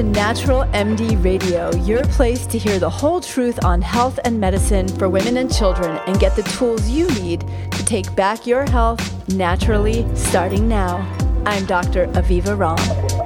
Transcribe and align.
to 0.00 0.06
Natural 0.06 0.62
MD 0.72 1.22
Radio, 1.22 1.70
your 1.82 2.02
place 2.04 2.46
to 2.46 2.56
hear 2.56 2.78
the 2.78 2.88
whole 2.88 3.20
truth 3.20 3.62
on 3.66 3.82
health 3.82 4.18
and 4.24 4.40
medicine 4.40 4.88
for 4.88 5.10
women 5.10 5.36
and 5.36 5.54
children 5.54 6.00
and 6.06 6.18
get 6.18 6.34
the 6.36 6.42
tools 6.42 6.88
you 6.88 7.06
need 7.20 7.40
to 7.70 7.84
take 7.84 8.14
back 8.16 8.46
your 8.46 8.64
health 8.70 9.28
naturally 9.28 10.06
starting 10.16 10.66
now. 10.66 10.96
I'm 11.44 11.66
Dr. 11.66 12.06
Aviva 12.14 12.56
Romm. 12.56 13.19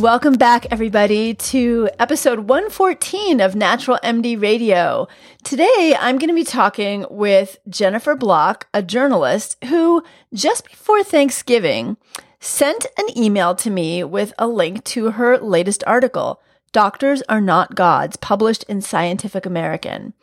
Welcome 0.00 0.36
back, 0.36 0.64
everybody, 0.70 1.34
to 1.34 1.90
episode 1.98 2.48
114 2.48 3.38
of 3.38 3.54
Natural 3.54 3.98
MD 4.02 4.40
Radio. 4.40 5.06
Today, 5.44 5.94
I'm 6.00 6.16
going 6.16 6.30
to 6.30 6.34
be 6.34 6.42
talking 6.42 7.04
with 7.10 7.58
Jennifer 7.68 8.14
Block, 8.14 8.66
a 8.72 8.82
journalist 8.82 9.62
who, 9.66 10.02
just 10.32 10.64
before 10.64 11.04
Thanksgiving, 11.04 11.98
sent 12.40 12.86
an 12.96 13.14
email 13.14 13.54
to 13.56 13.68
me 13.68 14.02
with 14.02 14.32
a 14.38 14.48
link 14.48 14.84
to 14.84 15.10
her 15.10 15.36
latest 15.36 15.84
article, 15.86 16.40
Doctors 16.72 17.22
Are 17.28 17.42
Not 17.42 17.74
Gods, 17.74 18.16
published 18.16 18.62
in 18.70 18.80
Scientific 18.80 19.44
American. 19.44 20.14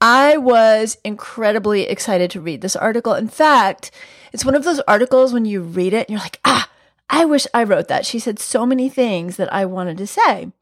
I 0.00 0.36
was 0.36 0.98
incredibly 1.02 1.88
excited 1.88 2.30
to 2.30 2.40
read 2.40 2.60
this 2.60 2.76
article. 2.76 3.14
In 3.14 3.26
fact, 3.26 3.90
it's 4.32 4.44
one 4.44 4.54
of 4.54 4.62
those 4.62 4.78
articles 4.86 5.32
when 5.32 5.46
you 5.46 5.62
read 5.62 5.94
it 5.94 6.06
and 6.06 6.10
you're 6.10 6.20
like, 6.20 6.38
ah, 6.44 6.70
I 7.08 7.24
wish 7.24 7.46
I 7.54 7.62
wrote 7.64 7.88
that. 7.88 8.06
She 8.06 8.18
said 8.18 8.38
so 8.38 8.66
many 8.66 8.88
things 8.88 9.36
that 9.36 9.52
I 9.52 9.64
wanted 9.64 9.98
to 9.98 10.06
say. 10.06 10.52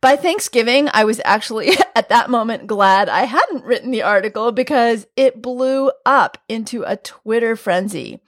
By 0.00 0.14
Thanksgiving, 0.14 0.88
I 0.92 1.04
was 1.04 1.20
actually 1.24 1.70
at 1.96 2.08
that 2.08 2.30
moment 2.30 2.66
glad 2.66 3.08
I 3.08 3.22
hadn't 3.22 3.64
written 3.64 3.90
the 3.90 4.02
article 4.02 4.52
because 4.52 5.06
it 5.16 5.42
blew 5.42 5.90
up 6.06 6.38
into 6.48 6.84
a 6.84 6.96
Twitter 6.96 7.56
frenzy. 7.56 8.20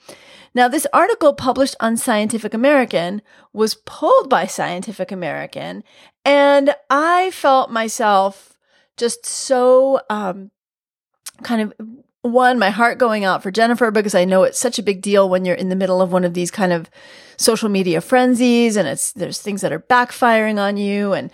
Now, 0.53 0.67
this 0.67 0.87
article 0.93 1.33
published 1.33 1.77
on 1.79 1.97
Scientific 1.97 2.55
American 2.55 3.23
was 3.53 3.75
pulled 3.75 4.29
by 4.29 4.47
Scientific 4.47 5.13
American, 5.13 5.85
and 6.25 6.75
I 6.89 7.31
felt 7.31 7.71
myself 7.71 8.57
just 8.97 9.25
so 9.25 10.01
um, 10.11 10.51
kind 11.45 11.63
of 11.63 11.73
one, 12.23 12.59
my 12.59 12.71
heart 12.71 12.99
going 12.99 13.25
out 13.25 13.43
for 13.43 13.51
Jennifer 13.51 13.91
because 13.91 14.15
I 14.15 14.25
know 14.25 14.43
it's 14.43 14.59
such 14.59 14.79
a 14.79 14.83
big 14.83 15.01
deal 15.01 15.29
when 15.29 15.45
you're 15.45 15.55
in 15.55 15.71
the 15.71 15.77
middle 15.77 16.03
of 16.03 16.13
one 16.13 16.25
of 16.25 16.35
these 16.35 16.51
kind 16.51 16.73
of 16.73 16.91
social 17.37 17.69
media 17.69 18.01
frenzies 18.01 18.77
and 18.77 18.87
it's 18.87 19.13
there's 19.13 19.41
things 19.41 19.63
that 19.63 19.73
are 19.73 19.81
backfiring 19.81 20.59
on 20.59 20.77
you 20.77 21.15
and 21.15 21.31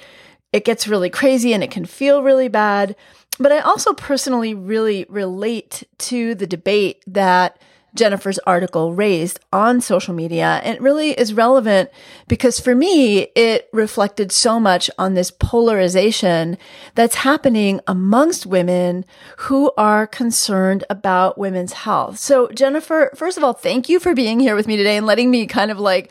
it 0.52 0.64
gets 0.64 0.86
really 0.86 1.10
crazy 1.10 1.52
and 1.52 1.64
it 1.64 1.70
can 1.70 1.84
feel 1.84 2.22
really 2.22 2.48
bad. 2.48 2.94
But 3.38 3.52
I 3.52 3.58
also 3.58 3.92
personally 3.92 4.54
really 4.54 5.04
relate 5.08 5.82
to 5.98 6.34
the 6.34 6.46
debate 6.46 7.02
that 7.06 7.60
Jennifer's 7.96 8.38
article 8.40 8.92
raised 8.94 9.40
on 9.52 9.80
social 9.80 10.14
media. 10.14 10.60
And 10.62 10.76
it 10.76 10.82
really 10.82 11.10
is 11.10 11.34
relevant 11.34 11.90
because 12.28 12.60
for 12.60 12.74
me, 12.74 13.28
it 13.34 13.68
reflected 13.72 14.30
so 14.30 14.60
much 14.60 14.90
on 14.98 15.14
this 15.14 15.30
polarization 15.30 16.58
that's 16.94 17.16
happening 17.16 17.80
amongst 17.86 18.46
women 18.46 19.04
who 19.38 19.72
are 19.76 20.06
concerned 20.06 20.84
about 20.88 21.38
women's 21.38 21.72
health. 21.72 22.18
So 22.18 22.48
Jennifer, 22.48 23.10
first 23.14 23.36
of 23.36 23.44
all, 23.44 23.52
thank 23.52 23.88
you 23.88 23.98
for 23.98 24.14
being 24.14 24.40
here 24.40 24.54
with 24.54 24.66
me 24.66 24.76
today 24.76 24.96
and 24.96 25.06
letting 25.06 25.30
me 25.30 25.46
kind 25.46 25.70
of 25.70 25.78
like 25.78 26.10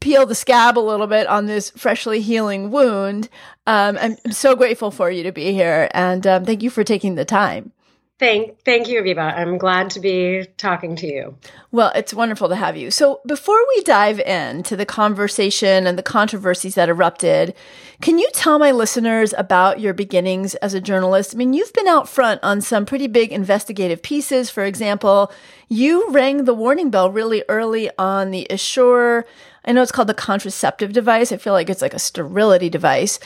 peel 0.00 0.26
the 0.26 0.34
scab 0.34 0.78
a 0.78 0.80
little 0.80 1.06
bit 1.06 1.26
on 1.26 1.46
this 1.46 1.70
freshly 1.70 2.20
healing 2.20 2.70
wound. 2.70 3.28
Um, 3.66 3.96
I'm, 3.98 4.32
so 4.32 4.54
grateful 4.54 4.90
for 4.90 5.10
you 5.10 5.22
to 5.22 5.32
be 5.32 5.52
here 5.52 5.88
and 5.92 6.26
um, 6.26 6.44
thank 6.44 6.62
you 6.62 6.68
for 6.68 6.84
taking 6.84 7.14
the 7.14 7.24
time. 7.24 7.72
Thank, 8.20 8.60
thank 8.64 8.86
you, 8.88 9.02
Aviva. 9.02 9.36
I'm 9.36 9.58
glad 9.58 9.90
to 9.90 10.00
be 10.00 10.46
talking 10.56 10.94
to 10.96 11.06
you. 11.06 11.36
Well, 11.72 11.90
it's 11.96 12.14
wonderful 12.14 12.48
to 12.48 12.54
have 12.54 12.76
you. 12.76 12.92
So, 12.92 13.20
before 13.26 13.58
we 13.74 13.82
dive 13.82 14.20
into 14.20 14.76
the 14.76 14.86
conversation 14.86 15.88
and 15.88 15.98
the 15.98 16.02
controversies 16.02 16.76
that 16.76 16.88
erupted, 16.88 17.54
can 18.00 18.20
you 18.20 18.30
tell 18.32 18.60
my 18.60 18.70
listeners 18.70 19.34
about 19.36 19.80
your 19.80 19.94
beginnings 19.94 20.54
as 20.56 20.74
a 20.74 20.80
journalist? 20.80 21.34
I 21.34 21.38
mean, 21.38 21.54
you've 21.54 21.72
been 21.72 21.88
out 21.88 22.08
front 22.08 22.38
on 22.44 22.60
some 22.60 22.86
pretty 22.86 23.08
big 23.08 23.32
investigative 23.32 24.00
pieces. 24.00 24.48
For 24.48 24.64
example, 24.64 25.32
you 25.68 26.08
rang 26.10 26.44
the 26.44 26.54
warning 26.54 26.90
bell 26.90 27.10
really 27.10 27.42
early 27.48 27.90
on 27.98 28.30
the 28.30 28.46
Essure 28.48 29.26
I 29.64 29.72
know 29.72 29.82
it's 29.82 29.92
called 29.92 30.08
the 30.08 30.14
contraceptive 30.14 30.92
device. 30.92 31.32
I 31.32 31.36
feel 31.36 31.52
like 31.52 31.70
it's 31.70 31.82
like 31.82 31.94
a 31.94 31.98
sterility 31.98 32.68
device 32.68 33.18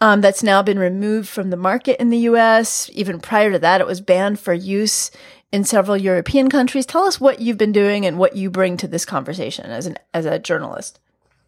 um, 0.00 0.20
that's 0.20 0.42
now 0.42 0.62
been 0.62 0.78
removed 0.78 1.28
from 1.28 1.50
the 1.50 1.56
market 1.56 2.00
in 2.00 2.10
the 2.10 2.18
US. 2.18 2.90
Even 2.92 3.20
prior 3.20 3.52
to 3.52 3.58
that, 3.60 3.80
it 3.80 3.86
was 3.86 4.00
banned 4.00 4.40
for 4.40 4.52
use 4.52 5.10
in 5.52 5.64
several 5.64 5.96
European 5.96 6.50
countries. 6.50 6.84
Tell 6.84 7.04
us 7.04 7.20
what 7.20 7.40
you've 7.40 7.58
been 7.58 7.72
doing 7.72 8.06
and 8.06 8.18
what 8.18 8.34
you 8.34 8.50
bring 8.50 8.76
to 8.78 8.88
this 8.88 9.04
conversation 9.04 9.66
as 9.66 9.86
an 9.86 9.96
as 10.12 10.26
a 10.26 10.38
journalist. 10.38 10.98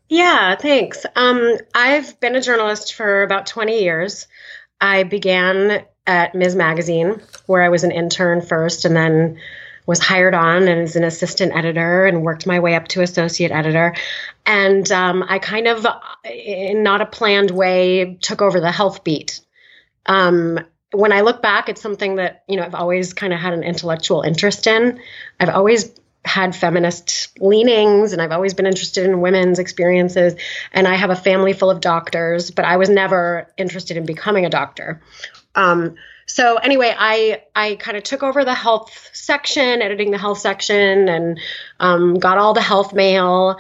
Yeah, 0.09 0.55
thanks. 0.55 1.05
Um, 1.17 1.57
I've 1.75 2.19
been 2.21 2.37
a 2.37 2.41
journalist 2.41 2.95
for 2.95 3.25
about 3.25 3.47
20 3.47 3.83
years. 3.83 4.29
I 4.81 5.03
began 5.03 5.85
at 6.07 6.35
Ms. 6.35 6.55
Magazine, 6.55 7.21
where 7.47 7.63
I 7.63 7.69
was 7.69 7.83
an 7.83 7.91
intern 7.91 8.41
first, 8.41 8.85
and 8.85 8.95
then 8.95 9.39
was 9.87 10.01
hired 10.01 10.35
on 10.35 10.69
as 10.69 10.97
an 10.97 11.05
assistant 11.05 11.57
editor 11.57 12.05
and 12.07 12.23
worked 12.23 12.47
my 12.47 12.61
way 12.61 12.75
up 12.75 12.89
to 12.89 13.03
associate 13.03 13.53
editor. 13.53 13.95
And 14.45 14.91
um, 14.91 15.25
I 15.29 15.39
kind 15.39 15.69
of, 15.69 15.87
in 16.25 16.83
not 16.83 17.01
a 17.01 17.07
planned 17.07 17.51
way, 17.51 18.19
took 18.21 18.43
over 18.43 18.61
the 18.61 18.73
health 18.73 19.05
beat. 19.05 19.41
Um, 20.07 20.61
when 20.93 21.13
I 21.13 21.23
look 21.23 21.43
back, 21.43 21.69
it's 21.69 21.83
something 21.83 22.17
that 22.17 22.45
you 22.49 22.57
know 22.57 22.65
I've 22.65 22.75
always 22.75 23.13
kind 23.13 23.33
of 23.33 23.41
had 23.41 23.53
an 23.53 23.63
intellectual 23.63 24.23
interest 24.23 24.67
in. 24.67 25.01
I've 25.41 25.49
always 25.49 25.91
had 26.27 26.57
feminist 26.57 27.39
leanings 27.41 28.13
and 28.13 28.21
I've 28.21 28.33
always 28.33 28.53
been 28.53 28.67
interested 28.67 29.05
in 29.05 29.21
women's 29.21 29.61
experiences. 29.61 30.35
And 30.73 30.89
I 30.89 30.97
have 30.97 31.11
a 31.11 31.17
family 31.17 31.53
full 31.53 31.71
of 31.71 31.81
doctors, 31.81 32.51
but 32.51 32.65
I 32.65 32.77
was 32.77 32.89
never 32.89 33.49
interested 33.57 33.97
in 33.97 34.07
becoming 34.07 34.45
a 34.45 34.51
doctor. 34.51 35.01
Um, 35.55 35.95
so 36.27 36.57
anyway, 36.57 36.95
I 36.97 37.43
I 37.55 37.77
kind 37.77 37.97
of 37.97 38.03
took 38.03 38.23
over 38.23 38.45
the 38.45 38.55
health 38.55 39.11
section, 39.13 39.81
editing 39.81 40.11
the 40.11 40.19
health 40.19 40.39
section, 40.39 41.09
and 41.09 41.41
um, 41.81 42.15
got 42.15 42.39
all 42.39 42.53
the 42.53 42.61
health 42.61 42.93
mail. 42.93 43.59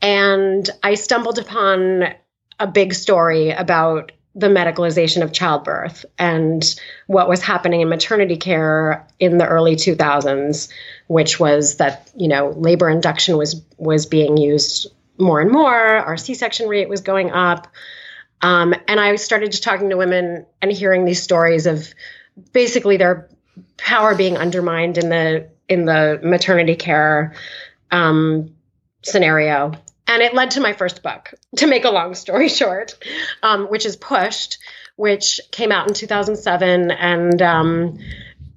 And 0.00 0.68
I 0.82 0.94
stumbled 0.94 1.38
upon 1.38 2.14
a 2.60 2.66
big 2.66 2.94
story 2.94 3.50
about 3.50 4.12
the 4.34 4.48
medicalization 4.48 5.22
of 5.22 5.32
childbirth 5.32 6.04
and 6.18 6.78
what 7.06 7.28
was 7.28 7.42
happening 7.42 7.80
in 7.80 7.88
maternity 7.88 8.36
care 8.36 9.06
in 9.18 9.38
the 9.38 9.46
early 9.46 9.76
2000s, 9.76 10.68
which 11.08 11.40
was 11.40 11.76
that 11.76 12.10
you 12.16 12.28
know 12.28 12.50
labor 12.50 12.88
induction 12.88 13.36
was 13.36 13.60
was 13.78 14.06
being 14.06 14.36
used 14.36 14.86
more 15.18 15.40
and 15.40 15.50
more. 15.50 15.74
Our 15.74 16.16
C-section 16.16 16.68
rate 16.68 16.88
was 16.88 17.00
going 17.00 17.32
up. 17.32 17.66
Um, 18.42 18.74
and 18.86 19.00
I 19.00 19.16
started 19.16 19.52
talking 19.62 19.90
to 19.90 19.96
women 19.96 20.46
and 20.60 20.70
hearing 20.70 21.04
these 21.04 21.22
stories 21.22 21.66
of 21.66 21.92
basically 22.52 22.96
their 22.96 23.28
power 23.76 24.14
being 24.14 24.36
undermined 24.36 24.98
in 24.98 25.08
the 25.08 25.48
in 25.68 25.84
the 25.84 26.20
maternity 26.22 26.76
care 26.76 27.34
um, 27.90 28.54
scenario. 29.02 29.72
And 30.08 30.22
it 30.22 30.34
led 30.34 30.52
to 30.52 30.60
my 30.60 30.72
first 30.72 31.02
book, 31.02 31.34
to 31.56 31.66
make 31.66 31.84
a 31.84 31.90
long 31.90 32.14
story 32.14 32.48
short, 32.48 32.96
um, 33.42 33.66
which 33.66 33.86
is 33.86 33.96
Pushed, 33.96 34.58
which 34.96 35.40
came 35.50 35.72
out 35.72 35.88
in 35.88 35.94
2007 35.94 36.90
and 36.90 37.42
um, 37.42 37.98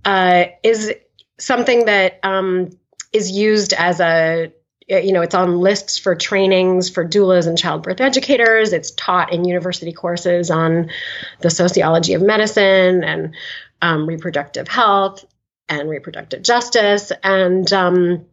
uh, 0.06 0.45
is 0.63 0.94
something 1.38 1.85
that 1.85 2.19
um, 2.23 2.69
is 3.12 3.31
used 3.31 3.73
as 3.73 4.00
a 4.00 4.51
you 4.97 5.11
know, 5.11 5.22
it's 5.22 5.35
on 5.35 5.59
lists 5.59 6.00
for 6.00 6.16
trainings 6.16 6.89
for 6.89 7.07
doulas 7.07 7.47
and 7.47 7.57
childbirth 7.57 8.01
educators. 8.01 8.73
It's 8.73 8.91
taught 8.91 9.31
in 9.31 9.45
university 9.45 9.94
courses 9.94 10.50
on 10.50 10.89
the 11.41 11.50
sociology 11.50 12.13
of 12.13 12.21
medicine 12.21 13.03
and 13.03 13.36
um, 13.81 14.07
reproductive 14.07 14.68
health 14.68 15.25
and 15.68 15.89
reproductive 15.89 16.41
justice. 16.41 17.12
And 17.24 17.71
um, 17.71 18.25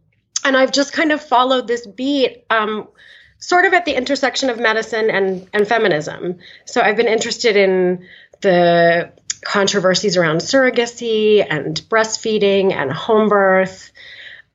and 0.43 0.57
I've 0.57 0.71
just 0.71 0.93
kind 0.93 1.11
of 1.11 1.21
followed 1.21 1.67
this 1.67 1.85
beat, 1.85 2.45
um, 2.49 2.87
sort 3.39 3.65
of 3.65 3.73
at 3.73 3.85
the 3.85 3.93
intersection 3.93 4.49
of 4.49 4.59
medicine 4.59 5.09
and 5.11 5.47
and 5.53 5.67
feminism. 5.67 6.39
So 6.65 6.81
I've 6.81 6.97
been 6.97 7.07
interested 7.07 7.55
in 7.55 8.07
the 8.41 9.11
controversies 9.41 10.17
around 10.17 10.37
surrogacy 10.37 11.45
and 11.47 11.75
breastfeeding 11.89 12.73
and 12.73 12.91
home 12.91 13.29
birth. 13.29 13.91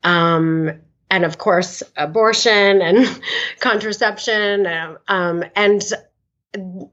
Um, 0.02 0.80
and 1.12 1.26
of 1.26 1.36
course 1.38 1.82
abortion 1.96 2.80
and 2.80 3.20
contraception 3.60 4.66
um, 5.06 5.44
and 5.54 5.82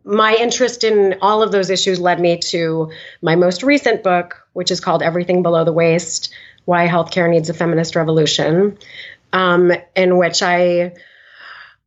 my 0.04 0.36
interest 0.36 0.84
in 0.84 1.18
all 1.22 1.42
of 1.42 1.52
those 1.52 1.70
issues 1.70 2.00
led 2.00 2.20
me 2.20 2.38
to 2.38 2.92
my 3.22 3.36
most 3.36 3.64
recent 3.64 4.04
book 4.04 4.46
which 4.54 4.72
is 4.72 4.80
called 4.82 5.02
everything 5.02 5.42
below 5.42 5.64
the 5.64 5.74
waist 5.74 6.34
why 6.66 6.88
healthcare 6.88 7.30
needs 7.30 7.50
a 7.50 7.54
feminist 7.54 7.96
revolution 7.96 8.78
um, 9.34 9.72
in 9.96 10.18
which 10.18 10.44
i 10.44 10.94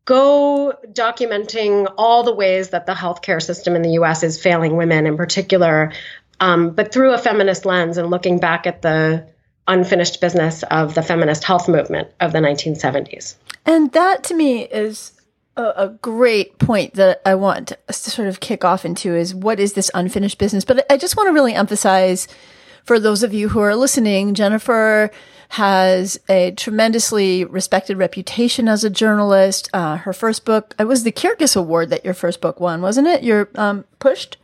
go 0.04 0.74
documenting 0.88 1.92
all 1.98 2.24
the 2.24 2.34
ways 2.34 2.70
that 2.70 2.86
the 2.86 2.94
healthcare 2.94 3.42
system 3.42 3.76
in 3.76 3.82
the 3.82 3.90
us 3.90 4.22
is 4.22 4.42
failing 4.42 4.76
women 4.76 5.06
in 5.06 5.16
particular 5.18 5.92
um, 6.40 6.70
but 6.70 6.92
through 6.92 7.12
a 7.12 7.18
feminist 7.18 7.66
lens 7.66 7.98
and 7.98 8.10
looking 8.10 8.40
back 8.40 8.66
at 8.66 8.82
the 8.82 9.31
unfinished 9.68 10.20
business 10.20 10.62
of 10.64 10.94
the 10.94 11.02
feminist 11.02 11.44
health 11.44 11.68
movement 11.68 12.08
of 12.20 12.32
the 12.32 12.38
1970s. 12.38 13.36
And 13.64 13.92
that 13.92 14.24
to 14.24 14.34
me 14.34 14.64
is 14.64 15.12
a, 15.56 15.72
a, 15.76 15.88
great 15.88 16.58
point 16.58 16.94
that 16.94 17.20
I 17.24 17.34
want 17.34 17.68
to 17.68 17.92
sort 17.92 18.28
of 18.28 18.40
kick 18.40 18.64
off 18.64 18.84
into 18.84 19.14
is 19.14 19.34
what 19.34 19.60
is 19.60 19.74
this 19.74 19.90
unfinished 19.94 20.38
business? 20.38 20.64
But 20.64 20.84
I 20.90 20.96
just 20.96 21.16
want 21.16 21.28
to 21.28 21.32
really 21.32 21.54
emphasize 21.54 22.26
for 22.84 22.98
those 22.98 23.22
of 23.22 23.32
you 23.32 23.50
who 23.50 23.60
are 23.60 23.76
listening, 23.76 24.34
Jennifer 24.34 25.10
has 25.50 26.18
a 26.28 26.50
tremendously 26.52 27.44
respected 27.44 27.98
reputation 27.98 28.68
as 28.68 28.84
a 28.84 28.90
journalist. 28.90 29.68
Uh, 29.72 29.96
her 29.98 30.12
first 30.12 30.44
book, 30.44 30.74
it 30.78 30.84
was 30.84 31.04
the 31.04 31.12
Kirkus 31.12 31.56
Award 31.56 31.90
that 31.90 32.04
your 32.04 32.14
first 32.14 32.40
book 32.40 32.58
won, 32.58 32.80
wasn't 32.80 33.06
it? 33.06 33.22
You're 33.22 33.48
um, 33.54 33.84
pushed. 33.98 34.38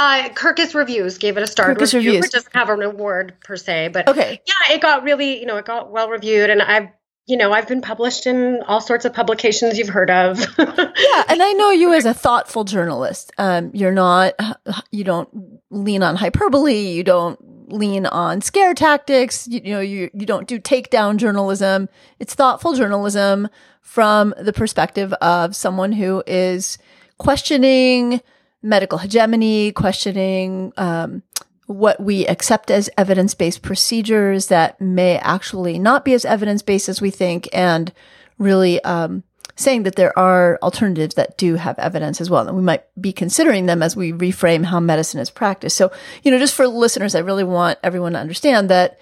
Uh, 0.00 0.30
Kirkus 0.30 0.74
Reviews 0.74 1.18
gave 1.18 1.36
it 1.36 1.42
a 1.42 1.46
star 1.46 1.74
Kirkus 1.74 1.92
review. 1.92 2.12
Reviews. 2.12 2.24
It 2.24 2.32
doesn't 2.32 2.54
have 2.54 2.70
an 2.70 2.80
award 2.80 3.34
per 3.44 3.56
se, 3.56 3.88
but 3.88 4.08
okay. 4.08 4.40
yeah, 4.46 4.74
it 4.74 4.80
got 4.80 5.02
really, 5.02 5.38
you 5.38 5.44
know, 5.44 5.58
it 5.58 5.66
got 5.66 5.92
well 5.92 6.08
reviewed, 6.08 6.48
and 6.48 6.62
I've 6.62 6.88
you 7.26 7.36
know, 7.36 7.52
I've 7.52 7.68
been 7.68 7.82
published 7.82 8.26
in 8.26 8.62
all 8.62 8.80
sorts 8.80 9.04
of 9.04 9.12
publications 9.12 9.78
you've 9.78 9.90
heard 9.90 10.10
of. 10.10 10.40
yeah, 10.58 11.24
and 11.28 11.42
I 11.42 11.52
know 11.52 11.70
you 11.70 11.92
as 11.92 12.06
a 12.06 12.14
thoughtful 12.14 12.64
journalist. 12.64 13.30
Um, 13.36 13.70
you're 13.74 13.92
not, 13.92 14.34
you 14.90 15.04
don't 15.04 15.60
lean 15.70 16.02
on 16.02 16.16
hyperbole. 16.16 16.74
You 16.74 17.04
don't 17.04 17.70
lean 17.70 18.06
on 18.06 18.40
scare 18.40 18.72
tactics. 18.72 19.46
You, 19.46 19.60
you 19.62 19.74
know, 19.74 19.80
you 19.80 20.10
you 20.14 20.24
don't 20.24 20.48
do 20.48 20.58
takedown 20.58 21.18
journalism. 21.18 21.90
It's 22.18 22.34
thoughtful 22.34 22.72
journalism 22.72 23.48
from 23.82 24.32
the 24.40 24.54
perspective 24.54 25.12
of 25.20 25.54
someone 25.54 25.92
who 25.92 26.24
is 26.26 26.78
questioning 27.18 28.22
medical 28.62 28.98
hegemony, 28.98 29.72
questioning 29.72 30.72
um, 30.76 31.22
what 31.66 32.00
we 32.00 32.26
accept 32.26 32.70
as 32.70 32.90
evidence 32.98 33.34
based 33.34 33.62
procedures 33.62 34.48
that 34.48 34.80
may 34.80 35.18
actually 35.18 35.78
not 35.78 36.04
be 36.04 36.14
as 36.14 36.24
evidence 36.24 36.62
based 36.62 36.88
as 36.88 37.00
we 37.00 37.10
think, 37.10 37.48
and 37.52 37.92
really 38.38 38.82
um, 38.84 39.22
saying 39.56 39.84
that 39.84 39.96
there 39.96 40.18
are 40.18 40.58
alternatives 40.62 41.14
that 41.14 41.38
do 41.38 41.56
have 41.56 41.78
evidence 41.78 42.20
as 42.20 42.30
well. 42.30 42.48
And 42.48 42.56
we 42.56 42.62
might 42.62 42.84
be 43.00 43.12
considering 43.12 43.66
them 43.66 43.82
as 43.82 43.94
we 43.94 44.12
reframe 44.12 44.64
how 44.64 44.80
medicine 44.80 45.20
is 45.20 45.30
practiced. 45.30 45.76
So, 45.76 45.92
you 46.22 46.30
know, 46.30 46.38
just 46.38 46.54
for 46.54 46.66
listeners, 46.66 47.14
I 47.14 47.20
really 47.20 47.44
want 47.44 47.78
everyone 47.82 48.12
to 48.12 48.18
understand 48.18 48.68
that. 48.70 48.98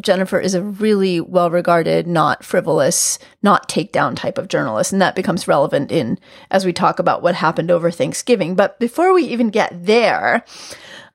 Jennifer 0.00 0.38
is 0.38 0.54
a 0.54 0.62
really 0.62 1.20
well 1.20 1.50
regarded, 1.50 2.06
not 2.06 2.44
frivolous, 2.44 3.18
not 3.42 3.68
takedown 3.68 4.16
type 4.16 4.38
of 4.38 4.48
journalist. 4.48 4.92
And 4.92 5.02
that 5.02 5.16
becomes 5.16 5.48
relevant 5.48 5.90
in 5.90 6.18
as 6.50 6.64
we 6.64 6.72
talk 6.72 6.98
about 6.98 7.22
what 7.22 7.34
happened 7.34 7.70
over 7.70 7.90
Thanksgiving. 7.90 8.54
But 8.54 8.78
before 8.78 9.12
we 9.12 9.24
even 9.24 9.50
get 9.50 9.86
there, 9.86 10.44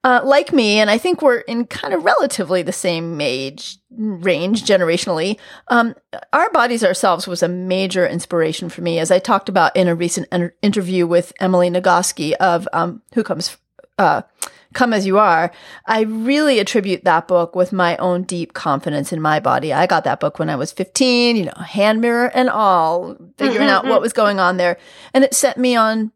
uh, 0.04 0.22
like 0.24 0.54
me, 0.54 0.80
and 0.80 0.90
I 0.90 0.98
think 0.98 1.22
we're 1.22 1.40
in 1.40 1.66
kind 1.66 1.94
of 1.94 2.06
relatively 2.06 2.62
the 2.62 2.72
same 2.72 3.20
age 3.20 3.78
range 3.92 4.64
generationally. 4.64 5.38
Um, 5.68 5.94
Our 6.32 6.50
Bodies 6.52 6.86
Ourselves 6.86 7.28
was 7.28 7.44
a 7.44 7.50
major 7.50 8.08
inspiration 8.08 8.70
for 8.70 8.82
me, 8.82 9.00
as 9.00 9.12
I 9.12 9.20
talked 9.20 9.50
about 9.50 9.76
in 9.76 9.90
a 9.90 9.96
recent 9.96 10.28
en- 10.32 10.54
interview 10.62 11.06
with 11.06 11.34
Emily 11.42 11.70
Nagoski 11.70 12.32
of 12.34 12.68
um, 12.72 13.02
Who 13.14 13.24
Comes. 13.24 13.58
Uh, 13.98 14.22
Come 14.74 14.94
As 14.94 15.06
You 15.06 15.18
Are, 15.18 15.52
I 15.86 16.02
really 16.02 16.60
attribute 16.60 17.04
that 17.04 17.28
book 17.28 17.56
with 17.56 17.74
my 17.74 17.98
own 17.98 18.24
deep 18.24 18.54
confidence 18.54 19.12
in 19.12 19.20
my 19.20 19.40
body. 19.40 19.74
I 19.74 19.88
got 19.88 20.04
that 20.04 20.20
book 20.20 20.38
when 20.38 20.50
I 20.50 20.56
was 20.56 20.72
15, 20.72 21.36
you 21.36 21.46
know, 21.46 21.64
hand 21.64 22.02
mirror 22.02 22.30
and 22.36 22.50
all, 22.50 23.16
figuring 23.38 23.68
mm-hmm. 23.68 23.70
out 23.70 23.86
what 23.86 24.02
was 24.02 24.14
going 24.14 24.40
on 24.40 24.58
there. 24.58 24.78
And 25.14 25.24
it 25.24 25.34
set 25.34 25.58
me 25.58 25.76
on, 25.76 26.12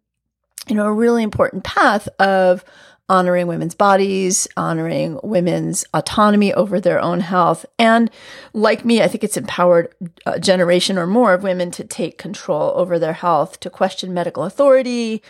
you 0.67 0.75
know, 0.75 0.85
a 0.85 0.93
really 0.93 1.23
important 1.23 1.63
path 1.63 2.07
of 2.19 2.63
honoring 3.09 3.47
women's 3.47 3.75
bodies, 3.75 4.47
honoring 4.55 5.19
women's 5.23 5.83
autonomy 5.93 6.53
over 6.53 6.79
their 6.79 6.99
own 6.99 7.19
health. 7.19 7.65
And 7.77 8.09
like 8.53 8.85
me, 8.85 9.01
I 9.01 9.07
think 9.07 9.23
it's 9.23 9.37
empowered 9.37 9.93
a 10.25 10.39
generation 10.39 10.97
or 10.97 11.05
more 11.05 11.33
of 11.33 11.43
women 11.43 11.69
to 11.71 11.83
take 11.83 12.17
control 12.17 12.71
over 12.75 12.97
their 12.97 13.13
health, 13.13 13.59
to 13.61 13.69
question 13.69 14.13
medical 14.13 14.43
authority, 14.43 15.21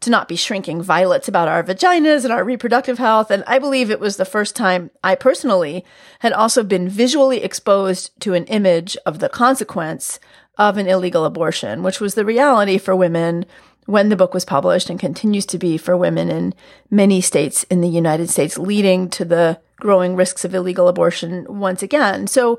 to 0.00 0.10
not 0.10 0.28
be 0.28 0.36
shrinking 0.36 0.80
violets 0.80 1.28
about 1.28 1.48
our 1.48 1.62
vaginas 1.62 2.24
and 2.24 2.32
our 2.32 2.44
reproductive 2.44 2.98
health. 2.98 3.30
And 3.30 3.42
I 3.46 3.58
believe 3.58 3.90
it 3.90 4.00
was 4.00 4.16
the 4.16 4.24
first 4.24 4.54
time 4.54 4.90
I 5.02 5.14
personally 5.14 5.84
had 6.20 6.32
also 6.32 6.62
been 6.62 6.88
visually 6.88 7.42
exposed 7.42 8.18
to 8.20 8.34
an 8.34 8.44
image 8.44 8.96
of 9.04 9.18
the 9.18 9.28
consequence 9.28 10.20
of 10.56 10.76
an 10.76 10.86
illegal 10.86 11.24
abortion, 11.24 11.82
which 11.82 12.00
was 12.00 12.14
the 12.14 12.24
reality 12.24 12.78
for 12.78 12.94
women 12.94 13.44
when 13.86 14.08
the 14.08 14.16
book 14.16 14.34
was 14.34 14.44
published 14.44 14.90
and 14.90 15.00
continues 15.00 15.46
to 15.46 15.58
be 15.58 15.78
for 15.78 15.96
women 15.96 16.30
in 16.30 16.54
many 16.90 17.20
states 17.20 17.64
in 17.64 17.80
the 17.80 17.88
United 17.88 18.28
States, 18.28 18.58
leading 18.58 19.08
to 19.08 19.24
the 19.24 19.58
growing 19.76 20.14
risks 20.14 20.44
of 20.44 20.54
illegal 20.54 20.88
abortion 20.88 21.46
once 21.48 21.82
again. 21.82 22.26
So 22.26 22.58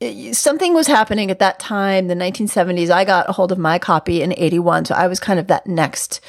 eh, 0.00 0.32
something 0.32 0.74
was 0.74 0.88
happening 0.88 1.30
at 1.30 1.38
that 1.38 1.58
time, 1.58 2.08
the 2.08 2.14
1970s. 2.14 2.90
I 2.90 3.04
got 3.04 3.28
a 3.28 3.32
hold 3.32 3.50
of 3.50 3.58
my 3.58 3.78
copy 3.78 4.20
in 4.20 4.34
81. 4.36 4.84
So 4.86 4.94
I 4.94 5.06
was 5.06 5.18
kind 5.18 5.40
of 5.40 5.46
that 5.46 5.66
next 5.66 6.20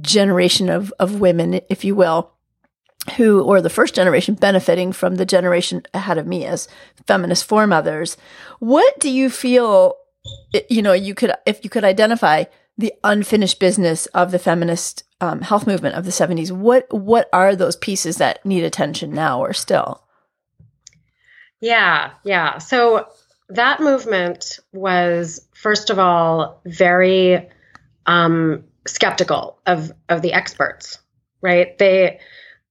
generation 0.00 0.68
of, 0.68 0.92
of 0.98 1.20
women, 1.20 1.60
if 1.68 1.84
you 1.84 1.94
will, 1.94 2.32
who, 3.16 3.42
or 3.42 3.60
the 3.60 3.70
first 3.70 3.94
generation 3.94 4.34
benefiting 4.34 4.92
from 4.92 5.16
the 5.16 5.26
generation 5.26 5.82
ahead 5.92 6.18
of 6.18 6.26
me 6.26 6.46
as 6.46 6.68
feminist 7.06 7.44
foremothers. 7.44 8.16
What 8.60 8.98
do 8.98 9.10
you 9.10 9.28
feel, 9.28 9.96
you 10.70 10.80
know, 10.80 10.94
you 10.94 11.14
could, 11.14 11.32
if 11.44 11.62
you 11.64 11.70
could 11.70 11.84
identify 11.84 12.44
the 12.76 12.92
unfinished 13.04 13.60
business 13.60 14.06
of 14.06 14.30
the 14.30 14.38
feminist 14.38 15.04
um, 15.20 15.42
health 15.42 15.66
movement 15.66 15.94
of 15.94 16.04
the 16.04 16.10
70s 16.10 16.50
what 16.50 16.92
what 16.92 17.28
are 17.32 17.54
those 17.54 17.76
pieces 17.76 18.16
that 18.16 18.44
need 18.44 18.64
attention 18.64 19.12
now 19.12 19.40
or 19.40 19.52
still 19.52 20.02
yeah 21.60 22.10
yeah 22.24 22.58
so 22.58 23.06
that 23.48 23.80
movement 23.80 24.58
was 24.72 25.46
first 25.54 25.90
of 25.90 25.98
all 25.98 26.60
very 26.66 27.48
um, 28.06 28.64
skeptical 28.86 29.58
of 29.66 29.92
of 30.08 30.22
the 30.22 30.32
experts 30.32 30.98
right 31.40 31.78
they 31.78 32.20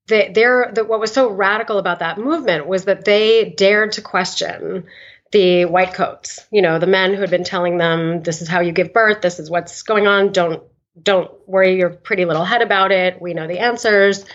they 0.07 0.31
they're 0.33 0.71
the, 0.73 0.83
what 0.83 0.99
was 0.99 1.13
so 1.13 1.29
radical 1.29 1.77
about 1.77 1.99
that 1.99 2.17
movement 2.17 2.67
was 2.67 2.85
that 2.85 3.05
they 3.05 3.53
dared 3.57 3.93
to 3.93 4.01
question 4.01 4.85
the 5.33 5.65
white 5.65 5.95
coats, 5.95 6.45
you 6.51 6.61
know, 6.61 6.77
the 6.77 6.87
men 6.87 7.13
who 7.13 7.19
had 7.19 7.31
been 7.31 7.43
telling 7.43 7.77
them, 7.77 8.21
this 8.21 8.41
is 8.41 8.47
how 8.47 8.61
you 8.61 8.71
give 8.71 8.93
birth, 8.93 9.21
this 9.21 9.39
is 9.39 9.49
what's 9.49 9.81
going 9.81 10.07
on, 10.07 10.31
don't 10.31 10.63
don't 11.01 11.31
worry 11.47 11.75
your 11.75 11.89
pretty 11.89 12.23
little 12.23 12.45
head 12.45 12.61
about 12.61 12.91
it. 12.91 13.19
We 13.19 13.33
know 13.33 13.47
the 13.47 13.57
answers. 13.57 14.25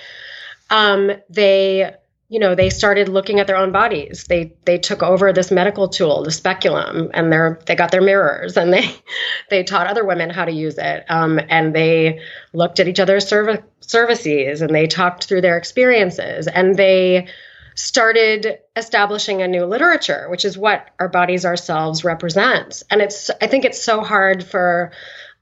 Um, 0.68 1.12
they, 1.30 1.94
you 2.30 2.38
know, 2.38 2.54
they 2.54 2.68
started 2.68 3.08
looking 3.08 3.40
at 3.40 3.46
their 3.46 3.56
own 3.56 3.72
bodies. 3.72 4.24
They 4.28 4.52
they 4.66 4.78
took 4.78 5.02
over 5.02 5.32
this 5.32 5.50
medical 5.50 5.88
tool, 5.88 6.24
the 6.24 6.30
speculum, 6.30 7.10
and 7.14 7.32
they're 7.32 7.58
they 7.66 7.74
got 7.74 7.90
their 7.90 8.02
mirrors 8.02 8.56
and 8.56 8.72
they 8.72 8.94
they 9.50 9.62
taught 9.62 9.86
other 9.86 10.04
women 10.04 10.28
how 10.28 10.44
to 10.44 10.52
use 10.52 10.76
it. 10.76 11.04
Um, 11.08 11.40
and 11.48 11.74
they 11.74 12.20
looked 12.52 12.80
at 12.80 12.88
each 12.88 13.00
other's 13.00 13.26
serv- 13.26 13.62
cervices 13.80 14.60
and 14.60 14.74
they 14.74 14.86
talked 14.86 15.24
through 15.24 15.40
their 15.40 15.56
experiences 15.56 16.46
and 16.48 16.76
they 16.76 17.28
started 17.74 18.58
establishing 18.74 19.40
a 19.40 19.48
new 19.48 19.64
literature, 19.64 20.26
which 20.28 20.44
is 20.44 20.58
what 20.58 20.90
our 20.98 21.08
bodies 21.08 21.46
ourselves 21.46 22.04
represents. 22.04 22.82
And 22.90 23.00
it's, 23.00 23.30
I 23.40 23.46
think 23.46 23.64
it's 23.64 23.80
so 23.80 24.00
hard 24.02 24.42
for 24.44 24.90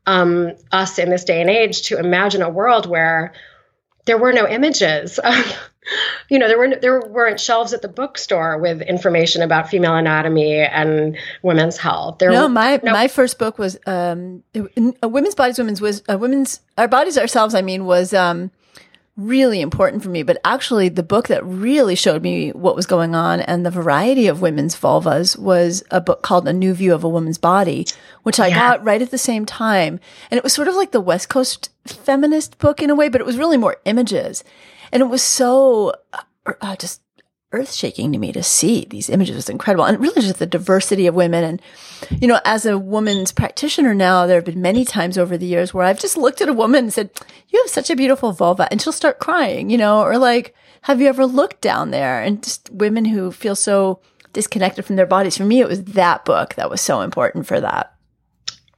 um, 0.05 0.53
us 0.71 0.99
in 0.99 1.09
this 1.09 1.25
day 1.25 1.41
and 1.41 1.49
age 1.49 1.89
to 1.89 1.99
imagine 1.99 2.43
a 2.43 2.51
world 2.51 2.87
where 2.87 3.33
there 4.05 4.19
were 4.19 4.35
no 4.35 4.47
images. 4.47 5.19
you 6.29 6.39
know, 6.39 6.49
there 6.49 6.59
were 6.59 6.77
there 6.77 7.01
weren't 7.01 7.41
shelves 7.41 7.73
at 7.73 7.83
the 7.83 7.89
bookstore 7.89 8.59
with 8.59 8.83
information 8.83 9.43
about 9.43 9.69
female 9.69 9.95
anatomy 9.95 10.61
and 10.61 11.17
women's 11.43 11.77
health. 11.77 12.19
There 12.19 12.31
no, 12.31 12.49
my 12.49 12.81
no- 12.83 12.93
my 12.93 13.09
first 13.09 13.39
book 13.39 13.59
was 13.59 13.79
um, 13.87 14.43
a 15.03 15.09
women's 15.09 15.35
bodies, 15.35 15.59
women's 15.59 15.81
was 15.81 16.03
uh, 16.09 16.19
women's 16.19 16.61
our 16.77 16.89
bodies 16.89 17.19
ourselves. 17.19 17.55
I 17.55 17.63
mean, 17.63 17.85
was 17.87 18.13
um, 18.13 18.51
really 19.17 19.61
important 19.61 20.03
for 20.03 20.11
me. 20.11 20.23
But 20.23 20.39
actually, 20.45 20.89
the 20.89 21.03
book 21.03 21.29
that 21.29 21.45
really 21.45 21.95
showed 21.95 22.23
me 22.23 22.51
what 22.51 22.77
was 22.77 22.87
going 22.87 23.15
on 23.15 23.41
and 23.41 23.65
the 23.65 23.71
variety 23.71 24.27
of 24.27 24.43
women's 24.43 24.77
vulvas 24.77 25.39
was 25.39 25.83
a 25.91 26.01
book 26.01 26.23
called 26.23 26.47
A 26.47 26.53
New 26.53 26.75
View 26.75 26.95
of 26.95 27.05
a 27.05 27.09
Woman's 27.09 27.39
Body, 27.39 27.87
which 28.23 28.39
I 28.39 28.49
yeah. 28.49 28.59
got 28.59 28.85
right 28.85 29.03
at 29.03 29.11
the 29.11 29.19
same 29.19 29.47
time. 29.47 30.01
And 30.31 30.39
it 30.39 30.45
was 30.45 30.53
sort 30.53 30.69
of 30.69 30.75
like 30.75 30.93
the 30.93 31.01
West 31.01 31.29
Coast 31.29 31.71
feminist 31.87 32.59
book 32.59 32.83
in 32.83 32.91
a 32.91 32.95
way, 32.95 33.09
but 33.09 33.21
it 33.21 33.27
was 33.27 33.39
really 33.39 33.57
more 33.57 33.77
images. 33.85 34.45
And 34.93 35.03
it 35.03 35.07
was 35.07 35.23
so 35.23 35.95
uh, 36.13 36.53
uh 36.61 36.77
just 36.77 37.01
earth 37.53 37.73
shaking 37.73 38.13
to 38.13 38.19
me 38.19 38.33
to 38.33 38.43
see 38.43 38.87
these 38.91 39.09
images. 39.09 39.35
It 39.35 39.39
was 39.39 39.49
incredible. 39.49 39.85
And 39.85 40.01
really 40.01 40.21
just 40.21 40.39
the 40.39 40.47
diversity 40.47 41.07
of 41.07 41.15
women. 41.15 41.45
And, 41.45 41.63
you 42.21 42.29
know, 42.29 42.41
as 42.45 42.67
a 42.67 42.79
woman's 42.79 43.33
practitioner 43.33 43.95
now, 43.95 44.27
there 44.27 44.37
have 44.37 44.45
been 44.45 44.61
many 44.61 44.85
times 44.85 45.17
over 45.17 45.39
the 45.39 45.47
years 45.47 45.73
where 45.73 45.87
I've 45.87 46.01
just 46.01 46.17
looked 46.17 46.41
at 46.41 46.49
a 46.49 46.53
woman 46.53 46.85
and 46.85 46.93
said, 46.93 47.11
you 47.49 47.61
have 47.61 47.71
such 47.71 47.89
a 47.89 47.97
beautiful 47.97 48.33
vulva. 48.33 48.69
And 48.71 48.83
she'll 48.83 48.93
start 48.93 49.21
crying, 49.21 49.71
you 49.71 49.79
know, 49.79 50.01
or 50.01 50.19
like, 50.19 50.55
have 50.83 51.01
you 51.01 51.09
ever 51.09 51.25
looked 51.25 51.61
down 51.61 51.91
there? 51.91 52.21
And 52.21 52.43
just 52.43 52.71
women 52.71 53.05
who 53.05 53.31
feel 53.31 53.57
so 53.57 54.01
disconnected 54.33 54.85
from 54.85 54.97
their 54.97 55.07
bodies. 55.07 55.37
For 55.37 55.45
me, 55.45 55.61
it 55.61 55.69
was 55.69 55.85
that 55.85 56.25
book 56.25 56.55
that 56.55 56.69
was 56.69 56.81
so 56.81 57.01
important 57.01 57.47
for 57.47 57.61
that. 57.61 57.95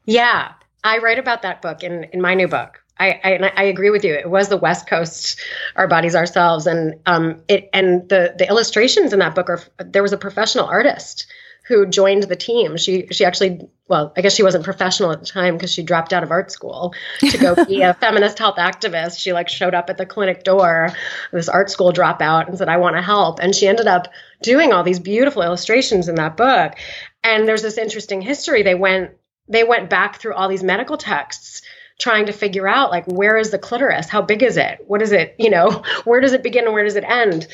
Yeah. 0.05 0.53
I 0.85 0.99
write 0.99 1.19
about 1.19 1.43
that 1.43 1.61
book 1.62 1.83
in, 1.83 2.05
in 2.12 2.21
my 2.21 2.35
new 2.35 2.49
book. 2.49 2.85
I, 2.99 3.21
I, 3.23 3.52
I 3.57 3.62
agree 3.64 3.90
with 3.90 4.05
you. 4.05 4.14
It 4.14 4.28
was 4.28 4.49
the 4.49 4.57
West 4.57 4.88
Coast, 4.88 5.40
our 5.76 5.87
bodies, 5.87 6.17
ourselves, 6.17 6.67
and 6.67 6.97
um, 7.07 7.43
it 7.49 7.71
and 7.73 8.09
the 8.09 8.35
the 8.37 8.49
illustrations 8.49 9.12
in 9.12 9.21
that 9.21 9.35
book 9.35 9.49
are. 9.49 9.61
There 9.78 10.02
was 10.02 10.12
a 10.12 10.19
professional 10.19 10.67
artist 10.67 11.26
who 11.69 11.87
joined 11.87 12.25
the 12.25 12.37
team. 12.37 12.76
She 12.76 13.07
she 13.11 13.25
actually 13.25 13.69
well, 13.87 14.12
I 14.17 14.23
guess 14.23 14.35
she 14.35 14.43
wasn't 14.43 14.64
professional 14.64 15.12
at 15.12 15.21
the 15.21 15.26
time 15.26 15.55
because 15.55 15.73
she 15.73 15.83
dropped 15.83 16.12
out 16.12 16.23
of 16.23 16.31
art 16.31 16.50
school 16.50 16.95
to 17.21 17.38
go 17.38 17.64
be 17.64 17.83
a 17.83 17.95
feminist 18.00 18.38
health 18.38 18.57
activist. 18.57 19.19
She 19.19 19.33
like 19.33 19.49
showed 19.49 19.75
up 19.75 19.90
at 19.90 19.97
the 19.97 20.07
clinic 20.07 20.45
door, 20.45 20.93
this 21.33 21.49
art 21.49 21.71
school 21.71 21.93
dropout, 21.93 22.49
and 22.49 22.59
said, 22.59 22.69
"I 22.69 22.78
want 22.78 22.97
to 22.97 23.02
help." 23.02 23.38
And 23.38 23.55
she 23.55 23.69
ended 23.69 23.87
up 23.87 24.09
doing 24.43 24.73
all 24.73 24.83
these 24.83 24.99
beautiful 24.99 25.43
illustrations 25.43 26.09
in 26.09 26.17
that 26.17 26.37
book. 26.37 26.75
And 27.23 27.47
there's 27.47 27.62
this 27.62 27.78
interesting 27.78 28.23
history. 28.23 28.62
They 28.62 28.75
went 28.75 29.12
they 29.49 29.64
went 29.64 29.88
back 29.88 30.19
through 30.19 30.35
all 30.35 30.49
these 30.49 30.62
medical 30.62 30.97
texts 30.97 31.62
trying 31.99 32.26
to 32.26 32.33
figure 32.33 32.69
out 32.69 32.90
like 32.90 33.07
where 33.07 33.37
is 33.37 33.50
the 33.50 33.59
clitoris? 33.59 34.09
How 34.09 34.23
big 34.23 34.43
is 34.43 34.57
it? 34.57 34.85
What 34.87 35.02
is 35.02 35.12
it 35.12 35.35
you 35.38 35.50
know 35.50 35.83
where 36.05 36.21
does 36.21 36.33
it 36.33 36.43
begin 36.43 36.64
and 36.64 36.75
where 36.75 36.85
does 36.85 36.97
it 36.97 37.05
end? 37.05 37.47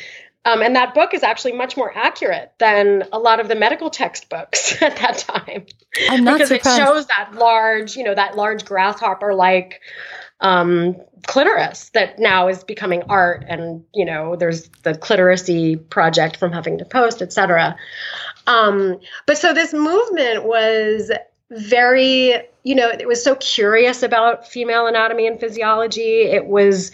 Um, 0.46 0.60
and 0.60 0.76
that 0.76 0.92
book 0.94 1.14
is 1.14 1.22
actually 1.22 1.52
much 1.52 1.74
more 1.74 1.96
accurate 1.96 2.52
than 2.58 3.04
a 3.12 3.18
lot 3.18 3.40
of 3.40 3.48
the 3.48 3.54
medical 3.54 3.88
textbooks 3.88 4.82
at 4.82 4.96
that 4.96 5.18
time. 5.18 5.64
I'm 6.10 6.22
not 6.22 6.34
because 6.34 6.48
surprised. 6.48 6.80
it 6.80 6.84
shows 6.84 7.06
that 7.06 7.34
large 7.34 7.96
you 7.96 8.04
know 8.04 8.14
that 8.14 8.36
large 8.36 8.64
grasshopper 8.64 9.34
like 9.34 9.80
um, 10.40 10.96
clitoris 11.26 11.90
that 11.90 12.18
now 12.18 12.48
is 12.48 12.64
becoming 12.64 13.02
art 13.08 13.44
and 13.48 13.82
you 13.94 14.04
know 14.04 14.36
there's 14.36 14.68
the 14.82 14.92
clitorissy 14.92 15.88
project 15.88 16.36
from 16.36 16.52
huffington 16.52 16.88
post 16.90 17.22
etc 17.22 17.76
um, 18.46 18.98
but 19.26 19.38
so 19.38 19.54
this 19.54 19.72
movement 19.72 20.44
was 20.44 21.10
very 21.50 22.34
you 22.62 22.74
know 22.74 22.88
it 22.88 23.06
was 23.06 23.22
so 23.22 23.34
curious 23.36 24.02
about 24.02 24.48
female 24.48 24.86
anatomy 24.86 25.26
and 25.26 25.38
physiology. 25.38 26.22
It 26.22 26.46
was 26.46 26.90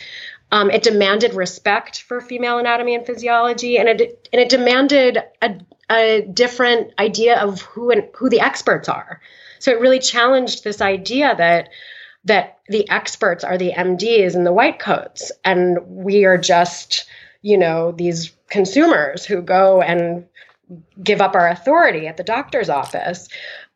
um, 0.53 0.71
it 0.71 0.83
demanded 0.83 1.35
respect 1.35 2.03
for 2.03 2.21
female 2.21 2.59
anatomy 2.59 2.95
and 2.95 3.07
physiology 3.07 3.79
and 3.79 3.89
it 3.89 4.29
and 4.33 4.41
it 4.41 4.49
demanded 4.49 5.19
a, 5.43 5.61
a 5.91 6.23
different 6.23 6.93
idea 6.99 7.41
of 7.41 7.63
who 7.63 7.91
and 7.91 8.09
who 8.15 8.29
the 8.29 8.41
experts 8.41 8.89
are. 8.89 9.21
So 9.61 9.71
it 9.71 9.81
really 9.81 10.01
challenged 10.01 10.65
this 10.65 10.81
idea 10.81 11.35
that 11.37 11.69
that 12.25 12.59
the 12.69 12.89
experts 12.91 13.45
are 13.45 13.57
the 13.57 13.73
MDs 13.73 14.35
and 14.35 14.45
the 14.45 14.53
white 14.53 14.79
coats 14.79 15.31
and 15.45 15.79
we 15.87 16.25
are 16.25 16.39
just 16.39 17.07
you 17.43 17.57
know 17.57 17.93
these 17.93 18.33
consumers 18.49 19.25
who 19.25 19.41
go 19.41 19.81
and 19.81 20.27
give 21.03 21.21
up 21.21 21.35
our 21.35 21.49
authority 21.49 22.07
at 22.07 22.17
the 22.17 22.25
doctor's 22.25 22.69
office 22.69 23.29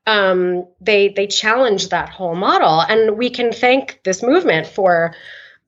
um, 0.07 0.67
they 0.81 1.09
they 1.09 1.27
challenge 1.27 1.89
that 1.89 2.09
whole 2.09 2.35
model, 2.35 2.81
and 2.81 3.17
we 3.17 3.31
can 3.31 3.53
thank 3.53 4.01
this 4.05 4.23
movement 4.23 4.67
for 4.67 5.15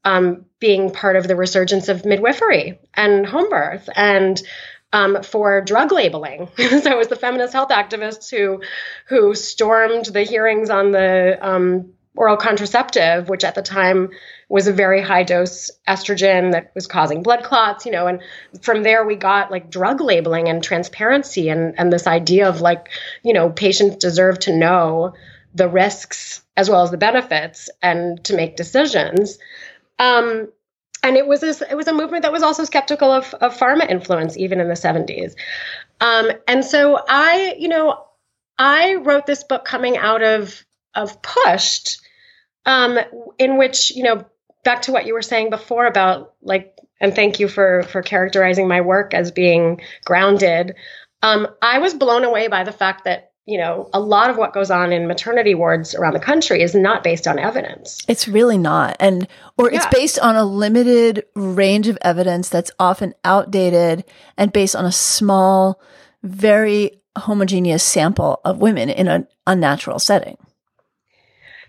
um, 0.04 0.44
being 0.60 0.90
part 0.90 1.16
of 1.16 1.26
the 1.26 1.36
resurgence 1.36 1.88
of 1.88 2.04
midwifery 2.04 2.78
and 2.94 3.26
home 3.26 3.48
birth 3.48 3.88
and 3.94 4.40
um, 4.92 5.22
for 5.22 5.60
drug 5.60 5.90
labeling. 5.92 6.48
so 6.56 6.90
it 6.90 6.96
was 6.96 7.08
the 7.08 7.16
feminist 7.16 7.52
health 7.52 7.70
activists 7.70 8.30
who 8.30 8.62
who 9.08 9.34
stormed 9.34 10.06
the 10.06 10.22
hearings 10.22 10.70
on 10.70 10.92
the 10.92 11.38
um, 11.40 11.92
oral 12.16 12.36
contraceptive, 12.36 13.28
which 13.28 13.44
at 13.44 13.54
the 13.54 13.62
time 13.62 14.10
was 14.48 14.66
a 14.66 14.72
very 14.72 15.02
high 15.02 15.22
dose 15.22 15.70
estrogen 15.88 16.52
that 16.52 16.72
was 16.74 16.86
causing 16.86 17.22
blood 17.22 17.42
clots, 17.42 17.86
you 17.86 17.92
know, 17.92 18.06
and 18.06 18.20
from 18.62 18.82
there 18.82 19.04
we 19.04 19.16
got 19.16 19.50
like 19.50 19.70
drug 19.70 20.00
labeling 20.00 20.48
and 20.48 20.62
transparency 20.62 21.48
and 21.48 21.78
and 21.78 21.92
this 21.92 22.06
idea 22.06 22.48
of 22.48 22.60
like, 22.60 22.90
you 23.22 23.32
know, 23.32 23.50
patients 23.50 23.96
deserve 23.96 24.38
to 24.40 24.56
know 24.56 25.14
the 25.54 25.68
risks 25.68 26.42
as 26.56 26.70
well 26.70 26.82
as 26.82 26.90
the 26.90 26.98
benefits 26.98 27.68
and 27.82 28.22
to 28.24 28.34
make 28.34 28.56
decisions. 28.56 29.38
Um, 29.98 30.48
and 31.02 31.16
it 31.16 31.26
was 31.26 31.40
this, 31.40 31.62
it 31.62 31.74
was 31.74 31.86
a 31.86 31.94
movement 31.94 32.22
that 32.22 32.32
was 32.32 32.42
also 32.42 32.64
skeptical 32.64 33.12
of, 33.12 33.32
of 33.34 33.56
pharma 33.56 33.88
influence 33.88 34.36
even 34.36 34.60
in 34.60 34.68
the 34.68 34.74
70s. 34.74 35.34
Um, 36.00 36.30
and 36.48 36.64
so 36.64 37.00
I, 37.08 37.54
you 37.58 37.68
know, 37.68 38.04
I 38.58 38.96
wrote 38.96 39.26
this 39.26 39.44
book 39.44 39.64
coming 39.64 39.96
out 39.96 40.22
of 40.22 40.64
of 40.94 41.20
pushed 41.20 42.00
um, 42.66 42.98
in 43.38 43.56
which 43.56 43.94
you 43.94 44.02
know 44.02 44.26
back 44.64 44.82
to 44.82 44.92
what 44.92 45.06
you 45.06 45.14
were 45.14 45.22
saying 45.22 45.48
before 45.48 45.86
about 45.86 46.34
like 46.42 46.76
and 47.00 47.14
thank 47.14 47.40
you 47.40 47.48
for 47.48 47.84
for 47.84 48.02
characterizing 48.02 48.68
my 48.68 48.80
work 48.82 49.14
as 49.14 49.30
being 49.30 49.80
grounded. 50.04 50.74
Um, 51.22 51.48
i 51.62 51.78
was 51.78 51.94
blown 51.94 52.24
away 52.24 52.48
by 52.48 52.64
the 52.64 52.72
fact 52.72 53.04
that 53.04 53.32
you 53.46 53.58
know 53.58 53.88
a 53.94 54.00
lot 54.00 54.28
of 54.28 54.36
what 54.36 54.52
goes 54.52 54.70
on 54.70 54.92
in 54.92 55.06
maternity 55.06 55.54
wards 55.54 55.94
around 55.94 56.12
the 56.12 56.20
country 56.20 56.60
is 56.60 56.74
not 56.74 57.02
based 57.02 57.26
on 57.26 57.38
evidence. 57.38 58.04
It's 58.08 58.28
really 58.28 58.58
not. 58.58 58.96
And 59.00 59.26
or 59.56 59.70
yeah. 59.70 59.78
it's 59.78 59.86
based 59.86 60.18
on 60.18 60.36
a 60.36 60.44
limited 60.44 61.24
range 61.34 61.88
of 61.88 61.96
evidence 62.02 62.48
that's 62.48 62.70
often 62.78 63.14
outdated 63.24 64.04
and 64.36 64.52
based 64.52 64.76
on 64.76 64.84
a 64.84 64.92
small 64.92 65.80
very 66.22 67.00
homogeneous 67.16 67.82
sample 67.82 68.40
of 68.44 68.58
women 68.58 68.90
in 68.90 69.08
an 69.08 69.26
unnatural 69.46 69.98
setting 69.98 70.36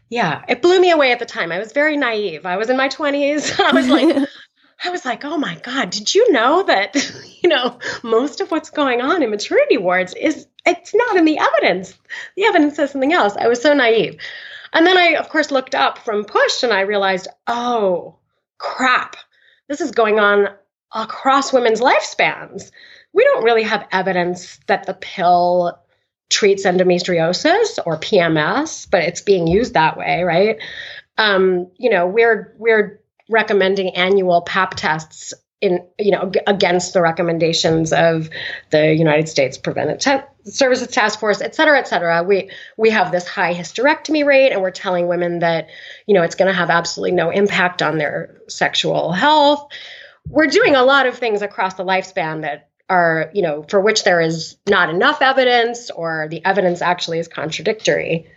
yeah, 0.10 0.44
it 0.48 0.62
blew 0.62 0.80
me 0.80 0.92
away 0.92 1.12
at 1.12 1.20
the 1.20 1.26
time. 1.26 1.52
I 1.52 1.60
was 1.60 1.72
very 1.72 1.98
naive. 1.98 2.46
I 2.46 2.58
was 2.58 2.70
in 2.70 2.78
my 2.78 2.90
20s. 2.90 3.60
I 3.64 3.72
was 3.74 3.90
like, 3.90 4.30
I 4.84 4.90
was 4.90 5.06
like, 5.06 5.26
oh 5.26 5.38
my 5.38 5.56
God, 5.64 5.90
did 5.90 6.14
you 6.14 6.32
know 6.32 6.64
that, 6.64 6.96
you 7.42 7.50
know, 7.50 7.80
most 8.04 8.42
of 8.42 8.52
what's 8.52 8.70
going 8.70 9.02
on 9.02 9.24
in 9.24 9.30
maternity 9.30 9.78
wards 9.78 10.14
is, 10.14 10.48
it's 10.66 10.94
not 10.94 11.18
in 11.18 11.26
the 11.26 11.40
evidence. 11.40 11.98
The 12.36 12.46
evidence 12.46 12.76
says 12.76 12.92
something 12.92 13.14
else. 13.14 13.36
I 13.38 13.48
was 13.48 13.62
so 13.62 13.74
naive. 13.74 14.18
And 14.74 14.86
then 14.86 14.98
I, 14.98 15.16
of 15.16 15.30
course, 15.30 15.50
looked 15.50 15.76
up 15.76 15.98
from 16.00 16.26
Push 16.26 16.64
and 16.64 16.74
I 16.74 16.82
realized, 16.82 17.28
oh, 17.48 18.18
crap, 18.58 19.16
this 19.68 19.82
is 19.82 19.92
going 19.92 20.20
on 20.20 20.50
across 20.94 21.54
women's 21.54 21.80
lifespans. 21.80 22.72
We 23.14 23.24
don't 23.24 23.44
really 23.44 23.64
have 23.64 23.88
evidence 23.92 24.60
that 24.68 24.86
the 24.86 24.94
pill 24.94 25.80
treats 26.30 26.66
endometriosis 26.66 27.80
or 27.86 27.98
PMS, 27.98 28.88
but 28.90 29.04
it's 29.04 29.22
being 29.22 29.48
used 29.48 29.74
that 29.74 29.98
way, 29.98 30.24
right? 30.24 30.58
Um, 31.18 31.72
you 31.78 31.90
know, 31.90 32.08
we're 32.08 32.56
we're 32.58 33.02
recommending 33.30 33.96
annual 33.96 34.42
pap 34.42 34.76
tests 34.76 35.34
in 35.60 35.84
you 35.98 36.12
know 36.12 36.32
against 36.46 36.94
the 36.94 37.02
recommendations 37.02 37.92
of 37.92 38.30
the 38.70 38.94
United 38.94 39.28
States 39.28 39.58
Preventive 39.58 40.24
Services 40.44 40.88
Task 40.90 41.20
Force, 41.20 41.42
et 41.42 41.56
cetera, 41.56 41.80
et 41.80 41.88
cetera. 41.88 42.24
We 42.24 42.52
we 42.78 42.90
have 42.92 43.12
this 43.12 43.28
high 43.28 43.54
hysterectomy 43.54 44.26
rate, 44.26 44.52
and 44.52 44.62
we're 44.62 44.72
telling 44.72 45.08
women 45.08 45.40
that 45.40 45.68
you 46.06 46.14
know 46.14 46.24
it's 46.24 46.36
going 46.36 46.48
to 46.48 46.54
have 46.54 46.70
absolutely 46.70 47.16
no 47.16 47.30
impact 47.30 47.82
on 47.82 47.98
their 47.98 48.38
sexual 48.48 49.12
health. 49.12 49.68
We're 50.30 50.48
doing 50.48 50.76
a 50.76 50.84
lot 50.84 51.08
of 51.08 51.18
things 51.18 51.42
across 51.42 51.76
the 51.76 51.86
lifespan 51.86 52.42
that 52.42 52.70
are, 52.90 53.30
you 53.34 53.42
know, 53.42 53.64
for 53.64 53.80
which 53.80 54.04
there 54.04 54.22
is 54.22 54.58
not 54.68 54.90
enough 54.90 55.22
evidence 55.22 55.90
or 55.90 56.28
the 56.30 56.44
evidence 56.46 56.82
actually 56.82 57.20
is 57.20 57.28
contradictory. 57.28 58.28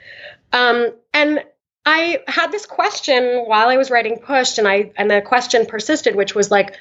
Um, 0.52 0.92
and 1.14 1.44
I 1.86 2.22
had 2.26 2.52
this 2.52 2.66
question 2.66 3.44
while 3.46 3.68
I 3.68 3.76
was 3.76 3.90
writing 3.90 4.18
Pushed, 4.18 4.58
and 4.58 4.68
I 4.68 4.92
and 4.96 5.10
the 5.10 5.22
question 5.22 5.66
persisted, 5.66 6.14
which 6.14 6.34
was 6.34 6.50
like, 6.50 6.76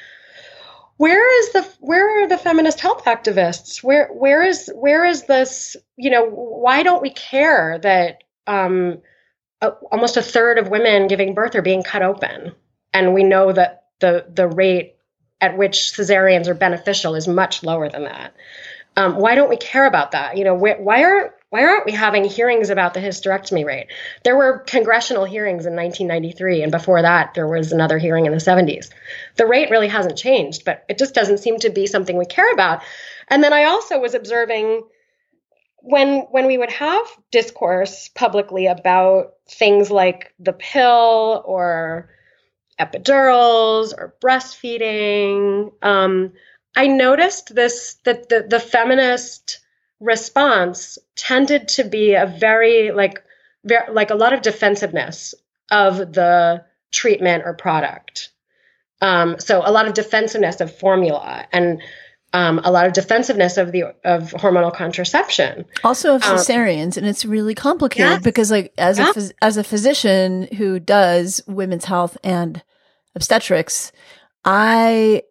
where 0.98 1.42
is 1.42 1.54
the 1.54 1.68
where 1.80 2.24
are 2.24 2.28
the 2.28 2.38
feminist 2.38 2.82
health 2.82 3.06
activists? 3.06 3.82
Where 3.82 4.10
where 4.10 4.44
is 4.44 4.70
where 4.76 5.06
is 5.06 5.24
this? 5.24 5.78
You 5.96 6.10
know, 6.10 6.26
why 6.26 6.84
don't 6.84 7.02
we 7.02 7.12
care 7.12 7.80
that 7.80 8.24
um, 8.48 9.02
a, 9.62 9.70
almost 9.92 10.18
a 10.18 10.22
third 10.22 10.58
of 10.58 10.70
women 10.70 11.08
giving 11.08 11.34
birth 11.34 11.56
are 11.56 11.62
being 11.62 11.84
cut 11.84 12.02
open, 12.02 12.54
and 12.94 13.14
we 13.14 13.24
know 13.24 13.54
that 13.54 13.86
the 14.00 14.26
the 14.34 14.48
rate 14.48 14.96
at 15.42 15.58
which 15.58 15.94
cesareans 15.94 16.48
are 16.48 16.54
beneficial 16.54 17.16
is 17.16 17.28
much 17.28 17.64
lower 17.64 17.90
than 17.90 18.04
that. 18.04 18.34
Um, 18.96 19.16
why 19.16 19.36
don't 19.36 19.50
we 19.50 19.58
care 19.58 19.86
about 19.86 20.12
that? 20.12 20.38
You 20.38 20.44
know, 20.44 20.58
wh- 20.58 20.80
why 20.82 21.04
are 21.04 21.34
why 21.50 21.64
aren't 21.64 21.86
we 21.86 21.94
having 21.94 22.26
hearings 22.26 22.70
about 22.70 22.94
the 22.94 23.00
hysterectomy 23.00 23.66
rate? 23.66 23.88
There 24.24 24.36
were 24.36 24.60
congressional 24.60 25.26
hearings 25.26 25.66
in 25.66 25.76
1993, 25.76 26.62
and 26.62 26.72
before 26.72 27.02
that, 27.02 27.34
there 27.34 27.48
was 27.48 27.72
another 27.72 27.98
hearing 27.98 28.28
in 28.28 28.32
the 28.32 28.38
70s. 28.38 28.90
The 29.36 29.48
rate 29.48 29.72
really 29.72 29.88
hasn't 29.88 30.18
changed, 30.18 30.64
but 30.64 30.86
it 30.90 31.00
just 31.00 31.16
doesn't 31.16 31.40
seem 31.40 31.58
to 31.60 31.72
be 31.72 31.88
something 31.88 32.18
we 32.18 32.26
care 32.26 32.52
about. 32.52 32.84
And 33.30 33.44
then 33.44 33.54
I 33.54 33.66
also 33.66 34.00
was 34.00 34.14
observing 34.14 34.84
when 35.82 36.20
when 36.32 36.46
we 36.46 36.58
would 36.58 36.72
have 36.72 37.08
discourse 37.32 38.10
publicly 38.10 38.68
about 38.68 39.34
things 39.48 39.90
like 39.90 40.34
the 40.40 40.54
pill 40.54 41.42
or 41.46 42.10
epidurals 42.80 43.94
or 43.94 44.16
breastfeeding. 44.22 45.72
Um, 45.84 46.34
I 46.76 46.88
noticed 46.88 47.54
this 47.54 47.96
that 48.06 48.30
the, 48.30 48.46
the 48.48 48.60
feminist 48.60 49.60
response 50.00 50.98
tended 51.16 51.68
to 51.70 51.84
be 51.84 52.14
a 52.14 52.26
very 52.26 52.92
like 52.92 53.24
very, 53.66 53.92
like 53.92 54.12
a 54.12 54.16
lot 54.16 54.34
of 54.34 54.42
defensiveness 54.42 55.34
of 55.72 55.98
the 55.98 56.64
treatment 56.92 57.44
or 57.46 57.54
product. 57.54 58.30
Um, 59.02 59.40
so 59.40 59.62
a 59.64 59.72
lot 59.72 59.88
of 59.88 59.94
defensiveness 59.94 60.62
of 60.62 60.76
formula 60.76 61.46
and 61.52 61.82
um, 62.34 62.60
a 62.64 62.72
lot 62.72 62.86
of 62.86 62.94
defensiveness 62.94 63.58
of 63.58 63.72
the 63.72 63.84
of 64.04 64.32
hormonal 64.32 64.74
contraception. 64.74 65.66
Also 65.84 66.16
of 66.16 66.24
um, 66.24 66.38
cesareans, 66.38 66.96
um, 66.98 67.04
and 67.04 67.08
it's 67.08 67.26
really 67.26 67.56
complicated 67.56 68.12
yes. 68.12 68.22
because, 68.22 68.52
like, 68.52 68.72
as 68.78 69.00
yeah. 69.00 69.12
a 69.16 69.44
as 69.44 69.58
a 69.58 69.64
physician 69.64 70.48
who 70.58 70.80
does 70.80 71.42
women's 71.48 71.86
health 71.86 72.18
and 72.24 72.64
obstetrics, 73.16 73.92
I 74.46 75.24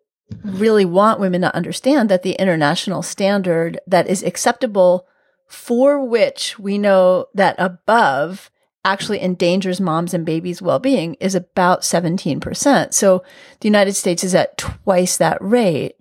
really 0.44 0.85
want 0.85 1.20
women 1.20 1.40
to 1.40 1.54
understand 1.54 2.08
that 2.08 2.23
the 2.23 2.32
international 2.32 3.02
standard 3.02 3.80
that 3.87 4.08
is 4.08 4.23
acceptable 4.23 5.06
for 5.47 6.04
which 6.04 6.58
we 6.58 6.76
know 6.76 7.26
that 7.35 7.54
above 7.58 8.50
actually 8.85 9.20
endangers 9.20 9.80
moms 9.80 10.14
and 10.14 10.25
babies' 10.25 10.62
well-being 10.62 11.14
is 11.14 11.35
about 11.35 11.82
17%. 11.82 12.92
So 12.92 13.23
the 13.61 13.68
United 13.68 13.94
States 13.94 14.23
is 14.23 14.35
at 14.35 14.58
twice 14.58 15.16
that 15.16 15.38
rate. 15.40 15.97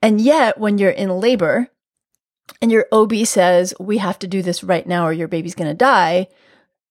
And 0.00 0.20
yet 0.20 0.58
when 0.58 0.78
you're 0.78 0.90
in 0.90 1.18
labor 1.18 1.70
and 2.60 2.70
your 2.70 2.86
OB 2.92 3.14
says, 3.24 3.74
we 3.80 3.98
have 3.98 4.18
to 4.20 4.26
do 4.26 4.42
this 4.42 4.62
right 4.62 4.86
now 4.86 5.06
or 5.06 5.12
your 5.12 5.28
baby's 5.28 5.54
going 5.54 5.70
to 5.70 5.74
die, 5.74 6.28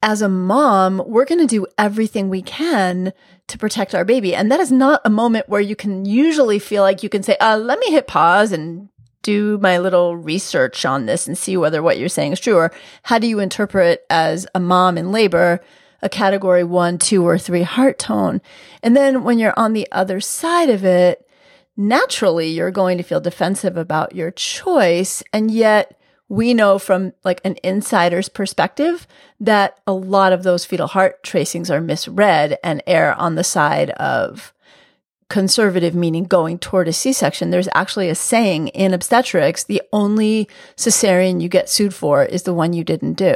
as 0.02 0.22
a 0.22 0.30
mom, 0.30 1.02
we're 1.06 1.26
going 1.26 1.40
to 1.40 1.48
do 1.48 1.66
everything 1.78 2.28
we 2.28 2.42
can 2.42 3.14
to 3.48 3.58
protect 3.58 3.94
our 3.94 4.06
baby. 4.06 4.36
And 4.36 4.52
that 4.52 4.60
is 4.60 4.72
not 4.72 5.02
a 5.06 5.10
moment 5.10 5.50
where 5.50 5.62
you 5.62 5.76
can 5.76 6.06
usually 6.06 6.60
feel 6.60 6.84
like 6.84 7.04
you 7.04 7.10
can 7.10 7.24
say, 7.24 7.36
uh, 7.40 7.58
let 7.58 7.80
me 7.80 7.92
hit 7.92 8.08
pause 8.08 8.52
and 8.52 8.90
do 9.22 9.58
my 9.60 9.78
little 9.78 10.16
research 10.16 10.86
on 10.86 11.06
this 11.06 11.28
and 11.28 11.38
see 11.38 11.58
whether 11.58 11.82
what 11.82 11.98
you're 11.98 12.10
saying 12.10 12.34
is 12.34 12.40
true. 12.40 12.58
Or 12.58 12.72
how 13.04 13.20
do 13.20 13.28
you 13.28 13.40
interpret 13.40 14.06
as 14.10 14.46
a 14.54 14.60
mom 14.60 14.98
in 14.98 15.12
labor 15.12 15.62
a 16.02 16.10
category 16.10 16.66
one, 16.66 16.98
two, 16.98 17.26
or 17.26 17.38
three 17.38 17.64
heart 17.64 17.98
tone? 18.00 18.42
And 18.82 18.96
then 18.96 19.24
when 19.24 19.40
you're 19.40 19.58
on 19.58 19.74
the 19.74 19.88
other 19.92 20.20
side 20.20 20.70
of 20.70 20.84
it, 20.84 21.26
naturally 21.76 22.50
you're 22.50 22.72
going 22.72 22.98
to 22.98 23.04
feel 23.04 23.22
defensive 23.22 23.78
about 23.78 24.16
your 24.16 24.32
choice. 24.32 25.24
And 25.32 25.50
yet 25.50 25.98
we 26.34 26.52
know 26.52 26.80
from 26.80 27.14
like 27.24 27.40
an 27.46 27.56
insider's 27.64 28.28
perspective 28.28 29.06
that 29.40 29.80
a 29.86 29.94
lot 29.94 30.34
of 30.34 30.42
those 30.42 30.66
fetal 30.66 30.88
heart 30.88 31.22
tracings 31.22 31.70
are 31.70 31.80
misread 31.80 32.58
and 32.64 32.82
err 32.88 33.14
on 33.14 33.36
the 33.36 33.44
side 33.44 33.92
of 33.92 34.52
conservative, 35.30 35.94
meaning 35.94 36.24
going 36.24 36.58
toward 36.58 36.88
a 36.88 36.94
C 36.94 37.14
section, 37.14 37.52
there's 37.52 37.70
actually 37.76 38.10
a 38.10 38.16
saying 38.16 38.70
in 38.70 38.96
obstetrics 38.96 39.64
the 39.64 39.82
only 39.94 40.48
cesarean 40.76 41.40
you 41.40 41.50
get 41.50 41.70
sued 41.70 41.94
for 41.94 42.24
is 42.26 42.44
the 42.44 42.54
one 42.54 42.74
you 42.74 42.84
didn't 42.84 43.14
do. 43.14 43.36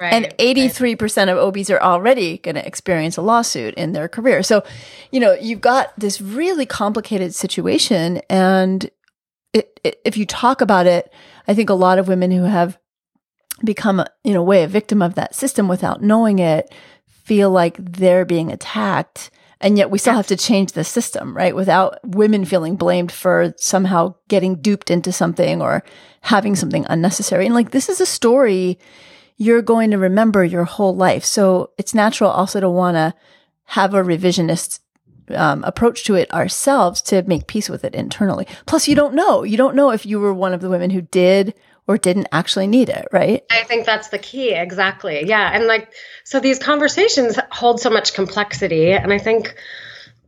Right, 0.00 0.12
and 0.12 0.34
83% 0.38 1.16
right. 1.16 1.28
of 1.28 1.38
OBs 1.38 1.68
are 1.68 1.80
already 1.80 2.38
going 2.38 2.54
to 2.54 2.66
experience 2.66 3.18
a 3.18 3.22
lawsuit 3.22 3.74
in 3.74 3.92
their 3.92 4.08
career. 4.08 4.42
So, 4.42 4.64
you 5.12 5.20
know, 5.20 5.34
you've 5.34 5.60
got 5.60 5.98
this 5.98 6.20
really 6.20 6.64
complicated 6.64 7.34
situation. 7.34 8.22
And 8.30 8.90
it, 9.52 9.80
it, 9.84 10.00
if 10.04 10.16
you 10.16 10.26
talk 10.26 10.60
about 10.60 10.86
it, 10.86 11.12
I 11.46 11.54
think 11.54 11.70
a 11.70 11.74
lot 11.74 11.98
of 11.98 12.08
women 12.08 12.30
who 12.30 12.44
have 12.44 12.78
become, 13.64 14.04
in 14.24 14.36
a 14.36 14.42
way, 14.42 14.62
a 14.62 14.68
victim 14.68 15.02
of 15.02 15.14
that 15.14 15.34
system 15.34 15.68
without 15.68 16.02
knowing 16.02 16.38
it 16.38 16.72
feel 17.06 17.50
like 17.50 17.76
they're 17.78 18.24
being 18.24 18.50
attacked 18.50 19.30
and 19.60 19.76
yet 19.76 19.90
we 19.90 19.98
still 19.98 20.14
have 20.14 20.28
to 20.28 20.36
change 20.36 20.72
the 20.72 20.84
system, 20.84 21.36
right? 21.36 21.54
Without 21.54 21.98
women 22.04 22.44
feeling 22.44 22.76
blamed 22.76 23.10
for 23.10 23.54
somehow 23.56 24.14
getting 24.28 24.56
duped 24.56 24.90
into 24.90 25.10
something 25.10 25.60
or 25.60 25.82
having 26.20 26.54
something 26.54 26.86
unnecessary. 26.88 27.46
And 27.46 27.54
like, 27.54 27.72
this 27.72 27.88
is 27.88 28.00
a 28.00 28.06
story 28.06 28.78
you're 29.36 29.62
going 29.62 29.90
to 29.90 29.98
remember 29.98 30.44
your 30.44 30.64
whole 30.64 30.94
life. 30.94 31.24
So 31.24 31.70
it's 31.76 31.94
natural 31.94 32.30
also 32.30 32.60
to 32.60 32.70
want 32.70 32.96
to 32.96 33.14
have 33.64 33.94
a 33.94 34.02
revisionist 34.02 34.80
um, 35.34 35.64
approach 35.64 36.04
to 36.04 36.14
it 36.14 36.32
ourselves 36.32 37.02
to 37.02 37.22
make 37.22 37.46
peace 37.46 37.68
with 37.68 37.84
it 37.84 37.94
internally. 37.94 38.46
Plus, 38.66 38.88
you 38.88 38.94
don't 38.94 39.14
know. 39.14 39.42
You 39.42 39.56
don't 39.56 39.74
know 39.74 39.90
if 39.90 40.06
you 40.06 40.20
were 40.20 40.34
one 40.34 40.54
of 40.54 40.60
the 40.60 40.70
women 40.70 40.90
who 40.90 41.02
did 41.02 41.54
or 41.88 41.96
didn't 41.96 42.28
actually 42.32 42.66
need 42.66 42.90
it, 42.90 43.08
right? 43.12 43.44
I 43.50 43.64
think 43.64 43.86
that's 43.86 44.08
the 44.08 44.18
key. 44.18 44.52
Exactly. 44.52 45.26
Yeah. 45.26 45.50
And 45.52 45.66
like, 45.66 45.90
so 46.22 46.38
these 46.38 46.58
conversations 46.58 47.38
hold 47.50 47.80
so 47.80 47.88
much 47.88 48.12
complexity. 48.12 48.92
And 48.92 49.10
I 49.10 49.18
think 49.18 49.56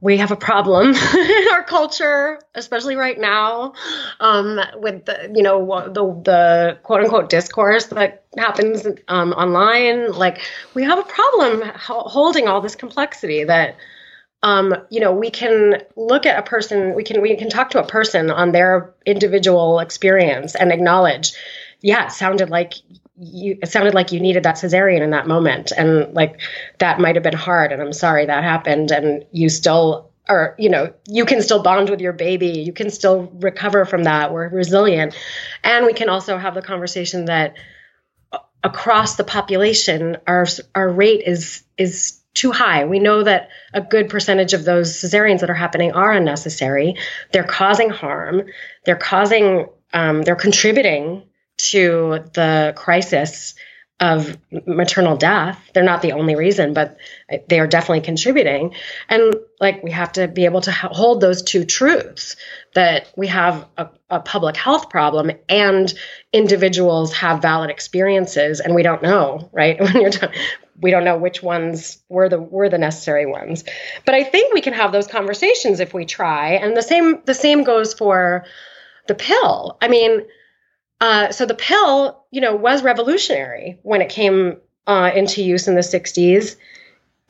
we 0.00 0.16
have 0.16 0.30
a 0.30 0.37
problem 0.37 0.95
in 1.14 1.49
our 1.52 1.62
culture, 1.62 2.40
especially 2.54 2.97
right 2.97 3.19
now, 3.19 3.75
um, 4.21 4.58
with 4.76 5.04
the, 5.04 5.30
you 5.34 5.43
know, 5.43 5.89
the, 5.89 6.02
the 6.25 6.78
quote 6.82 7.02
unquote 7.02 7.28
discourse 7.28 7.86
that 7.86 8.25
happens 8.39 8.86
um, 9.08 9.32
online. 9.32 10.13
Like, 10.13 10.41
we 10.73 10.84
have 10.84 10.99
a 10.99 11.02
problem 11.02 11.63
holding 11.76 12.49
all 12.49 12.63
this 12.63 12.75
complexity 12.75 13.45
that, 13.45 13.76
um, 14.42 14.74
you 14.90 15.00
know, 15.00 15.12
we 15.12 15.30
can 15.30 15.82
look 15.96 16.24
at 16.24 16.38
a 16.38 16.42
person, 16.42 16.94
we 16.94 17.04
can 17.04 17.20
we 17.20 17.36
can 17.36 17.50
talk 17.50 17.70
to 17.70 17.82
a 17.82 17.86
person 17.86 18.30
on 18.30 18.52
their 18.52 18.94
individual 19.04 19.80
experience 19.80 20.54
and 20.54 20.72
acknowledge, 20.72 21.32
yeah, 21.82 22.06
it 22.06 22.12
sounded 22.12 22.48
like 22.48 22.74
you 23.18 23.58
it 23.62 23.68
sounded 23.68 23.94
like 23.94 24.12
you 24.12 24.20
needed 24.20 24.44
that 24.44 24.56
cesarean 24.56 25.02
in 25.02 25.10
that 25.10 25.28
moment. 25.28 25.72
And 25.76 26.14
like 26.14 26.40
that 26.78 26.98
might 27.00 27.16
have 27.16 27.22
been 27.22 27.34
hard. 27.34 27.72
And 27.72 27.82
I'm 27.82 27.92
sorry 27.92 28.26
that 28.26 28.42
happened. 28.42 28.90
And 28.90 29.26
you 29.30 29.50
still 29.50 30.10
are, 30.26 30.54
you 30.58 30.70
know, 30.70 30.94
you 31.06 31.26
can 31.26 31.42
still 31.42 31.62
bond 31.62 31.90
with 31.90 32.00
your 32.00 32.14
baby. 32.14 32.60
You 32.60 32.72
can 32.72 32.88
still 32.88 33.30
recover 33.40 33.84
from 33.84 34.04
that. 34.04 34.32
We're 34.32 34.48
resilient. 34.48 35.14
And 35.62 35.84
we 35.84 35.92
can 35.92 36.08
also 36.08 36.38
have 36.38 36.54
the 36.54 36.62
conversation 36.62 37.26
that 37.26 37.56
across 38.64 39.16
the 39.16 39.24
population, 39.24 40.16
our 40.26 40.46
our 40.74 40.88
rate 40.88 41.24
is 41.26 41.62
is 41.76 42.20
too 42.34 42.52
high. 42.52 42.84
We 42.84 42.99
know 43.00 43.23
that 43.25 43.49
a 43.73 43.80
good 43.80 44.08
percentage 44.08 44.52
of 44.52 44.64
those 44.64 44.93
cesareans 44.93 45.40
that 45.40 45.50
are 45.50 45.54
happening 45.54 45.93
are 45.93 46.12
unnecessary. 46.12 46.97
They're 47.32 47.45
causing 47.45 47.90
harm. 47.90 48.43
They're 48.84 48.97
causing, 48.97 49.66
um, 49.93 50.23
they're 50.23 50.36
contributing 50.36 51.25
to 51.58 52.25
the 52.32 52.73
crisis 52.76 53.54
of 53.99 54.38
maternal 54.66 55.16
death. 55.16 55.60
They're 55.75 55.82
not 55.82 56.02
the 56.02 56.12
only 56.12 56.34
reason, 56.34 56.73
but 56.73 56.97
they 57.49 57.60
are 57.60 57.66
definitely 57.66 58.00
contributing. 58.00 58.75
And 59.08 59.34
like 59.60 59.82
we 59.82 59.90
have 59.90 60.12
to 60.12 60.26
be 60.26 60.46
able 60.46 60.62
to 60.62 60.73
hold 60.73 61.20
those 61.20 61.42
two 61.42 61.64
truths 61.64 62.36
that 62.75 63.12
we 63.16 63.26
have 63.26 63.66
a, 63.76 63.88
a 64.08 64.20
public 64.20 64.56
health 64.56 64.88
problem 64.88 65.30
and 65.49 65.92
individuals 66.32 67.12
have 67.12 67.42
valid 67.42 67.70
experiences 67.70 68.60
and 68.60 68.75
we 68.75 68.82
don't 68.82 69.02
know, 69.02 69.50
right? 69.52 69.78
When 69.80 70.00
you're 70.00 70.10
we 70.82 70.90
don't 70.90 71.04
know 71.04 71.18
which 71.18 71.42
ones 71.42 71.99
were 72.08 72.30
the 72.30 72.40
were 72.40 72.70
the 72.70 72.78
necessary 72.78 73.26
ones. 73.26 73.64
But 74.06 74.14
i 74.14 74.25
think 74.25 74.54
we 74.54 74.62
can 74.62 74.73
have 74.73 74.92
those 74.92 75.06
conversations 75.06 75.78
if 75.78 75.92
we 75.92 76.06
try 76.06 76.52
and 76.52 76.76
the 76.76 76.82
same 76.82 77.20
the 77.26 77.34
same 77.34 77.64
goes 77.64 77.92
for 77.92 78.44
the 79.06 79.14
pill. 79.14 79.76
I 79.82 79.88
mean 79.88 80.23
uh, 81.02 81.32
so 81.32 81.46
the 81.46 81.54
pill 81.54 82.25
you 82.30 82.40
know 82.40 82.54
was 82.54 82.82
revolutionary 82.82 83.78
when 83.82 84.00
it 84.00 84.08
came 84.08 84.56
uh, 84.86 85.10
into 85.14 85.42
use 85.42 85.68
in 85.68 85.75
the 85.75 85.80
60s 85.82 86.56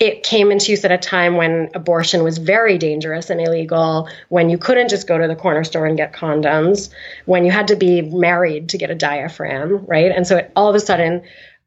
it 0.01 0.23
came 0.23 0.51
into 0.51 0.71
use 0.71 0.83
at 0.87 0.91
a 0.91 0.97
time 0.99 1.37
when 1.37 1.69
abortion 1.75 2.25
was 2.25 2.39
very 2.39 2.79
dangerous 2.79 3.29
and 3.29 3.39
illegal, 3.39 4.09
when 4.31 4.49
you 4.49 4.57
couldn't 4.57 4.89
just 4.89 5.07
go 5.07 5.19
to 5.19 5.29
the 5.29 5.37
corner 5.37 5.63
store 5.63 5.85
and 5.85 5.99
get 5.99 6.15
condoms, 6.15 6.89
when 7.27 7.45
you 7.45 7.51
had 7.51 7.69
to 7.69 7.77
be 7.77 8.01
married 8.01 8.71
to 8.71 8.79
get 8.79 8.91
a 8.91 8.95
diaphragm, 8.95 9.85
right? 9.85 10.11
And 10.11 10.27
so 10.27 10.39
it, 10.39 10.53
all 10.57 10.71
of 10.71 10.75
a 10.75 10.81
sudden, 10.81 11.23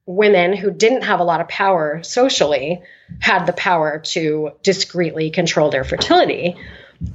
women 0.08 0.54
who 0.54 0.72
didn't 0.72 1.04
have 1.04 1.20
a 1.20 1.24
lot 1.24 1.42
of 1.42 1.48
power 1.48 2.02
socially 2.02 2.82
had 3.20 3.46
the 3.46 3.54
power 3.54 4.00
to 4.00 4.52
discreetly 4.64 5.30
control 5.30 5.70
their 5.70 5.84
fertility. 5.84 6.56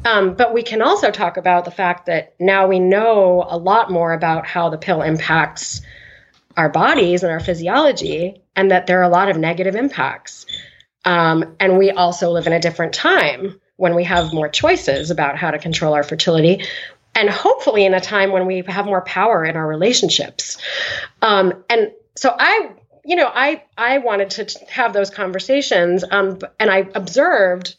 Um, 0.05 0.35
but 0.35 0.55
we 0.55 0.63
can 0.63 0.83
also 0.83 1.11
talk 1.11 1.37
about 1.37 1.65
the 1.65 1.71
fact 1.73 2.07
that 2.07 2.37
now 2.39 2.69
we 2.69 2.79
know 2.79 3.45
a 3.47 3.59
lot 3.59 3.91
more 3.91 4.13
about 4.13 4.47
how 4.47 4.69
the 4.69 4.79
pill 4.79 5.03
impacts 5.03 5.81
our 6.57 6.69
bodies 6.69 7.23
and 7.25 7.33
our 7.33 7.41
physiology, 7.41 8.43
and 8.55 8.71
that 8.71 8.87
there 8.87 9.01
are 9.01 9.05
a 9.05 9.09
lot 9.09 9.29
of 9.29 9.37
negative 9.37 9.77
impacts. 9.77 10.47
Um, 11.09 11.57
and 11.59 11.79
we 11.79 11.91
also 11.91 12.31
live 12.31 12.47
in 12.47 12.53
a 12.53 12.61
different 12.61 12.93
time 12.93 13.59
when 13.77 13.95
we 13.95 14.05
have 14.05 14.35
more 14.35 14.49
choices 14.51 15.11
about 15.11 15.37
how 15.37 15.51
to 15.51 15.59
control 15.59 15.95
our 15.95 16.03
fertility, 16.03 16.65
and 17.15 17.31
hopefully 17.31 17.87
in 17.87 17.95
a 17.95 18.01
time 18.01 18.31
when 18.31 18.47
we 18.47 18.63
have 18.69 18.85
more 18.85 19.01
power 19.01 19.43
in 19.43 19.57
our 19.57 19.67
relationships. 19.67 20.59
Um, 21.23 21.65
and 21.71 21.93
so 22.15 22.35
I 22.39 22.73
you 23.05 23.17
know, 23.17 23.31
I 23.33 23.63
I 23.79 23.99
wanted 23.99 24.31
to 24.31 24.67
have 24.69 24.93
those 24.93 25.09
conversations, 25.09 26.05
um, 26.11 26.41
and 26.61 26.71
I 26.71 26.87
observed 26.95 27.75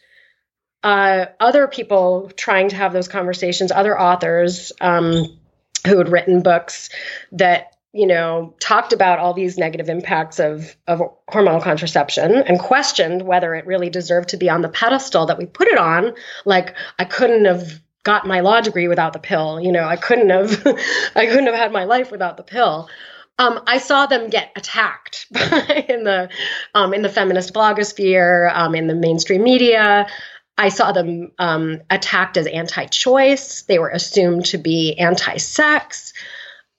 uh, 0.82 1.26
other 1.38 1.68
people 1.68 2.32
trying 2.36 2.70
to 2.70 2.76
have 2.76 2.92
those 2.92 3.06
conversations, 3.06 3.70
other 3.70 3.98
authors 3.98 4.72
um, 4.80 5.38
who 5.86 5.98
had 5.98 6.08
written 6.08 6.42
books 6.42 6.90
that 7.30 7.69
you 7.92 8.06
know 8.06 8.54
talked 8.60 8.92
about 8.92 9.18
all 9.18 9.34
these 9.34 9.58
negative 9.58 9.88
impacts 9.88 10.38
of 10.38 10.76
of 10.86 11.02
hormonal 11.28 11.62
contraception 11.62 12.36
and 12.36 12.58
questioned 12.58 13.22
whether 13.22 13.54
it 13.54 13.66
really 13.66 13.90
deserved 13.90 14.30
to 14.30 14.36
be 14.36 14.48
on 14.48 14.62
the 14.62 14.68
pedestal 14.68 15.26
that 15.26 15.38
we 15.38 15.46
put 15.46 15.68
it 15.68 15.78
on. 15.78 16.14
Like 16.44 16.74
I 16.98 17.04
couldn't 17.04 17.44
have 17.46 17.80
got 18.02 18.26
my 18.26 18.40
law 18.40 18.60
degree 18.60 18.88
without 18.88 19.12
the 19.12 19.18
pill. 19.18 19.60
You 19.60 19.72
know, 19.72 19.84
I 19.84 19.96
couldn't 19.96 20.30
have 20.30 20.66
I 21.16 21.26
couldn't 21.26 21.46
have 21.46 21.56
had 21.56 21.72
my 21.72 21.84
life 21.84 22.10
without 22.10 22.36
the 22.36 22.42
pill 22.42 22.88
um, 23.40 23.58
I 23.66 23.78
saw 23.78 24.04
them 24.04 24.28
get 24.28 24.52
attacked 24.54 25.26
in 25.88 26.04
the 26.04 26.28
um, 26.74 26.92
in 26.92 27.00
the 27.00 27.08
feminist 27.08 27.54
blogosphere, 27.54 28.54
um, 28.54 28.74
in 28.74 28.86
the 28.86 28.94
mainstream 28.94 29.42
media. 29.42 30.06
I 30.58 30.68
saw 30.68 30.92
them 30.92 31.32
um, 31.38 31.80
attacked 31.88 32.36
as 32.36 32.46
anti 32.46 32.84
choice. 32.84 33.62
They 33.62 33.78
were 33.78 33.88
assumed 33.88 34.44
to 34.46 34.58
be 34.58 34.94
anti 34.98 35.38
sex. 35.38 36.12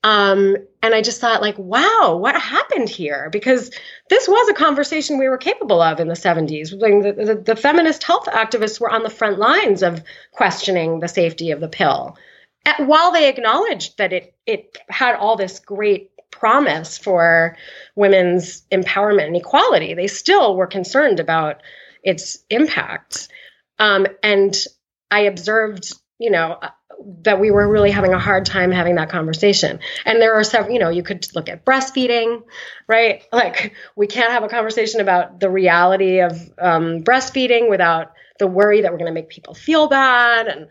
Um, 0.03 0.57
and 0.81 0.95
I 0.95 1.01
just 1.01 1.21
thought, 1.21 1.41
like, 1.41 1.57
wow, 1.59 2.17
what 2.19 2.39
happened 2.39 2.89
here? 2.89 3.29
Because 3.31 3.69
this 4.09 4.27
was 4.27 4.49
a 4.49 4.53
conversation 4.53 5.19
we 5.19 5.29
were 5.29 5.37
capable 5.37 5.79
of 5.79 5.99
in 5.99 6.07
the 6.07 6.15
70s. 6.15 6.71
the, 6.71 7.25
the, 7.25 7.35
the 7.35 7.55
feminist 7.55 8.03
health 8.03 8.25
activists 8.25 8.79
were 8.79 8.89
on 8.89 9.03
the 9.03 9.09
front 9.09 9.37
lines 9.37 9.83
of 9.83 10.01
questioning 10.31 10.99
the 10.99 11.07
safety 11.07 11.51
of 11.51 11.59
the 11.59 11.67
pill. 11.67 12.17
While 12.77 13.11
they 13.11 13.29
acknowledged 13.29 13.97
that 13.97 14.13
it, 14.13 14.35
it 14.45 14.77
had 14.89 15.15
all 15.15 15.35
this 15.35 15.59
great 15.59 16.11
promise 16.31 16.97
for 16.97 17.57
women's 17.95 18.61
empowerment 18.71 19.27
and 19.27 19.35
equality, 19.35 19.93
they 19.93 20.07
still 20.07 20.55
were 20.55 20.67
concerned 20.67 21.19
about 21.19 21.61
its 22.03 22.39
impacts. 22.49 23.29
Um, 23.77 24.07
and 24.23 24.55
I 25.11 25.21
observed, 25.21 25.93
you 26.17 26.31
know, 26.31 26.59
that 27.23 27.39
we 27.39 27.51
were 27.51 27.67
really 27.67 27.91
having 27.91 28.13
a 28.13 28.19
hard 28.19 28.45
time 28.45 28.71
having 28.71 28.95
that 28.95 29.09
conversation. 29.09 29.79
And 30.05 30.21
there 30.21 30.33
are 30.33 30.43
several, 30.43 30.73
you 30.73 30.79
know, 30.79 30.89
you 30.89 31.03
could 31.03 31.27
look 31.35 31.49
at 31.49 31.65
breastfeeding, 31.65 32.43
right? 32.87 33.23
Like 33.41 33.73
we 33.95 34.05
can't 34.05 34.31
have 34.31 34.43
a 34.43 34.47
conversation 34.47 35.01
about 35.01 35.39
the 35.39 35.49
reality 35.49 36.19
of 36.19 36.33
um, 36.59 37.03
breastfeeding 37.03 37.69
without 37.69 38.11
the 38.37 38.45
worry 38.45 38.81
that 38.81 38.91
we're 38.91 38.99
going 38.99 39.09
to 39.09 39.13
make 39.13 39.29
people 39.29 39.53
feel 39.53 39.87
bad 39.87 40.47
and. 40.47 40.67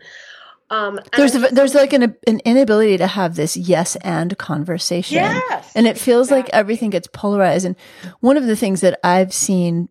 Um, 0.69 1.01
there's 1.17 1.35
a, 1.35 1.39
there's 1.39 1.75
like 1.75 1.91
an, 1.91 2.15
an 2.25 2.39
inability 2.45 2.95
to 2.99 3.07
have 3.07 3.35
this 3.35 3.57
yes 3.57 3.97
and 3.97 4.37
conversation, 4.37 5.15
yes, 5.15 5.69
and 5.75 5.85
it 5.85 5.97
feels 5.97 6.27
exactly. 6.27 6.43
like 6.43 6.53
everything 6.53 6.91
gets 6.91 7.07
polarized. 7.07 7.65
And 7.65 7.75
one 8.21 8.37
of 8.37 8.45
the 8.45 8.55
things 8.55 8.79
that 8.79 8.97
I've 9.03 9.33
seen 9.33 9.89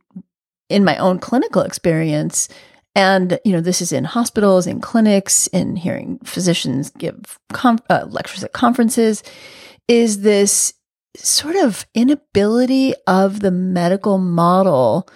in 0.70 0.82
my 0.82 0.96
own 0.96 1.18
clinical 1.18 1.60
experience 1.60 2.48
and, 2.94 3.38
you 3.44 3.52
know, 3.52 3.60
this 3.60 3.80
is 3.80 3.92
in 3.92 4.04
hospitals, 4.04 4.66
in 4.66 4.80
clinics, 4.80 5.46
in 5.48 5.76
hearing 5.76 6.18
physicians 6.24 6.90
give 6.90 7.38
uh, 7.64 8.06
lectures 8.08 8.42
at 8.42 8.52
conferences, 8.52 9.22
is 9.86 10.22
this 10.22 10.74
sort 11.16 11.56
of 11.56 11.86
inability 11.94 12.94
of 13.06 13.40
the 13.40 13.50
medical 13.50 14.18
model 14.18 15.08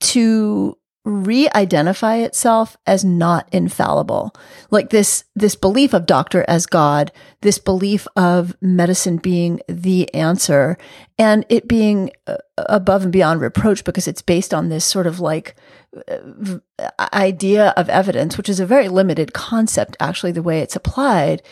to 0.00 0.76
re-identify 1.08 2.16
itself 2.16 2.76
as 2.86 3.02
not 3.02 3.48
infallible 3.50 4.34
like 4.70 4.90
this 4.90 5.24
this 5.34 5.54
belief 5.54 5.94
of 5.94 6.04
doctor 6.04 6.44
as 6.46 6.66
god 6.66 7.10
this 7.40 7.58
belief 7.58 8.06
of 8.14 8.54
medicine 8.60 9.16
being 9.16 9.58
the 9.68 10.12
answer 10.12 10.76
and 11.18 11.46
it 11.48 11.66
being 11.66 12.10
uh, 12.26 12.36
above 12.56 13.04
and 13.04 13.12
beyond 13.12 13.40
reproach 13.40 13.84
because 13.84 14.06
it's 14.06 14.20
based 14.20 14.52
on 14.52 14.68
this 14.68 14.84
sort 14.84 15.06
of 15.06 15.18
like 15.18 15.56
uh, 16.10 16.58
idea 17.14 17.72
of 17.76 17.88
evidence 17.88 18.36
which 18.36 18.48
is 18.48 18.60
a 18.60 18.66
very 18.66 18.88
limited 18.88 19.32
concept 19.32 19.96
actually 20.00 20.32
the 20.32 20.42
way 20.42 20.60
it's 20.60 20.76
applied 20.76 21.42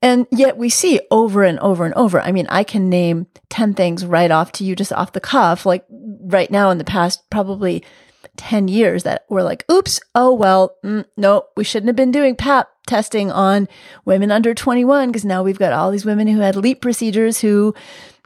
and 0.00 0.26
yet 0.30 0.56
we 0.56 0.68
see 0.68 1.00
over 1.10 1.42
and 1.42 1.58
over 1.58 1.84
and 1.84 1.92
over. 1.94 2.20
I 2.20 2.30
mean, 2.30 2.46
I 2.48 2.62
can 2.62 2.88
name 2.88 3.26
10 3.50 3.74
things 3.74 4.06
right 4.06 4.30
off 4.30 4.52
to 4.52 4.64
you 4.64 4.76
just 4.76 4.92
off 4.92 5.12
the 5.12 5.20
cuff, 5.20 5.66
like 5.66 5.84
right 5.90 6.50
now 6.52 6.70
in 6.70 6.78
the 6.78 6.84
past, 6.84 7.28
probably 7.30 7.82
10 8.38 8.68
years 8.68 9.02
that 9.02 9.24
were 9.28 9.42
like, 9.42 9.64
oops, 9.70 10.00
oh, 10.14 10.32
well, 10.32 10.76
mm, 10.84 11.04
no, 11.16 11.44
we 11.56 11.64
shouldn't 11.64 11.88
have 11.88 11.96
been 11.96 12.10
doing 12.10 12.34
PAP 12.34 12.68
testing 12.86 13.30
on 13.30 13.68
women 14.06 14.30
under 14.30 14.54
21 14.54 15.08
because 15.08 15.24
now 15.24 15.42
we've 15.42 15.58
got 15.58 15.72
all 15.72 15.90
these 15.90 16.06
women 16.06 16.26
who 16.26 16.40
had 16.40 16.56
LEEP 16.56 16.80
procedures 16.80 17.40
who 17.40 17.74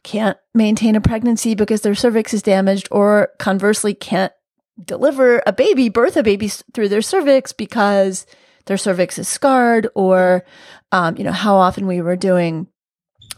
can't 0.05 0.39
maintain 0.55 0.95
a 0.95 1.01
pregnancy 1.01 1.55
because 1.55 1.81
their 1.81 1.95
cervix 1.95 2.33
is 2.33 2.43
damaged 2.43 2.89
or 2.91 3.31
conversely 3.39 3.95
can't 3.95 4.33
deliver 4.85 5.43
a 5.47 5.53
baby, 5.53 5.89
birth 5.89 6.17
a 6.17 6.23
baby 6.23 6.49
through 6.49 6.89
their 6.89 7.03
cervix 7.03 7.53
because 7.53 8.27
their 8.67 8.77
cervix 8.77 9.19
is 9.19 9.29
scarred 9.29 9.89
or, 9.95 10.45
um, 10.93 11.17
you 11.17 11.25
know, 11.25 11.33
how 11.33 11.57
often 11.57 11.87
we 11.87 12.01
were 12.01 12.17
doing 12.17 12.67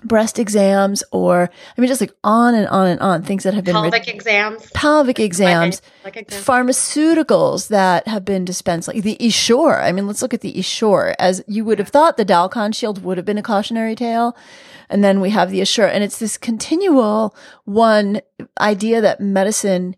breast 0.05 0.39
exams 0.39 1.03
or 1.11 1.51
I 1.77 1.81
mean 1.81 1.89
just 1.89 2.01
like 2.01 2.15
on 2.23 2.55
and 2.55 2.69
on 2.69 2.87
and 2.87 3.01
on 3.01 3.23
things 3.23 3.43
that 3.45 3.55
have 3.55 3.65
been 3.65 3.75
pelvic 3.75 4.07
re- 4.07 4.13
exams? 4.13 4.71
Pelvic 4.73 5.19
exams. 5.19 5.83
Like, 6.05 6.17
like 6.17 6.29
pharmaceuticals 6.29 7.69
that 7.69 8.07
have 8.07 8.25
been 8.25 8.45
dispensed 8.45 8.89
like 8.89 9.03
the 9.03 9.25
Essure 9.25 9.81
I 9.81 9.93
mean 9.93 10.07
let's 10.07 10.23
look 10.23 10.35
at 10.35 10.41
the 10.41 10.59
Essure 10.59 11.15
as 11.19 11.43
you 11.49 11.65
would 11.65 11.79
have 11.79 11.89
thought 11.89 12.17
the 12.17 12.25
Dalkon 12.25 12.75
shield 12.75 13.03
would 13.03 13.17
have 13.17 13.27
been 13.27 13.39
a 13.39 13.43
cautionary 13.43 13.95
tale. 13.95 14.37
And 14.91 15.03
then 15.03 15.21
we 15.21 15.31
have 15.31 15.51
the 15.51 15.61
Essure 15.61 15.87
and 15.87 16.05
it's 16.05 16.19
this 16.19 16.37
continual 16.37 17.35
one 17.65 18.21
idea 18.61 19.01
that 19.01 19.21
medicine 19.21 19.97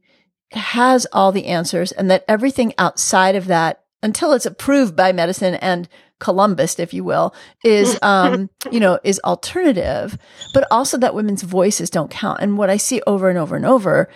has 0.53 1.07
all 1.13 1.33
the 1.33 1.47
answers 1.47 1.93
and 1.93 2.11
that 2.11 2.25
everything 2.29 2.73
outside 2.79 3.35
of 3.35 3.47
that 3.47 3.83
until 4.07 4.33
it's 4.33 4.47
approved 4.47 4.95
by 4.95 5.11
medicine 5.11 5.57
and 5.57 5.89
Columbus, 6.21 6.79
if 6.79 6.95
you 6.95 7.03
will, 7.03 7.35
is, 7.65 7.99
um, 8.03 8.49
you 8.71 8.79
know, 8.79 9.01
is 9.03 9.21
alternative, 9.25 10.17
but 10.55 10.67
also 10.71 10.97
that 10.97 11.15
women's 11.15 11.43
voices 11.43 11.91
don't 11.91 12.11
count. 12.11 12.41
And 12.41 12.57
what 12.57 12.71
I 12.71 12.77
see 12.77 13.03
over 13.05 13.29
and 13.29 13.37
over 13.37 13.57
and 13.57 13.67
over 13.67 14.09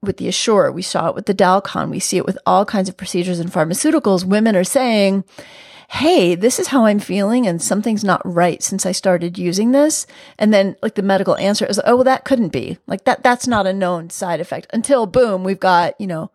with 0.00 0.16
the 0.16 0.28
Essure, 0.28 0.72
we 0.72 0.80
saw 0.80 1.08
it 1.08 1.14
with 1.14 1.26
the 1.26 1.34
Dalkon, 1.34 1.90
we 1.90 2.00
see 2.00 2.16
it 2.16 2.24
with 2.24 2.38
all 2.46 2.64
kinds 2.64 2.88
of 2.88 2.96
procedures 2.96 3.38
and 3.38 3.52
pharmaceuticals. 3.52 4.24
Women 4.24 4.56
are 4.56 4.64
saying, 4.64 5.24
Hey, 5.90 6.34
this 6.34 6.58
is 6.58 6.68
how 6.68 6.86
I'm 6.86 6.98
feeling 6.98 7.46
and 7.46 7.60
something's 7.60 8.02
not 8.02 8.22
right 8.24 8.62
since 8.62 8.86
I 8.86 8.92
started 8.92 9.36
using 9.36 9.72
this. 9.72 10.06
And 10.38 10.52
then 10.52 10.76
like 10.82 10.94
the 10.94 11.02
medical 11.02 11.36
answer 11.36 11.66
is, 11.66 11.78
Oh, 11.84 11.96
well, 11.96 12.04
that 12.04 12.24
couldn't 12.24 12.48
be 12.48 12.78
like 12.86 13.04
that. 13.04 13.22
That's 13.22 13.46
not 13.46 13.66
a 13.66 13.72
known 13.74 14.08
side 14.08 14.40
effect 14.40 14.66
until 14.72 15.06
boom, 15.06 15.44
we've 15.44 15.60
got, 15.60 16.00
you 16.00 16.06
know, 16.06 16.30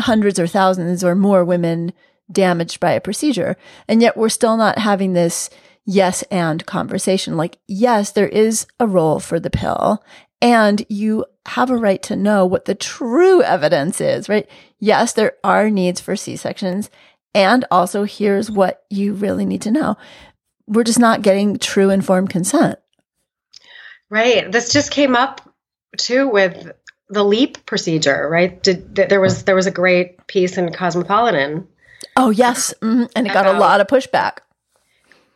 hundreds 0.00 0.38
or 0.38 0.46
thousands 0.46 1.02
or 1.02 1.14
more 1.14 1.44
women 1.44 1.92
damaged 2.30 2.80
by 2.80 2.92
a 2.92 3.00
procedure. 3.00 3.56
And 3.88 4.02
yet 4.02 4.16
we're 4.16 4.28
still 4.28 4.56
not 4.56 4.78
having 4.78 5.12
this 5.12 5.50
yes 5.86 6.22
and 6.30 6.64
conversation. 6.66 7.36
Like, 7.36 7.58
yes, 7.66 8.12
there 8.12 8.28
is 8.28 8.66
a 8.78 8.86
role 8.86 9.20
for 9.20 9.40
the 9.40 9.50
pill 9.50 10.02
and 10.40 10.84
you 10.88 11.24
have 11.46 11.70
a 11.70 11.76
right 11.76 12.02
to 12.04 12.16
know 12.16 12.44
what 12.46 12.66
the 12.66 12.74
true 12.74 13.42
evidence 13.42 14.00
is, 14.00 14.28
right? 14.28 14.48
Yes, 14.78 15.14
there 15.14 15.32
are 15.42 15.70
needs 15.70 16.00
for 16.00 16.14
C-sections. 16.14 16.90
And 17.34 17.64
also 17.70 18.04
here's 18.04 18.50
what 18.50 18.84
you 18.90 19.14
really 19.14 19.46
need 19.46 19.62
to 19.62 19.70
know. 19.70 19.96
We're 20.66 20.84
just 20.84 20.98
not 20.98 21.22
getting 21.22 21.58
true 21.58 21.90
informed 21.90 22.30
consent. 22.30 22.78
Right. 24.10 24.50
This 24.50 24.72
just 24.72 24.90
came 24.90 25.16
up 25.16 25.40
too 25.96 26.28
with 26.28 26.70
the 27.10 27.24
LEEP 27.24 27.64
procedure, 27.66 28.28
right? 28.28 28.62
Did, 28.62 28.94
there 28.94 29.20
was 29.20 29.44
there 29.44 29.54
was 29.54 29.66
a 29.66 29.70
great 29.70 30.26
piece 30.26 30.58
in 30.58 30.72
Cosmopolitan 30.72 31.68
Oh, 32.16 32.30
yes. 32.30 32.74
Mm-hmm. 32.82 33.04
And 33.14 33.26
it 33.26 33.32
got 33.32 33.46
a 33.46 33.52
lot 33.52 33.80
of 33.80 33.86
pushback. 33.86 34.38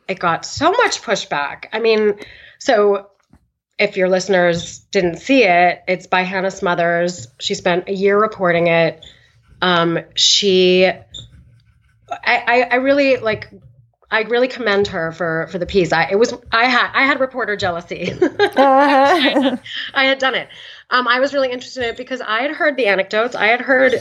It 0.07 0.19
got 0.19 0.45
so 0.45 0.71
much 0.71 1.01
pushback. 1.01 1.65
I 1.71 1.79
mean, 1.79 2.15
so 2.59 3.09
if 3.79 3.95
your 3.95 4.09
listeners 4.09 4.79
didn't 4.91 5.17
see 5.17 5.43
it, 5.43 5.81
it's 5.87 6.07
by 6.07 6.23
Hannah 6.23 6.51
Smothers. 6.51 7.27
She 7.39 7.55
spent 7.55 7.87
a 7.87 7.93
year 7.93 8.19
reporting 8.19 8.67
it. 8.67 9.03
Um, 9.61 9.99
she, 10.15 10.85
I, 10.85 11.01
I, 12.11 12.67
I 12.69 12.75
really 12.75 13.15
like 13.17 13.49
I 14.11 14.21
really 14.23 14.47
commend 14.47 14.87
her 14.87 15.11
for 15.11 15.47
for 15.47 15.57
the 15.57 15.65
piece. 15.65 15.91
I 15.93 16.09
it 16.11 16.19
was 16.19 16.33
I 16.51 16.65
had 16.65 16.91
I 16.93 17.05
had 17.05 17.19
reporter 17.19 17.55
jealousy. 17.55 18.11
uh-huh. 18.21 19.57
I 19.93 20.03
had 20.03 20.19
done 20.19 20.35
it. 20.35 20.49
Um, 20.93 21.07
I 21.07 21.19
was 21.19 21.33
really 21.33 21.51
interested 21.51 21.83
in 21.83 21.89
it 21.89 21.97
because 21.97 22.21
I 22.21 22.43
had 22.43 22.51
heard 22.51 22.77
the 22.77 22.85
anecdotes. 22.85 23.35
I 23.35 23.47
had 23.47 23.61
heard 23.61 23.95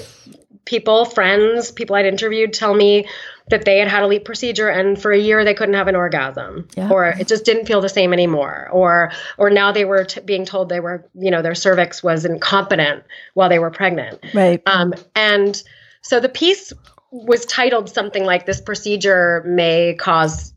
people, 0.67 1.07
friends, 1.07 1.73
people 1.73 1.97
I'd 1.97 2.07
interviewed 2.07 2.53
tell 2.53 2.75
me 2.75 3.07
that 3.49 3.65
they 3.65 3.79
had 3.79 3.89
had 3.89 4.03
a 4.03 4.07
LEEP 4.07 4.25
procedure 4.25 4.69
and 4.69 5.01
for 5.01 5.11
a 5.11 5.19
year 5.19 5.45
they 5.45 5.55
couldn't 5.55 5.75
have 5.75 5.89
an 5.89 5.97
orgasm. 5.97 6.69
Yeah. 6.77 6.91
or 6.91 7.07
it 7.07 7.27
just 7.27 7.45
didn't 7.45 7.67
feel 7.67 7.81
the 7.81 7.89
same 7.89 8.13
anymore. 8.13 8.69
Or 8.71 9.11
or 9.39 9.51
now 9.51 9.73
they 9.73 9.85
were 9.85 10.05
t- 10.05 10.21
being 10.21 10.45
told 10.45 10.69
they 10.69 10.81
were 10.81 11.09
you 11.15 11.31
know 11.31 11.43
their 11.43 11.55
cervix 11.55 12.03
was 12.03 12.25
incompetent 12.25 13.05
while 13.35 13.49
they 13.49 13.59
were 13.59 13.71
pregnant. 13.71 14.21
Right. 14.35 14.63
Um, 14.67 14.95
and 15.17 15.61
so 16.03 16.21
the 16.21 16.29
piece 16.29 16.73
was 17.11 17.45
titled 17.47 17.91
something 17.91 18.25
like 18.25 18.47
this 18.47 18.61
procedure 18.61 19.43
may 19.47 19.95
cause 19.95 20.53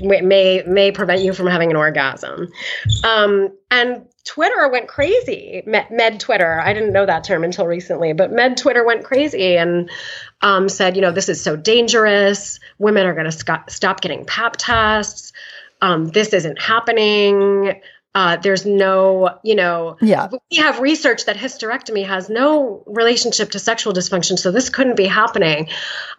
may 0.00 0.62
may 0.66 0.92
prevent 0.92 1.22
you 1.22 1.32
from 1.32 1.48
having 1.48 1.70
an 1.70 1.76
orgasm. 1.76 2.48
Um, 3.04 3.50
and 3.70 4.06
Twitter 4.24 4.68
went 4.68 4.88
crazy. 4.88 5.62
Med, 5.66 6.20
Twitter. 6.20 6.60
I 6.60 6.72
didn't 6.72 6.92
know 6.92 7.06
that 7.06 7.24
term 7.24 7.42
until 7.44 7.66
recently, 7.66 8.12
but 8.12 8.30
Med 8.30 8.56
Twitter 8.56 8.84
went 8.84 9.04
crazy 9.04 9.56
and 9.56 9.90
um, 10.42 10.68
said, 10.68 10.96
you 10.96 11.02
know, 11.02 11.12
this 11.12 11.28
is 11.28 11.42
so 11.42 11.56
dangerous. 11.56 12.60
Women 12.78 13.06
are 13.06 13.14
going 13.14 13.26
to 13.26 13.32
sc- 13.32 13.68
stop 13.70 14.00
getting 14.00 14.24
pap 14.24 14.56
tests. 14.58 15.32
Um, 15.80 16.08
this 16.08 16.32
isn't 16.34 16.60
happening. 16.60 17.80
Uh, 18.12 18.36
there's 18.36 18.66
no, 18.66 19.38
you 19.44 19.54
know, 19.54 19.96
yeah. 20.00 20.28
we 20.50 20.56
have 20.56 20.80
research 20.80 21.26
that 21.26 21.36
hysterectomy 21.36 22.04
has 22.04 22.28
no 22.28 22.82
relationship 22.86 23.52
to 23.52 23.58
sexual 23.60 23.92
dysfunction, 23.92 24.36
so 24.36 24.50
this 24.50 24.68
couldn't 24.68 24.96
be 24.96 25.06
happening. 25.06 25.68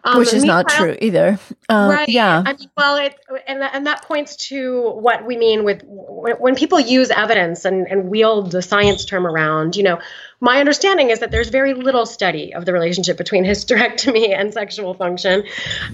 Um, 0.02 0.18
Which 0.18 0.32
is 0.32 0.42
not 0.42 0.70
true 0.70 0.96
either. 1.02 1.38
Uh, 1.68 1.90
right. 1.92 2.08
Yeah. 2.08 2.42
I 2.46 2.54
mean, 2.54 2.70
well, 2.78 2.96
it, 2.96 3.14
and, 3.46 3.62
and 3.62 3.86
that 3.86 4.02
points 4.04 4.48
to 4.48 4.90
what 4.92 5.26
we 5.26 5.36
mean 5.36 5.64
with 5.64 5.82
when, 5.84 6.36
when 6.36 6.54
people 6.54 6.80
use 6.80 7.10
evidence 7.10 7.66
and, 7.66 7.86
and 7.86 8.08
wield 8.08 8.52
the 8.52 8.62
science 8.62 9.04
term 9.04 9.26
around, 9.26 9.76
you 9.76 9.82
know, 9.82 10.00
my 10.42 10.58
understanding 10.58 11.10
is 11.10 11.20
that 11.20 11.30
there's 11.30 11.50
very 11.50 11.72
little 11.72 12.04
study 12.04 12.52
of 12.52 12.66
the 12.66 12.72
relationship 12.72 13.16
between 13.16 13.44
hysterectomy 13.52 14.36
and 14.36 14.52
sexual 14.52 14.92
function. 14.92 15.44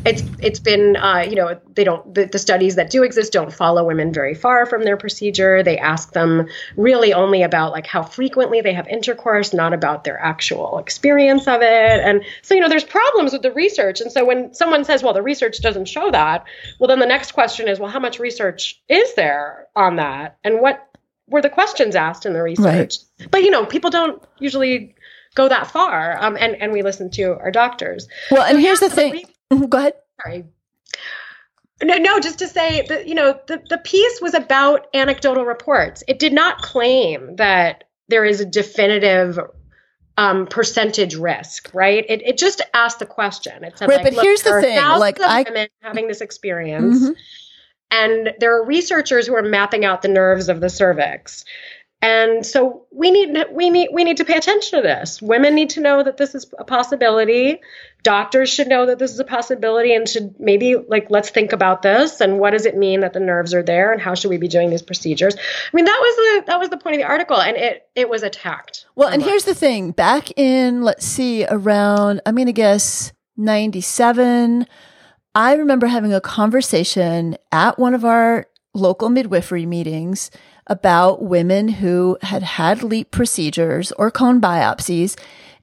It's 0.07 0.23
it's 0.41 0.59
been 0.59 0.97
uh, 0.97 1.27
you 1.29 1.37
know 1.37 1.61
they 1.75 1.85
don't 1.85 2.15
the, 2.15 2.25
the 2.25 2.39
studies 2.39 2.75
that 2.77 2.89
do 2.91 3.03
exist 3.03 3.33
don't 3.33 3.53
follow 3.53 3.85
women 3.85 4.11
very 4.13 4.35
far 4.35 4.65
from 4.65 4.85
their 4.85 4.97
procedure. 4.97 5.63
They 5.63 5.77
ask 5.77 6.15
them 6.15 6.49
really 6.77 7.13
only 7.13 7.43
about 7.43 7.73
like 7.73 7.87
how 7.87 8.03
frequently 8.03 8.63
they 8.63 8.73
have 8.73 8.89
intercourse, 8.89 9.53
not 9.53 9.75
about 9.75 10.05
their 10.05 10.19
actual 10.19 10.79
experience 10.79 11.47
of 11.47 11.61
it. 11.61 12.01
And 12.01 12.25
so 12.41 12.55
you 12.55 12.63
know 12.63 12.71
there's 12.71 12.85
problems 12.85 13.35
with 13.35 13.43
the 13.43 13.53
research. 13.53 14.01
And 14.01 14.11
so 14.11 14.25
when 14.25 14.55
someone 14.55 14.85
says, 14.85 15.03
well, 15.03 15.13
the 15.13 15.23
research 15.23 15.61
doesn't 15.61 15.89
show 15.89 16.11
that, 16.11 16.47
well 16.79 16.89
then 16.89 17.01
the 17.01 17.07
next 17.07 17.33
question 17.33 17.69
is, 17.69 17.79
well, 17.79 17.91
how 17.91 18.01
much 18.01 18.19
research 18.19 18.81
is 18.89 19.15
there 19.15 19.67
on 19.77 19.97
that, 19.97 20.39
and 20.43 20.63
what 20.63 20.89
were 21.29 21.43
the 21.43 21.51
questions 21.51 21.95
asked 21.95 22.27
in 22.27 22.33
the 22.33 22.43
research. 22.43 22.97
Right. 23.21 23.31
But 23.31 23.43
you 23.43 23.51
know, 23.51 23.65
people 23.67 23.91
don't 23.91 24.23
usually 24.39 24.95
go 25.35 25.49
that 25.49 25.71
far. 25.71 26.23
Um, 26.23 26.37
and 26.39 26.57
and 26.57 26.73
we 26.73 26.83
listen 26.83 27.11
to 27.13 27.39
our 27.39 27.51
doctors. 27.51 28.09
Well, 28.31 28.43
and 28.43 28.57
so 28.57 28.61
here's 28.61 28.81
the 28.81 28.91
thing. 28.91 29.25
Re- 29.51 29.67
go 29.67 29.79
ahead. 29.79 29.95
Sorry. 30.23 30.45
No, 31.81 31.97
no, 31.97 32.19
just 32.19 32.41
to 32.41 32.49
say 32.49 32.85
that, 32.89 33.07
you 33.07 33.15
know, 33.15 33.39
the, 33.47 33.63
the 33.69 33.79
piece 33.79 34.21
was 34.21 34.35
about 34.35 34.89
anecdotal 34.95 35.45
reports. 35.45 36.03
It 36.09 36.19
did 36.19 36.33
not 36.33 36.61
claim 36.61 37.37
that 37.37 37.85
there 38.09 38.25
is 38.25 38.41
a 38.41 38.45
definitive 38.45 39.39
um, 40.17 40.49
percentage 40.49 41.15
risk, 41.15 41.71
right? 41.73 42.05
It, 42.09 42.23
it 42.23 42.37
just 42.37 42.63
asked 42.75 42.99
the 42.99 43.07
question. 43.07 43.63
It 43.63 43.79
said, 43.79 43.89
right, 43.89 44.03
like, 44.03 44.17
but 44.17 44.25
here's 44.25 44.43
the 44.43 44.61
thing, 44.61 44.77
like 44.77 45.21
I 45.21 45.69
having 45.81 46.09
this 46.09 46.21
experience, 46.21 46.99
mm-hmm. 46.99 47.13
And 47.91 48.35
there 48.39 48.55
are 48.57 48.65
researchers 48.65 49.27
who 49.27 49.35
are 49.35 49.43
mapping 49.43 49.85
out 49.85 50.03
the 50.03 50.09
nerves 50.09 50.49
of 50.49 50.61
the 50.61 50.69
cervix. 50.69 51.45
And 52.01 52.47
so 52.47 52.87
we 52.93 53.11
need 53.11 53.37
we 53.51 53.71
need 53.71 53.89
we 53.93 54.05
need 54.05 54.19
to 54.19 54.25
pay 54.25 54.37
attention 54.37 54.79
to 54.79 54.83
this. 54.83 55.21
Women 55.21 55.57
need 55.57 55.71
to 55.71 55.81
know 55.81 56.05
that 56.05 56.17
this 56.17 56.33
is 56.33 56.47
a 56.57 56.63
possibility. 56.63 57.61
Doctors 58.05 58.49
should 58.49 58.69
know 58.69 58.87
that 58.87 59.01
this 59.01 59.11
is 59.11 59.19
a 59.19 59.25
possibility 59.25 59.93
and 59.93 60.09
should 60.09 60.39
maybe 60.39 60.77
like 60.77 61.09
let's 61.11 61.31
think 61.31 61.53
about 61.53 61.83
this 61.83 62.21
and 62.21 62.39
what 62.39 62.53
does 62.53 62.67
it 62.67 62.77
mean 62.77 63.01
that 63.01 63.15
the 63.15 63.21
nerves 63.21 63.53
are 63.53 63.65
there 63.65 63.91
and 63.93 64.01
how 64.01 64.15
should 64.15 64.31
we 64.31 64.39
be 64.39 64.47
doing 64.47 64.71
these 64.71 64.83
procedures? 64.83 65.35
I 65.35 65.77
mean 65.77 65.87
that 65.87 65.99
was 66.01 66.17
the 66.17 66.53
that 66.53 66.61
was 66.61 66.69
the 66.69 66.77
point 66.77 66.95
of 66.95 67.03
the 67.03 67.09
article 67.09 67.41
and 67.41 67.57
it 67.57 67.89
it 67.97 68.09
was 68.09 68.23
attacked. 68.23 68.87
Well, 68.95 69.09
and 69.09 69.21
here's 69.21 69.45
the 69.45 69.55
thing. 69.55 69.91
Back 69.91 70.31
in 70.39 70.83
let's 70.83 71.05
see 71.05 71.47
around 71.47 72.21
I'm 72.25 72.37
going 72.37 72.47
to 72.47 72.53
guess 72.53 73.13
97 73.37 74.69
I 75.39 75.55
remember 75.55 75.87
having 75.87 76.13
a 76.13 76.21
conversation 76.21 77.37
at 77.53 77.79
one 77.79 77.95
of 77.95 78.05
our 78.05 78.49
local 78.75 79.09
midwifery 79.09 79.67
meetings 79.67 80.33
about 80.67 81.23
women 81.23 81.69
who 81.69 82.19
had 82.23 82.43
had 82.43 82.83
LEEP 82.83 83.13
procedures 83.13 83.93
or 83.93 84.11
cone 84.11 84.41
biopsies. 84.41 85.17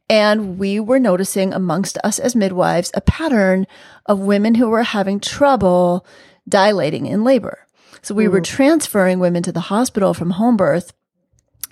And 0.09 0.57
we 0.57 0.79
were 0.79 0.97
noticing 0.97 1.53
amongst 1.53 1.97
us 2.05 2.19
as 2.19 2.37
midwives 2.37 2.89
a 2.93 3.01
pattern 3.01 3.67
of 4.05 4.19
women 4.19 4.55
who 4.55 4.69
were 4.69 4.83
having 4.83 5.19
trouble 5.19 6.05
dilating 6.47 7.05
in 7.05 7.25
labor. 7.25 7.67
So 8.01 8.15
we 8.15 8.27
mm. 8.27 8.31
were 8.31 8.39
transferring 8.39 9.19
women 9.19 9.43
to 9.43 9.51
the 9.51 9.59
hospital 9.59 10.13
from 10.13 10.29
home 10.29 10.55
birth 10.55 10.93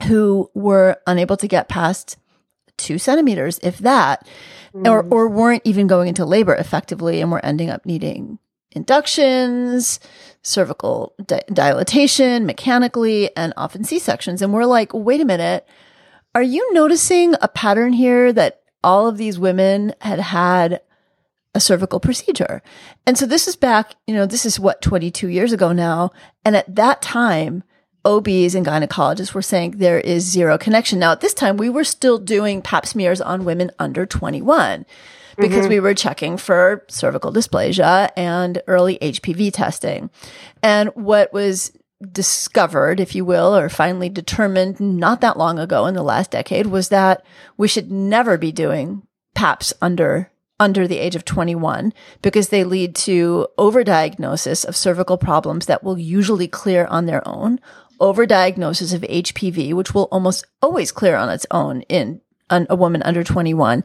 who 0.07 0.51
were 0.53 0.97
unable 1.07 1.37
to 1.37 1.47
get 1.47 1.69
past 1.69 2.17
two 2.75 2.97
centimeters, 2.97 3.59
if 3.63 3.77
that 3.77 4.27
mm. 4.73 4.87
or, 4.87 5.03
or 5.03 5.27
weren't 5.27 5.61
even 5.65 5.87
going 5.87 6.07
into 6.07 6.25
labor 6.25 6.55
effectively 6.55 7.21
and 7.21 7.31
were 7.31 7.45
ending 7.45 7.69
up 7.69 7.85
needing 7.85 8.39
inductions, 8.71 9.99
cervical 10.41 11.13
di- 11.25 11.41
dilatation 11.51 12.45
mechanically, 12.45 13.35
and 13.35 13.53
often 13.55 13.83
C 13.83 13.99
sections. 13.99 14.41
And 14.41 14.53
we're 14.53 14.65
like, 14.65 14.91
wait 14.93 15.21
a 15.21 15.25
minute, 15.25 15.67
are 16.35 16.43
you 16.43 16.73
noticing 16.73 17.35
a 17.41 17.47
pattern 17.47 17.93
here 17.93 18.33
that 18.33 18.61
all 18.83 19.07
of 19.07 19.17
these 19.17 19.39
women 19.39 19.93
had 20.01 20.19
had 20.19 20.81
a 21.53 21.59
cervical 21.59 21.99
procedure? 21.99 22.61
And 23.05 23.17
so 23.17 23.25
this 23.25 23.47
is 23.47 23.55
back, 23.55 23.95
you 24.07 24.15
know, 24.15 24.25
this 24.25 24.45
is 24.45 24.59
what, 24.59 24.81
22 24.81 25.27
years 25.27 25.53
ago 25.53 25.71
now. 25.71 26.11
And 26.43 26.55
at 26.55 26.75
that 26.75 27.01
time, 27.01 27.63
OBs 28.05 28.55
and 28.55 28.65
gynecologists 28.65 29.33
were 29.33 29.41
saying 29.41 29.71
there 29.71 29.99
is 29.99 30.23
zero 30.23 30.57
connection. 30.57 30.99
Now, 30.99 31.11
at 31.11 31.21
this 31.21 31.33
time, 31.33 31.57
we 31.57 31.69
were 31.69 31.83
still 31.83 32.17
doing 32.17 32.61
pap 32.61 32.85
smears 32.85 33.21
on 33.21 33.45
women 33.45 33.71
under 33.79 34.05
21 34.05 34.85
because 35.37 35.61
mm-hmm. 35.61 35.69
we 35.69 35.79
were 35.79 35.93
checking 35.93 36.37
for 36.37 36.85
cervical 36.89 37.31
dysplasia 37.31 38.09
and 38.15 38.61
early 38.67 38.97
HPV 38.99 39.51
testing. 39.53 40.09
And 40.61 40.89
what 40.95 41.33
was 41.33 41.71
discovered, 42.11 42.99
if 42.99 43.15
you 43.15 43.25
will, 43.25 43.55
or 43.55 43.69
finally 43.69 44.09
determined 44.09 44.79
not 44.79 45.21
that 45.21 45.37
long 45.37 45.57
ago 45.57 45.85
in 45.85 45.93
the 45.93 46.03
last 46.03 46.31
decade 46.31 46.67
was 46.67 46.89
that 46.89 47.25
we 47.57 47.67
should 47.67 47.91
never 47.91 48.37
be 48.37 48.51
doing 48.51 49.03
PAPs 49.35 49.73
under 49.81 50.29
under 50.59 50.87
the 50.87 50.99
age 50.99 51.15
of 51.15 51.25
21 51.25 51.91
because 52.21 52.49
they 52.49 52.63
lead 52.63 52.95
to 52.95 53.47
overdiagnosis 53.57 54.63
of 54.63 54.75
cervical 54.75 55.17
problems 55.17 55.65
that 55.65 55.83
will 55.83 55.97
usually 55.97 56.47
clear 56.47 56.85
on 56.85 57.05
their 57.05 57.27
own 57.27 57.59
overdiagnosis 58.03 58.93
of 58.93 59.01
HPV, 59.01 59.73
which 59.73 59.93
will 59.93 60.09
almost 60.11 60.45
always 60.61 60.91
clear 60.91 61.15
on 61.15 61.29
its 61.29 61.45
own 61.49 61.81
in 61.83 62.19
a 62.49 62.75
woman 62.75 63.01
under 63.03 63.23
21. 63.23 63.83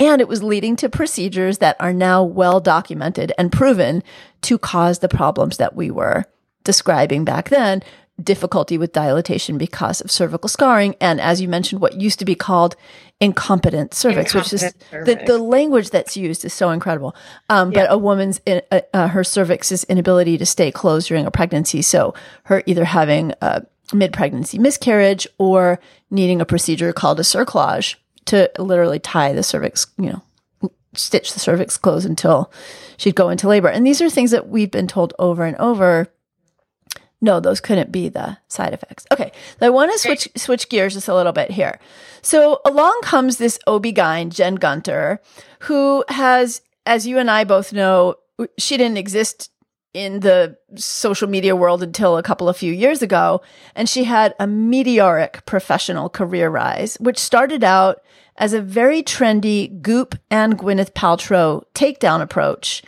And 0.00 0.20
it 0.20 0.26
was 0.26 0.42
leading 0.42 0.74
to 0.76 0.88
procedures 0.88 1.58
that 1.58 1.76
are 1.78 1.92
now 1.92 2.24
well 2.24 2.60
documented 2.60 3.30
and 3.36 3.52
proven 3.52 4.02
to 4.42 4.58
cause 4.58 5.00
the 5.00 5.08
problems 5.08 5.58
that 5.58 5.76
we 5.76 5.90
were 5.90 6.24
describing 6.64 7.24
back 7.24 7.50
then 7.50 7.82
difficulty 8.22 8.76
with 8.78 8.92
dilatation 8.92 9.58
because 9.58 10.00
of 10.00 10.10
cervical 10.10 10.48
scarring. 10.48 10.96
And 11.00 11.20
as 11.20 11.40
you 11.40 11.48
mentioned, 11.48 11.80
what 11.80 12.00
used 12.00 12.18
to 12.18 12.24
be 12.24 12.34
called 12.34 12.76
incompetent 13.20 13.94
cervix, 13.94 14.34
incompetent 14.34 14.52
which 14.52 14.52
is 14.52 14.74
cervix. 14.90 15.22
The, 15.22 15.32
the 15.32 15.38
language 15.38 15.90
that's 15.90 16.16
used 16.16 16.44
is 16.44 16.52
so 16.52 16.70
incredible. 16.70 17.14
Um, 17.48 17.72
yeah. 17.72 17.82
But 17.82 17.92
a 17.92 17.98
woman's, 17.98 18.40
in, 18.44 18.62
uh, 18.70 18.80
uh, 18.92 19.08
her 19.08 19.22
cervix's 19.22 19.84
inability 19.84 20.38
to 20.38 20.46
stay 20.46 20.72
closed 20.72 21.08
during 21.08 21.26
a 21.26 21.30
pregnancy. 21.30 21.82
So 21.82 22.14
her 22.44 22.62
either 22.66 22.84
having 22.84 23.32
a 23.40 23.64
mid 23.92 24.12
pregnancy 24.12 24.58
miscarriage 24.58 25.26
or 25.38 25.80
needing 26.10 26.40
a 26.40 26.44
procedure 26.44 26.92
called 26.92 27.20
a 27.20 27.24
cerclage 27.24 27.94
to 28.26 28.50
literally 28.58 28.98
tie 28.98 29.32
the 29.32 29.42
cervix, 29.42 29.86
you 29.96 30.10
know, 30.10 30.22
stitch 30.94 31.32
the 31.32 31.40
cervix 31.40 31.78
closed 31.78 32.06
until 32.06 32.52
she'd 32.96 33.14
go 33.14 33.30
into 33.30 33.48
labor. 33.48 33.68
And 33.68 33.86
these 33.86 34.02
are 34.02 34.10
things 34.10 34.32
that 34.32 34.48
we've 34.48 34.70
been 34.70 34.88
told 34.88 35.14
over 35.18 35.44
and 35.44 35.56
over 35.56 36.08
no, 37.20 37.40
those 37.40 37.60
couldn't 37.60 37.90
be 37.90 38.08
the 38.08 38.38
side 38.48 38.72
effects. 38.72 39.06
Okay. 39.12 39.32
I 39.60 39.70
want 39.70 39.92
to 39.92 39.98
switch, 39.98 40.28
switch 40.36 40.68
gears 40.68 40.94
just 40.94 41.08
a 41.08 41.14
little 41.14 41.32
bit 41.32 41.50
here. 41.50 41.80
So 42.22 42.60
along 42.64 43.00
comes 43.02 43.38
this 43.38 43.58
OB-GYN, 43.66 44.30
Jen 44.30 44.54
Gunter, 44.54 45.20
who 45.60 46.04
has, 46.08 46.62
as 46.86 47.06
you 47.06 47.18
and 47.18 47.30
I 47.30 47.44
both 47.44 47.72
know, 47.72 48.16
she 48.56 48.76
didn't 48.76 48.98
exist 48.98 49.50
in 49.94 50.20
the 50.20 50.56
social 50.76 51.28
media 51.28 51.56
world 51.56 51.82
until 51.82 52.16
a 52.16 52.22
couple 52.22 52.48
of 52.48 52.56
few 52.56 52.72
years 52.72 53.02
ago. 53.02 53.40
And 53.74 53.88
she 53.88 54.04
had 54.04 54.34
a 54.38 54.46
meteoric 54.46 55.44
professional 55.44 56.08
career 56.08 56.48
rise, 56.48 56.96
which 57.00 57.18
started 57.18 57.64
out 57.64 58.02
as 58.36 58.52
a 58.52 58.62
very 58.62 59.02
trendy 59.02 59.82
Goop 59.82 60.14
and 60.30 60.56
Gwyneth 60.56 60.92
Paltrow 60.92 61.64
takedown 61.74 62.20
approach 62.20 62.82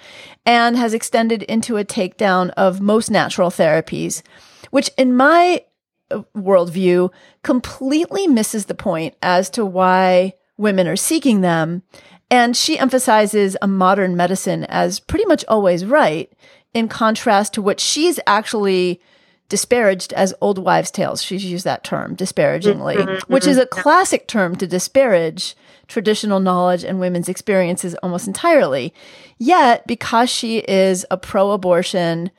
and 0.47 0.77
has 0.77 0.95
extended 0.95 1.43
into 1.45 1.77
a 1.77 1.85
takedown 1.85 2.51
of 2.57 2.81
most 2.81 3.11
natural 3.11 3.51
therapies, 3.51 4.23
which 4.71 4.91
in 4.97 5.15
my 5.15 5.65
uh, 6.11 6.23
worldview 6.37 7.11
completely 7.43 8.27
misses 8.27 8.67
the 8.67 8.75
point 8.75 9.15
as 9.23 9.51
to 9.51 9.65
why 9.65 10.35
women 10.57 10.89
are 10.89 10.97
seeking 10.97 11.41
them. 11.41 11.83
And 12.31 12.57
she 12.57 12.79
emphasizes 12.79 13.57
a 13.61 13.67
modern 13.67 14.17
medicine 14.17 14.65
as 14.65 15.01
pretty 15.01 15.25
much 15.25 15.45
always 15.49 15.85
right, 15.85 16.33
in 16.73 16.89
contrast 16.89 17.55
to 17.55 17.63
what 17.63 17.81
she's 17.81 18.21
actually 18.27 19.01
disparaged 19.49 20.13
as 20.13 20.33
old 20.41 20.59
wives' 20.59 20.93
tales. 20.93 21.23
She's 21.23 21.45
used 21.45 21.65
that 21.65 21.83
term 21.83 22.15
disparagingly, 22.15 22.97
mm-hmm, 22.97 23.33
which 23.33 23.47
is 23.47 23.57
a 23.57 23.67
mm-hmm. 23.67 23.81
classic 23.81 24.29
term 24.29 24.55
to 24.57 24.67
disparage 24.67 25.57
traditional 25.91 26.41
knowledge 26.41 26.85
and 26.85 27.01
women's 27.01 27.29
experiences 27.29 27.95
almost 27.97 28.27
entirely. 28.27 28.95
Yet, 29.37 29.87
because 29.87 30.31
she 30.31 30.59
is 30.59 31.05
a 31.11 31.19
pro 31.19 31.51
abortion, 31.51 32.31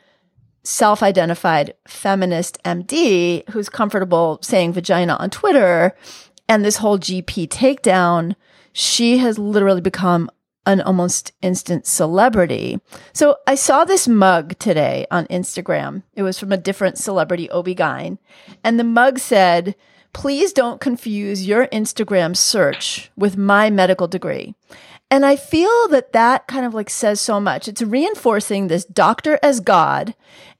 self 0.64 1.04
identified 1.04 1.76
feminist 1.88 2.58
MD 2.64 3.48
who's 3.50 3.70
comfortable 3.70 4.40
saying 4.42 4.74
vagina 4.74 5.16
on 5.16 5.30
Twitter 5.30 5.96
and 6.48 6.66
this 6.66 6.78
whole 6.78 6.98
GP 6.98 7.48
takedown, 7.50 8.36
she 8.74 9.18
has 9.20 9.38
literally 9.38 9.82
become 9.82 10.30
an 10.66 10.80
almost 10.82 11.32
instant 11.42 11.88
celebrity. 11.88 12.80
So 13.14 13.38
I 13.48 13.56
saw 13.56 13.84
this 13.84 14.08
mug 14.08 14.58
today 14.60 15.08
on 15.10 15.26
Instagram. 15.28 16.04
It 16.14 16.24
was 16.24 16.38
from 16.38 16.52
a 16.52 16.58
different 16.58 16.98
celebrity 16.98 17.50
OB-GYN. 17.50 18.20
And 18.64 18.80
the 18.80 18.84
mug 18.84 19.18
said, 19.18 19.76
please 20.14 20.54
don't 20.54 20.82
confuse 20.82 21.48
your 21.48 21.68
Instagram 21.68 22.36
search 22.36 23.12
with 23.16 23.38
my 23.38 23.70
medical 23.70 24.08
degree. 24.08 24.56
And 25.10 25.26
I 25.26 25.36
feel 25.36 25.88
that 25.90 26.14
that 26.14 26.48
kind 26.48 26.66
of 26.66 26.74
like 26.74 26.90
says 26.90 27.20
so 27.20 27.40
much. 27.40 27.68
It's 27.68 27.82
reinforcing 27.82 28.68
this 28.68 28.86
doctor 28.86 29.38
as 29.44 29.60
God 29.60 30.16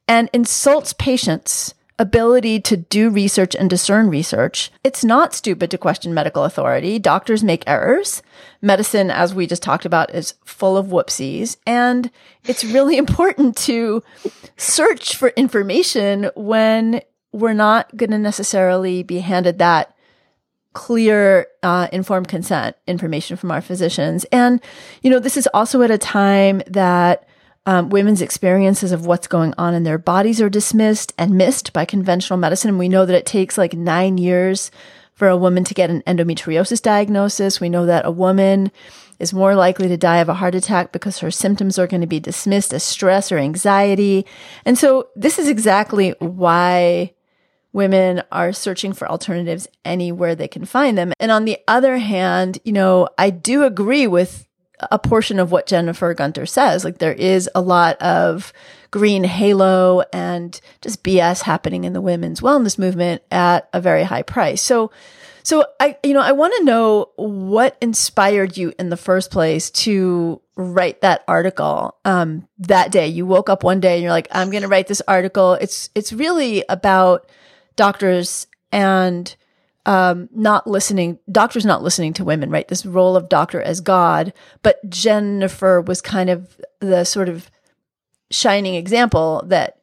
and 0.06 0.28
insults 0.32 0.92
patients 0.92 1.74
ability 1.98 2.58
to 2.58 2.76
do 2.76 3.08
research 3.08 3.54
and 3.54 3.70
discern 3.70 4.10
research. 4.10 4.72
It's 4.82 5.04
not 5.04 5.34
stupid 5.34 5.70
to 5.70 5.78
question 5.78 6.12
medical 6.12 6.44
authority. 6.44 6.98
Doctors 6.98 7.44
make 7.44 7.62
errors. 7.66 8.22
Medicine, 8.60 9.10
as 9.10 9.34
we 9.34 9.46
just 9.46 9.62
talked 9.62 9.84
about, 9.84 10.12
is 10.14 10.34
full 10.44 10.76
of 10.76 10.86
whoopsies. 10.86 11.56
And 11.66 12.10
it's 12.44 12.64
really 12.64 12.96
important 13.04 13.56
to 13.58 14.02
search 14.56 15.16
for 15.16 15.28
information 15.30 16.30
when 16.34 17.02
we're 17.32 17.54
not 17.54 17.96
going 17.96 18.10
to 18.10 18.18
necessarily 18.18 19.02
be 19.02 19.20
handed 19.20 19.58
that 19.58 19.94
clear, 20.72 21.46
uh, 21.62 21.88
informed 21.92 22.28
consent 22.28 22.76
information 22.86 23.36
from 23.36 23.50
our 23.50 23.60
physicians. 23.60 24.24
And, 24.32 24.60
you 25.02 25.10
know, 25.10 25.18
this 25.18 25.36
is 25.36 25.48
also 25.52 25.82
at 25.82 25.90
a 25.90 25.98
time 25.98 26.62
that 26.66 27.26
um, 27.66 27.90
women's 27.90 28.22
experiences 28.22 28.90
of 28.90 29.06
what's 29.06 29.28
going 29.28 29.54
on 29.56 29.74
in 29.74 29.84
their 29.84 29.98
bodies 29.98 30.40
are 30.40 30.50
dismissed 30.50 31.12
and 31.16 31.32
missed 31.32 31.72
by 31.72 31.84
conventional 31.84 32.38
medicine. 32.38 32.70
And 32.70 32.78
we 32.78 32.88
know 32.88 33.06
that 33.06 33.16
it 33.16 33.26
takes 33.26 33.56
like 33.56 33.74
nine 33.74 34.18
years 34.18 34.70
for 35.14 35.28
a 35.28 35.36
woman 35.36 35.62
to 35.64 35.74
get 35.74 35.90
an 35.90 36.02
endometriosis 36.06 36.82
diagnosis. 36.82 37.60
We 37.60 37.68
know 37.68 37.86
that 37.86 38.06
a 38.06 38.10
woman 38.10 38.72
is 39.20 39.32
more 39.32 39.54
likely 39.54 39.86
to 39.88 39.96
die 39.96 40.18
of 40.18 40.28
a 40.28 40.34
heart 40.34 40.54
attack 40.54 40.90
because 40.90 41.18
her 41.20 41.30
symptoms 41.30 41.78
are 41.78 41.86
going 41.86 42.00
to 42.00 42.06
be 42.06 42.18
dismissed 42.18 42.74
as 42.74 42.82
stress 42.82 43.30
or 43.30 43.38
anxiety. 43.38 44.26
And 44.64 44.76
so 44.76 45.08
this 45.14 45.38
is 45.38 45.48
exactly 45.48 46.10
why 46.18 47.12
women 47.72 48.22
are 48.30 48.52
searching 48.52 48.92
for 48.92 49.10
alternatives 49.10 49.66
anywhere 49.84 50.34
they 50.34 50.48
can 50.48 50.64
find 50.64 50.96
them. 50.96 51.12
And 51.18 51.30
on 51.30 51.44
the 51.44 51.58
other 51.66 51.98
hand, 51.98 52.58
you 52.64 52.72
know, 52.72 53.08
I 53.18 53.30
do 53.30 53.64
agree 53.64 54.06
with 54.06 54.46
a 54.90 54.98
portion 54.98 55.38
of 55.38 55.52
what 55.52 55.66
Jennifer 55.66 56.12
Gunter 56.14 56.46
says. 56.46 56.84
Like 56.84 56.98
there 56.98 57.12
is 57.12 57.48
a 57.54 57.60
lot 57.60 58.00
of 58.02 58.52
green 58.90 59.24
halo 59.24 60.02
and 60.12 60.60
just 60.80 61.02
BS 61.02 61.42
happening 61.42 61.84
in 61.84 61.92
the 61.92 62.00
women's 62.00 62.40
wellness 62.40 62.78
movement 62.78 63.22
at 63.30 63.68
a 63.72 63.80
very 63.80 64.02
high 64.02 64.22
price. 64.22 64.60
So, 64.60 64.90
so 65.44 65.64
I, 65.80 65.96
you 66.04 66.14
know, 66.14 66.20
I 66.20 66.32
want 66.32 66.54
to 66.58 66.64
know 66.64 67.10
what 67.16 67.76
inspired 67.80 68.56
you 68.56 68.72
in 68.78 68.90
the 68.90 68.96
first 68.96 69.30
place 69.30 69.70
to 69.70 70.40
write 70.56 71.00
that 71.00 71.24
article 71.26 71.96
um, 72.04 72.48
that 72.58 72.92
day. 72.92 73.08
You 73.08 73.24
woke 73.24 73.48
up 73.48 73.64
one 73.64 73.80
day 73.80 73.94
and 73.94 74.02
you're 74.02 74.12
like, 74.12 74.28
I'm 74.30 74.50
going 74.50 74.62
to 74.62 74.68
write 74.68 74.86
this 74.86 75.02
article. 75.08 75.54
It's 75.54 75.90
it's 75.94 76.12
really 76.12 76.64
about 76.68 77.28
doctors 77.76 78.46
and 78.70 79.34
um, 79.84 80.28
not 80.32 80.66
listening, 80.66 81.18
doctors 81.30 81.64
not 81.64 81.82
listening 81.82 82.12
to 82.14 82.24
women, 82.24 82.50
right? 82.50 82.68
This 82.68 82.86
role 82.86 83.16
of 83.16 83.28
doctor 83.28 83.60
as 83.60 83.80
God. 83.80 84.32
But 84.62 84.88
Jennifer 84.88 85.80
was 85.80 86.00
kind 86.00 86.30
of 86.30 86.60
the 86.80 87.04
sort 87.04 87.28
of 87.28 87.50
shining 88.30 88.74
example 88.74 89.42
that 89.46 89.78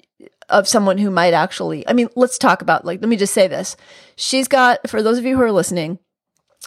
of 0.49 0.67
someone 0.67 0.97
who 0.97 1.11
might 1.11 1.33
actually, 1.33 1.87
I 1.87 1.93
mean, 1.93 2.09
let's 2.15 2.37
talk 2.37 2.61
about, 2.61 2.85
like, 2.85 3.01
let 3.01 3.09
me 3.09 3.17
just 3.17 3.33
say 3.33 3.47
this. 3.47 3.77
She's 4.15 4.47
got, 4.47 4.89
for 4.89 5.03
those 5.03 5.17
of 5.17 5.25
you 5.25 5.37
who 5.37 5.43
are 5.43 5.51
listening, 5.51 5.99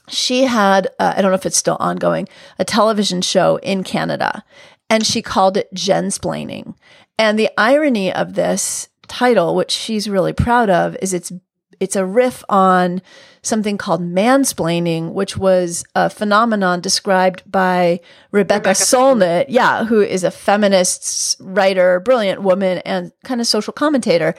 she 0.09 0.45
had, 0.45 0.87
uh, 0.99 1.15
I 1.17 1.23
don't 1.23 1.31
know 1.31 1.37
if 1.37 1.47
it's 1.47 1.57
still 1.57 1.77
ongoing, 1.81 2.29
a 2.59 2.65
television 2.65 3.23
show 3.23 3.57
in 3.57 3.83
Canada, 3.83 4.45
and 4.89 5.07
she 5.07 5.23
called 5.23 5.57
it 5.57 5.73
Jensplaining. 5.75 6.75
And 7.19 7.39
the 7.39 7.51
irony 7.59 8.13
of 8.13 8.35
this 8.35 8.89
title, 9.09 9.55
which 9.55 9.71
she's 9.71 10.09
really 10.09 10.33
proud 10.33 10.71
of, 10.71 10.97
is 11.03 11.13
it's 11.13 11.33
it's 11.81 11.97
a 11.97 12.07
riff 12.07 12.45
on 12.49 13.03
something 13.43 13.77
called 13.77 14.01
mansplaining, 14.01 15.13
which 15.13 15.37
was 15.37 15.85
a 15.97 16.09
phenomenon 16.09 16.81
described 16.81 17.43
by 17.51 17.99
Rebecca, 18.31 18.69
Rebecca 18.69 18.71
Solnit, 18.71 19.47
yeah, 19.49 19.85
who 19.85 20.01
is 20.01 20.23
a 20.23 20.31
feminist 20.31 21.37
writer, 21.41 21.99
brilliant 21.99 22.43
woman, 22.43 22.79
and 22.85 23.11
kind 23.25 23.41
of 23.41 23.49
social 23.49 23.73
commentator. 23.73 24.37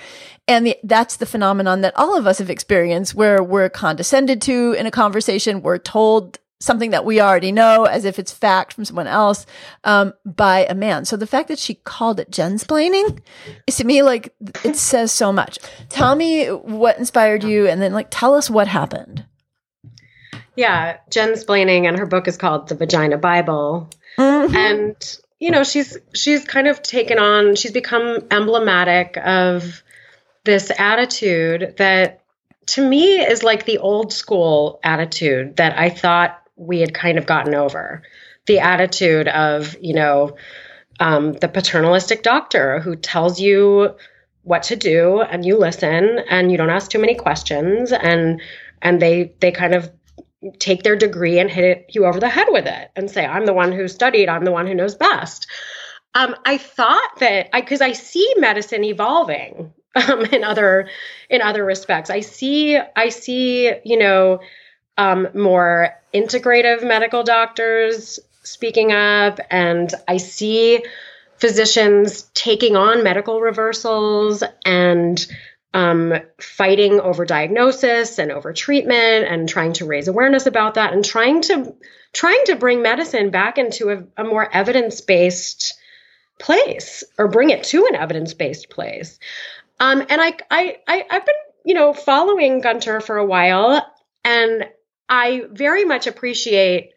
And 0.47 0.67
the, 0.67 0.77
that's 0.83 1.17
the 1.17 1.25
phenomenon 1.25 1.81
that 1.81 1.97
all 1.97 2.17
of 2.17 2.25
us 2.25 2.37
have 2.37 2.49
experienced 2.49 3.13
where 3.13 3.43
we're 3.43 3.69
condescended 3.69 4.41
to 4.43 4.71
in 4.71 4.85
a 4.85 4.91
conversation. 4.91 5.61
We're 5.61 5.79
told 5.79 6.39
something 6.63 6.91
that 6.91 7.03
we 7.03 7.19
already 7.19 7.51
know 7.51 7.83
as 7.83 8.05
if 8.05 8.17
it's 8.17 8.31
fact 8.31 8.71
from 8.71 8.85
someone 8.85 9.05
else 9.05 9.45
um, 9.83 10.13
by 10.25 10.65
a 10.65 10.73
man. 10.73 11.03
So 11.03 11.17
the 11.17 11.27
fact 11.27 11.49
that 11.49 11.59
she 11.59 11.75
called 11.75 12.21
it 12.21 12.31
jensplaining 12.31 13.21
is 13.67 13.75
to 13.75 13.83
me 13.83 14.01
like 14.01 14.33
it 14.63 14.77
says 14.77 15.11
so 15.11 15.33
much. 15.33 15.59
Tell 15.89 16.15
me 16.15 16.47
what 16.47 16.97
inspired 16.97 17.43
you, 17.43 17.67
and 17.67 17.81
then 17.81 17.91
like 17.91 18.07
tell 18.09 18.33
us 18.33 18.49
what 18.49 18.69
happened. 18.69 19.25
Yeah, 20.55 20.97
jensplaining, 21.09 21.85
and 21.87 21.99
her 21.99 22.05
book 22.05 22.27
is 22.27 22.37
called 22.37 22.69
The 22.69 22.75
Vagina 22.75 23.17
Bible, 23.17 23.89
mm-hmm. 24.17 24.55
and 24.55 25.17
you 25.39 25.51
know 25.51 25.65
she's 25.65 25.97
she's 26.13 26.45
kind 26.45 26.67
of 26.67 26.81
taken 26.81 27.19
on. 27.19 27.55
She's 27.55 27.71
become 27.71 28.19
emblematic 28.31 29.17
of 29.17 29.83
this 30.45 30.71
attitude 30.77 31.75
that 31.77 32.21
to 32.67 32.87
me 32.87 33.19
is 33.19 33.43
like 33.43 33.65
the 33.65 33.79
old 33.79 34.13
school 34.13 34.79
attitude 34.81 35.57
that 35.57 35.77
I 35.77 35.89
thought 35.89 36.42
we 36.55 36.79
had 36.79 36.93
kind 36.93 37.17
of 37.17 37.25
gotten 37.25 37.55
over. 37.55 38.03
The 38.45 38.59
attitude 38.59 39.27
of, 39.27 39.75
you 39.81 39.93
know, 39.93 40.35
um, 40.99 41.33
the 41.33 41.47
paternalistic 41.47 42.23
doctor 42.23 42.79
who 42.79 42.95
tells 42.95 43.39
you 43.39 43.95
what 44.43 44.63
to 44.63 44.75
do 44.75 45.21
and 45.21 45.45
you 45.45 45.57
listen 45.57 46.19
and 46.29 46.51
you 46.51 46.57
don't 46.57 46.69
ask 46.69 46.91
too 46.91 46.99
many 46.99 47.15
questions 47.15 47.91
and 47.91 48.41
and 48.81 49.01
they 49.01 49.33
they 49.39 49.51
kind 49.51 49.73
of 49.73 49.89
take 50.59 50.83
their 50.83 50.97
degree 50.97 51.39
and 51.39 51.49
hit 51.49 51.63
it, 51.63 51.85
you 51.89 52.05
over 52.05 52.19
the 52.19 52.27
head 52.29 52.47
with 52.49 52.65
it 52.65 52.91
and 52.97 53.09
say 53.09 53.25
i'm 53.25 53.45
the 53.45 53.53
one 53.53 53.71
who 53.71 53.87
studied. 53.87 54.27
I'm 54.27 54.43
the 54.43 54.51
one 54.51 54.67
who 54.67 54.75
knows 54.75 54.95
best. 54.95 55.47
Um, 56.13 56.35
i 56.45 56.57
thought 56.57 57.19
that 57.19 57.55
i 57.55 57.61
because 57.61 57.81
i 57.81 57.93
see 57.93 58.33
medicine 58.37 58.83
evolving 58.83 59.73
um, 59.95 60.25
in 60.25 60.43
other 60.43 60.89
in 61.29 61.41
other 61.41 61.63
respects. 61.63 62.09
I 62.09 62.19
see 62.19 62.77
i 62.77 63.09
see 63.09 63.73
you 63.85 63.97
know 63.97 64.39
um, 64.97 65.27
more 65.33 65.89
integrative 66.13 66.85
medical 66.85 67.23
doctors 67.23 68.19
speaking 68.43 68.91
up, 68.91 69.39
and 69.49 69.93
I 70.07 70.17
see 70.17 70.83
physicians 71.37 72.23
taking 72.33 72.75
on 72.75 73.03
medical 73.03 73.41
reversals 73.41 74.43
and 74.65 75.25
um, 75.73 76.13
fighting 76.39 76.99
over 76.99 77.25
diagnosis 77.25 78.19
and 78.19 78.31
over 78.31 78.53
treatment 78.53 79.25
and 79.27 79.49
trying 79.49 79.73
to 79.73 79.85
raise 79.85 80.07
awareness 80.07 80.45
about 80.45 80.75
that 80.75 80.93
and 80.93 81.03
trying 81.03 81.41
to 81.43 81.75
trying 82.13 82.45
to 82.45 82.55
bring 82.55 82.83
medicine 82.83 83.31
back 83.31 83.57
into 83.57 83.89
a, 83.89 84.21
a 84.21 84.23
more 84.23 84.47
evidence-based 84.53 85.73
place 86.39 87.03
or 87.17 87.27
bring 87.27 87.49
it 87.49 87.63
to 87.63 87.87
an 87.87 87.95
evidence-based 87.95 88.69
place. 88.69 89.17
Um, 89.79 90.01
and 90.07 90.21
I, 90.21 90.33
I 90.51 90.77
i 90.87 91.05
i've 91.09 91.25
been 91.25 91.35
you 91.65 91.73
know 91.73 91.93
following 91.93 92.61
gunter 92.61 93.01
for 93.01 93.17
a 93.17 93.25
while 93.25 93.83
and 94.23 94.69
I 95.09 95.43
very 95.51 95.85
much 95.85 96.07
appreciate 96.07 96.91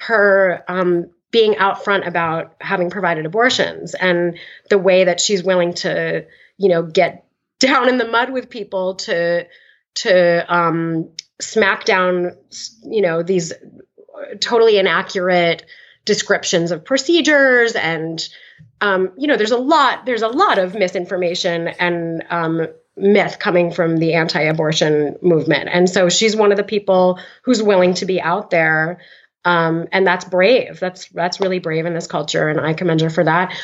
her 0.00 0.64
um, 0.68 1.10
being 1.30 1.56
out 1.56 1.84
front 1.84 2.06
about 2.06 2.54
having 2.60 2.90
provided 2.90 3.26
abortions 3.26 3.94
and 3.94 4.38
the 4.70 4.78
way 4.78 5.04
that 5.04 5.20
she's 5.20 5.42
willing 5.42 5.74
to, 5.74 6.26
you 6.56 6.68
know, 6.68 6.82
get 6.82 7.26
down 7.58 7.88
in 7.88 7.98
the 7.98 8.06
mud 8.06 8.30
with 8.30 8.50
people 8.50 8.94
to 8.94 9.46
to 9.96 10.54
um, 10.54 11.10
smack 11.40 11.84
down, 11.84 12.36
you 12.84 13.02
know, 13.02 13.22
these 13.24 13.52
totally 14.40 14.78
inaccurate 14.78 15.64
descriptions 16.04 16.70
of 16.70 16.84
procedures 16.84 17.74
and 17.74 18.28
um, 18.80 19.12
you 19.18 19.26
know 19.26 19.36
there's 19.36 19.50
a 19.50 19.58
lot 19.58 20.06
there's 20.06 20.22
a 20.22 20.28
lot 20.28 20.58
of 20.58 20.74
misinformation 20.74 21.68
and 21.68 22.24
um, 22.30 22.66
myth 22.98 23.38
coming 23.38 23.70
from 23.70 23.96
the 23.96 24.14
anti-abortion 24.14 25.16
movement. 25.22 25.68
And 25.72 25.88
so 25.88 26.08
she's 26.08 26.36
one 26.36 26.50
of 26.50 26.56
the 26.56 26.64
people 26.64 27.18
who's 27.42 27.62
willing 27.62 27.94
to 27.94 28.06
be 28.06 28.20
out 28.20 28.50
there 28.50 28.98
um, 29.44 29.88
and 29.92 30.06
that's 30.06 30.24
brave. 30.24 30.78
That's 30.80 31.08
that's 31.08 31.40
really 31.40 31.58
brave 31.58 31.86
in 31.86 31.94
this 31.94 32.06
culture 32.06 32.48
and 32.48 32.60
i 32.60 32.74
commend 32.74 33.00
her 33.00 33.10
for 33.10 33.24
that. 33.24 33.54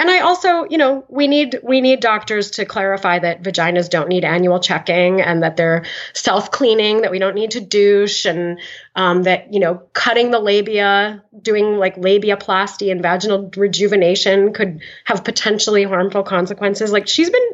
And 0.00 0.08
i 0.10 0.20
also 0.20 0.64
you 0.64 0.78
know 0.78 1.04
we 1.08 1.26
need 1.26 1.60
we 1.62 1.80
need 1.80 2.00
doctors 2.00 2.52
to 2.52 2.64
clarify 2.64 3.18
that 3.18 3.42
vaginas 3.42 3.90
don't 3.90 4.08
need 4.08 4.24
annual 4.24 4.60
checking 4.60 5.20
and 5.20 5.42
that 5.42 5.56
they're 5.56 5.84
self-cleaning 6.14 7.02
that 7.02 7.10
we 7.10 7.18
don't 7.18 7.34
need 7.34 7.52
to 7.52 7.60
douche 7.60 8.24
and 8.24 8.60
um, 8.94 9.24
that 9.24 9.52
you 9.52 9.60
know 9.60 9.82
cutting 9.92 10.30
the 10.30 10.38
labia 10.38 11.22
doing 11.40 11.78
like 11.78 11.96
labiaplasty 11.96 12.90
and 12.90 13.02
vaginal 13.02 13.50
rejuvenation 13.56 14.52
could 14.52 14.80
have 15.04 15.24
potentially 15.24 15.84
harmful 15.84 16.22
consequences. 16.22 16.90
Like 16.90 17.06
she's 17.06 17.30
been 17.30 17.48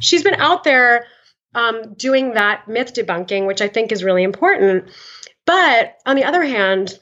she's 0.00 0.22
been 0.22 0.34
out 0.34 0.64
there 0.64 1.06
um, 1.54 1.94
doing 1.94 2.34
that 2.34 2.68
myth 2.68 2.94
debunking, 2.94 3.46
which 3.46 3.60
I 3.60 3.68
think 3.68 3.92
is 3.92 4.04
really 4.04 4.22
important. 4.22 4.90
But 5.46 5.96
on 6.04 6.16
the 6.16 6.24
other 6.24 6.42
hand, 6.42 6.98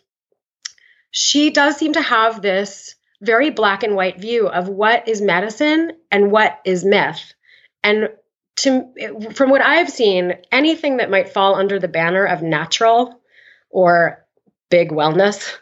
she 1.10 1.50
does 1.50 1.76
seem 1.76 1.94
to 1.94 2.02
have 2.02 2.42
this 2.42 2.94
very 3.20 3.50
black 3.50 3.82
and 3.82 3.94
white 3.94 4.20
view 4.20 4.48
of 4.48 4.68
what 4.68 5.08
is 5.08 5.20
medicine 5.20 5.92
and 6.10 6.30
what 6.30 6.60
is 6.64 6.84
myth. 6.84 7.34
And 7.82 8.10
to 8.56 9.30
from 9.32 9.50
what 9.50 9.62
I've 9.62 9.90
seen, 9.90 10.34
anything 10.52 10.98
that 10.98 11.10
might 11.10 11.32
fall 11.32 11.56
under 11.56 11.78
the 11.78 11.88
banner 11.88 12.24
of 12.24 12.42
natural 12.42 13.20
or 13.70 14.24
big 14.70 14.90
wellness 14.90 15.56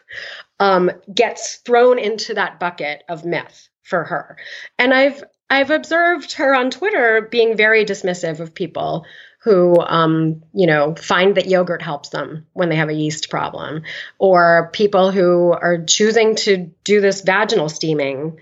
um, 0.59 0.91
gets 1.13 1.57
thrown 1.57 1.99
into 1.99 2.35
that 2.35 2.59
bucket 2.59 3.03
of 3.09 3.25
myth 3.25 3.69
for 3.83 4.03
her. 4.03 4.37
And 4.77 4.93
I've 4.93 5.23
I've 5.53 5.69
observed 5.69 6.33
her 6.33 6.55
on 6.55 6.71
Twitter 6.71 7.27
being 7.29 7.55
very 7.55 7.85
dismissive 7.85 8.39
of 8.39 8.55
people 8.55 9.05
who, 9.43 9.79
um, 9.79 10.41
you 10.51 10.65
know, 10.65 10.95
find 10.95 11.35
that 11.35 11.45
yogurt 11.45 11.83
helps 11.83 12.09
them 12.09 12.47
when 12.53 12.69
they 12.69 12.75
have 12.75 12.89
a 12.89 12.93
yeast 12.93 13.29
problem, 13.29 13.83
or 14.17 14.71
people 14.73 15.11
who 15.11 15.51
are 15.51 15.83
choosing 15.83 16.35
to 16.37 16.71
do 16.83 17.01
this 17.01 17.21
vaginal 17.21 17.69
steaming 17.69 18.39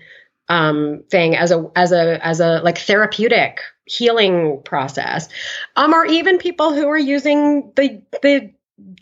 um, 0.48 1.04
thing 1.10 1.36
as 1.36 1.50
a 1.50 1.70
as 1.76 1.92
a 1.92 2.26
as 2.26 2.40
a 2.40 2.62
like 2.62 2.78
therapeutic 2.78 3.60
healing 3.84 4.62
process, 4.64 5.28
um, 5.76 5.92
or 5.92 6.06
even 6.06 6.38
people 6.38 6.72
who 6.72 6.88
are 6.88 6.98
using 6.98 7.72
the 7.76 8.00
the 8.22 8.54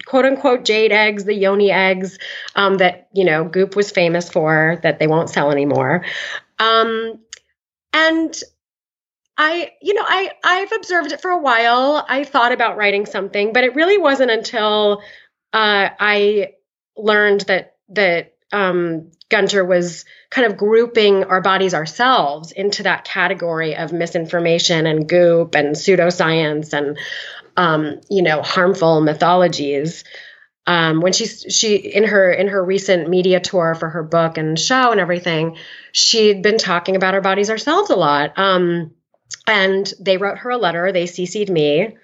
quote 0.05 0.25
unquote 0.25 0.65
jade 0.65 0.91
eggs, 0.91 1.25
the 1.25 1.35
yoni 1.35 1.71
eggs 1.71 2.19
um, 2.57 2.79
that 2.79 3.09
you 3.13 3.25
know 3.25 3.45
Goop 3.45 3.77
was 3.77 3.93
famous 3.93 4.29
for 4.29 4.81
that 4.83 4.99
they 4.99 5.07
won't 5.07 5.31
sell 5.31 5.53
anymore. 5.53 6.05
Um, 6.59 7.21
and 7.93 8.35
I, 9.37 9.73
you 9.81 9.95
know, 9.95 10.05
I 10.07 10.33
I've 10.45 10.73
observed 10.73 11.13
it 11.13 11.23
for 11.23 11.31
a 11.31 11.39
while. 11.39 12.05
I 12.07 12.25
thought 12.25 12.53
about 12.53 12.77
writing 12.77 13.07
something, 13.07 13.53
but 13.53 13.65
it 13.65 13.75
really 13.75 13.97
wasn't 13.97 14.31
until 14.31 15.03
uh, 15.53 15.89
I 15.99 16.53
learned 16.97 17.43
that 17.43 17.77
that 17.91 18.35
um, 18.53 19.11
Gunter 19.31 19.65
was 19.65 20.05
kind 20.29 20.47
of 20.47 20.59
grouping 20.59 21.25
our 21.25 21.41
bodies 21.41 21.73
ourselves 21.73 22.53
into 22.53 22.83
that 22.83 23.05
category 23.05 23.77
of 23.77 23.93
misinformation 23.93 24.87
and 24.87 25.09
goop 25.09 25.55
and 25.55 25.75
pseudoscience 25.75 26.73
and 26.73 26.99
um, 27.57 28.01
you 28.11 28.23
know 28.23 28.43
harmful 28.43 29.01
mythologies. 29.01 30.05
Um, 30.67 31.01
when 31.01 31.13
she 31.13 31.27
she 31.27 31.77
in 31.77 32.05
her 32.05 32.31
in 32.31 32.49
her 32.49 32.63
recent 32.63 33.09
media 33.09 33.41
tour 33.41 33.75
for 33.75 33.89
her 33.89 34.03
book 34.03 34.39
and 34.39 34.59
show 34.59 34.93
and 34.93 35.01
everything, 35.01 35.57
she'd 35.93 36.43
been 36.43 36.59
talking 36.59 36.97
about 36.97 37.15
our 37.15 37.21
bodies 37.21 37.51
ourselves 37.51 37.91
a 37.91 37.97
lot. 37.97 38.39
Um, 38.39 38.93
and 39.47 39.93
they 39.99 40.17
wrote 40.17 40.39
her 40.39 40.51
a 40.51 40.59
letter. 40.59 40.93
They 40.93 41.05
cc'd 41.05 41.51
me, 41.51 41.97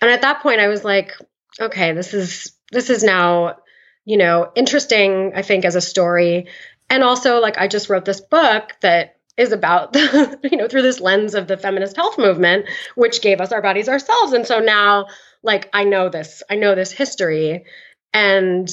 and 0.00 0.10
at 0.10 0.22
that 0.22 0.42
point, 0.42 0.60
I 0.60 0.68
was 0.68 0.84
like, 0.84 1.12
okay, 1.60 1.92
this 1.92 2.14
is 2.14 2.52
this 2.70 2.88
is 2.88 3.02
now, 3.02 3.56
you 4.04 4.16
know, 4.16 4.52
interesting. 4.54 5.32
I 5.34 5.42
think 5.42 5.64
as 5.64 5.74
a 5.74 5.80
story, 5.80 6.46
and 6.88 7.02
also 7.02 7.40
like 7.40 7.58
I 7.58 7.68
just 7.68 7.90
wrote 7.90 8.04
this 8.04 8.20
book 8.20 8.74
that 8.80 9.16
is 9.36 9.52
about 9.52 9.92
the, 9.94 10.38
you 10.50 10.58
know 10.58 10.68
through 10.68 10.82
this 10.82 11.00
lens 11.00 11.34
of 11.34 11.46
the 11.46 11.56
feminist 11.56 11.96
health 11.96 12.18
movement 12.18 12.66
which 12.96 13.22
gave 13.22 13.40
us 13.40 13.52
our 13.52 13.62
bodies 13.62 13.88
ourselves 13.88 14.32
and 14.32 14.46
so 14.46 14.58
now 14.58 15.06
like 15.42 15.70
i 15.72 15.84
know 15.84 16.08
this 16.08 16.42
i 16.50 16.56
know 16.56 16.74
this 16.74 16.90
history 16.90 17.64
and 18.12 18.68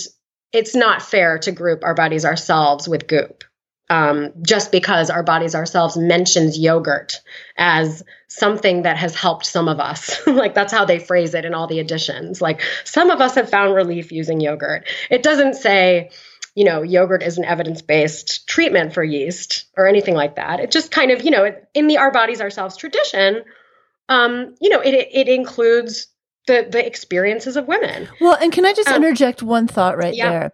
it's 0.51 0.75
not 0.75 1.01
fair 1.01 1.37
to 1.39 1.51
group 1.51 1.83
our 1.83 1.93
bodies 1.93 2.25
ourselves 2.25 2.87
with 2.87 3.07
goop 3.07 3.43
um, 3.89 4.31
just 4.41 4.71
because 4.71 5.09
our 5.09 5.23
bodies 5.23 5.53
ourselves 5.53 5.95
mentions 5.95 6.57
yogurt 6.57 7.21
as 7.57 8.03
something 8.27 8.83
that 8.83 8.97
has 8.97 9.15
helped 9.15 9.45
some 9.45 9.67
of 9.67 9.79
us. 9.79 10.19
like 10.27 10.55
that's 10.55 10.73
how 10.73 10.85
they 10.85 10.99
phrase 10.99 11.33
it 11.33 11.45
in 11.45 11.53
all 11.53 11.67
the 11.67 11.79
editions. 11.79 12.41
Like 12.41 12.61
some 12.83 13.11
of 13.11 13.21
us 13.21 13.35
have 13.35 13.49
found 13.49 13.75
relief 13.75 14.11
using 14.11 14.39
yogurt. 14.39 14.87
It 15.09 15.21
doesn't 15.21 15.55
say, 15.55 16.09
you 16.55 16.63
know, 16.63 16.81
yogurt 16.81 17.21
is 17.21 17.37
an 17.37 17.45
evidence 17.45 17.81
based 17.81 18.47
treatment 18.47 18.93
for 18.93 19.03
yeast 19.03 19.65
or 19.77 19.87
anything 19.87 20.15
like 20.15 20.37
that. 20.37 20.59
It 20.59 20.71
just 20.71 20.91
kind 20.91 21.11
of, 21.11 21.23
you 21.23 21.31
know, 21.31 21.55
in 21.73 21.87
the 21.87 21.97
our 21.97 22.11
bodies 22.11 22.41
ourselves 22.41 22.77
tradition, 22.77 23.43
um, 24.09 24.55
you 24.59 24.69
know, 24.69 24.79
it, 24.79 24.93
it 25.11 25.27
includes 25.27 26.07
the 26.47 26.67
the 26.69 26.85
experiences 26.85 27.57
of 27.57 27.67
women. 27.67 28.07
Well, 28.21 28.37
and 28.41 28.51
can 28.51 28.65
I 28.65 28.73
just 28.73 28.89
um, 28.89 28.95
interject 29.03 29.43
one 29.43 29.67
thought 29.67 29.97
right 29.97 30.15
yeah. 30.15 30.29
there? 30.29 30.51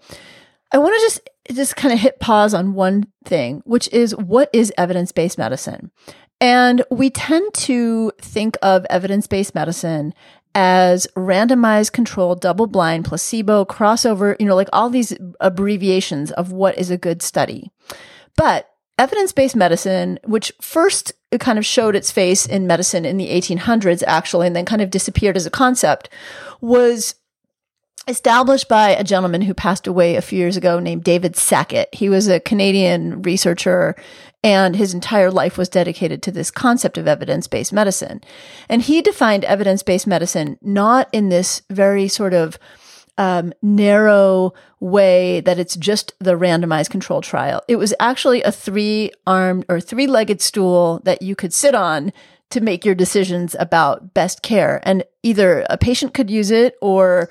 I 0.71 0.77
want 0.77 0.95
to 0.95 1.01
just 1.01 1.29
just 1.51 1.75
kind 1.75 1.93
of 1.93 1.99
hit 1.99 2.19
pause 2.19 2.53
on 2.53 2.73
one 2.73 3.07
thing, 3.25 3.61
which 3.65 3.89
is 3.89 4.15
what 4.15 4.49
is 4.53 4.73
evidence 4.77 5.11
based 5.11 5.37
medicine? 5.37 5.91
And 6.39 6.83
we 6.89 7.09
tend 7.09 7.53
to 7.53 8.11
think 8.19 8.57
of 8.61 8.85
evidence 8.89 9.27
based 9.27 9.53
medicine 9.53 10.13
as 10.55 11.07
randomized 11.15 11.91
controlled 11.91 12.41
double 12.41 12.67
blind 12.67 13.05
placebo 13.05 13.63
crossover, 13.65 14.35
you 14.39 14.45
know, 14.45 14.55
like 14.55 14.69
all 14.73 14.89
these 14.89 15.13
abbreviations 15.39 16.31
of 16.31 16.51
what 16.51 16.77
is 16.77 16.89
a 16.89 16.97
good 16.97 17.21
study. 17.21 17.71
But 18.35 18.70
evidence 19.01 19.31
based 19.31 19.55
medicine, 19.55 20.19
which 20.25 20.51
first 20.61 21.11
kind 21.39 21.57
of 21.57 21.65
showed 21.65 21.95
its 21.95 22.11
face 22.11 22.45
in 22.45 22.67
medicine 22.67 23.03
in 23.03 23.17
the 23.17 23.29
1800s, 23.29 24.03
actually, 24.05 24.45
and 24.45 24.55
then 24.55 24.63
kind 24.63 24.81
of 24.81 24.91
disappeared 24.91 25.35
as 25.35 25.47
a 25.47 25.49
concept, 25.49 26.07
was 26.61 27.15
established 28.07 28.67
by 28.67 28.89
a 28.89 29.03
gentleman 29.03 29.41
who 29.41 29.53
passed 29.53 29.87
away 29.87 30.15
a 30.15 30.21
few 30.21 30.37
years 30.37 30.55
ago 30.55 30.79
named 30.79 31.03
David 31.03 31.35
Sackett. 31.35 31.89
He 31.93 32.09
was 32.09 32.27
a 32.27 32.39
Canadian 32.39 33.23
researcher 33.23 33.95
and 34.43 34.75
his 34.75 34.93
entire 34.93 35.29
life 35.29 35.57
was 35.57 35.69
dedicated 35.69 36.23
to 36.23 36.31
this 36.31 36.49
concept 36.49 36.97
of 36.97 37.07
evidence 37.07 37.47
based 37.47 37.73
medicine. 37.73 38.21
And 38.69 38.81
he 38.81 39.01
defined 39.01 39.45
evidence 39.45 39.83
based 39.83 40.07
medicine 40.07 40.57
not 40.61 41.09
in 41.11 41.29
this 41.29 41.61
very 41.69 42.07
sort 42.07 42.33
of 42.33 42.57
um, 43.21 43.53
narrow 43.61 44.51
way 44.79 45.41
that 45.41 45.59
it's 45.59 45.75
just 45.75 46.11
the 46.17 46.33
randomized 46.33 46.89
control 46.89 47.21
trial. 47.21 47.61
It 47.67 47.75
was 47.75 47.93
actually 47.99 48.41
a 48.41 48.51
three 48.51 49.11
armed 49.27 49.63
or 49.69 49.79
three 49.79 50.07
legged 50.07 50.41
stool 50.41 51.01
that 51.03 51.21
you 51.21 51.35
could 51.35 51.53
sit 51.53 51.75
on 51.75 52.11
to 52.49 52.61
make 52.61 52.83
your 52.83 52.95
decisions 52.95 53.55
about 53.59 54.15
best 54.15 54.41
care. 54.41 54.81
And 54.81 55.03
either 55.21 55.67
a 55.69 55.77
patient 55.77 56.15
could 56.15 56.31
use 56.31 56.49
it 56.49 56.77
or 56.81 57.29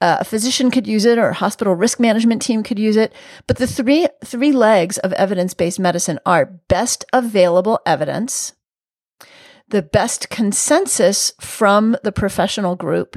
uh, 0.00 0.18
a 0.20 0.24
physician 0.24 0.70
could 0.70 0.86
use 0.86 1.04
it 1.04 1.18
or 1.18 1.30
a 1.30 1.34
hospital 1.34 1.74
risk 1.74 1.98
management 1.98 2.40
team 2.40 2.62
could 2.62 2.78
use 2.78 2.96
it. 2.96 3.12
But 3.48 3.56
the 3.56 3.66
three, 3.66 4.06
three 4.24 4.52
legs 4.52 4.98
of 4.98 5.12
evidence 5.14 5.54
based 5.54 5.80
medicine 5.80 6.20
are 6.24 6.46
best 6.68 7.04
available 7.12 7.80
evidence, 7.84 8.52
the 9.72 9.82
best 9.82 10.28
consensus 10.28 11.32
from 11.40 11.96
the 12.04 12.12
professional 12.12 12.76
group 12.76 13.16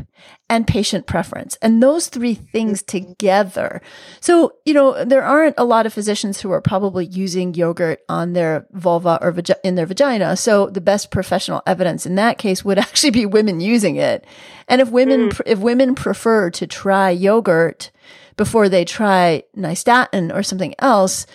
and 0.50 0.66
patient 0.66 1.06
preference. 1.06 1.58
And 1.62 1.84
those 1.84 2.08
three 2.08 2.34
things 2.34 2.82
together. 2.82 3.82
So, 4.22 4.54
you 4.64 4.74
know, 4.74 5.04
there 5.04 5.24
aren't 5.24 5.56
a 5.58 5.66
lot 5.66 5.86
of 5.86 5.92
physicians 5.92 6.40
who 6.40 6.52
are 6.52 6.62
probably 6.62 7.08
using 7.08 7.54
yogurt 7.56 8.00
on 8.08 8.32
their 8.32 8.68
vulva 8.72 9.20
or 9.22 9.34
vagi- 9.34 9.60
in 9.66 9.76
their 9.76 9.86
vagina. 9.86 10.38
So 10.38 10.68
the 10.68 10.80
best 10.80 11.12
professional 11.12 11.62
evidence 11.68 12.06
in 12.06 12.16
that 12.16 12.38
case 12.38 12.64
would 12.64 12.80
actually 12.88 13.12
be 13.12 13.26
women 13.26 13.60
using 13.60 13.98
it. 13.98 14.26
And 14.70 14.80
if 14.80 14.90
women, 14.90 15.32
mm. 15.32 15.42
if 15.46 15.60
women 15.60 15.94
prefer 15.94 16.50
to 16.52 16.66
try 16.66 17.10
yogurt 17.10 17.92
before 18.38 18.70
they 18.70 18.86
try 18.86 19.44
nystatin 19.58 20.34
or 20.34 20.42
something 20.42 20.74
else, 20.80 21.28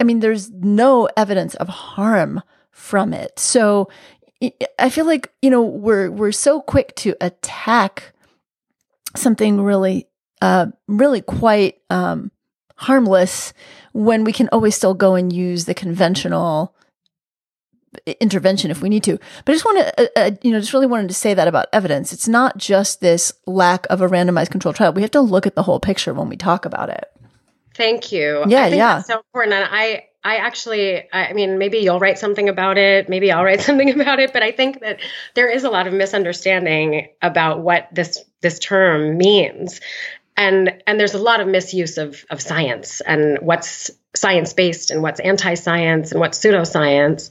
I 0.00 0.04
mean, 0.04 0.20
there's 0.20 0.50
no 0.50 1.10
evidence 1.14 1.54
of 1.56 1.68
harm 1.68 2.42
from 2.82 3.14
it. 3.14 3.38
So 3.38 3.88
I 4.78 4.90
feel 4.90 5.06
like, 5.06 5.32
you 5.42 5.50
know, 5.50 5.62
we're, 5.62 6.10
we're 6.10 6.32
so 6.32 6.60
quick 6.60 6.94
to 6.96 7.14
attack 7.20 8.12
something 9.14 9.60
really, 9.60 10.08
uh, 10.40 10.66
really 10.88 11.20
quite, 11.20 11.78
um, 11.90 12.30
harmless 12.76 13.52
when 13.92 14.24
we 14.24 14.32
can 14.32 14.48
always 14.50 14.74
still 14.74 14.94
go 14.94 15.14
and 15.14 15.32
use 15.32 15.66
the 15.66 15.74
conventional 15.74 16.74
intervention 18.20 18.70
if 18.70 18.82
we 18.82 18.88
need 18.88 19.04
to. 19.04 19.18
But 19.44 19.52
I 19.52 19.54
just 19.54 19.64
want 19.64 19.78
to, 19.78 20.02
uh, 20.02 20.08
uh, 20.16 20.30
you 20.42 20.50
know, 20.50 20.60
just 20.60 20.72
really 20.72 20.86
wanted 20.86 21.08
to 21.08 21.14
say 21.14 21.34
that 21.34 21.46
about 21.46 21.66
evidence. 21.72 22.12
It's 22.12 22.26
not 22.26 22.56
just 22.56 23.00
this 23.00 23.32
lack 23.46 23.86
of 23.90 24.00
a 24.00 24.08
randomized 24.08 24.50
controlled 24.50 24.76
trial. 24.76 24.92
We 24.92 25.02
have 25.02 25.10
to 25.12 25.20
look 25.20 25.46
at 25.46 25.54
the 25.54 25.62
whole 25.62 25.78
picture 25.78 26.14
when 26.14 26.28
we 26.28 26.36
talk 26.36 26.64
about 26.64 26.88
it. 26.88 27.04
Thank 27.74 28.12
you. 28.12 28.44
Yeah, 28.48 28.66
yeah. 28.66 29.02
so 29.02 29.18
important. 29.18 29.54
And 29.54 29.68
I, 29.70 30.08
I 30.24 30.36
actually, 30.36 31.12
I 31.12 31.32
mean, 31.32 31.58
maybe 31.58 31.78
you'll 31.78 31.98
write 31.98 32.18
something 32.18 32.48
about 32.48 32.78
it. 32.78 33.08
Maybe 33.08 33.32
I'll 33.32 33.44
write 33.44 33.60
something 33.68 33.90
about 34.00 34.20
it. 34.20 34.32
But 34.32 34.42
I 34.42 34.52
think 34.52 34.80
that 34.80 35.00
there 35.34 35.50
is 35.50 35.64
a 35.64 35.70
lot 35.70 35.86
of 35.86 35.92
misunderstanding 35.92 37.08
about 37.20 37.60
what 37.60 37.88
this 37.92 38.24
this 38.40 38.58
term 38.58 39.18
means, 39.18 39.80
and 40.36 40.82
and 40.86 40.98
there's 40.98 41.14
a 41.14 41.18
lot 41.18 41.40
of 41.40 41.48
misuse 41.48 41.98
of 41.98 42.24
of 42.30 42.40
science 42.40 43.00
and 43.00 43.38
what's 43.40 43.90
science 44.14 44.52
based 44.52 44.90
and 44.90 45.02
what's 45.02 45.20
anti 45.20 45.54
science 45.54 46.12
and 46.12 46.20
what's 46.20 46.38
pseudoscience. 46.38 47.30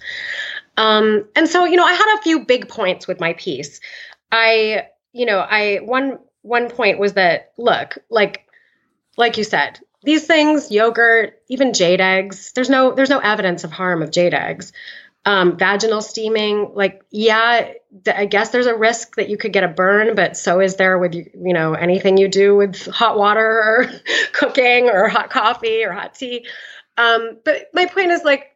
Um, 0.78 1.28
and 1.36 1.48
so, 1.48 1.66
you 1.66 1.76
know, 1.76 1.86
I 1.86 1.94
had 1.94 2.18
a 2.18 2.22
few 2.22 2.46
big 2.46 2.68
points 2.68 3.08
with 3.08 3.20
my 3.20 3.34
piece. 3.34 3.82
I, 4.32 4.88
you 5.12 5.26
know, 5.26 5.40
I 5.40 5.78
one 5.78 6.20
one 6.42 6.70
point 6.70 7.00
was 7.00 7.14
that 7.14 7.52
look, 7.58 7.98
like 8.10 8.48
like 9.18 9.38
you 9.38 9.44
said, 9.44 9.80
these 10.04 10.26
things, 10.26 10.72
yogurt, 10.72 11.42
even 11.48 11.74
jade 11.74 12.02
eggs, 12.02 12.52
there's 12.54 12.70
no 12.70 12.94
there's 12.94 13.10
no 13.10 13.20
evidence 13.20 13.64
of 13.64 13.72
harm 13.72 14.02
of 14.02 14.12
jade 14.12 14.34
eggs. 14.34 14.74
Um, 15.24 15.56
vaginal 15.58 16.02
steaming, 16.02 16.72
like 16.74 17.04
yeah, 17.12 17.74
I 18.08 18.26
guess 18.26 18.50
there's 18.50 18.66
a 18.66 18.76
risk 18.76 19.16
that 19.18 19.30
you 19.30 19.38
could 19.38 19.54
get 19.54 19.64
a 19.64 19.68
burn, 19.68 20.16
but 20.16 20.36
so 20.36 20.60
is 20.60 20.78
there 20.78 20.98
with 20.98 21.14
you 21.14 21.54
know 21.54 21.74
anything 21.74 22.18
you 22.18 22.28
do 22.28 22.56
with 22.56 22.88
hot 22.88 23.18
water 23.18 23.46
or 23.46 23.92
cooking 24.32 24.90
or 24.90 25.08
hot 25.10 25.30
coffee 25.30 25.84
or 25.84 25.92
hot 25.92 26.16
tea. 26.16 26.48
Um, 26.98 27.38
but 27.46 27.68
my 27.74 27.86
point 27.86 28.10
is 28.10 28.24
like 28.24 28.56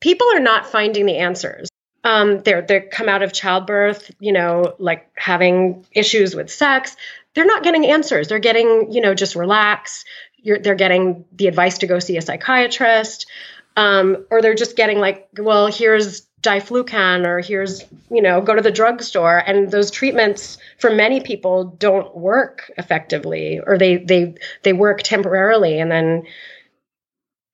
people 0.00 0.28
are 0.32 0.40
not 0.40 0.66
finding 0.66 1.04
the 1.04 1.18
answers. 1.18 1.68
Um, 2.04 2.40
they're 2.42 2.62
they 2.62 2.80
come 2.80 3.08
out 3.08 3.22
of 3.22 3.34
childbirth, 3.34 4.10
you 4.20 4.32
know, 4.32 4.74
like 4.78 5.10
having 5.16 5.84
issues 5.92 6.34
with 6.34 6.50
sex. 6.50 6.96
They're 7.34 7.44
not 7.44 7.62
getting 7.62 7.86
answers. 7.86 8.28
They're 8.28 8.38
getting, 8.38 8.90
you 8.90 9.00
know, 9.00 9.14
just 9.14 9.34
relax 9.34 10.04
they're 10.44 10.74
getting 10.74 11.24
the 11.32 11.46
advice 11.46 11.78
to 11.78 11.86
go 11.86 11.98
see 11.98 12.16
a 12.16 12.22
psychiatrist, 12.22 13.26
um, 13.76 14.26
or 14.30 14.42
they're 14.42 14.54
just 14.54 14.76
getting 14.76 14.98
like, 14.98 15.28
well, 15.38 15.68
here's 15.68 16.26
diflucan, 16.42 17.26
or 17.26 17.40
here's 17.40 17.84
you 18.10 18.22
know, 18.22 18.40
go 18.40 18.54
to 18.54 18.62
the 18.62 18.70
drugstore, 18.70 19.38
and 19.38 19.70
those 19.70 19.90
treatments 19.90 20.58
for 20.78 20.90
many 20.90 21.20
people 21.20 21.64
don't 21.64 22.16
work 22.16 22.70
effectively, 22.78 23.60
or 23.64 23.78
they 23.78 23.96
they 23.96 24.34
they 24.62 24.72
work 24.72 25.02
temporarily, 25.02 25.78
and 25.78 25.90
then 25.90 26.24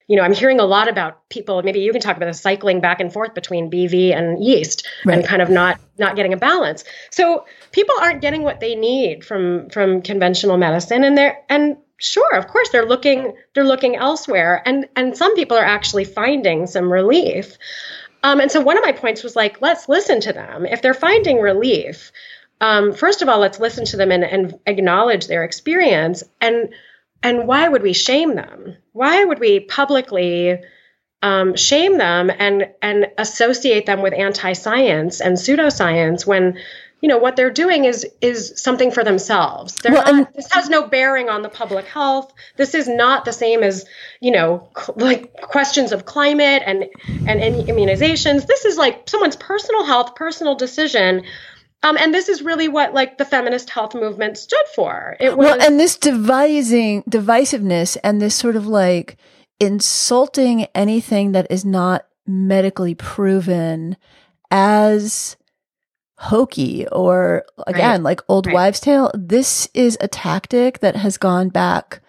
you 0.07 0.17
know, 0.17 0.23
I'm 0.23 0.35
hearing 0.35 0.61
a 0.61 0.65
lot 0.65 0.89
about 0.89 1.29
people. 1.31 1.63
Maybe 1.63 1.81
you 1.81 1.91
can 1.93 2.01
talk 2.01 2.17
about 2.17 2.27
the 2.27 2.35
cycling 2.35 2.81
back 2.81 3.01
and 3.01 3.13
forth 3.13 3.35
between 3.35 3.71
BV 3.71 4.15
and 4.15 4.43
yeast, 4.45 4.87
right. 5.05 5.19
and 5.19 5.27
kind 5.27 5.41
of 5.41 5.49
not 5.49 5.81
not 5.99 6.17
getting 6.17 6.35
a 6.35 6.37
balance. 6.37 6.85
So 7.11 7.47
people 7.73 7.95
aren't 8.01 8.21
getting 8.21 8.43
what 8.43 8.61
they 8.61 8.75
need 8.75 9.25
from 9.25 9.71
from 9.71 10.03
conventional 10.03 10.59
medicine, 10.59 11.05
and 11.05 11.17
they're 11.17 11.39
and 11.49 11.79
sure, 11.97 12.35
of 12.35 12.49
course, 12.49 12.71
they're 12.71 12.87
looking 12.87 13.35
they're 13.55 13.65
looking 13.65 13.97
elsewhere, 13.97 14.63
and 14.65 14.89
and 14.97 15.17
some 15.17 15.35
people 15.35 15.57
are 15.57 15.65
actually 15.65 16.05
finding 16.05 16.67
some 16.67 16.93
relief. 16.93 17.59
Um, 18.23 18.41
and 18.41 18.51
so 18.51 18.61
one 18.61 18.79
of 18.79 18.85
my 18.85 18.93
points 18.93 19.23
was 19.23 19.37
like, 19.37 19.61
let's 19.61 19.89
listen 19.89 20.21
to 20.23 20.33
them. 20.33 20.65
If 20.65 20.81
they're 20.81 20.95
finding 20.95 21.41
relief, 21.41 22.11
um, 22.61 22.95
first 22.95 23.21
of 23.21 23.29
all, 23.29 23.39
let's 23.39 23.61
listen 23.61 23.85
to 23.87 23.99
them 23.99 24.11
and, 24.11 24.25
and 24.25 24.59
acknowledge 24.67 25.27
their 25.27 25.45
experience 25.45 26.25
and 26.41 26.71
and 27.23 27.47
why 27.49 27.69
would 27.69 27.83
we 27.83 27.95
shame 27.95 28.35
them? 28.35 28.77
Why 28.93 29.25
would 29.25 29.41
we 29.41 29.61
publicly 29.61 30.59
um, 31.23 31.57
shame 31.57 31.97
them 31.97 32.31
and 32.31 32.69
and 32.83 33.07
associate 33.17 33.87
them 33.87 34.03
with 34.03 34.13
anti-science 34.13 35.23
and 35.23 35.37
pseudoscience 35.37 36.27
when 36.27 36.59
you 37.05 37.09
know 37.09 37.19
what 37.19 37.37
they're 37.37 37.51
doing 37.51 37.85
is 37.85 38.07
is 38.23 38.55
something 38.57 38.91
for 38.91 39.05
themselves. 39.05 39.79
Well, 39.85 40.11
not, 40.11 40.33
this 40.33 40.51
has 40.53 40.71
no 40.71 40.87
bearing 40.87 41.29
on 41.29 41.43
the 41.43 41.51
public 41.51 41.85
health. 41.85 42.33
This 42.57 42.75
is 42.75 42.89
not 42.89 43.27
the 43.27 43.33
same 43.35 43.63
as 43.63 43.85
you 44.23 44.33
know 44.33 44.67
cl- 44.75 44.97
like 44.97 45.35
questions 45.43 45.93
of 45.93 46.07
climate 46.07 46.63
and 46.65 46.87
and 47.29 47.43
immunizations. 47.69 48.47
This 48.47 48.65
is 48.65 48.79
like 48.79 49.07
someone's 49.07 49.37
personal 49.37 49.85
health, 49.85 50.15
personal 50.15 50.55
decision 50.55 51.25
um, 51.83 51.99
and 51.99 52.15
this 52.15 52.31
is 52.31 52.41
really 52.41 52.69
what 52.69 52.95
like 52.95 53.19
the 53.19 53.27
feminist 53.27 53.69
health 53.69 53.95
movement 53.95 54.39
stood 54.39 54.65
for. 54.75 55.19
It 55.21 55.37
was 55.37 55.45
well, 55.45 55.61
and 55.61 55.79
this 55.79 55.99
devising 55.99 57.03
divisiveness 57.03 57.99
and 58.03 58.23
this 58.23 58.35
sort 58.35 58.57
of 58.57 58.67
like 58.67 59.19
insulting 59.61 60.65
anything 60.75 61.33
that 61.33 61.49
is 61.51 61.67
not 61.67 62.07
medically 62.27 62.95
proven 62.95 63.99
as 64.51 65.37
hokey 66.17 66.87
or 66.89 67.45
again 67.67 67.91
right. 67.91 68.03
like 68.03 68.21
old 68.29 68.47
right. 68.47 68.55
wives 68.55 68.81
tale 68.81 69.11
this 69.15 69.69
is 69.75 69.99
a 70.01 70.09
tactic 70.09 70.79
that 70.79 70.97
has 70.97 71.19
gone 71.19 71.49
back 71.49 72.01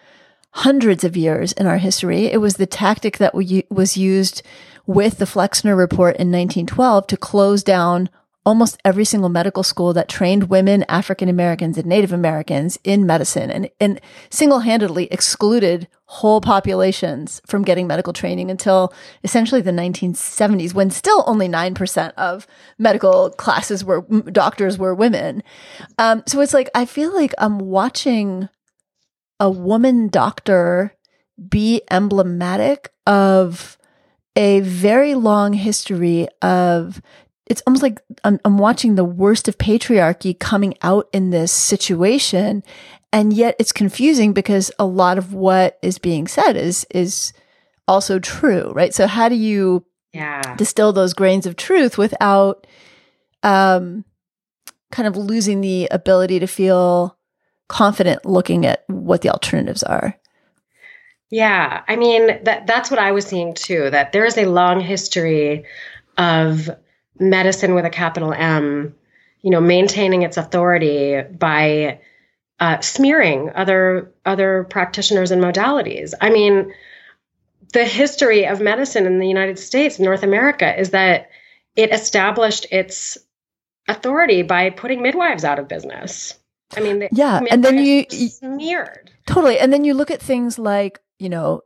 hundreds 0.52 1.02
of 1.02 1.16
years 1.16 1.52
in 1.52 1.66
our 1.66 1.78
history 1.78 2.26
it 2.26 2.38
was 2.38 2.54
the 2.54 2.66
tactic 2.66 3.18
that 3.18 3.34
we, 3.34 3.64
was 3.68 3.96
used 3.96 4.42
with 4.86 5.18
the 5.18 5.26
flexner 5.26 5.74
report 5.74 6.16
in 6.16 6.30
1912 6.30 7.06
to 7.08 7.16
close 7.16 7.64
down 7.64 8.08
almost 8.46 8.80
every 8.84 9.04
single 9.04 9.28
medical 9.28 9.64
school 9.64 9.92
that 9.92 10.08
trained 10.08 10.44
women, 10.44 10.84
African 10.88 11.28
Americans, 11.28 11.76
and 11.76 11.86
Native 11.86 12.12
Americans 12.12 12.78
in 12.84 13.04
medicine 13.04 13.50
and, 13.50 13.68
and 13.80 14.00
single 14.30 14.60
handedly 14.60 15.08
excluded 15.10 15.88
whole 16.04 16.40
populations 16.40 17.42
from 17.44 17.64
getting 17.64 17.88
medical 17.88 18.12
training 18.12 18.48
until 18.48 18.94
essentially 19.24 19.60
the 19.60 19.72
1970s, 19.72 20.72
when 20.72 20.90
still 20.90 21.24
only 21.26 21.48
9% 21.48 22.12
of 22.12 22.46
medical 22.78 23.30
classes 23.30 23.84
were 23.84 24.02
doctors 24.30 24.78
were 24.78 24.94
women. 24.94 25.42
Um, 25.98 26.22
so 26.26 26.40
it's 26.40 26.54
like, 26.54 26.70
I 26.72 26.84
feel 26.84 27.12
like 27.12 27.34
I'm 27.38 27.58
watching 27.58 28.48
a 29.40 29.50
woman 29.50 30.06
doctor 30.06 30.94
be 31.48 31.82
emblematic 31.90 32.90
of 33.06 33.76
a 34.36 34.60
very 34.60 35.14
long 35.14 35.54
history 35.54 36.28
of 36.40 37.02
it's 37.46 37.62
almost 37.66 37.82
like 37.82 38.02
I'm, 38.24 38.40
I'm 38.44 38.58
watching 38.58 38.94
the 38.94 39.04
worst 39.04 39.48
of 39.48 39.58
patriarchy 39.58 40.38
coming 40.38 40.74
out 40.82 41.08
in 41.12 41.30
this 41.30 41.52
situation. 41.52 42.62
And 43.12 43.32
yet 43.32 43.56
it's 43.58 43.72
confusing 43.72 44.32
because 44.32 44.70
a 44.78 44.84
lot 44.84 45.16
of 45.16 45.32
what 45.32 45.78
is 45.80 45.98
being 45.98 46.26
said 46.26 46.56
is, 46.56 46.86
is 46.90 47.32
also 47.86 48.18
true, 48.18 48.72
right? 48.72 48.92
So 48.92 49.06
how 49.06 49.28
do 49.28 49.36
you 49.36 49.84
yeah. 50.12 50.56
distill 50.56 50.92
those 50.92 51.14
grains 51.14 51.46
of 51.46 51.56
truth 51.56 51.96
without, 51.96 52.66
um, 53.42 54.04
kind 54.90 55.06
of 55.06 55.16
losing 55.16 55.60
the 55.60 55.88
ability 55.90 56.40
to 56.40 56.46
feel 56.46 57.16
confident 57.68 58.24
looking 58.24 58.66
at 58.66 58.84
what 58.88 59.22
the 59.22 59.30
alternatives 59.30 59.82
are? 59.82 60.16
Yeah, 61.30 61.82
I 61.88 61.96
mean 61.96 62.44
that 62.44 62.68
that's 62.68 62.88
what 62.88 63.00
I 63.00 63.10
was 63.10 63.26
seeing 63.26 63.54
too. 63.54 63.90
That 63.90 64.12
there 64.12 64.24
is 64.24 64.38
a 64.38 64.46
long 64.46 64.80
history 64.80 65.64
of 66.16 66.70
medicine 67.18 67.74
with 67.74 67.84
a 67.84 67.90
capital 67.90 68.32
M, 68.32 68.94
you 69.42 69.50
know, 69.50 69.60
maintaining 69.60 70.22
its 70.22 70.36
authority 70.36 71.22
by 71.22 72.00
uh, 72.58 72.80
smearing 72.80 73.50
other 73.54 74.12
other 74.24 74.64
practitioners 74.64 75.30
and 75.30 75.42
modalities. 75.42 76.14
I 76.20 76.30
mean, 76.30 76.72
the 77.72 77.84
history 77.84 78.46
of 78.46 78.60
medicine 78.60 79.06
in 79.06 79.18
the 79.18 79.28
United 79.28 79.58
States, 79.58 79.98
North 79.98 80.22
America, 80.22 80.78
is 80.78 80.90
that 80.90 81.30
it 81.74 81.92
established 81.92 82.66
its 82.70 83.18
authority 83.88 84.42
by 84.42 84.70
putting 84.70 85.02
midwives 85.02 85.44
out 85.44 85.58
of 85.58 85.68
business. 85.68 86.34
I 86.76 86.80
mean, 86.80 87.08
yeah, 87.12 87.40
and 87.50 87.62
then 87.62 87.78
you 87.78 88.06
smeared 88.08 89.05
totally, 89.26 89.58
and 89.58 89.72
then 89.72 89.84
you 89.84 89.94
look 89.94 90.10
at 90.10 90.22
things 90.22 90.58
like 90.58 91.00
you 91.18 91.28
know, 91.28 91.62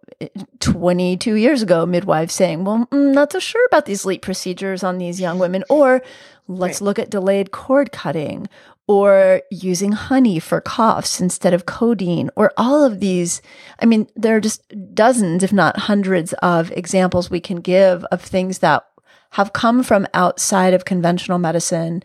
22 0.60 1.34
years 1.34 1.62
ago, 1.62 1.84
midwives 1.84 2.34
saying, 2.34 2.64
well, 2.64 2.88
I'm 2.92 3.10
mm, 3.10 3.12
not 3.12 3.32
so 3.32 3.40
sure 3.40 3.64
about 3.66 3.86
these 3.86 4.04
LEEP 4.04 4.22
procedures 4.22 4.84
on 4.84 4.98
these 4.98 5.20
young 5.20 5.38
women. 5.38 5.64
Or 5.68 6.02
let's 6.46 6.80
right. 6.80 6.84
look 6.84 6.98
at 6.98 7.10
delayed 7.10 7.50
cord 7.50 7.90
cutting 7.90 8.48
or 8.86 9.42
using 9.50 9.92
honey 9.92 10.38
for 10.38 10.60
coughs 10.60 11.20
instead 11.20 11.54
of 11.54 11.66
codeine 11.66 12.30
or 12.36 12.52
all 12.56 12.84
of 12.84 13.00
these. 13.00 13.42
I 13.80 13.86
mean, 13.86 14.08
there 14.14 14.36
are 14.36 14.40
just 14.40 14.62
dozens, 14.94 15.42
if 15.42 15.52
not 15.52 15.78
hundreds 15.80 16.32
of 16.34 16.70
examples 16.72 17.30
we 17.30 17.40
can 17.40 17.56
give 17.56 18.04
of 18.06 18.22
things 18.22 18.60
that 18.60 18.84
have 19.30 19.52
come 19.52 19.82
from 19.82 20.08
outside 20.12 20.74
of 20.74 20.84
conventional 20.84 21.38
medicine 21.38 22.02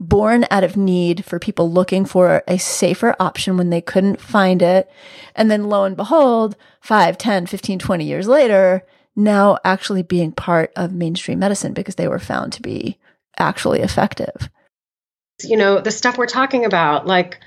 born 0.00 0.46
out 0.50 0.64
of 0.64 0.76
need 0.76 1.24
for 1.24 1.38
people 1.38 1.70
looking 1.70 2.04
for 2.04 2.42
a 2.46 2.58
safer 2.58 3.16
option 3.18 3.56
when 3.56 3.70
they 3.70 3.80
couldn't 3.80 4.20
find 4.20 4.62
it. 4.62 4.90
And 5.34 5.50
then 5.50 5.64
lo 5.64 5.84
and 5.84 5.96
behold, 5.96 6.56
5, 6.80 7.18
10, 7.18 7.46
15, 7.46 7.78
20 7.78 8.04
years 8.04 8.28
later, 8.28 8.84
now 9.16 9.58
actually 9.64 10.02
being 10.02 10.32
part 10.32 10.72
of 10.76 10.92
mainstream 10.92 11.40
medicine 11.40 11.72
because 11.72 11.96
they 11.96 12.08
were 12.08 12.20
found 12.20 12.52
to 12.52 12.62
be 12.62 12.98
actually 13.38 13.80
effective. 13.80 14.48
You 15.42 15.56
know, 15.56 15.80
the 15.80 15.90
stuff 15.90 16.16
we're 16.16 16.26
talking 16.26 16.64
about, 16.64 17.06
like 17.06 17.40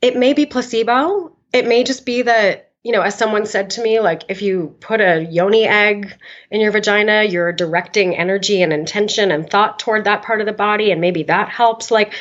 it 0.00 0.16
may 0.16 0.32
be 0.34 0.46
placebo. 0.46 1.34
It 1.52 1.66
may 1.66 1.84
just 1.84 2.04
be 2.04 2.22
that 2.22 2.67
you 2.88 2.94
know, 2.94 3.02
as 3.02 3.18
someone 3.18 3.44
said 3.44 3.68
to 3.68 3.82
me, 3.82 4.00
like 4.00 4.22
if 4.30 4.40
you 4.40 4.74
put 4.80 5.02
a 5.02 5.22
yoni 5.22 5.66
egg 5.66 6.16
in 6.50 6.62
your 6.62 6.72
vagina, 6.72 7.22
you're 7.22 7.52
directing 7.52 8.16
energy 8.16 8.62
and 8.62 8.72
intention 8.72 9.30
and 9.30 9.50
thought 9.50 9.78
toward 9.78 10.04
that 10.04 10.22
part 10.22 10.40
of 10.40 10.46
the 10.46 10.54
body, 10.54 10.90
and 10.90 10.98
maybe 10.98 11.24
that 11.24 11.50
helps. 11.50 11.90
Like, 11.90 12.14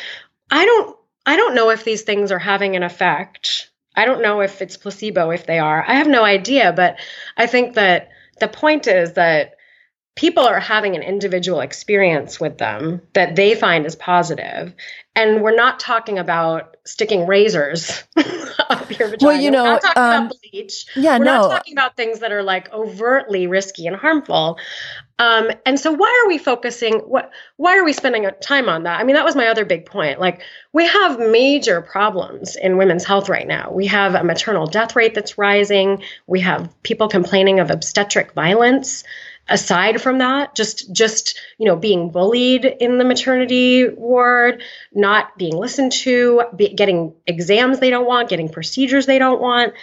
I 0.51 0.65
don't, 0.65 0.97
I 1.26 1.38
don't 1.38 1.55
know 1.55 1.70
if 1.70 1.86
these 1.86 2.01
things 2.01 2.34
are 2.34 2.38
having 2.38 2.76
an 2.76 2.84
effect. 2.84 3.72
I 3.95 4.03
don't 4.03 4.22
know 4.22 4.41
if 4.41 4.61
it's 4.61 4.76
placebo, 4.76 5.30
if 5.30 5.45
they 5.45 5.57
are. 5.57 5.86
I 5.88 5.93
have 5.93 6.07
no 6.09 6.26
idea, 6.26 6.74
but 6.74 6.99
I 7.38 7.47
think 7.47 7.76
that 7.76 8.09
the 8.41 8.49
point 8.49 8.88
is 8.88 9.13
that 9.13 9.53
people 10.18 10.43
are 10.43 10.59
having 10.59 10.95
an 10.95 11.03
individual 11.03 11.61
experience 11.61 12.39
with 12.39 12.57
them 12.57 13.01
that 13.13 13.36
they 13.36 13.55
find 13.55 13.86
is 13.86 13.95
positive 13.95 14.74
and 15.18 15.41
we're 15.41 15.55
not 15.55 15.80
talking 15.80 16.20
about 16.20 16.78
sticking 16.86 17.26
razors 17.26 18.03
up 18.70 18.99
your 18.99 19.09
vagina. 19.09 19.18
Well, 19.26 19.41
you 19.41 19.49
know, 19.49 19.63
we're 19.63 19.70
not 19.72 19.82
talking 19.82 20.03
um, 20.03 20.26
about 20.28 20.38
bleach. 20.51 20.86
Yeah, 20.95 21.18
we're 21.18 21.26
no. 21.26 21.41
not 21.41 21.49
talking 21.49 21.74
about 21.74 21.95
things 21.95 22.20
that 22.20 22.32
are 22.32 22.43
like 22.43 22.72
overtly 22.72 23.47
risky 23.47 23.88
and 23.88 23.95
harmful. 23.95 24.59
Um, 25.18 25.49
and 25.65 25.80
so, 25.80 25.91
why 25.91 26.22
are 26.24 26.28
we 26.28 26.38
focusing? 26.38 26.99
What? 26.99 27.32
Why 27.55 27.80
are 27.80 27.84
we 27.84 27.93
spending 27.93 28.30
time 28.43 28.70
on 28.70 28.84
that? 28.84 28.99
I 28.99 29.03
mean, 29.03 29.15
that 29.15 29.26
was 29.26 29.36
my 29.36 29.47
other 29.47 29.65
big 29.65 29.88
point. 29.88 30.20
Like, 30.20 30.43
we 30.72 30.86
have 30.86 31.18
major 31.18 31.82
problems 31.82 32.55
in 32.55 32.78
women's 32.78 33.03
health 33.03 33.28
right 33.28 33.47
now. 33.47 33.72
We 33.72 33.88
have 33.88 34.13
a 34.13 34.24
maternal 34.24 34.68
death 34.68 34.95
rate 34.95 35.15
that's 35.15 35.39
rising. 35.39 36.03
We 36.28 36.41
have 36.41 36.72
people 36.84 37.07
complaining 37.07 37.59
of 37.59 37.72
obstetric 37.72 38.34
violence 38.34 39.03
aside 39.50 40.02
from 40.02 40.20
that 40.20 40.56
just 40.56 40.91
just 40.91 41.39
you 41.58 41.66
know 41.66 41.76
being 41.76 42.10
bullied 42.10 42.66
in 42.66 42.98
the 42.98 43.06
maternity 43.06 43.88
ward 43.89 44.62
not 44.93 45.38
being 45.38 45.56
listened 45.56 45.91
to 45.91 46.43
be, 46.56 46.74
getting 46.74 47.14
exams 47.26 47.80
they 47.80 47.89
don't 47.89 48.06
want 48.06 48.30
getting 48.30 48.50
procedures 48.50 49.06
they 49.06 49.20
don't 49.20 49.41
want. 49.41 49.74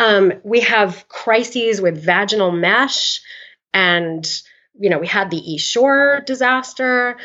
Um, 0.00 0.34
we 0.44 0.60
have 0.60 1.08
crises 1.08 1.80
with 1.80 2.02
vaginal 2.02 2.52
mesh 2.52 3.20
and 3.74 4.24
you 4.78 4.90
know 4.90 4.98
we 4.98 5.06
had 5.06 5.30
the 5.30 5.54
Essure 5.54 6.22
disaster. 6.26 7.16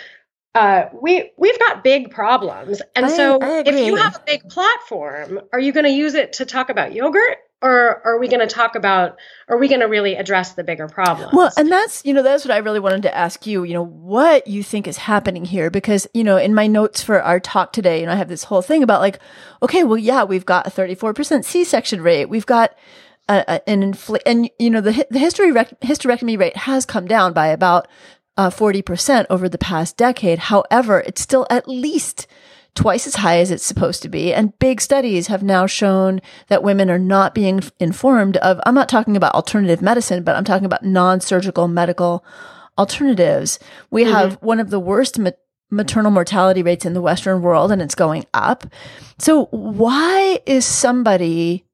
Uh, 0.56 0.86
we 0.94 1.32
we've 1.38 1.60
got 1.60 1.84
big 1.84 2.12
problems. 2.12 2.82
And 2.96 3.06
I, 3.06 3.10
so 3.10 3.39
I 3.39 3.64
if 3.66 3.86
you 3.86 3.96
have 3.96 4.16
a 4.16 4.24
big 4.26 4.50
platform 4.50 5.41
are 5.52 5.60
you 5.60 5.72
going 5.72 5.86
to 5.86 5.91
use 5.91 6.14
it 6.14 6.34
to 6.34 6.46
talk 6.46 6.70
about 6.70 6.94
yogurt 6.94 7.38
or 7.64 8.05
are 8.05 8.20
we 8.20 8.28
going 8.28 8.39
to 8.39 8.53
talk 8.53 8.76
about 8.76 9.18
are 9.47 9.57
we 9.57 9.68
going 9.68 9.80
to 9.80 9.88
really 9.88 10.16
address 10.16 10.53
the 10.53 10.64
bigger 10.64 10.88
problem 10.88 11.30
well 11.34 11.51
and 11.57 11.72
that's 11.72 12.05
you 12.05 12.14
know 12.14 12.22
that's 12.22 12.45
what 12.45 12.51
i 12.51 12.57
really 12.57 12.80
wanted 12.80 13.01
to 13.01 13.16
ask 13.16 13.47
you 13.47 13.64
you 13.64 13.74
know 13.74 13.86
what 13.86 14.45
you 14.45 14.61
think 14.61 14.88
is 14.88 14.97
happening 14.97 15.45
here 15.45 15.72
because 15.72 16.05
you 16.14 16.24
know 16.24 16.38
in 16.38 16.53
my 16.53 16.68
notes 16.68 17.01
for 17.01 17.22
our 17.22 17.39
talk 17.39 17.74
today 17.74 18.01
you 18.01 18.05
know 18.05 18.11
i 18.11 18.16
have 18.16 18.30
this 18.30 18.43
whole 18.43 18.61
thing 18.61 18.84
about 18.84 19.01
like 19.01 19.20
okay 19.64 19.84
well 19.84 19.97
yeah 19.97 20.24
we've 20.24 20.45
got 20.45 20.68
a 20.68 20.70
34% 20.70 21.43
c-section 21.43 22.01
rate 22.01 22.26
we've 22.30 22.45
got 22.45 22.76
an 23.30 23.82
infl- 23.82 24.20
and 24.26 24.49
you 24.59 24.70
know 24.70 24.82
the, 24.82 25.07
the 25.09 25.20
history 25.20 25.51
rec- 25.51 25.80
hysterectomy 25.82 26.38
rate 26.38 26.57
has 26.57 26.86
come 26.86 27.07
down 27.07 27.34
by 27.34 27.47
about 27.47 27.88
uh, 28.36 28.49
40% 28.49 29.26
over 29.30 29.47
the 29.47 29.57
past 29.57 29.95
decade. 29.95 30.39
However 30.39 30.99
it's 31.01 31.22
still 31.22 31.45
at 31.49 31.68
least 31.68 32.28
twice 32.76 33.06
as 33.06 33.16
high 33.16 33.38
as 33.38 33.52
it's 33.52 33.66
supposed 33.66 34.02
to 34.02 34.10
be. 34.10 34.34
And 34.34 34.58
big 34.60 34.82
studies 34.82 35.28
have 35.28 35.44
now 35.44 35.66
shown 35.66 36.22
that 36.48 36.64
women 36.64 36.90
are 36.90 37.00
not 37.00 37.36
being 37.36 37.62
informed 37.80 38.38
of, 38.38 38.60
I'm 38.66 38.76
not 38.76 38.90
talking 38.90 39.16
about 39.16 39.36
alternative 39.36 39.82
medicine, 39.82 40.24
but 40.24 40.36
I'm 40.36 40.44
talking 40.44 40.66
about 40.66 40.84
non 40.84 41.22
surgical 41.22 41.68
medical 41.68 42.26
alternatives. 42.78 43.60
We 43.92 44.04
mm-hmm. 44.04 44.14
have 44.14 44.34
one 44.42 44.60
of 44.60 44.70
the 44.70 44.80
worst 44.80 45.20
ma- 45.20 45.32
maternal 45.70 46.12
mortality 46.12 46.64
rates 46.64 46.86
in 46.86 46.94
the 46.94 47.02
Western 47.02 47.42
world, 47.42 47.72
and 47.72 47.82
it's 47.82 47.96
going 47.96 48.26
up. 48.34 48.66
So, 49.20 49.46
why 49.52 50.40
is 50.46 50.66
somebody 50.66 51.66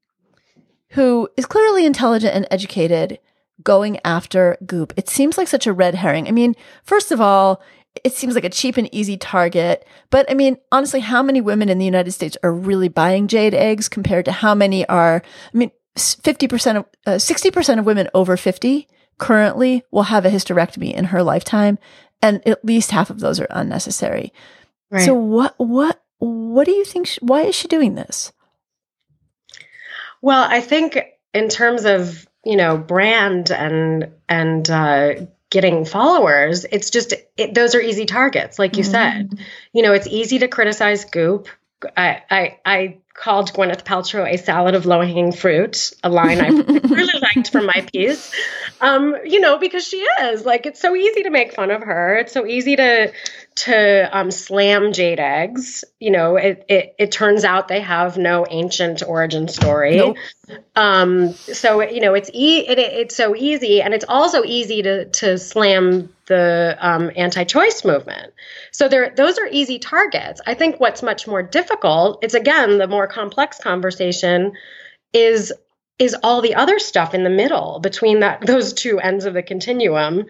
who 0.89 1.29
is 1.37 1.45
clearly 1.45 1.85
intelligent 1.85 2.33
and 2.33 2.47
educated 2.51 3.19
going 3.63 3.99
after 4.03 4.57
goop? 4.65 4.93
It 4.97 5.09
seems 5.09 5.37
like 5.37 5.47
such 5.47 5.67
a 5.67 5.73
red 5.73 5.95
herring. 5.95 6.27
I 6.27 6.31
mean, 6.31 6.55
first 6.83 7.11
of 7.11 7.21
all, 7.21 7.61
it 8.03 8.13
seems 8.13 8.35
like 8.35 8.43
a 8.43 8.49
cheap 8.49 8.77
and 8.77 8.93
easy 8.93 9.17
target. 9.17 9.87
But 10.09 10.29
I 10.29 10.33
mean, 10.33 10.57
honestly, 10.71 10.99
how 10.99 11.23
many 11.23 11.41
women 11.41 11.69
in 11.69 11.77
the 11.77 11.85
United 11.85 12.11
States 12.11 12.37
are 12.43 12.53
really 12.53 12.87
buying 12.87 13.27
jade 13.27 13.53
eggs 13.53 13.89
compared 13.89 14.25
to 14.25 14.31
how 14.31 14.55
many 14.55 14.87
are, 14.87 15.21
I 15.53 15.57
mean, 15.57 15.71
50% 15.95 16.77
of, 16.77 16.85
uh, 17.05 17.11
60% 17.11 17.79
of 17.79 17.85
women 17.85 18.09
over 18.13 18.37
50 18.37 18.87
currently 19.17 19.83
will 19.91 20.03
have 20.03 20.25
a 20.25 20.29
hysterectomy 20.29 20.93
in 20.93 21.05
her 21.05 21.23
lifetime. 21.23 21.77
And 22.21 22.45
at 22.47 22.63
least 22.63 22.91
half 22.91 23.09
of 23.09 23.19
those 23.19 23.39
are 23.39 23.47
unnecessary. 23.49 24.33
Right. 24.91 25.05
So 25.05 25.13
what, 25.13 25.55
what, 25.57 26.01
what 26.19 26.65
do 26.65 26.71
you 26.71 26.85
think? 26.85 27.07
She, 27.07 27.19
why 27.21 27.43
is 27.43 27.55
she 27.55 27.67
doing 27.67 27.95
this? 27.95 28.31
Well, 30.21 30.45
I 30.49 30.61
think 30.61 30.99
in 31.33 31.47
terms 31.47 31.85
of, 31.85 32.27
you 32.43 32.57
know, 32.57 32.77
brand 32.77 33.51
and, 33.51 34.11
and, 34.27 34.69
uh, 34.69 35.13
getting 35.49 35.85
followers 35.85 36.65
it's 36.71 36.89
just 36.89 37.13
it, 37.37 37.53
those 37.53 37.73
are 37.73 37.81
easy 37.81 38.05
targets 38.05 38.59
like 38.59 38.77
you 38.77 38.83
mm-hmm. 38.83 38.91
said 38.91 39.39
you 39.73 39.81
know 39.81 39.93
it's 39.93 40.07
easy 40.07 40.39
to 40.39 40.47
criticize 40.47 41.05
goop 41.05 41.47
I, 41.95 42.23
I, 42.29 42.57
I 42.65 42.97
called 43.13 43.51
Gwyneth 43.51 43.83
Paltrow 43.83 44.31
a 44.31 44.37
salad 44.37 44.75
of 44.75 44.85
low 44.85 45.01
hanging 45.01 45.31
fruit, 45.31 45.91
a 46.03 46.09
line 46.09 46.41
I 46.41 46.47
really 46.49 47.19
liked 47.19 47.51
from 47.51 47.65
my 47.65 47.85
piece. 47.91 48.33
Um, 48.81 49.15
you 49.25 49.39
know, 49.39 49.57
because 49.57 49.85
she 49.85 49.97
is 49.97 50.45
like 50.45 50.65
it's 50.65 50.79
so 50.79 50.95
easy 50.95 51.23
to 51.23 51.29
make 51.29 51.53
fun 51.53 51.71
of 51.71 51.83
her. 51.83 52.17
It's 52.17 52.31
so 52.33 52.45
easy 52.45 52.75
to 52.77 53.11
to 53.55 54.17
um, 54.17 54.31
slam 54.31 54.93
jade 54.93 55.19
eggs. 55.19 55.83
You 55.99 56.11
know, 56.11 56.37
it, 56.37 56.65
it, 56.69 56.95
it 56.97 57.11
turns 57.11 57.43
out 57.43 57.67
they 57.67 57.81
have 57.81 58.17
no 58.17 58.45
ancient 58.49 59.03
origin 59.05 59.47
story. 59.49 59.97
Nope. 59.97 60.17
Um, 60.75 61.33
so 61.33 61.81
you 61.81 61.99
know, 61.99 62.13
it's 62.13 62.29
e- 62.33 62.65
it, 62.67 62.79
it's 62.79 63.15
so 63.15 63.35
easy, 63.35 63.81
and 63.81 63.93
it's 63.93 64.05
also 64.07 64.43
easy 64.43 64.81
to 64.81 65.05
to 65.05 65.37
slam 65.37 66.09
the 66.29 66.77
um, 66.79 67.11
anti-choice 67.15 67.83
movement. 67.83 68.33
So 68.71 68.87
there, 68.87 69.13
those 69.15 69.37
are 69.37 69.47
easy 69.51 69.79
targets. 69.79 70.39
I 70.47 70.53
think 70.53 70.79
what's 70.79 71.03
much 71.03 71.27
more 71.27 71.43
difficult, 71.43 72.19
it's 72.23 72.33
again 72.33 72.77
the 72.77 72.87
more 72.87 73.07
complex 73.07 73.59
conversation, 73.59 74.53
is 75.11 75.51
is 75.97 76.15
all 76.23 76.41
the 76.41 76.55
other 76.55 76.79
stuff 76.79 77.13
in 77.13 77.25
the 77.25 77.29
middle 77.29 77.79
between 77.81 78.21
that 78.21 78.39
those 78.45 78.73
two 78.73 78.99
ends 78.99 79.25
of 79.25 79.33
the 79.33 79.43
continuum 79.43 80.25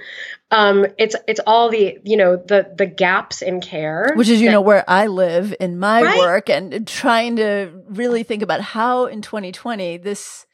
um, 0.52 0.88
it's 0.98 1.16
it's 1.28 1.40
all 1.46 1.70
the 1.70 2.00
you 2.04 2.18
know 2.18 2.36
the 2.36 2.74
the 2.76 2.88
gaps 2.88 3.42
in 3.42 3.62
care 3.62 4.14
which 4.16 4.30
is 4.30 4.42
you 4.42 4.48
that, 4.48 4.54
know 4.54 4.62
where 4.62 4.84
i 4.90 5.06
live 5.06 5.54
in 5.60 5.78
my 5.78 6.02
right? 6.02 6.18
work 6.18 6.50
and 6.50 6.88
trying 6.88 7.36
to 7.36 7.72
really 7.88 8.24
think 8.24 8.42
about 8.42 8.62
how 8.62 9.06
in 9.06 9.22
2020 9.22 9.98
this 9.98 10.48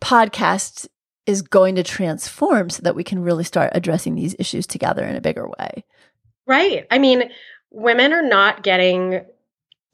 podcast 0.00 0.88
is 1.26 1.42
going 1.42 1.76
to 1.76 1.82
transform 1.82 2.70
so 2.70 2.82
that 2.82 2.94
we 2.94 3.04
can 3.04 3.20
really 3.20 3.44
start 3.44 3.72
addressing 3.74 4.14
these 4.14 4.34
issues 4.38 4.66
together 4.66 5.04
in 5.04 5.16
a 5.16 5.20
bigger 5.20 5.48
way. 5.48 5.84
Right. 6.46 6.86
I 6.90 6.98
mean 6.98 7.30
women 7.70 8.12
are 8.12 8.26
not 8.26 8.62
getting 8.62 9.24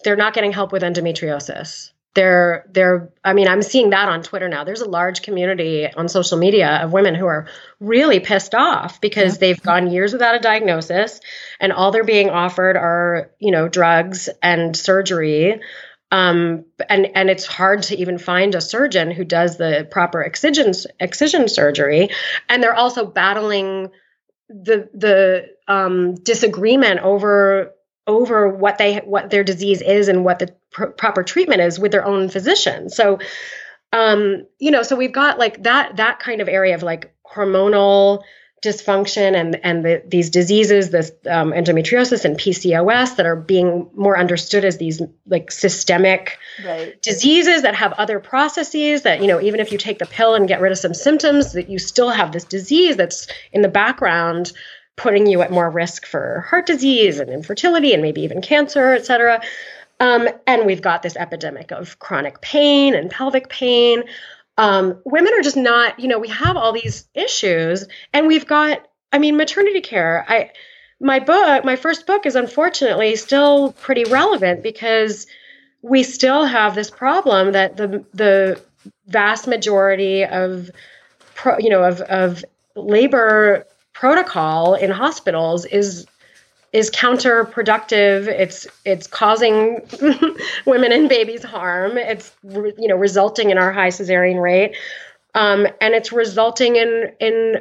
they're 0.05 0.16
not 0.16 0.35
getting 0.35 0.53
help 0.53 0.72
with 0.72 0.83
endometriosis. 0.83 1.91
They're 2.14 2.64
they're 2.72 3.12
i 3.22 3.35
mean 3.35 3.47
i'm 3.47 3.61
seeing 3.61 3.91
that 3.91 4.09
on 4.09 4.22
twitter 4.22 4.49
now. 4.49 4.64
There's 4.64 4.81
a 4.81 4.89
large 4.89 5.20
community 5.20 5.87
on 5.87 6.09
social 6.09 6.39
media 6.39 6.81
of 6.83 6.93
women 6.93 7.14
who 7.14 7.27
are 7.27 7.47
really 7.79 8.20
pissed 8.20 8.55
off 8.55 9.01
because 9.03 9.35
yeah. 9.35 9.41
they've 9.41 9.62
gone 9.62 9.91
years 9.91 10.14
without 10.14 10.35
a 10.35 10.39
diagnosis 10.39 11.20
and 11.61 11.72
all 11.72 11.91
they're 11.91 12.05
being 12.05 12.31
offered 12.31 12.77
are 12.77 13.31
you 13.39 13.51
know 13.51 13.68
drugs 13.68 14.31
and 14.43 14.74
surgery 14.74 15.61
um, 16.13 16.65
and 16.89 17.09
and 17.15 17.31
it's 17.31 17.47
hard 17.47 17.83
to 17.85 17.97
even 17.97 18.19
find 18.19 18.55
a 18.55 18.61
surgeon 18.61 19.11
who 19.11 19.25
does 19.25 19.57
the 19.57 19.89
proper 19.91 20.23
excision 20.23 20.73
excision 21.01 21.49
surgery 21.49 22.11
and 22.49 22.63
they're 22.63 22.75
also 22.75 23.05
battling 23.05 23.91
the 24.49 24.89
the 24.95 25.49
um, 25.67 26.15
disagreement 26.15 27.01
over 27.01 27.73
over 28.07 28.49
what 28.49 28.79
they 28.79 28.99
what 28.99 29.31
their 29.31 29.43
disease 29.43 29.83
is 29.83 30.09
and 30.09 30.25
what 30.25 30.39
the 30.39 30.55
pr- 30.71 30.87
proper 30.87 31.23
treatment 31.25 31.61
is 31.61 31.79
with 31.79 31.93
their 31.93 32.05
own 32.05 32.29
physician. 32.29 32.89
So 32.89 33.19
um 33.93 34.47
you 34.59 34.71
know 34.71 34.83
so 34.83 34.97
we've 34.97 35.13
got 35.13 35.39
like 35.39 35.63
that 35.63 35.97
that 35.97 36.19
kind 36.19 36.41
of 36.41 36.49
area 36.49 36.75
of 36.75 36.83
like 36.83 37.15
hormonal 37.27 38.23
dysfunction 38.63 39.37
and 39.39 39.61
and 39.63 39.85
the, 39.85 40.03
these 40.07 40.31
diseases 40.31 40.91
this 40.91 41.13
um, 41.29 41.53
endometriosis 41.53 42.25
and 42.25 42.39
PCOS 42.39 43.17
that 43.17 43.27
are 43.27 43.37
being 43.37 43.89
more 43.95 44.19
understood 44.19 44.65
as 44.65 44.79
these 44.79 45.03
like 45.27 45.51
systemic 45.51 46.39
right. 46.65 47.01
diseases 47.03 47.63
that 47.63 47.75
have 47.75 47.93
other 47.93 48.19
processes 48.19 49.03
that 49.03 49.21
you 49.21 49.27
know 49.27 49.41
even 49.41 49.61
if 49.61 49.73
you 49.73 49.79
take 49.79 49.99
the 49.99 50.07
pill 50.07 50.35
and 50.35 50.49
get 50.49 50.61
rid 50.61 50.73
of 50.73 50.79
some 50.79 50.95
symptoms 50.95 51.53
that 51.53 51.69
you 51.69 51.79
still 51.79 52.09
have 52.09 52.33
this 52.33 52.45
disease 52.45 52.97
that's 52.97 53.29
in 53.53 53.61
the 53.61 53.69
background 53.69 54.53
putting 54.97 55.27
you 55.27 55.43
at 55.43 55.51
more 55.51 55.71
risk 55.71 56.07
for 56.07 56.47
heart 56.49 56.67
disease 56.67 57.21
and 57.21 57.31
infertility 57.31 57.93
and 57.93 58.03
maybe 58.03 58.23
even 58.23 58.41
cancer, 58.41 58.93
et 58.95 59.05
cetera. 59.05 59.43
Um, 60.01 60.29
and 60.47 60.67
we've 60.67 60.83
got 60.83 61.03
this 61.03 61.17
epidemic 61.17 61.71
of 61.71 61.99
chronic 61.99 62.41
pain 62.41 62.95
and 62.95 63.11
pelvic 63.11 63.49
pain. 63.49 64.05
Um, 64.59 65.01
women 65.05 65.35
are 65.35 65.43
just 65.43 65.57
not, 65.57 66.01
you 66.01 66.09
know, 66.09 66.19
we 66.19 66.29
have 66.29 66.57
all 66.57 66.73
these 66.73 67.07
issues, 67.15 67.87
and 68.13 68.27
we've 68.27 68.47
got, 68.47 68.87
I 69.13 69.19
mean, 69.19 69.37
maternity 69.37 69.81
care. 69.81 70.25
I, 70.29 70.51
my 71.01 71.19
book, 71.19 71.65
my 71.65 71.77
first 71.77 72.07
book, 72.07 72.25
is 72.25 72.37
unfortunately 72.37 73.17
still 73.17 73.73
pretty 73.73 74.05
relevant 74.05 74.63
because 74.63 75.27
we 75.83 76.03
still 76.03 76.45
have 76.45 76.75
this 76.75 76.91
problem 76.91 77.53
that 77.53 77.77
the 77.77 78.05
the 78.15 78.63
vast 79.07 79.47
majority 79.47 80.25
of, 80.25 80.71
pro, 81.35 81.59
you 81.59 81.69
know, 81.69 81.85
of 81.85 82.01
of 82.01 82.45
labor 82.75 83.67
protocol 83.93 84.75
in 84.75 84.91
hospitals 84.91 85.65
is 85.65 86.07
is 86.77 86.91
counterproductive. 86.91 88.27
It's 88.27 88.66
it's 88.85 89.07
causing 89.07 89.81
women 90.66 90.93
and 90.93 91.09
babies 91.09 91.43
harm. 91.43 91.97
It's 91.97 92.31
you 92.45 92.87
know 92.87 92.97
resulting 92.97 93.49
in 93.49 93.57
our 93.57 93.72
high 93.72 93.89
cesarean 93.89 94.43
rate, 94.43 94.77
um, 95.35 95.66
and 95.81 95.95
it's 95.95 96.12
resulting 96.12 96.77
in 96.77 97.12
in 97.18 97.55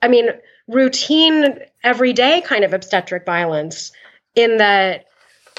I 0.00 0.06
mean 0.06 0.28
routine 0.68 1.58
everyday 1.82 2.40
kind 2.42 2.62
of 2.62 2.72
obstetric 2.72 3.26
violence. 3.26 3.90
In 4.36 4.58
that 4.58 5.06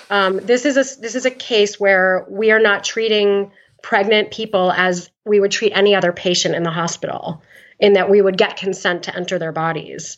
um, 0.09 0.37
this 0.37 0.63
is 0.65 0.77
a 0.77 1.01
this 1.01 1.15
is 1.15 1.25
a 1.25 1.31
case 1.31 1.77
where 1.77 2.25
we 2.29 2.51
are 2.51 2.61
not 2.61 2.85
treating 2.85 3.51
pregnant 3.81 4.31
people 4.31 4.71
as 4.71 5.09
we 5.25 5.41
would 5.41 5.51
treat 5.51 5.73
any 5.75 5.93
other 5.93 6.13
patient 6.13 6.55
in 6.55 6.63
the 6.63 6.71
hospital 6.71 7.43
in 7.81 7.93
that 7.93 8.09
we 8.09 8.21
would 8.21 8.37
get 8.37 8.55
consent 8.55 9.03
to 9.03 9.15
enter 9.15 9.37
their 9.37 9.51
bodies. 9.51 10.17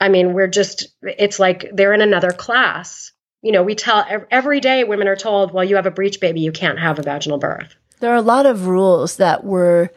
I 0.00 0.08
mean, 0.08 0.32
we're 0.32 0.48
just, 0.48 0.88
it's 1.02 1.38
like 1.38 1.68
they're 1.72 1.92
in 1.92 2.00
another 2.00 2.30
class. 2.30 3.12
You 3.42 3.52
know, 3.52 3.62
we 3.62 3.74
tell 3.74 4.04
every 4.30 4.60
day 4.60 4.84
women 4.84 5.08
are 5.08 5.16
told, 5.16 5.52
well, 5.52 5.64
you 5.64 5.76
have 5.76 5.86
a 5.86 5.90
breech 5.90 6.20
baby, 6.20 6.40
you 6.40 6.52
can't 6.52 6.78
have 6.78 6.98
a 6.98 7.02
vaginal 7.02 7.38
birth. 7.38 7.74
There 8.00 8.12
are 8.12 8.16
a 8.16 8.22
lot 8.22 8.46
of 8.46 8.66
rules 8.66 9.16
that 9.16 9.44
were 9.44 9.90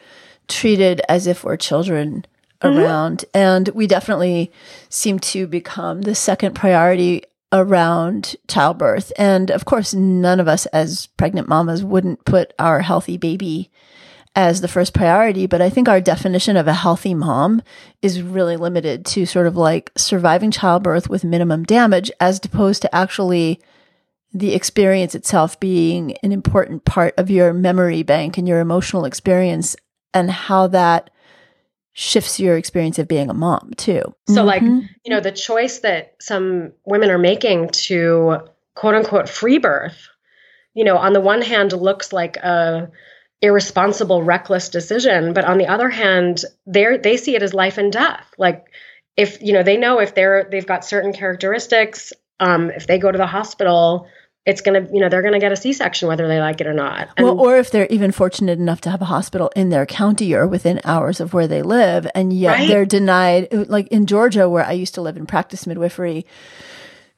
treated 0.47 1.01
as 1.07 1.27
if 1.27 1.43
we're 1.43 1.57
children 1.57 2.25
mm-hmm. 2.61 2.79
around. 2.79 3.25
And 3.33 3.69
we 3.69 3.87
definitely 3.87 4.51
seem 4.89 5.19
to 5.19 5.47
become 5.47 6.01
the 6.01 6.15
second 6.15 6.55
priority 6.55 7.23
around 7.51 8.35
childbirth. 8.47 9.11
And 9.17 9.51
of 9.51 9.65
course, 9.65 9.93
none 9.93 10.39
of 10.39 10.47
us 10.47 10.65
as 10.67 11.07
pregnant 11.17 11.47
mamas 11.47 11.83
wouldn't 11.83 12.25
put 12.25 12.53
our 12.57 12.79
healthy 12.79 13.17
baby 13.17 13.69
as 14.35 14.61
the 14.61 14.67
first 14.67 14.93
priority, 14.93 15.45
but 15.45 15.61
I 15.61 15.69
think 15.69 15.89
our 15.89 15.99
definition 15.99 16.55
of 16.55 16.67
a 16.67 16.73
healthy 16.73 17.13
mom 17.13 17.61
is 18.01 18.21
really 18.21 18.55
limited 18.55 19.05
to 19.07 19.25
sort 19.25 19.45
of 19.45 19.57
like 19.57 19.91
surviving 19.97 20.51
childbirth 20.51 21.09
with 21.09 21.23
minimum 21.23 21.63
damage 21.63 22.09
as 22.19 22.39
opposed 22.43 22.81
to 22.83 22.95
actually 22.95 23.59
the 24.33 24.53
experience 24.53 25.13
itself 25.15 25.59
being 25.59 26.15
an 26.23 26.31
important 26.31 26.85
part 26.85 27.13
of 27.17 27.29
your 27.29 27.51
memory 27.51 28.03
bank 28.03 28.37
and 28.37 28.47
your 28.47 28.61
emotional 28.61 29.03
experience 29.03 29.75
and 30.13 30.31
how 30.31 30.67
that 30.67 31.09
shifts 31.93 32.39
your 32.39 32.55
experience 32.55 32.97
of 32.97 33.09
being 33.09 33.29
a 33.29 33.33
mom 33.33 33.71
too. 33.75 34.01
So 34.29 34.35
mm-hmm. 34.35 34.47
like, 34.47 34.61
you 34.61 35.09
know, 35.09 35.19
the 35.19 35.33
choice 35.33 35.79
that 35.79 36.15
some 36.21 36.71
women 36.85 37.09
are 37.09 37.17
making 37.17 37.69
to 37.69 38.37
quote 38.75 38.95
unquote 38.95 39.27
free 39.27 39.57
birth, 39.57 40.07
you 40.73 40.85
know, 40.85 40.97
on 40.97 41.11
the 41.11 41.19
one 41.19 41.41
hand 41.41 41.73
looks 41.73 42.13
like 42.13 42.37
a 42.37 42.89
irresponsible, 43.41 44.21
reckless 44.23 44.69
decision, 44.69 45.33
but 45.33 45.45
on 45.45 45.57
the 45.57 45.67
other 45.67 45.89
hand, 45.89 46.43
they 46.65 46.97
they 46.97 47.17
see 47.17 47.35
it 47.35 47.43
as 47.43 47.53
life 47.53 47.77
and 47.77 47.91
death. 47.91 48.25
Like 48.37 48.67
if, 49.17 49.41
you 49.41 49.53
know, 49.53 49.63
they 49.63 49.77
know 49.77 49.99
if 49.99 50.15
they're 50.15 50.47
they've 50.49 50.65
got 50.65 50.85
certain 50.85 51.13
characteristics, 51.13 52.13
um, 52.39 52.69
if 52.69 52.87
they 52.87 52.99
go 52.99 53.11
to 53.11 53.17
the 53.17 53.27
hospital, 53.27 54.07
it's 54.45 54.61
going 54.61 54.85
to, 54.85 54.91
you 54.93 54.99
know, 54.99 55.09
they're 55.09 55.21
going 55.21 55.33
to 55.33 55.39
get 55.39 55.51
a 55.51 55.55
C 55.55 55.73
section 55.73 56.07
whether 56.07 56.27
they 56.27 56.39
like 56.39 56.61
it 56.61 56.67
or 56.67 56.73
not. 56.73 57.09
And 57.17 57.25
well, 57.25 57.39
or 57.39 57.57
if 57.57 57.71
they're 57.71 57.87
even 57.87 58.11
fortunate 58.11 58.57
enough 58.57 58.81
to 58.81 58.89
have 58.89 59.01
a 59.01 59.05
hospital 59.05 59.51
in 59.55 59.69
their 59.69 59.85
county 59.85 60.33
or 60.33 60.47
within 60.47 60.81
hours 60.83 61.19
of 61.19 61.33
where 61.33 61.47
they 61.47 61.61
live, 61.61 62.07
and 62.15 62.33
yet 62.33 62.53
right? 62.53 62.67
they're 62.67 62.85
denied, 62.85 63.47
like 63.51 63.87
in 63.89 64.05
Georgia, 64.07 64.49
where 64.49 64.65
I 64.65 64.71
used 64.71 64.95
to 64.95 65.01
live 65.01 65.17
and 65.17 65.27
practice 65.27 65.67
midwifery. 65.67 66.25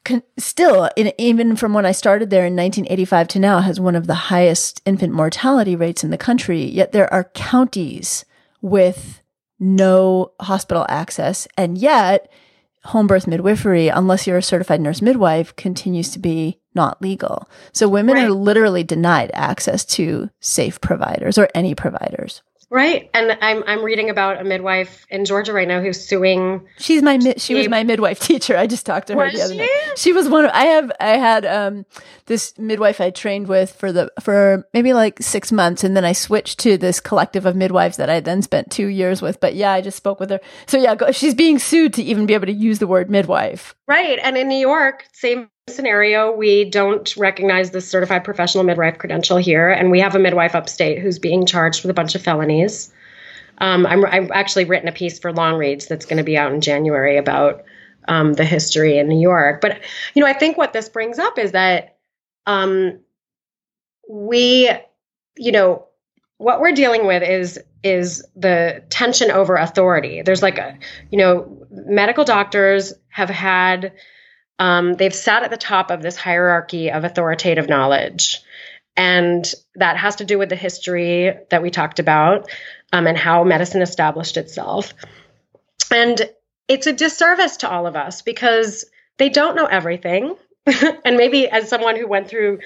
Can, 0.04 0.22
still, 0.38 0.90
in, 0.96 1.14
even 1.18 1.56
from 1.56 1.74
when 1.74 1.86
I 1.86 1.94
started 1.94 2.30
there 2.30 2.46
in 2.46 2.56
1985 2.56 3.28
to 3.30 3.40
now, 3.40 3.62
has 3.62 3.80
one 3.80 3.96
of 3.96 4.08
the 4.08 4.14
highest 4.14 4.82
infant 4.86 5.14
mortality 5.14 5.76
rates 5.76 6.04
in 6.04 6.10
the 6.10 6.18
country. 6.18 6.64
Yet 6.64 6.92
there 6.92 7.12
are 7.14 7.32
counties 7.34 8.26
with 8.62 9.22
no 9.60 10.34
hospital 10.42 10.86
access, 10.90 11.48
and 11.58 11.78
yet 11.78 12.30
home 12.86 13.08
birth 13.08 13.28
midwifery, 13.28 13.88
unless 13.88 14.28
you're 14.28 14.38
a 14.38 14.44
certified 14.44 14.82
nurse 14.82 15.02
midwife, 15.02 15.56
continues 15.56 16.10
to 16.12 16.20
be 16.20 16.60
not 16.76 17.02
legal. 17.02 17.50
So 17.72 17.88
women 17.88 18.16
right. 18.16 18.26
are 18.26 18.32
literally 18.32 18.84
denied 18.84 19.32
access 19.34 19.86
to 19.86 20.30
safe 20.40 20.82
providers 20.82 21.38
or 21.38 21.48
any 21.56 21.76
providers. 21.76 22.42
Right, 22.74 23.08
and 23.14 23.38
I'm 23.40 23.64
I'm 23.68 23.84
reading 23.84 24.10
about 24.10 24.42
a 24.42 24.44
midwife 24.44 25.06
in 25.12 25.26
Georgia 25.26 25.54
right 25.54 25.68
now 25.68 25.80
who's 25.80 26.04
suing. 26.04 26.68
She's 26.80 27.04
my 27.04 27.20
she 27.38 27.54
was 27.54 27.70
my 27.70 27.84
midwife 27.84 28.20
teacher. 28.20 28.58
I 28.58 28.66
just 28.66 28.84
talked 28.84 29.08
to 29.08 29.14
her 29.14 29.26
was 29.26 29.34
the 29.34 29.42
other 29.44 29.54
she? 29.54 29.96
She 29.96 30.12
was 30.12 30.28
one. 30.28 30.46
Of, 30.46 30.52
I 30.56 30.66
have 30.66 30.92
I 31.00 31.10
had 31.10 31.46
um 31.46 31.86
this 32.26 32.58
midwife 32.58 33.00
I 33.00 33.12
trained 33.12 33.48
with 33.48 33.72
for 33.74 33.92
the 33.92 34.12
for 34.20 34.68
maybe 34.74 34.92
like 34.94 35.22
six 35.22 35.52
months, 35.52 35.84
and 35.84 35.96
then 35.96 36.04
I 36.04 36.14
switched 36.14 36.58
to 36.62 36.76
this 36.80 37.00
collective 37.00 37.46
of 37.46 37.56
midwives 37.56 37.98
that 37.98 38.10
I 38.10 38.20
then 38.20 38.42
spent 38.42 38.72
two 38.72 38.88
years 38.88 39.22
with. 39.22 39.40
But 39.40 39.54
yeah, 39.54 39.72
I 39.72 39.82
just 39.82 39.98
spoke 39.98 40.20
with 40.20 40.32
her. 40.32 40.40
So 40.66 40.80
yeah, 40.80 40.96
go, 40.96 41.12
she's 41.12 41.36
being 41.36 41.60
sued 41.60 41.94
to 41.94 42.02
even 42.02 42.26
be 42.26 42.34
able 42.34 42.48
to 42.48 42.54
use 42.54 42.80
the 42.80 42.88
word 42.88 43.08
midwife. 43.08 43.76
Right, 43.88 44.18
and 44.24 44.36
in 44.36 44.48
New 44.48 44.58
York, 44.58 45.06
same 45.14 45.52
scenario, 45.70 46.32
we 46.32 46.66
don't 46.66 47.16
recognize 47.16 47.72
the 47.72 47.80
certified 47.80 48.24
professional 48.24 48.64
midwife 48.66 48.98
credential 48.98 49.38
here, 49.38 49.70
and 49.70 49.92
we 49.92 50.00
have 50.02 50.16
a 50.16 50.20
midwife 50.20 50.56
upstate 50.56 51.00
who's 51.00 51.20
being 51.20 51.46
charged 51.46 51.84
with 51.84 51.90
a 51.90 51.94
bunch 51.94 52.16
of 52.16 52.22
felonies. 52.22 52.92
Um, 53.60 53.86
I'm, 53.86 54.06
I've 54.06 54.32
actually 54.32 54.66
written 54.66 54.90
a 54.90 54.94
piece 54.94 55.20
for 55.20 55.32
Longreads 55.32 55.88
that's 55.88 56.06
going 56.06 56.18
to 56.18 56.24
be 56.24 56.38
out 56.38 56.52
in 56.52 56.60
January 56.60 57.18
about 57.18 57.64
um, 58.10 58.34
the 58.34 58.44
history 58.44 58.98
in 58.98 59.08
New 59.08 59.20
York. 59.20 59.62
But 59.62 59.80
you 60.14 60.22
know, 60.22 60.28
I 60.28 60.34
think 60.34 60.58
what 60.58 60.74
this 60.74 60.90
brings 60.90 61.18
up 61.18 61.38
is 61.38 61.54
that 61.54 61.98
um, 62.46 63.00
we, 64.10 64.70
you 65.38 65.52
know, 65.54 65.88
what 66.40 66.60
we're 66.60 66.74
dealing 66.74 67.08
with 67.08 67.24
is 67.24 67.58
is 67.84 68.26
the 68.36 68.84
tension 68.90 69.32
over 69.32 69.56
authority. 69.56 70.22
There's 70.24 70.42
like 70.42 70.58
a, 70.58 70.78
you 71.10 71.18
know, 71.18 71.66
medical 71.72 72.26
doctors 72.26 72.94
have 73.10 73.30
had 73.30 73.94
um, 74.64 74.94
they've 74.94 75.14
sat 75.14 75.44
at 75.44 75.52
the 75.52 75.58
top 75.58 75.92
of 75.92 76.02
this 76.02 76.16
hierarchy 76.16 76.90
of 76.90 77.04
authoritative 77.04 77.68
knowledge. 77.68 78.42
And 78.96 79.54
that 79.76 79.98
has 79.98 80.16
to 80.18 80.26
do 80.26 80.40
with 80.40 80.48
the 80.48 80.56
history 80.56 81.36
that 81.50 81.62
we 81.62 81.70
talked 81.70 82.00
about 82.00 82.50
um, 82.94 83.06
and 83.06 83.18
how 83.18 83.44
medicine 83.44 83.82
established 83.82 84.38
itself. 84.38 84.94
And 85.92 86.30
it's 86.70 86.88
a 86.88 86.94
disservice 86.94 87.58
to 87.58 87.70
all 87.70 87.88
of 87.88 87.98
us 87.98 88.22
because 88.22 88.86
they 89.18 89.28
don't 89.28 89.58
know 89.58 89.66
everything. 89.66 90.34
and 90.66 91.18
maybe 91.18 91.50
as 91.50 91.68
someone 91.68 91.98
who 91.98 92.08
went 92.08 92.30
through 92.30 92.60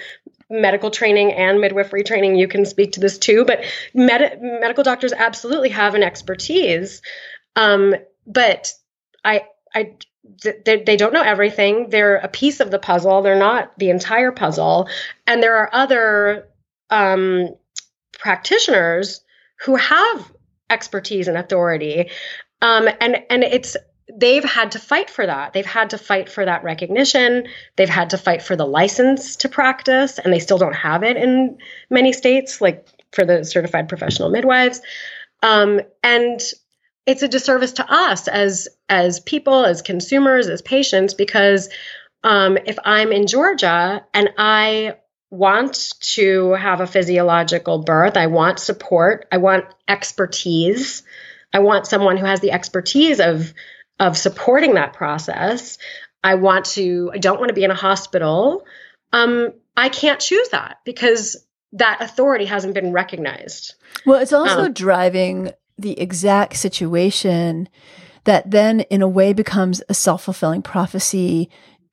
medical 0.48 0.92
training 0.92 1.32
and 1.32 1.60
midwifery 1.60 2.04
training, 2.04 2.36
you 2.36 2.46
can 2.46 2.64
speak 2.64 2.92
to 2.92 3.00
this 3.00 3.18
too. 3.18 3.44
But 3.44 3.64
med- 3.92 4.38
medical 4.40 4.84
doctors 4.84 5.12
absolutely 5.12 5.70
have 5.70 5.96
an 5.96 6.04
expertise. 6.04 7.02
Um, 7.56 7.96
but 8.24 8.72
I, 9.24 9.46
I 9.74 9.96
they, 10.24 10.82
they 10.82 10.96
don't 10.96 11.12
know 11.12 11.22
everything. 11.22 11.90
They're 11.90 12.16
a 12.16 12.28
piece 12.28 12.60
of 12.60 12.70
the 12.70 12.78
puzzle. 12.78 13.22
They're 13.22 13.38
not 13.38 13.78
the 13.78 13.90
entire 13.90 14.32
puzzle. 14.32 14.88
And 15.26 15.42
there 15.42 15.56
are 15.56 15.70
other 15.72 16.48
um, 16.90 17.54
practitioners 18.18 19.20
who 19.64 19.76
have 19.76 20.32
expertise 20.70 21.28
and 21.28 21.36
authority. 21.36 22.10
Um, 22.60 22.88
and 23.00 23.18
and 23.30 23.44
it's 23.44 23.76
they've 24.14 24.44
had 24.44 24.72
to 24.72 24.78
fight 24.78 25.10
for 25.10 25.26
that. 25.26 25.52
They've 25.52 25.66
had 25.66 25.90
to 25.90 25.98
fight 25.98 26.28
for 26.28 26.44
that 26.44 26.64
recognition. 26.64 27.46
They've 27.76 27.88
had 27.88 28.10
to 28.10 28.18
fight 28.18 28.42
for 28.42 28.56
the 28.56 28.66
license 28.66 29.36
to 29.36 29.48
practice, 29.48 30.18
and 30.18 30.32
they 30.32 30.38
still 30.38 30.58
don't 30.58 30.74
have 30.74 31.02
it 31.02 31.16
in 31.16 31.58
many 31.90 32.12
states, 32.12 32.60
like 32.60 32.86
for 33.12 33.24
the 33.24 33.44
certified 33.44 33.88
professional 33.88 34.30
midwives. 34.30 34.80
Um, 35.42 35.80
and 36.02 36.40
it's 37.08 37.22
a 37.22 37.28
disservice 37.28 37.72
to 37.72 37.90
us 37.90 38.28
as 38.28 38.68
as 38.86 39.18
people, 39.20 39.64
as 39.64 39.80
consumers, 39.80 40.46
as 40.46 40.60
patients, 40.60 41.14
because 41.14 41.70
um, 42.22 42.58
if 42.66 42.78
I'm 42.84 43.12
in 43.12 43.26
Georgia 43.26 44.04
and 44.12 44.28
I 44.36 44.96
want 45.30 45.94
to 46.00 46.52
have 46.52 46.82
a 46.82 46.86
physiological 46.86 47.78
birth, 47.82 48.18
I 48.18 48.26
want 48.26 48.60
support, 48.60 49.26
I 49.32 49.38
want 49.38 49.64
expertise, 49.88 51.02
I 51.50 51.60
want 51.60 51.86
someone 51.86 52.18
who 52.18 52.26
has 52.26 52.40
the 52.40 52.52
expertise 52.52 53.20
of 53.20 53.54
of 53.98 54.18
supporting 54.18 54.74
that 54.74 54.92
process. 54.92 55.78
I 56.22 56.34
want 56.34 56.66
to, 56.66 57.10
I 57.14 57.18
don't 57.18 57.38
want 57.38 57.48
to 57.48 57.54
be 57.54 57.64
in 57.64 57.70
a 57.70 57.74
hospital. 57.74 58.66
Um, 59.14 59.54
I 59.76 59.88
can't 59.88 60.20
choose 60.20 60.50
that 60.50 60.80
because 60.84 61.42
that 61.72 62.02
authority 62.02 62.44
hasn't 62.44 62.74
been 62.74 62.92
recognized. 62.92 63.76
Well, 64.04 64.20
it's 64.20 64.32
also 64.32 64.64
um, 64.66 64.72
driving 64.74 65.52
the 65.78 65.98
exact 66.00 66.56
situation 66.56 67.68
that 68.24 68.50
then 68.50 68.80
in 68.80 69.00
a 69.00 69.08
way 69.08 69.32
becomes 69.32 69.82
a 69.88 69.94
self-fulfilling 69.94 70.62
prophecy 70.62 71.48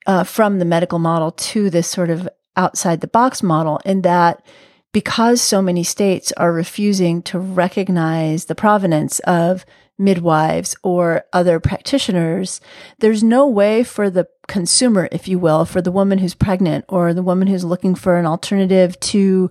uh, 0.06 0.24
from 0.24 0.60
the 0.60 0.66
medical 0.66 1.00
model 1.00 1.32
to 1.32 1.70
this 1.70 1.88
sort 1.88 2.10
of 2.10 2.28
outside 2.58 3.02
the 3.02 3.08
box 3.08 3.44
model 3.44 3.80
in 3.86 4.02
that 4.02 4.44
because 4.92 5.42
so 5.42 5.62
many 5.62 5.84
states 5.84 6.32
are 6.38 6.54
refusing 6.54 7.22
to 7.22 7.38
recognize 7.38 8.46
the 8.46 8.56
provenance 8.56 9.20
of 9.20 9.66
midwives 9.98 10.76
or 10.84 11.24
other 11.34 11.60
practitioners, 11.60 12.62
there's 13.00 13.24
no 13.24 13.48
way 13.48 13.84
for 13.84 14.10
the 14.10 14.28
consumer, 14.48 15.08
if 15.12 15.28
you 15.28 15.40
will, 15.40 15.66
for 15.66 15.82
the 15.82 15.92
woman 15.92 16.20
who's 16.20 16.34
pregnant 16.34 16.86
or 16.88 17.14
the 17.14 17.24
woman 17.24 17.48
who's 17.48 17.64
looking 17.66 17.96
for 17.96 18.18
an 18.18 18.26
alternative 18.26 19.00
to 19.00 19.50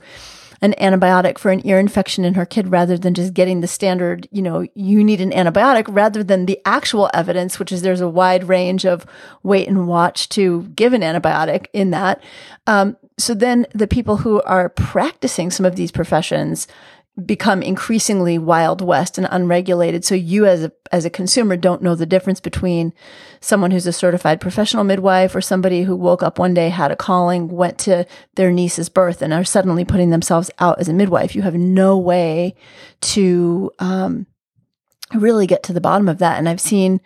an 0.64 0.74
antibiotic 0.80 1.36
for 1.36 1.50
an 1.50 1.64
ear 1.66 1.78
infection 1.78 2.24
in 2.24 2.32
her 2.32 2.46
kid 2.46 2.68
rather 2.68 2.96
than 2.96 3.12
just 3.12 3.34
getting 3.34 3.60
the 3.60 3.66
standard, 3.66 4.26
you 4.32 4.40
know, 4.40 4.66
you 4.74 5.04
need 5.04 5.20
an 5.20 5.30
antibiotic 5.30 5.84
rather 5.88 6.24
than 6.24 6.46
the 6.46 6.58
actual 6.64 7.10
evidence, 7.12 7.58
which 7.58 7.70
is 7.70 7.82
there's 7.82 8.00
a 8.00 8.08
wide 8.08 8.48
range 8.48 8.86
of 8.86 9.04
wait 9.42 9.68
and 9.68 9.86
watch 9.86 10.26
to 10.30 10.62
give 10.74 10.94
an 10.94 11.02
antibiotic 11.02 11.66
in 11.74 11.90
that. 11.90 12.22
Um, 12.66 12.96
so 13.18 13.34
then 13.34 13.66
the 13.74 13.86
people 13.86 14.16
who 14.16 14.40
are 14.42 14.70
practicing 14.70 15.50
some 15.50 15.66
of 15.66 15.76
these 15.76 15.92
professions 15.92 16.66
become 17.22 17.62
increasingly 17.62 18.38
wild 18.38 18.80
west 18.80 19.18
and 19.18 19.28
unregulated. 19.30 20.04
So 20.04 20.16
you 20.16 20.46
as 20.46 20.64
a 20.64 20.72
as 20.90 21.04
a 21.04 21.10
consumer 21.10 21.56
don't 21.56 21.82
know 21.82 21.94
the 21.94 22.06
difference 22.06 22.40
between 22.40 22.92
someone 23.40 23.70
who's 23.70 23.86
a 23.86 23.92
certified 23.92 24.40
professional 24.40 24.82
midwife 24.82 25.34
or 25.34 25.40
somebody 25.40 25.84
who 25.84 25.94
woke 25.94 26.24
up 26.24 26.38
one 26.38 26.54
day 26.54 26.70
had 26.70 26.90
a 26.90 26.96
calling 26.96 27.48
went 27.48 27.78
to 27.78 28.04
their 28.34 28.50
niece's 28.50 28.88
birth 28.88 29.22
and 29.22 29.32
are 29.32 29.44
suddenly 29.44 29.84
putting 29.84 30.10
themselves 30.10 30.50
out 30.58 30.80
as 30.80 30.88
a 30.88 30.92
midwife. 30.92 31.36
You 31.36 31.42
have 31.42 31.54
no 31.54 31.96
way 31.96 32.56
to 33.02 33.70
um, 33.78 34.26
really 35.12 35.46
get 35.46 35.62
to 35.64 35.72
the 35.72 35.80
bottom 35.80 36.08
of 36.08 36.18
that. 36.18 36.38
And 36.38 36.48
i've 36.48 36.60
seen 36.60 37.00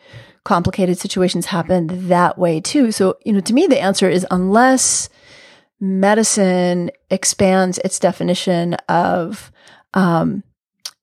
complicated 0.45 0.97
situations 0.97 1.47
happen 1.47 2.09
that 2.09 2.39
way 2.39 2.61
too. 2.61 2.93
So 2.93 3.19
you 3.27 3.35
know 3.35 3.41
to 3.41 3.53
me 3.53 3.67
the 3.67 3.81
answer 3.81 4.09
is 4.09 4.27
unless 4.31 5.11
medicine 5.81 6.91
expands 7.11 7.77
its 7.85 7.99
definition 7.99 8.75
of 8.89 9.53
um, 9.95 10.43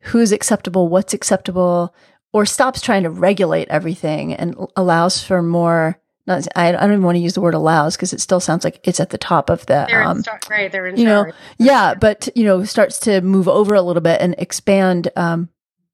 who's 0.02 0.32
acceptable, 0.32 0.88
what's 0.88 1.14
acceptable, 1.14 1.94
or 2.34 2.46
stops 2.46 2.82
trying 2.82 3.04
to 3.04 3.10
regulate 3.10 3.68
everything 3.70 4.34
and 4.34 4.56
allows 4.76 5.24
for 5.24 5.42
more. 5.42 6.00
Not, 6.28 6.48
I, 6.56 6.70
I 6.70 6.72
don't 6.72 6.92
even 6.92 7.04
want 7.04 7.18
to 7.18 7.22
use 7.22 7.34
the 7.36 7.42
word 7.42 7.54
allows 7.54 7.96
because 7.96 8.12
it 8.12 8.20
still 8.20 8.40
sounds 8.40 8.64
like 8.64 8.80
it's 8.88 9.00
at 9.00 9.12
the 9.12 9.18
top 9.18 9.50
of 9.50 9.66
the. 9.68 9.86
They're 9.88 10.04
um, 10.04 10.22
start, 10.22 10.50
right. 10.50 10.72
They're 10.72 10.88
in 10.88 10.98
you 10.98 11.06
charge. 11.06 11.30
know, 11.30 11.34
yeah, 11.60 11.94
but 11.94 12.30
you 12.36 12.44
know, 12.44 12.64
starts 12.64 13.00
to 13.02 13.22
move 13.22 13.48
over 13.48 13.76
a 13.76 13.82
little 13.82 14.02
bit 14.02 14.22
and 14.22 14.34
expand 14.38 15.10
um, 15.16 15.50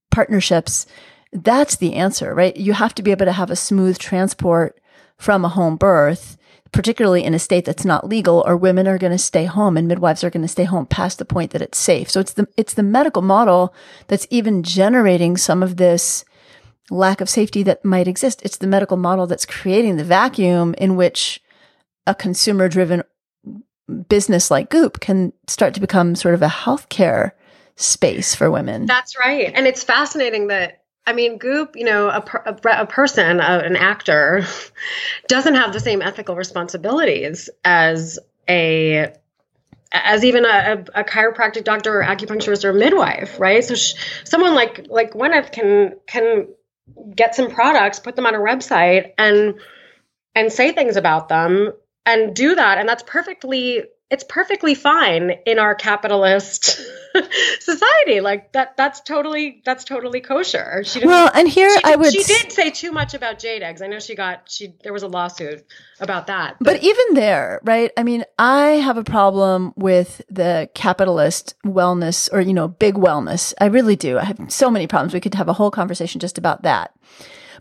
partnerships. 0.10 0.86
That's 1.34 1.78
the 1.78 1.96
answer, 1.96 2.34
right? 2.34 2.56
You 2.56 2.74
have 2.74 2.96
to 2.96 3.04
be 3.04 3.12
able 3.12 3.26
to 3.26 3.34
have 3.34 3.52
a 3.52 3.56
smooth 3.56 3.98
transport 3.98 4.80
from 5.18 5.46
a 5.46 5.50
home 5.50 5.76
birth 5.76 6.38
particularly 6.72 7.24
in 7.24 7.34
a 7.34 7.40
state 7.40 7.66
that's 7.66 7.86
not 7.86 8.08
legal, 8.08 8.44
or 8.46 8.56
women 8.56 8.88
are 8.88 8.98
going 8.98 9.12
to 9.12 9.18
stay 9.18 9.46
home 9.46 9.78
and 9.78 9.88
midwives 9.88 10.24
are 10.24 10.30
going 10.30 10.42
to 10.42 10.48
stay 10.48 10.64
home 10.64 10.86
past 10.86 11.20
the 11.20 11.26
point 11.26 11.52
that 11.52 11.62
it's 11.62 11.78
safe. 11.78 12.10
So 12.10 12.20
it's 12.20 12.34
the 12.34 12.48
it's 12.58 12.74
the 12.74 12.84
medical 12.84 13.22
model 13.22 13.74
that's 14.08 14.28
even 14.30 14.64
generating 14.64 15.38
some 15.38 15.64
of 15.64 15.78
this 15.78 16.24
lack 16.90 17.22
of 17.22 17.30
safety 17.30 17.64
that 17.64 17.86
might 17.86 18.08
exist. 18.08 18.42
It's 18.44 18.58
the 18.58 18.68
medical 18.68 18.98
model 18.98 19.28
that's 19.28 19.46
creating 19.46 19.98
the 19.98 20.04
vacuum 20.04 20.74
in 20.78 20.96
which 20.96 21.42
a 22.08 22.16
consumer 22.16 22.68
driven 22.68 23.04
business 24.08 24.50
like 24.50 24.70
Goop 24.70 25.00
can 25.00 25.34
start 25.48 25.74
to 25.74 25.82
become 25.82 26.16
sort 26.16 26.34
of 26.34 26.42
a 26.42 26.48
healthcare 26.48 27.32
space 27.76 28.36
for 28.36 28.52
women. 28.52 28.86
That's 28.86 29.18
right. 29.18 29.52
And 29.54 29.68
it's 29.68 29.84
fascinating 29.84 30.48
that, 30.48 30.81
I 31.06 31.14
mean, 31.14 31.38
Goop, 31.38 31.76
you 31.76 31.86
know, 31.86 32.10
a, 32.10 32.24
a, 32.46 32.82
a 32.84 32.86
person, 32.86 33.40
a, 33.40 33.60
an 33.60 33.76
actor, 33.76 34.46
doesn't 35.28 35.56
have 35.56 35.74
the 35.74 35.80
same 35.80 36.02
ethical 36.02 36.36
responsibilities 36.36 37.50
as 37.64 38.20
a 38.48 39.14
as 39.94 40.24
even 40.24 40.46
a, 40.46 40.86
a, 40.96 41.04
chiropractic 41.04 41.66
doctor 41.66 42.00
or 42.00 42.04
acupuncturist 42.04 42.64
or 42.64 42.72
midwife, 42.72 43.42
right? 43.42 43.62
So 43.62 43.76
someone 44.24 44.56
like 44.56 44.88
like 44.90 45.14
Gwyneth 45.14 45.52
can 45.52 45.96
can 46.08 46.48
get 47.14 47.36
some 47.36 47.50
products, 47.52 48.00
put 48.00 48.16
them 48.16 48.26
on 48.26 48.36
a 48.36 48.40
website, 48.40 49.12
and 49.18 49.56
and 50.34 50.52
say 50.52 50.72
things 50.72 50.96
about 50.96 51.28
them 51.28 51.74
and 52.06 52.34
do 52.34 52.56
that, 52.56 52.78
and 52.78 52.88
that's 52.88 53.04
perfectly 53.04 53.84
it's 54.12 54.26
perfectly 54.26 54.76
fine 54.76 55.32
in 55.46 55.58
our 55.58 55.74
capitalist 55.74 56.66
society. 57.62 58.20
Like 58.20 58.52
that 58.52 58.76
that's 58.76 59.00
totally 59.00 59.62
that's 59.64 59.86
totally 59.86 60.20
kosher. 60.20 60.84
She 60.84 61.06
well 61.06 61.32
and 61.34 61.48
here 61.48 61.74
i 61.86 61.96
would 61.96 62.12
she 62.12 62.22
did 62.22 62.52
say 62.52 62.70
too 62.70 62.92
much 62.92 63.14
about 63.14 63.40
jade 63.40 63.64
eggs. 63.64 63.82
I 63.82 63.88
know 63.88 64.00
she 64.00 64.14
got 64.16 64.52
she 64.52 64.76
there 64.84 64.92
was 64.92 65.04
a 65.04 65.08
lawsuit 65.08 65.66
about 66.02 66.28
that 66.28 66.58
but, 66.60 66.74
but 66.74 66.84
even 66.84 67.14
there 67.14 67.62
right? 67.64 67.92
I 67.96 68.04
mean 68.04 68.26
i 68.38 68.72
have 68.72 68.98
a 68.98 69.04
problem 69.04 69.74
with 69.78 70.22
the 70.30 70.70
capitalist 70.76 71.56
wellness 71.66 72.30
or 72.34 72.42
you 72.42 72.54
know 72.54 72.68
big 72.68 72.96
wellness. 72.96 73.54
I 73.62 73.66
really 73.68 73.96
do. 73.96 74.20
I 74.20 74.26
have 74.26 74.52
so 74.52 74.70
many 74.70 74.88
problems. 74.88 75.14
We 75.14 75.22
could 75.22 75.36
have 75.36 75.48
a 75.48 75.54
whole 75.54 75.72
conversation 75.72 76.20
just 76.20 76.38
about 76.38 76.64
that. 76.64 76.94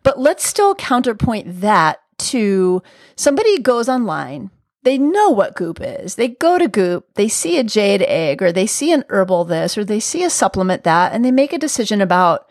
But 0.03 0.19
let's 0.19 0.45
still 0.45 0.75
counterpoint 0.75 1.61
that 1.61 2.01
to 2.19 2.83
somebody 3.15 3.59
goes 3.61 3.89
online 3.89 4.51
they 4.83 4.97
know 4.99 5.31
what 5.31 5.55
goop 5.55 5.79
is. 5.81 6.15
They 6.15 6.29
go 6.29 6.59
to 6.59 6.69
goop, 6.69 7.07
they 7.15 7.29
see 7.29 7.59
a 7.59 7.65
jade 7.65 8.03
egg 8.03 8.43
or 8.43 8.53
they 8.53 8.67
see 8.67 8.93
an 8.93 9.05
herbal 9.09 9.45
this 9.45 9.77
or 9.77 9.85
they 9.85 10.01
see 10.01 10.25
a 10.25 10.31
supplement 10.31 10.85
that 10.85 11.13
and 11.13 11.25
they 11.25 11.31
make 11.31 11.53
a 11.53 11.59
decision 11.59 12.01
about, 12.01 12.49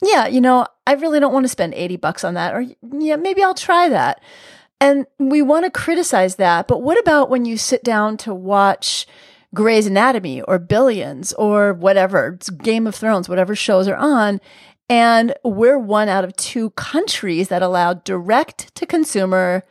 yeah, 0.00 0.26
you 0.26 0.40
know, 0.40 0.66
I 0.86 0.94
really 0.94 1.20
don't 1.20 1.32
want 1.32 1.44
to 1.44 1.48
spend 1.48 1.74
80 1.74 1.96
bucks 1.96 2.24
on 2.24 2.34
that 2.34 2.54
or 2.54 2.64
yeah, 2.92 3.16
maybe 3.16 3.42
I'll 3.42 3.54
try 3.54 3.88
that. 3.88 4.20
And 4.80 5.06
we 5.18 5.42
want 5.42 5.64
to 5.64 5.70
criticize 5.70 6.36
that. 6.36 6.66
But 6.66 6.82
what 6.82 6.98
about 6.98 7.30
when 7.30 7.44
you 7.44 7.56
sit 7.56 7.84
down 7.84 8.16
to 8.18 8.34
watch 8.34 9.06
Grey's 9.54 9.86
Anatomy 9.86 10.40
or 10.42 10.58
Billions 10.58 11.32
or 11.34 11.72
whatever, 11.72 12.38
Game 12.62 12.86
of 12.86 12.94
Thrones, 12.94 13.28
whatever 13.28 13.54
shows 13.54 13.86
are 13.86 13.96
on, 13.96 14.40
and 14.88 15.34
we're 15.44 15.78
one 15.78 16.08
out 16.08 16.24
of 16.24 16.34
two 16.36 16.70
countries 16.70 17.48
that 17.48 17.62
allow 17.62 17.94
direct 17.94 18.74
to 18.74 18.86
consumer 18.86 19.64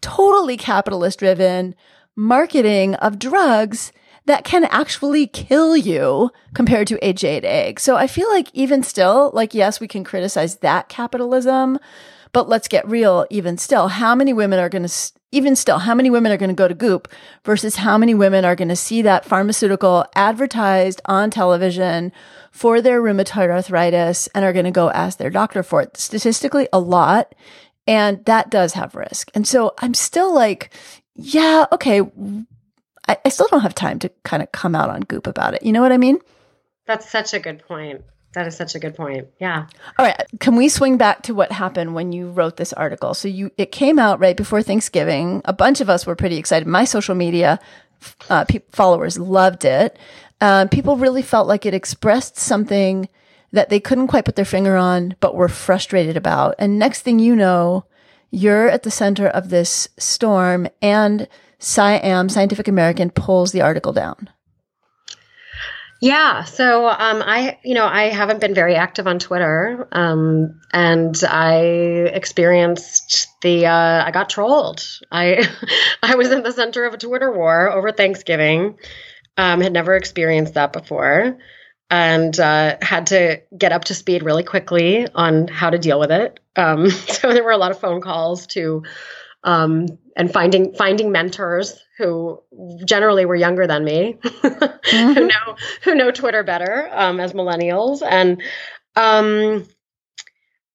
totally 0.00 0.56
capitalist 0.56 1.18
driven 1.18 1.74
marketing 2.16 2.94
of 2.96 3.18
drugs 3.18 3.92
that 4.26 4.44
can 4.44 4.64
actually 4.64 5.26
kill 5.26 5.76
you 5.76 6.30
compared 6.54 6.88
to 6.88 6.98
a 7.02 7.12
jade 7.12 7.44
egg. 7.44 7.78
So 7.78 7.96
I 7.96 8.06
feel 8.06 8.28
like 8.30 8.48
even 8.52 8.82
still, 8.82 9.30
like, 9.32 9.54
yes, 9.54 9.80
we 9.80 9.88
can 9.88 10.02
criticize 10.04 10.56
that 10.56 10.88
capitalism, 10.88 11.78
but 12.32 12.48
let's 12.48 12.68
get 12.68 12.88
real. 12.88 13.26
Even 13.30 13.56
still, 13.56 13.88
how 13.88 14.14
many 14.14 14.32
women 14.32 14.58
are 14.58 14.68
going 14.68 14.86
to, 14.86 15.12
even 15.30 15.54
still, 15.54 15.78
how 15.78 15.94
many 15.94 16.10
women 16.10 16.32
are 16.32 16.36
going 16.36 16.50
to 16.50 16.54
go 16.54 16.66
to 16.66 16.74
Goop 16.74 17.08
versus 17.44 17.76
how 17.76 17.96
many 17.96 18.14
women 18.14 18.44
are 18.44 18.56
going 18.56 18.68
to 18.68 18.76
see 18.76 19.00
that 19.02 19.24
pharmaceutical 19.24 20.04
advertised 20.16 21.00
on 21.04 21.30
television 21.30 22.10
for 22.50 22.80
their 22.80 23.00
rheumatoid 23.00 23.48
arthritis 23.48 24.28
and 24.34 24.44
are 24.44 24.52
going 24.52 24.64
to 24.64 24.70
go 24.72 24.90
ask 24.90 25.18
their 25.18 25.30
doctor 25.30 25.62
for 25.62 25.82
it? 25.82 25.96
Statistically, 25.96 26.68
a 26.72 26.80
lot. 26.80 27.32
And 27.86 28.24
that 28.24 28.50
does 28.50 28.72
have 28.74 28.94
risk. 28.94 29.30
And 29.34 29.46
so 29.46 29.74
I'm 29.78 29.94
still 29.94 30.34
like, 30.34 30.70
yeah, 31.14 31.66
okay. 31.72 32.02
I, 33.08 33.16
I 33.24 33.28
still 33.28 33.46
don't 33.48 33.60
have 33.60 33.74
time 33.74 33.98
to 34.00 34.10
kind 34.24 34.42
of 34.42 34.50
come 34.52 34.74
out 34.74 34.90
on 34.90 35.00
goop 35.02 35.26
about 35.26 35.54
it. 35.54 35.62
You 35.62 35.72
know 35.72 35.82
what 35.82 35.92
I 35.92 35.98
mean? 35.98 36.18
That's 36.86 37.08
such 37.08 37.34
a 37.34 37.38
good 37.38 37.66
point. 37.66 38.02
That 38.34 38.46
is 38.46 38.56
such 38.56 38.74
a 38.74 38.78
good 38.78 38.94
point. 38.94 39.28
Yeah. 39.40 39.66
All 39.98 40.04
right. 40.04 40.20
Can 40.40 40.56
we 40.56 40.68
swing 40.68 40.98
back 40.98 41.22
to 41.22 41.34
what 41.34 41.50
happened 41.50 41.94
when 41.94 42.12
you 42.12 42.30
wrote 42.30 42.58
this 42.58 42.74
article? 42.74 43.14
So 43.14 43.28
you, 43.28 43.50
it 43.56 43.72
came 43.72 43.98
out 43.98 44.20
right 44.20 44.36
before 44.36 44.62
Thanksgiving. 44.62 45.40
A 45.46 45.54
bunch 45.54 45.80
of 45.80 45.88
us 45.88 46.04
were 46.04 46.16
pretty 46.16 46.36
excited. 46.36 46.68
My 46.68 46.84
social 46.84 47.14
media 47.14 47.58
uh, 48.28 48.44
pe- 48.44 48.60
followers 48.72 49.18
loved 49.18 49.64
it. 49.64 49.98
Uh, 50.40 50.66
people 50.66 50.98
really 50.98 51.22
felt 51.22 51.48
like 51.48 51.64
it 51.64 51.72
expressed 51.72 52.36
something 52.36 53.08
that 53.52 53.68
they 53.68 53.80
couldn't 53.80 54.08
quite 54.08 54.24
put 54.24 54.36
their 54.36 54.44
finger 54.44 54.76
on, 54.76 55.16
but 55.20 55.34
were 55.34 55.48
frustrated 55.48 56.16
about. 56.16 56.54
And 56.58 56.78
next 56.78 57.02
thing 57.02 57.18
you 57.18 57.36
know, 57.36 57.84
you're 58.30 58.68
at 58.68 58.82
the 58.82 58.90
center 58.90 59.26
of 59.26 59.50
this 59.50 59.88
storm 59.98 60.68
and 60.82 61.28
SciAm, 61.58 62.30
Scientific 62.30 62.68
American, 62.68 63.10
pulls 63.10 63.52
the 63.52 63.62
article 63.62 63.92
down. 63.92 64.30
Yeah, 66.02 66.44
so 66.44 66.88
um, 66.88 67.22
I, 67.24 67.58
you 67.64 67.74
know, 67.74 67.86
I 67.86 68.10
haven't 68.10 68.40
been 68.40 68.54
very 68.54 68.74
active 68.74 69.06
on 69.06 69.18
Twitter, 69.18 69.88
um, 69.92 70.60
and 70.70 71.16
I 71.26 71.56
experienced 72.12 73.28
the, 73.40 73.66
uh, 73.66 74.04
I 74.04 74.10
got 74.10 74.28
trolled. 74.28 74.86
I, 75.10 75.48
I 76.02 76.16
was 76.16 76.30
in 76.30 76.42
the 76.42 76.52
center 76.52 76.84
of 76.84 76.92
a 76.92 76.98
Twitter 76.98 77.32
war 77.32 77.70
over 77.70 77.92
Thanksgiving. 77.92 78.78
Um, 79.38 79.60
had 79.60 79.72
never 79.72 79.94
experienced 79.94 80.54
that 80.54 80.72
before 80.72 81.38
and 81.90 82.38
uh, 82.40 82.76
had 82.82 83.08
to 83.08 83.40
get 83.56 83.72
up 83.72 83.84
to 83.84 83.94
speed 83.94 84.22
really 84.22 84.42
quickly 84.42 85.06
on 85.14 85.48
how 85.48 85.70
to 85.70 85.78
deal 85.78 86.00
with 86.00 86.10
it. 86.10 86.40
Um, 86.56 86.90
so 86.90 87.32
there 87.32 87.44
were 87.44 87.52
a 87.52 87.58
lot 87.58 87.70
of 87.70 87.78
phone 87.78 88.00
calls 88.00 88.46
to 88.48 88.82
um, 89.44 89.86
and 90.16 90.32
finding 90.32 90.74
finding 90.74 91.12
mentors 91.12 91.80
who 91.98 92.42
generally 92.84 93.24
were 93.24 93.36
younger 93.36 93.66
than 93.66 93.84
me, 93.84 94.18
mm-hmm. 94.24 95.12
who 95.12 95.26
know 95.26 95.56
who 95.82 95.94
know 95.94 96.10
Twitter 96.10 96.42
better 96.42 96.90
um, 96.92 97.20
as 97.20 97.32
millennials, 97.32 98.02
and 98.02 98.42
um, 98.96 99.64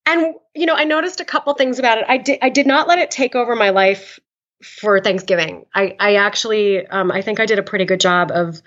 and 0.05 0.35
you 0.55 0.65
know 0.65 0.75
I 0.75 0.85
noticed 0.85 1.19
a 1.19 1.25
couple 1.25 1.53
things 1.53 1.79
about 1.79 1.97
it. 1.97 2.05
I 2.07 2.17
did 2.17 2.39
I 2.41 2.49
did 2.49 2.65
not 2.65 2.87
let 2.87 2.99
it 2.99 3.11
take 3.11 3.35
over 3.35 3.55
my 3.55 3.71
life 3.71 4.19
for 4.63 5.01
Thanksgiving. 5.01 5.65
I 5.75 5.95
I 5.99 6.15
actually 6.15 6.87
um, 6.87 7.11
I 7.11 7.21
think 7.21 7.41
I 7.41 7.45
did 7.45 7.59
a 7.59 7.63
pretty 7.63 7.85
good 7.85 7.99
job 7.99 8.31
of 8.31 8.61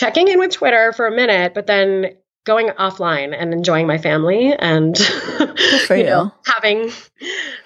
checking 0.00 0.28
in 0.28 0.38
with 0.38 0.50
Twitter 0.50 0.94
for 0.94 1.06
a 1.06 1.14
minute, 1.14 1.52
but 1.52 1.66
then 1.66 2.16
going 2.44 2.68
offline 2.68 3.36
and 3.38 3.52
enjoying 3.52 3.86
my 3.86 3.98
family 3.98 4.54
and 4.54 4.98
you, 5.38 5.86
you, 5.90 6.04
know 6.04 6.32
having 6.46 6.90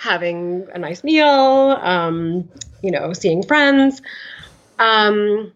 having 0.00 0.66
a 0.74 0.78
nice 0.80 1.04
meal 1.04 1.28
um 1.80 2.48
you 2.82 2.90
know 2.90 3.12
seeing 3.12 3.44
friends. 3.44 4.02
Um 4.80 5.52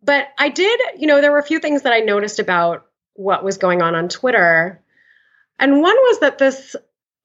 but 0.00 0.28
i 0.38 0.48
did 0.48 0.80
you 0.96 1.08
know 1.08 1.20
there 1.20 1.32
were 1.32 1.40
a 1.40 1.44
few 1.44 1.58
things 1.58 1.82
that 1.82 1.92
i 1.92 1.98
noticed 1.98 2.38
about 2.38 2.86
what 3.14 3.42
was 3.42 3.58
going 3.58 3.82
on 3.82 3.96
on 3.96 4.08
twitter. 4.08 4.80
And 5.58 5.82
one 5.82 5.96
was 5.96 6.20
that 6.20 6.38
this 6.38 6.76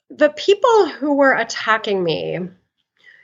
the 0.09 0.29
people 0.29 0.88
who 0.88 1.13
were 1.13 1.34
attacking 1.34 2.03
me 2.03 2.39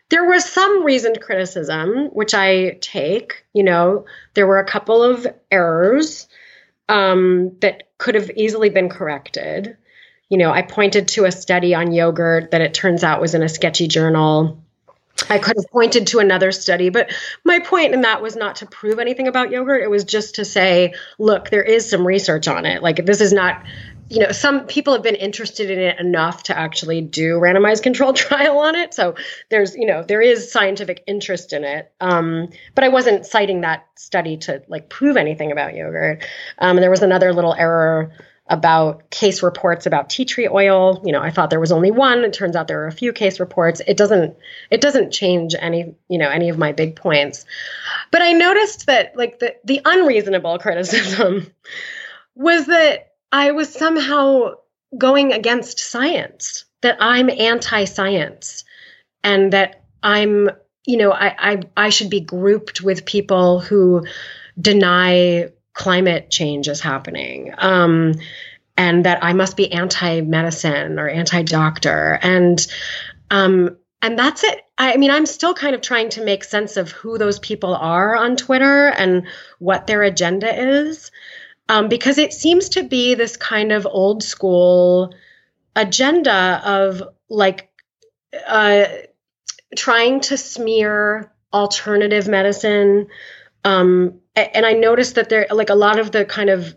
there 0.09 0.25
was 0.25 0.45
some 0.45 0.83
reasoned 0.83 1.19
criticism, 1.21 2.07
which 2.13 2.33
I 2.33 2.77
take. 2.81 3.45
You 3.53 3.63
know, 3.63 4.05
there 4.33 4.47
were 4.47 4.59
a 4.59 4.65
couple 4.65 5.03
of 5.03 5.27
errors 5.51 6.27
um, 6.89 7.57
that 7.59 7.83
could 7.97 8.15
have 8.15 8.31
easily 8.31 8.69
been 8.69 8.89
corrected. 8.89 9.77
You 10.29 10.37
know, 10.37 10.51
I 10.51 10.61
pointed 10.61 11.09
to 11.09 11.25
a 11.25 11.31
study 11.31 11.73
on 11.73 11.93
yogurt 11.93 12.51
that 12.51 12.61
it 12.61 12.73
turns 12.73 13.03
out 13.03 13.21
was 13.21 13.33
in 13.35 13.43
a 13.43 13.49
sketchy 13.49 13.87
journal. 13.87 14.63
I 15.29 15.39
could 15.39 15.55
have 15.57 15.71
pointed 15.71 16.07
to 16.07 16.19
another 16.19 16.51
study, 16.51 16.89
but 16.89 17.11
my 17.43 17.59
point 17.59 17.93
in 17.93 18.01
that 18.01 18.21
was 18.21 18.35
not 18.35 18.57
to 18.57 18.67
prove 18.67 18.99
anything 18.99 19.27
about 19.27 19.51
yogurt. 19.51 19.81
It 19.81 19.89
was 19.89 20.03
just 20.03 20.35
to 20.35 20.45
say, 20.45 20.93
look, 21.17 21.49
there 21.49 21.63
is 21.63 21.89
some 21.89 22.05
research 22.05 22.47
on 22.47 22.65
it. 22.65 22.83
Like, 22.83 23.05
this 23.05 23.19
is 23.19 23.33
not 23.33 23.63
you 24.09 24.19
know, 24.19 24.31
some 24.31 24.65
people 24.67 24.93
have 24.93 25.03
been 25.03 25.15
interested 25.15 25.69
in 25.69 25.79
it 25.79 25.99
enough 25.99 26.43
to 26.43 26.57
actually 26.57 27.01
do 27.01 27.35
randomized 27.39 27.83
controlled 27.83 28.15
trial 28.27 28.59
on 28.59 28.75
it. 28.75 28.93
So 28.93 29.15
there's, 29.49 29.75
you 29.75 29.85
know, 29.85 30.03
there 30.03 30.21
is 30.21 30.51
scientific 30.51 31.03
interest 31.07 31.53
in 31.53 31.63
it. 31.63 31.91
Um, 31.99 32.49
but 32.73 32.83
I 32.83 32.89
wasn't 32.89 33.25
citing 33.25 33.61
that 33.61 33.87
study 33.95 34.37
to 34.37 34.63
like 34.67 34.89
prove 34.89 35.17
anything 35.17 35.51
about 35.51 35.75
yogurt. 35.75 36.23
Um, 36.57 36.77
there 36.77 36.89
was 36.89 37.01
another 37.01 37.33
little 37.33 37.53
error 37.53 38.11
about 38.49 39.09
case 39.09 39.43
reports 39.43 39.85
about 39.85 40.09
tea 40.09 40.23
tree 40.23 40.47
oil. 40.47 41.01
You 41.03 41.11
know, 41.11 41.21
I 41.21 41.31
thought 41.31 41.49
there 41.49 41.59
was 41.59 41.73
only 41.73 41.91
one. 41.91 42.23
It 42.23 42.31
turns 42.31 42.55
out 42.55 42.69
there 42.69 42.83
are 42.83 42.87
a 42.87 42.93
few 42.93 43.11
case 43.11 43.41
reports. 43.41 43.81
It 43.85 43.97
doesn't 43.97 44.37
it 44.69 44.79
doesn't 44.79 45.11
change 45.11 45.53
any, 45.59 45.95
you 46.07 46.17
know, 46.17 46.29
any 46.29 46.47
of 46.47 46.57
my 46.57 46.71
big 46.71 46.95
points. 46.95 47.45
But 48.09 48.21
I 48.21 48.31
noticed 48.31 48.85
that 48.85 49.17
like 49.17 49.39
the 49.39 49.55
the 49.65 49.81
unreasonable 49.83 50.59
criticism 50.59 51.51
was 52.35 52.67
that 52.67 53.07
I 53.31 53.51
was 53.51 53.73
somehow 53.73 54.55
going 54.97 55.33
against 55.33 55.79
science, 55.79 56.65
that 56.81 56.97
I'm 56.99 57.29
anti 57.29 57.85
science, 57.85 58.63
and 59.23 59.53
that 59.53 59.83
I'm 60.01 60.49
you 60.87 60.95
know, 60.95 61.11
I, 61.11 61.35
I, 61.37 61.59
I 61.75 61.89
should 61.89 62.09
be 62.09 62.21
grouped 62.21 62.81
with 62.81 63.05
people 63.05 63.59
who 63.59 64.07
deny 64.59 65.49
climate 65.73 66.31
change 66.31 66.67
is 66.69 66.79
happening. 66.79 67.53
Um, 67.57 68.15
and 68.77 69.05
that 69.05 69.23
I 69.23 69.33
must 69.33 69.57
be 69.57 69.71
anti 69.71 70.21
medicine 70.21 70.97
or 70.97 71.09
anti 71.09 71.43
doctor. 71.43 72.17
And, 72.21 72.65
um, 73.29 73.77
and 74.01 74.17
that's 74.17 74.43
it. 74.43 74.61
I 74.77 74.95
mean, 74.97 75.11
I'm 75.11 75.25
still 75.25 75.53
kind 75.53 75.75
of 75.75 75.81
trying 75.81 76.09
to 76.11 76.23
make 76.23 76.43
sense 76.43 76.77
of 76.77 76.91
who 76.91 77.17
those 77.17 77.39
people 77.39 77.75
are 77.75 78.15
on 78.15 78.37
Twitter 78.37 78.87
and 78.87 79.27
what 79.59 79.87
their 79.87 80.03
agenda 80.03 80.85
is. 80.85 81.11
Um, 81.69 81.89
because 81.89 82.17
it 82.17 82.33
seems 82.33 82.69
to 82.69 82.83
be 82.83 83.15
this 83.15 83.35
kind 83.35 83.71
of 83.71 83.85
old 83.85 84.23
school 84.23 85.13
agenda 85.75 86.61
of 86.63 87.03
like 87.29 87.69
uh, 88.47 88.85
trying 89.75 90.21
to 90.21 90.37
smear 90.37 91.31
alternative 91.53 92.27
medicine. 92.27 93.07
Um, 93.63 94.19
and 94.35 94.65
I 94.65 94.73
noticed 94.73 95.15
that 95.15 95.29
there, 95.29 95.47
like 95.51 95.69
a 95.69 95.75
lot 95.75 95.99
of 95.99 96.11
the 96.11 96.25
kind 96.25 96.49
of 96.49 96.75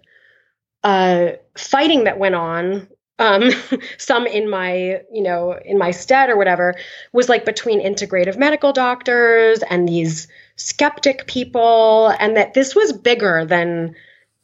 uh, 0.82 1.32
fighting 1.56 2.04
that 2.04 2.18
went 2.18 2.34
on, 2.34 2.88
um, 3.18 3.50
some 3.98 4.26
in 4.26 4.48
my, 4.48 5.02
you 5.12 5.22
know, 5.22 5.52
in 5.52 5.78
my 5.78 5.90
stead 5.90 6.30
or 6.30 6.36
whatever, 6.36 6.74
was 7.12 7.28
like 7.28 7.44
between 7.44 7.80
integrative 7.80 8.36
medical 8.36 8.72
doctors 8.72 9.62
and 9.62 9.88
these 9.88 10.28
skeptic 10.56 11.26
people, 11.26 12.08
and 12.18 12.36
that 12.36 12.54
this 12.54 12.74
was 12.74 12.92
bigger 12.92 13.44
than 13.44 13.94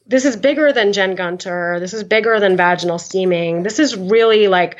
this 0.07 0.25
is 0.25 0.35
bigger 0.35 0.71
than 0.71 0.93
Jen 0.93 1.15
Gunter. 1.15 1.79
This 1.79 1.93
is 1.93 2.03
bigger 2.03 2.39
than 2.39 2.57
vaginal 2.57 2.97
steaming. 2.97 3.63
This 3.63 3.79
is 3.79 3.95
really 3.95 4.47
like 4.47 4.77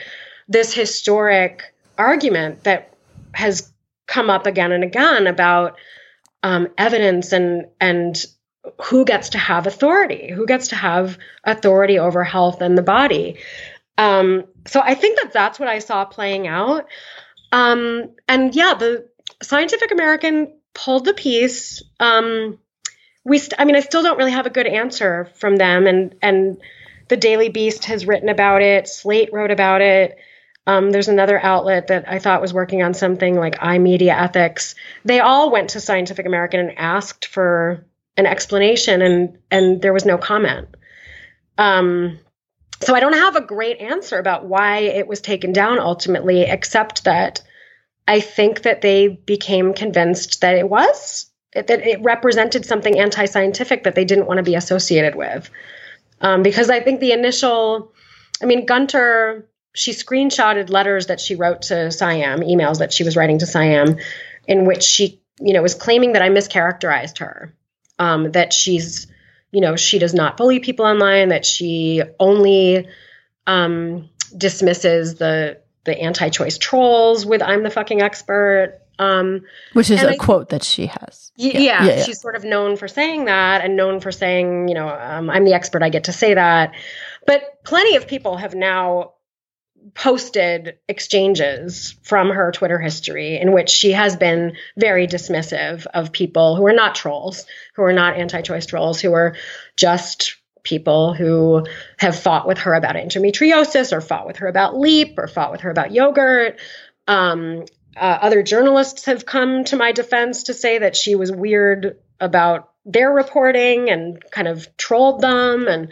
this 0.47 0.73
historic 0.73 1.73
argument 1.97 2.63
that 2.63 2.93
has 3.33 3.71
come 4.07 4.29
up 4.29 4.45
again 4.45 4.71
and 4.71 4.83
again 4.83 5.27
about 5.27 5.77
um, 6.43 6.69
evidence 6.77 7.33
and 7.33 7.67
and 7.79 8.25
who 8.81 9.05
gets 9.05 9.29
to 9.29 9.37
have 9.37 9.67
authority, 9.67 10.31
who 10.31 10.45
gets 10.45 10.69
to 10.69 10.75
have 10.75 11.17
authority 11.43 11.99
over 11.99 12.23
health 12.23 12.61
and 12.61 12.77
the 12.77 12.81
body. 12.81 13.37
Um, 13.97 14.45
so 14.65 14.81
I 14.81 14.93
think 14.93 15.19
that 15.19 15.33
that's 15.33 15.59
what 15.59 15.69
I 15.69 15.79
saw 15.79 16.05
playing 16.05 16.47
out. 16.47 16.85
Um, 17.51 18.11
and 18.27 18.53
yeah, 18.53 18.73
the 18.73 19.09
Scientific 19.41 19.91
American 19.91 20.53
pulled 20.73 21.05
the 21.05 21.13
piece. 21.13 21.81
Um, 21.99 22.59
we, 23.27 23.39
st- 23.39 23.59
I 23.59 23.65
mean, 23.65 23.75
I 23.75 23.81
still 23.81 24.03
don't 24.03 24.17
really 24.17 24.31
have 24.31 24.45
a 24.45 24.49
good 24.49 24.67
answer 24.67 25.29
from 25.35 25.57
them, 25.57 25.85
and 25.85 26.15
and 26.21 26.61
the 27.09 27.17
Daily 27.17 27.49
Beast 27.49 27.85
has 27.85 28.07
written 28.07 28.29
about 28.29 28.61
it. 28.61 28.87
Slate 28.87 29.33
wrote 29.33 29.51
about 29.51 29.81
it. 29.81 30.17
Um, 30.65 30.91
there's 30.91 31.09
another 31.09 31.37
outlet 31.37 31.87
that 31.87 32.07
I 32.07 32.19
thought 32.19 32.41
was 32.41 32.53
working 32.53 32.83
on 32.83 32.93
something 32.93 33.35
like 33.35 33.59
iMedia 33.59 34.17
Ethics. 34.17 34.75
They 35.03 35.19
all 35.19 35.51
went 35.51 35.71
to 35.71 35.81
Scientific 35.81 36.25
American 36.25 36.61
and 36.61 36.77
asked 36.77 37.25
for 37.25 37.85
an 38.15 38.25
explanation, 38.25 39.01
and 39.01 39.37
and 39.51 39.81
there 39.81 39.93
was 39.93 40.05
no 40.05 40.17
comment. 40.17 40.69
Um, 41.57 42.19
so 42.79 42.95
I 42.95 43.01
don't 43.01 43.13
have 43.13 43.35
a 43.35 43.41
great 43.41 43.79
answer 43.79 44.19
about 44.19 44.45
why 44.45 44.79
it 44.79 45.05
was 45.05 45.19
taken 45.19 45.51
down 45.51 45.79
ultimately, 45.79 46.43
except 46.43 47.03
that 47.03 47.41
I 48.07 48.21
think 48.21 48.61
that 48.61 48.81
they 48.81 49.09
became 49.09 49.73
convinced 49.73 50.39
that 50.39 50.55
it 50.55 50.69
was 50.69 51.29
that 51.65 51.85
it 51.85 52.01
represented 52.03 52.65
something 52.65 52.99
anti-scientific 52.99 53.83
that 53.83 53.95
they 53.95 54.05
didn't 54.05 54.27
want 54.27 54.37
to 54.37 54.43
be 54.43 54.55
associated 54.55 55.15
with. 55.15 55.49
Um, 56.21 56.43
because 56.43 56.69
I 56.69 56.79
think 56.79 56.99
the 56.99 57.11
initial, 57.11 57.93
I 58.41 58.45
mean, 58.45 58.65
Gunter 58.65 59.47
she 59.77 59.91
screenshotted 59.91 60.71
letters 60.71 61.05
that 61.05 61.19
she 61.19 61.35
wrote 61.35 61.61
to 61.63 61.75
SciAm, 61.75 62.39
emails 62.39 62.79
that 62.79 62.91
she 62.91 63.03
was 63.03 63.15
writing 63.15 63.37
to 63.37 63.45
SciAm, 63.45 64.01
in 64.47 64.65
which 64.65 64.81
she, 64.81 65.21
you 65.39 65.53
know, 65.53 65.61
was 65.61 65.75
claiming 65.75 66.13
that 66.13 66.23
I 66.23 66.29
mischaracterized 66.29 67.19
her, 67.19 67.53
um, 67.99 68.31
that 68.31 68.53
she's, 68.53 69.05
you 69.51 69.61
know, 69.61 69.75
she 69.75 69.99
does 69.99 70.15
not 70.15 70.35
bully 70.35 70.59
people 70.59 70.85
online, 70.85 71.29
that 71.29 71.45
she 71.45 72.01
only 72.19 72.87
um, 73.45 74.09
dismisses 74.35 75.15
the 75.15 75.61
the 75.83 76.01
anti-choice 76.01 76.57
trolls 76.57 77.23
with 77.23 77.43
"I'm 77.43 77.61
the 77.61 77.69
fucking 77.69 78.01
expert," 78.01 78.81
um, 78.99 79.41
which 79.73 79.89
is 79.89 80.01
a 80.01 80.09
I, 80.09 80.15
quote 80.17 80.49
that 80.49 80.63
she 80.63 80.87
has. 80.87 81.31
Yeah, 81.35 81.53
yeah, 81.53 81.59
yeah, 81.59 81.85
yeah, 81.85 82.03
she's 82.03 82.19
sort 82.19 82.35
of 82.35 82.43
known 82.43 82.77
for 82.77 82.87
saying 82.87 83.25
that, 83.25 83.63
and 83.63 83.75
known 83.75 83.99
for 83.99 84.11
saying, 84.11 84.67
you 84.67 84.73
know, 84.73 84.89
um, 84.89 85.29
"I'm 85.29 85.45
the 85.45 85.53
expert, 85.53 85.83
I 85.83 85.89
get 85.89 86.05
to 86.05 86.13
say 86.13 86.33
that." 86.33 86.73
But 87.25 87.63
plenty 87.63 87.95
of 87.95 88.07
people 88.07 88.37
have 88.37 88.55
now 88.55 89.13
posted 89.93 90.77
exchanges 90.87 91.95
from 92.03 92.29
her 92.29 92.51
Twitter 92.51 92.79
history 92.79 93.39
in 93.39 93.51
which 93.53 93.69
she 93.69 93.91
has 93.91 94.15
been 94.15 94.53
very 94.77 95.07
dismissive 95.07 95.85
of 95.93 96.11
people 96.11 96.55
who 96.55 96.65
are 96.65 96.73
not 96.73 96.95
trolls, 96.95 97.45
who 97.75 97.83
are 97.83 97.93
not 97.93 98.17
anti 98.17 98.41
choice 98.41 98.65
trolls, 98.65 98.99
who 98.99 99.13
are 99.13 99.35
just 99.75 100.35
people 100.63 101.13
who 101.13 101.65
have 101.97 102.19
fought 102.19 102.47
with 102.47 102.57
her 102.57 102.73
about 102.73 102.95
endometriosis 102.95 103.93
or 103.93 104.01
fought 104.01 104.27
with 104.27 104.37
her 104.37 104.47
about 104.47 104.77
LEEP 104.77 105.17
or 105.17 105.27
fought 105.27 105.51
with 105.51 105.61
her 105.61 105.71
about 105.71 105.93
yogurt. 105.93 106.59
Um, 107.07 107.63
uh, 107.99 108.19
other 108.21 108.43
journalists 108.43 109.05
have 109.05 109.25
come 109.25 109.63
to 109.65 109.75
my 109.75 109.91
defense 109.91 110.43
to 110.43 110.53
say 110.53 110.79
that 110.79 110.95
she 110.95 111.15
was 111.15 111.31
weird 111.31 111.97
about 112.19 112.71
their 112.85 113.11
reporting 113.11 113.89
and 113.89 114.23
kind 114.31 114.47
of 114.47 114.75
trolled 114.77 115.21
them. 115.21 115.67
And 115.67 115.91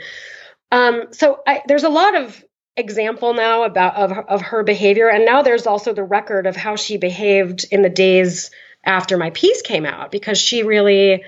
um, 0.72 1.08
so 1.12 1.40
I, 1.46 1.62
there's 1.68 1.84
a 1.84 1.90
lot 1.90 2.16
of 2.16 2.44
example 2.78 3.34
now 3.34 3.64
about 3.64 3.96
of, 3.96 4.12
of 4.28 4.42
her 4.42 4.62
behavior 4.62 5.08
and 5.08 5.26
now 5.26 5.42
there's 5.42 5.66
also 5.66 5.94
the 5.94 6.04
record 6.04 6.46
of 6.46 6.58
how 6.58 6.76
she 6.76 6.98
behaved 6.98 7.66
in 7.72 7.82
the 7.82 7.90
days 7.90 8.52
after 8.84 9.18
my 9.18 9.30
piece 9.30 9.62
came 9.62 9.86
out 9.86 10.12
because 10.12 10.38
she 10.38 10.64
really 10.64 11.24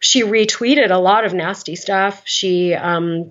she 0.00 0.24
retweeted 0.24 0.90
a 0.90 0.98
lot 0.98 1.24
of 1.24 1.32
nasty 1.32 1.76
stuff 1.76 2.22
she 2.24 2.74
um, 2.74 3.28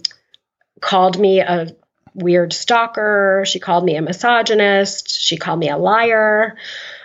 called 0.79 1.19
me 1.19 1.41
a 1.41 1.75
weird 2.13 2.53
stalker. 2.53 3.43
She 3.45 3.59
called 3.59 3.83
me 3.83 3.95
a 3.95 4.01
misogynist. 4.01 5.09
She 5.09 5.37
called 5.37 5.59
me 5.59 5.69
a 5.69 5.77
liar. 5.77 6.57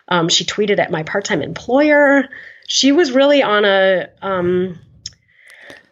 Um, 0.09 0.29
she 0.29 0.45
tweeted 0.45 0.79
at 0.79 0.91
my 0.91 1.03
part-time 1.03 1.43
employer. 1.43 2.29
She 2.67 2.93
was 2.93 3.13
really 3.13 3.43
on 3.43 3.65
a 3.65 4.09
um, 4.23 4.79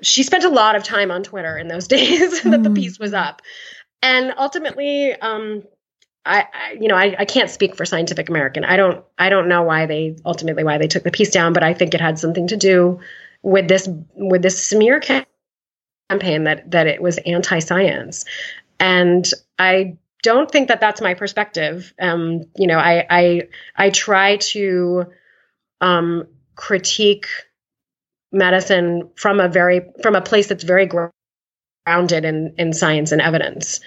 she 0.00 0.22
spent 0.22 0.44
a 0.44 0.48
lot 0.48 0.74
of 0.74 0.82
time 0.82 1.10
on 1.10 1.22
twitter 1.22 1.56
in 1.56 1.68
those 1.68 1.88
days 1.96 2.42
that 2.42 2.62
the 2.62 2.68
mm. 2.68 2.74
piece 2.74 2.98
was 2.98 3.14
up. 3.14 3.42
And 4.02 4.34
ultimately 4.36 5.14
um, 5.14 5.62
I, 6.24 6.46
I, 6.52 6.72
you 6.72 6.88
know 6.88 6.96
I, 6.96 7.16
I 7.18 7.24
can't 7.24 7.50
speak 7.50 7.76
for 7.76 7.84
scientific 7.84 8.28
american. 8.28 8.64
I 8.64 8.76
don't 8.76 9.04
i 9.18 9.28
don't 9.28 9.48
know 9.48 9.62
why 9.62 9.86
they 9.86 10.16
ultimately 10.24 10.64
why 10.64 10.78
they 10.78 10.88
took 10.88 11.02
the 11.02 11.10
piece 11.10 11.30
down 11.30 11.52
but 11.52 11.62
i 11.62 11.74
think 11.74 11.94
it 11.94 12.00
had 12.00 12.18
something 12.18 12.46
to 12.48 12.56
do 12.56 13.00
with 13.42 13.68
this 13.68 13.88
with 14.14 14.42
this 14.42 14.64
smear 14.64 15.00
campaign 15.00 16.44
that 16.44 16.70
that 16.70 16.86
it 16.86 17.02
was 17.02 17.18
anti-science 17.18 18.24
and 18.78 19.30
i 19.58 19.96
don't 20.22 20.50
think 20.50 20.68
that 20.68 20.80
that's 20.80 21.00
my 21.00 21.14
perspective 21.14 21.92
um, 22.00 22.42
you 22.56 22.66
know 22.66 22.78
i 22.78 23.06
i 23.10 23.42
i 23.76 23.90
try 23.90 24.36
to 24.36 25.04
um, 25.80 26.26
critique 26.54 27.26
medicine 28.32 29.10
from 29.16 29.40
a 29.40 29.48
very 29.48 29.82
from 30.02 30.16
a 30.16 30.22
place 30.22 30.46
that's 30.48 30.64
very 30.64 30.88
grounded 31.86 32.24
in 32.24 32.54
in 32.56 32.72
science 32.72 33.12
and 33.12 33.20
evidence, 33.20 33.80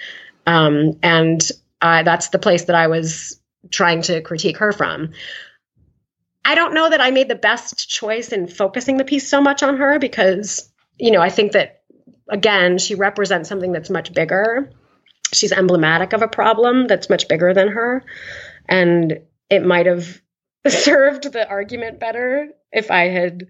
um, 0.45 0.99
and 1.01 1.51
uh, 1.81 2.03
that's 2.03 2.29
the 2.29 2.39
place 2.39 2.65
that 2.65 2.75
I 2.75 2.87
was 2.87 3.39
trying 3.71 4.03
to 4.03 4.21
critique 4.21 4.57
her 4.57 4.71
from. 4.71 5.11
I 6.43 6.53
don't 6.53 6.75
know 6.75 6.89
that 6.89 7.01
I 7.01 7.09
made 7.09 7.27
the 7.27 7.35
best 7.35 7.89
choice 7.89 8.31
in 8.31 8.47
focusing 8.47 8.97
the 8.97 9.03
piece 9.03 9.27
so 9.27 9.41
much 9.41 9.63
on 9.63 9.77
her 9.77 9.97
because 9.97 10.69
you 10.99 11.11
know 11.11 11.21
I 11.21 11.29
think 11.29 11.53
that 11.53 11.81
again 12.29 12.77
she 12.77 12.95
represents 12.95 13.49
something 13.49 13.71
that's 13.71 13.89
much 13.89 14.13
bigger. 14.13 14.71
She's 15.33 15.51
emblematic 15.51 16.13
of 16.13 16.21
a 16.21 16.27
problem 16.27 16.87
that's 16.87 17.09
much 17.09 17.27
bigger 17.27 17.53
than 17.53 17.69
her, 17.69 18.03
and 18.67 19.19
it 19.49 19.65
might 19.65 19.85
have 19.85 20.21
served 20.67 21.31
the 21.31 21.47
argument 21.47 21.99
better 21.99 22.49
if 22.71 22.91
I 22.91 23.09
had 23.09 23.47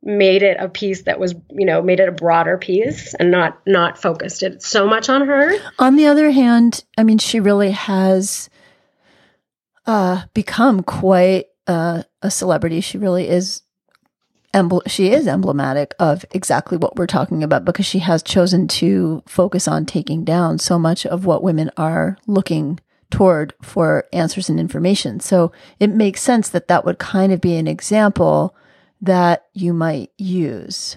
made 0.00 0.44
it 0.44 0.56
a 0.60 0.68
piece 0.68 1.02
that 1.02 1.18
was 1.18 1.34
you 1.50 1.66
know 1.66 1.82
made 1.82 2.00
it 2.00 2.08
a 2.08 2.12
broader 2.12 2.56
piece 2.56 3.14
and 3.14 3.30
not 3.30 3.60
not 3.66 4.00
focused 4.00 4.42
it 4.42 4.62
so 4.62 4.86
much 4.86 5.08
on 5.08 5.26
her. 5.26 5.52
On 5.78 5.96
the 5.96 6.06
other 6.06 6.30
hand 6.30 6.84
i 6.96 7.02
mean 7.02 7.18
she 7.18 7.40
really 7.40 7.72
has 7.72 8.48
uh 9.86 10.22
become 10.34 10.84
quite 10.84 11.46
uh, 11.68 12.02
a 12.22 12.30
celebrity. 12.30 12.80
She 12.80 12.98
really 12.98 13.28
is 13.28 13.62
she 14.86 15.10
is 15.10 15.26
emblematic 15.26 15.94
of 15.98 16.24
exactly 16.30 16.76
what 16.76 16.96
we're 16.96 17.06
talking 17.06 17.42
about 17.42 17.64
because 17.64 17.86
she 17.86 18.00
has 18.00 18.22
chosen 18.22 18.66
to 18.66 19.22
focus 19.26 19.68
on 19.68 19.84
taking 19.86 20.24
down 20.24 20.58
so 20.58 20.78
much 20.78 21.04
of 21.06 21.26
what 21.26 21.42
women 21.42 21.70
are 21.76 22.16
looking 22.26 22.80
toward 23.10 23.54
for 23.62 24.04
answers 24.12 24.48
and 24.48 24.58
information 24.58 25.20
so 25.20 25.52
it 25.78 25.90
makes 25.90 26.20
sense 26.20 26.48
that 26.48 26.68
that 26.68 26.84
would 26.84 26.98
kind 26.98 27.32
of 27.32 27.40
be 27.40 27.56
an 27.56 27.66
example 27.66 28.54
that 29.00 29.46
you 29.52 29.72
might 29.72 30.10
use. 30.18 30.96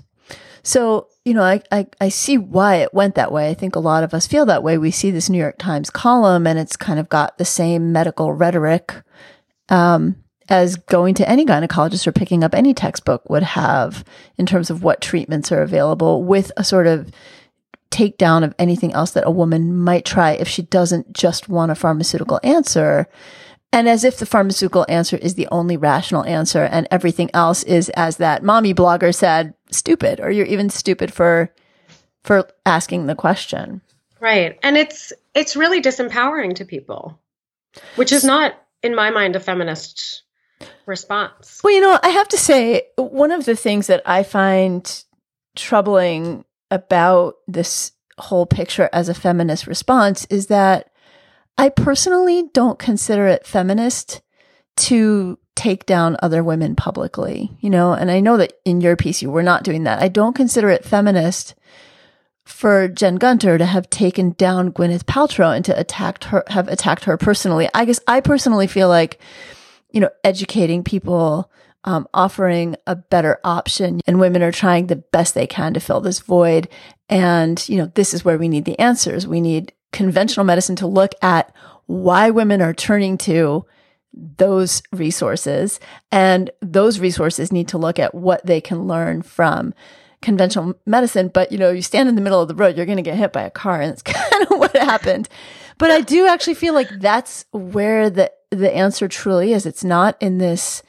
So, 0.64 1.08
you 1.26 1.34
know, 1.34 1.44
I, 1.44 1.62
I, 1.72 1.88
I, 2.00 2.10
see 2.10 2.38
why 2.38 2.76
it 2.78 2.94
went 2.94 3.16
that 3.16 3.32
way. 3.32 3.50
I 3.50 3.54
think 3.54 3.76
a 3.76 3.80
lot 3.80 4.04
of 4.04 4.14
us 4.14 4.28
feel 4.28 4.46
that 4.46 4.64
way. 4.64 4.78
We 4.78 4.92
see 4.92 5.10
this 5.10 5.30
New 5.30 5.40
York 5.40 5.58
Times 5.58 5.90
column 5.90 6.46
and 6.46 6.60
it's 6.60 6.76
kind 6.76 7.00
of 7.00 7.10
got 7.10 7.38
the 7.38 7.46
same 7.46 7.92
medical 7.92 8.32
rhetoric. 8.34 8.94
Um, 9.70 10.18
as 10.52 10.76
going 10.76 11.16
to 11.16 11.28
any 11.28 11.46
gynecologist 11.46 12.06
or 12.06 12.12
picking 12.12 12.44
up 12.44 12.54
any 12.54 12.74
textbook 12.74 13.28
would 13.30 13.42
have 13.42 14.04
in 14.38 14.46
terms 14.46 14.70
of 14.70 14.84
what 14.84 15.00
treatments 15.00 15.50
are 15.50 15.62
available 15.62 16.24
with 16.24 16.52
a 16.58 16.64
sort 16.64 16.88
of 16.88 17.10
takedown 17.90 18.44
of 18.44 18.54
anything 18.60 18.92
else 18.92 19.12
that 19.12 19.26
a 19.26 19.32
woman 19.32 19.74
might 19.74 20.04
try 20.04 20.32
if 20.32 20.50
she 20.50 20.62
doesn't 20.64 21.14
just 21.14 21.48
want 21.48 21.72
a 21.72 21.76
pharmaceutical 21.76 22.38
answer. 22.44 23.08
And 23.72 23.88
as 23.88 24.04
if 24.04 24.18
the 24.18 24.26
pharmaceutical 24.26 24.86
answer 24.90 25.16
is 25.16 25.36
the 25.36 25.48
only 25.54 25.78
rational 25.78 26.26
answer 26.26 26.66
and 26.66 26.86
everything 26.92 27.30
else 27.34 27.64
is, 27.64 27.88
as 27.92 28.18
that 28.18 28.44
mommy 28.44 28.74
blogger 28.74 29.16
said, 29.16 29.54
stupid, 29.72 30.20
or 30.20 30.32
you're 30.32 30.46
even 30.46 30.70
stupid 30.70 31.14
for, 31.14 31.54
for 32.26 32.46
asking 32.66 33.06
the 33.06 33.16
question. 33.16 33.80
Right. 34.20 34.60
And 34.64 34.76
it's, 34.76 35.14
it's 35.34 35.56
really 35.56 35.82
disempowering 35.82 36.56
to 36.56 36.66
people, 36.66 37.18
which 37.96 38.12
is 38.12 38.26
not, 38.26 38.62
in 38.84 38.94
my 38.96 39.12
mind, 39.12 39.38
a 39.38 39.40
feminist 39.40 40.24
response. 40.86 41.62
Well, 41.64 41.74
you 41.74 41.82
know, 41.82 42.00
I 42.02 42.10
have 42.10 42.28
to 42.30 42.38
say, 42.38 42.84
one 42.98 43.32
of 43.32 43.46
the 43.46 43.56
things 43.56 43.88
that 43.88 44.02
I 44.06 44.24
find 44.24 45.04
troubling 45.56 46.46
about 46.70 47.36
this 47.48 47.92
whole 48.18 48.46
picture 48.46 48.90
as 48.94 49.10
a 49.10 49.14
feminist 49.14 49.68
response 49.68 50.26
is 50.30 50.48
that 50.48 50.92
I 51.58 51.70
personally 51.70 52.50
don't 52.54 52.80
consider 52.80 53.28
it 53.28 53.46
feminist 53.46 54.22
to 54.78 55.38
take 55.56 55.86
down 55.86 56.18
other 56.22 56.44
women 56.44 56.76
publicly, 56.76 57.52
you 57.60 57.70
know, 57.70 57.94
and 57.94 58.10
I 58.10 58.20
know 58.20 58.38
that 58.38 58.54
in 58.64 58.82
your 58.82 58.96
piece 58.96 59.22
you 59.22 59.30
were 59.30 59.44
not 59.44 59.64
doing 59.64 59.84
that. 59.84 60.02
I 60.02 60.08
don't 60.08 60.36
consider 60.36 60.70
it 60.70 60.86
feminist 60.86 61.56
for 62.46 62.88
Jen 62.88 63.18
Gunter 63.18 63.58
to 63.58 63.66
have 63.66 63.90
taken 63.90 64.32
down 64.32 64.72
Gwyneth 64.72 65.04
Paltrow 65.04 65.56
and 65.56 65.64
to 65.66 65.78
attacked 65.78 66.26
her, 66.26 66.44
have 66.48 66.68
attacked 66.68 67.04
her 67.04 67.18
personally. 67.18 67.70
I 67.74 67.86
guess 67.86 68.00
I 68.08 68.22
personally 68.22 68.68
feel 68.68 68.88
like, 68.88 69.20
you 69.92 70.00
know, 70.02 70.10
educating 70.24 70.84
people 70.84 71.52
um, 71.84 72.08
offering 72.14 72.76
a 72.86 72.96
better 72.96 73.40
option 73.44 74.02
and 74.06 74.20
women 74.20 74.44
are 74.44 74.52
trying 74.52 74.88
the 74.88 74.98
best 74.98 75.34
they 75.34 75.48
can 75.48 75.74
to 75.74 75.80
fill 75.80 76.02
this 76.02 76.20
void. 76.20 76.68
And, 77.10 77.68
you 77.68 77.78
know, 77.78 77.92
this 77.96 78.14
is 78.14 78.24
where 78.24 78.38
we 78.38 78.48
need 78.48 78.66
the 78.66 78.80
answers. 78.80 79.28
We 79.28 79.42
need 79.42 79.74
conventional 79.92 80.46
medicine 80.46 80.76
to 80.78 80.88
look 80.88 81.14
at 81.22 81.54
why 81.88 82.30
women 82.30 82.62
are 82.62 82.74
turning 82.74 83.18
to 83.20 83.66
those 84.14 84.84
resources. 84.92 85.80
And 86.12 86.52
those 86.62 87.00
resources 87.00 87.52
need 87.52 87.68
to 87.70 87.78
look 87.78 87.98
at 87.98 88.14
what 88.14 88.46
they 88.46 88.62
can 88.62 88.88
learn 88.88 89.22
from 89.22 89.74
conventional 90.22 90.76
medicine. 90.86 91.30
But, 91.30 91.52
you 91.52 91.58
know, 91.58 91.72
you 91.72 91.82
stand 91.82 92.10
in 92.10 92.16
the 92.16 92.22
middle 92.22 92.42
of 92.42 92.48
the 92.48 92.56
road, 92.56 92.78
you're 92.78 92.86
going 92.86 92.98
to 92.98 93.02
get 93.02 93.18
hit 93.18 93.34
by 93.34 93.44
a 93.44 93.50
car. 93.50 93.82
And 93.82 93.92
it's 93.92 94.02
kind 94.04 94.44
of 94.44 94.60
what 94.60 94.76
happened. 94.76 95.28
But 95.78 95.90
I 95.90 96.02
do 96.02 96.28
actually 96.28 96.54
feel 96.54 96.76
like 96.76 96.90
that's 97.00 97.46
where 97.52 98.10
the, 98.10 98.32
the 98.52 98.74
answer 98.76 99.08
truly 99.08 99.54
is. 99.54 99.66
It's 99.66 99.84
not 99.84 100.18
in 100.20 100.38
this 100.38 100.84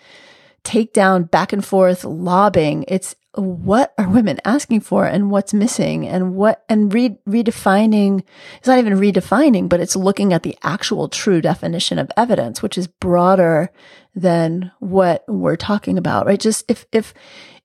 takedown, 0.64 1.30
back 1.30 1.52
and 1.52 1.64
forth 1.64 2.04
lobbing. 2.04 2.84
It's 2.88 3.14
what 3.34 3.94
are 3.96 4.08
women 4.08 4.38
asking 4.44 4.80
for 4.80 5.06
and 5.06 5.30
what's 5.30 5.54
missing 5.54 6.06
and 6.06 6.34
what, 6.34 6.64
and 6.68 6.92
re- 6.92 7.18
redefining, 7.26 8.22
it's 8.58 8.68
not 8.68 8.78
even 8.78 8.98
redefining, 8.98 9.68
but 9.68 9.80
it's 9.80 9.96
looking 9.96 10.32
at 10.32 10.42
the 10.42 10.56
actual 10.62 11.08
true 11.08 11.40
definition 11.40 11.98
of 11.98 12.12
evidence, 12.16 12.62
which 12.62 12.76
is 12.76 12.86
broader 12.86 13.70
than 14.14 14.70
what 14.80 15.24
we're 15.28 15.56
talking 15.56 15.96
about, 15.96 16.26
right? 16.26 16.40
Just 16.40 16.70
if, 16.70 16.84
if, 16.92 17.14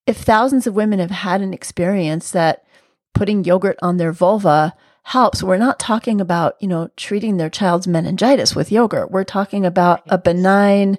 if 0.05 0.17
thousands 0.17 0.67
of 0.67 0.75
women 0.75 0.99
have 0.99 1.11
had 1.11 1.41
an 1.41 1.53
experience 1.53 2.31
that 2.31 2.63
putting 3.13 3.43
yogurt 3.43 3.77
on 3.81 3.97
their 3.97 4.13
vulva 4.13 4.73
helps. 5.07 5.41
We're 5.41 5.55
not 5.55 5.79
talking 5.79 6.19
about, 6.19 6.57
you 6.59 6.67
know, 6.67 6.89
treating 6.97 7.37
their 7.37 7.49
child's 7.49 7.87
meningitis 7.87 8.53
with 8.55 8.73
yogurt. 8.73 9.09
We're 9.09 9.23
talking 9.23 9.65
about 9.65 10.01
a 10.07 10.17
benign 10.17 10.97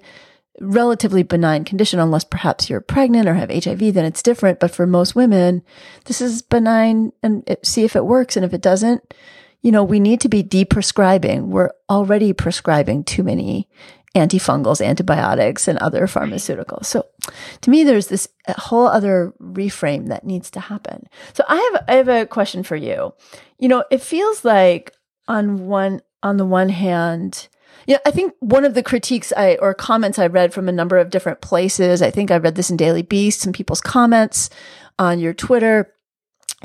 relatively 0.59 1.21
benign 1.21 1.63
condition, 1.63 1.99
unless 1.99 2.23
perhaps 2.23 2.69
you're 2.69 2.81
pregnant 2.81 3.29
or 3.29 3.35
have 3.35 3.51
HIV, 3.51 3.93
then 3.93 4.05
it's 4.05 4.23
different. 4.23 4.59
But 4.59 4.71
for 4.71 4.87
most 4.87 5.15
women, 5.15 5.61
this 6.05 6.21
is 6.21 6.41
benign 6.41 7.13
and 7.21 7.43
it, 7.47 7.63
see 7.65 7.83
if 7.83 7.95
it 7.95 8.05
works. 8.05 8.35
And 8.35 8.43
if 8.43 8.51
it 8.51 8.61
doesn't, 8.61 9.13
you 9.61 9.71
know, 9.71 9.83
we 9.83 9.99
need 9.99 10.21
to 10.21 10.29
be 10.29 10.43
deprescribing. 10.43 11.47
We're 11.47 11.71
already 11.87 12.33
prescribing 12.33 13.03
too 13.03 13.23
many 13.23 13.69
antifungals, 14.15 14.85
antibiotics, 14.85 15.67
and 15.67 15.77
other 15.79 16.07
pharmaceuticals. 16.07 16.85
So 16.85 17.05
to 17.61 17.69
me, 17.69 17.83
there's 17.83 18.07
this 18.07 18.27
whole 18.57 18.87
other 18.87 19.33
reframe 19.41 20.07
that 20.07 20.25
needs 20.25 20.49
to 20.51 20.59
happen. 20.59 21.07
So 21.33 21.43
I 21.47 21.55
have, 21.55 21.85
I 21.87 21.93
have 21.95 22.07
a 22.07 22.25
question 22.25 22.63
for 22.63 22.75
you. 22.75 23.13
You 23.59 23.67
know, 23.67 23.83
it 23.91 24.01
feels 24.01 24.43
like 24.43 24.93
on 25.27 25.67
one, 25.67 26.01
on 26.23 26.37
the 26.37 26.45
one 26.45 26.69
hand, 26.69 27.47
yeah, 27.85 27.97
I 28.05 28.11
think 28.11 28.33
one 28.39 28.65
of 28.65 28.73
the 28.73 28.83
critiques 28.83 29.31
I 29.35 29.55
or 29.55 29.73
comments 29.73 30.19
I 30.19 30.27
read 30.27 30.53
from 30.53 30.69
a 30.69 30.73
number 30.73 30.97
of 30.97 31.09
different 31.09 31.41
places. 31.41 32.01
I 32.01 32.11
think 32.11 32.29
I 32.29 32.37
read 32.37 32.55
this 32.55 32.69
in 32.69 32.77
Daily 32.77 33.01
Beast, 33.01 33.41
some 33.41 33.53
people's 33.53 33.81
comments 33.81 34.49
on 34.97 35.19
your 35.19 35.33
Twitter 35.33 35.93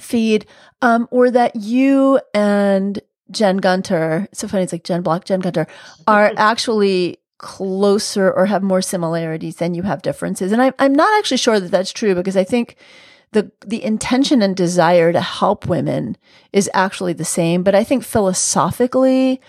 feed, 0.00 0.46
um, 0.82 1.08
or 1.10 1.30
that 1.30 1.56
you 1.56 2.20
and 2.34 3.00
Jen 3.30 3.58
Gunter, 3.58 4.28
it's 4.30 4.40
so 4.40 4.48
funny, 4.48 4.64
it's 4.64 4.72
like 4.72 4.84
Jen 4.84 5.02
Block, 5.02 5.24
Jen 5.24 5.40
Gunter, 5.40 5.66
are 6.06 6.32
actually 6.36 7.18
closer 7.44 8.32
or 8.32 8.46
have 8.46 8.62
more 8.62 8.80
similarities 8.80 9.56
than 9.56 9.74
you 9.74 9.82
have 9.82 10.00
differences. 10.00 10.50
And 10.50 10.62
I, 10.62 10.72
I'm 10.78 10.94
not 10.94 11.16
actually 11.18 11.36
sure 11.36 11.60
that 11.60 11.70
that's 11.70 11.92
true 11.92 12.14
because 12.14 12.38
I 12.38 12.44
think 12.44 12.76
the 13.32 13.52
the 13.66 13.84
intention 13.84 14.40
and 14.40 14.56
desire 14.56 15.12
to 15.12 15.20
help 15.20 15.68
women 15.68 16.16
is 16.54 16.70
actually 16.72 17.12
the 17.12 17.24
same. 17.24 17.62
But 17.62 17.74
I 17.74 17.84
think 17.84 18.02
philosophically, 18.02 19.42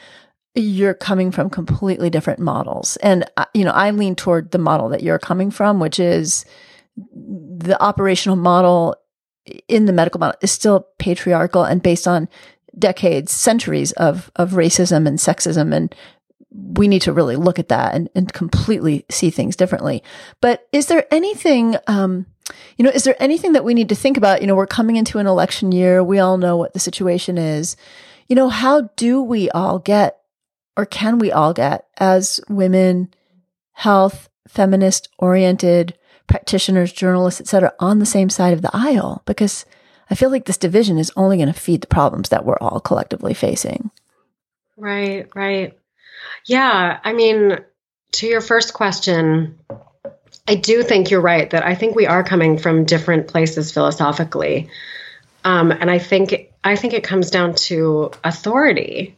you're 0.56 0.94
coming 0.94 1.32
from 1.32 1.50
completely 1.50 2.10
different 2.10 2.40
models. 2.40 2.98
And, 2.98 3.24
uh, 3.38 3.46
you 3.54 3.64
know, 3.64 3.72
I 3.72 3.92
lean 3.92 4.16
toward 4.16 4.52
the 4.52 4.58
model 4.58 4.90
that 4.90 5.04
you're 5.04 5.20
coming 5.20 5.52
from, 5.52 5.80
which 5.80 6.00
is 6.00 6.46
the 6.98 7.82
operational 7.82 8.36
model 8.38 8.96
in 9.68 9.86
the 9.86 9.94
medical 9.94 10.20
model 10.20 10.38
is 10.42 10.52
still 10.52 10.88
patriarchal 10.98 11.64
and 11.64 11.82
based 11.82 12.08
on 12.08 12.28
decades, 12.78 13.32
centuries 13.32 13.92
of, 13.94 14.32
of 14.36 14.52
racism 14.52 15.08
and 15.08 15.20
sexism. 15.20 15.74
And 15.74 15.96
we 16.56 16.88
need 16.88 17.02
to 17.04 17.14
really 17.14 17.36
look 17.36 17.60
at 17.60 17.70
that 17.70 17.96
and, 17.96 18.10
and 18.16 18.32
completely 18.34 19.06
see 19.10 19.30
things 19.30 19.56
differently. 19.56 20.04
But 20.42 20.68
is 20.72 20.88
there 20.88 21.06
anything, 21.12 21.76
um, 21.88 22.26
you 22.78 22.86
know, 22.86 22.92
is 22.92 23.04
there 23.04 23.16
anything 23.20 23.54
that 23.54 23.64
we 23.64 23.74
need 23.74 23.90
to 23.90 23.96
think 23.96 24.18
about? 24.18 24.42
You 24.42 24.48
know, 24.48 24.56
we're 24.56 24.68
coming 24.68 24.96
into 24.96 25.20
an 25.20 25.28
election 25.28 25.72
year. 25.72 26.04
We 26.04 26.20
all 26.20 26.38
know 26.38 26.58
what 26.58 26.74
the 26.74 26.80
situation 26.80 27.38
is. 27.38 27.76
You 28.28 28.36
know, 28.36 28.50
how 28.50 28.90
do 28.96 29.22
we 29.22 29.50
all 29.52 29.80
get 29.80 30.20
or 30.78 30.86
can 30.86 31.20
we 31.20 31.32
all 31.32 31.54
get 31.54 31.88
as 31.98 32.40
women, 32.50 33.14
health, 33.74 34.30
feminist 34.48 35.10
oriented 35.18 35.98
practitioners, 36.28 36.92
journalists, 36.92 37.40
etc., 37.40 37.74
on 37.80 38.00
the 38.00 38.06
same 38.06 38.30
side 38.30 38.54
of 38.54 38.62
the 38.62 38.72
aisle? 38.74 39.24
Because 39.26 39.66
I 40.10 40.16
feel 40.16 40.30
like 40.30 40.46
this 40.46 40.58
division 40.58 40.98
is 40.98 41.12
only 41.16 41.38
going 41.38 41.52
to 41.52 41.54
feed 41.54 41.82
the 41.82 41.88
problems 41.88 42.30
that 42.30 42.46
we're 42.46 42.58
all 42.60 42.80
collectively 42.80 43.34
facing. 43.34 43.92
Right, 44.78 45.28
right. 45.34 45.78
Yeah, 46.46 47.00
I 47.04 47.14
mean, 47.14 47.58
to 48.14 48.28
your 48.28 48.42
first 48.42 48.74
question, 48.74 49.60
I 50.48 50.56
do 50.56 50.84
think 50.84 51.10
you're 51.10 51.22
right 51.22 51.50
that 51.50 51.66
I 51.66 51.76
think 51.76 51.96
we 51.96 52.06
are 52.06 52.24
coming 52.24 52.58
from 52.58 52.86
different 52.86 53.28
places 53.28 53.72
philosophically. 53.72 54.70
Um, 55.44 55.72
and 55.72 55.90
I 55.90 56.00
think 56.00 56.54
I 56.64 56.76
think 56.76 56.94
it 56.94 57.04
comes 57.04 57.30
down 57.30 57.56
to 57.56 58.12
authority. 58.24 59.18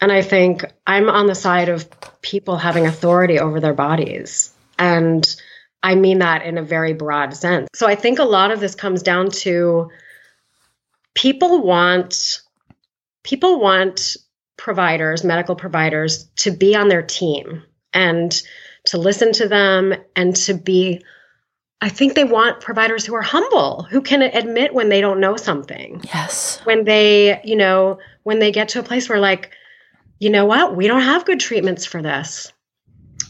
And 0.00 0.12
I 0.12 0.22
think 0.22 0.64
I'm 0.86 1.08
on 1.08 1.26
the 1.26 1.34
side 1.34 1.68
of 1.68 1.88
people 2.20 2.56
having 2.56 2.86
authority 2.86 3.38
over 3.38 3.60
their 3.60 3.74
bodies. 3.74 4.52
And 4.78 5.24
I 5.82 5.94
mean 5.94 6.18
that 6.18 6.44
in 6.44 6.58
a 6.58 6.62
very 6.62 6.92
broad 6.92 7.34
sense. 7.34 7.68
So 7.74 7.86
I 7.86 7.94
think 7.94 8.18
a 8.18 8.24
lot 8.24 8.50
of 8.50 8.60
this 8.60 8.74
comes 8.74 9.02
down 9.02 9.30
to 9.30 9.90
people 11.14 11.62
want 11.62 12.42
people 13.22 13.58
want 13.58 14.16
providers, 14.56 15.24
medical 15.24 15.56
providers 15.56 16.24
to 16.36 16.50
be 16.50 16.74
on 16.74 16.88
their 16.88 17.02
team 17.02 17.62
and 17.92 18.42
to 18.86 18.98
listen 18.98 19.32
to 19.32 19.48
them 19.48 19.94
and 20.14 20.34
to 20.36 20.54
be 20.54 21.02
I 21.78 21.90
think 21.90 22.14
they 22.14 22.24
want 22.24 22.62
providers 22.62 23.04
who 23.04 23.14
are 23.14 23.22
humble, 23.22 23.82
who 23.82 24.00
can 24.00 24.22
admit 24.22 24.72
when 24.72 24.88
they 24.88 25.02
don't 25.02 25.20
know 25.20 25.36
something. 25.36 26.00
Yes. 26.04 26.58
When 26.64 26.84
they, 26.84 27.42
you 27.44 27.54
know, 27.54 27.98
when 28.22 28.38
they 28.38 28.50
get 28.50 28.70
to 28.70 28.80
a 28.80 28.82
place 28.82 29.10
where 29.10 29.20
like 29.20 29.52
you 30.18 30.30
know 30.30 30.46
what? 30.46 30.74
We 30.74 30.86
don't 30.86 31.02
have 31.02 31.26
good 31.26 31.40
treatments 31.40 31.84
for 31.84 32.00
this. 32.00 32.52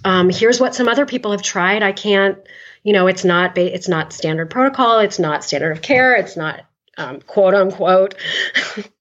Um, 0.04 0.30
here's 0.30 0.60
what 0.60 0.74
some 0.74 0.88
other 0.88 1.06
people 1.06 1.32
have 1.32 1.42
tried. 1.42 1.82
I 1.82 1.92
can't, 1.92 2.38
you 2.84 2.92
know, 2.92 3.08
it's 3.08 3.24
not 3.24 3.58
it's 3.58 3.88
not 3.88 4.12
standard 4.12 4.50
protocol. 4.50 5.00
It's 5.00 5.18
not 5.18 5.42
standard 5.42 5.72
of 5.72 5.82
care. 5.82 6.14
It's 6.14 6.36
not 6.36 6.60
um, 6.96 7.20
quote 7.20 7.54
unquote 7.54 8.14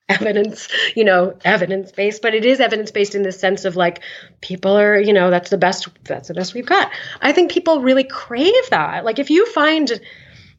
evidence, 0.07 0.67
you 0.95 1.03
know, 1.03 1.37
evidence 1.43 1.91
based, 1.91 2.21
but 2.21 2.35
it 2.35 2.45
is 2.45 2.59
evidence 2.59 2.91
based 2.91 3.15
in 3.15 3.23
the 3.23 3.31
sense 3.31 3.65
of 3.65 3.75
like 3.75 4.01
people 4.41 4.77
are, 4.77 4.99
you 4.99 5.13
know, 5.13 5.29
that's 5.29 5.49
the 5.49 5.57
best, 5.57 5.87
that's 6.03 6.27
the 6.27 6.33
best 6.33 6.53
we've 6.53 6.65
got. 6.65 6.91
I 7.21 7.31
think 7.31 7.51
people 7.51 7.81
really 7.81 8.03
crave 8.03 8.69
that. 8.69 9.03
Like 9.03 9.19
if 9.19 9.29
you 9.29 9.45
find, 9.47 9.91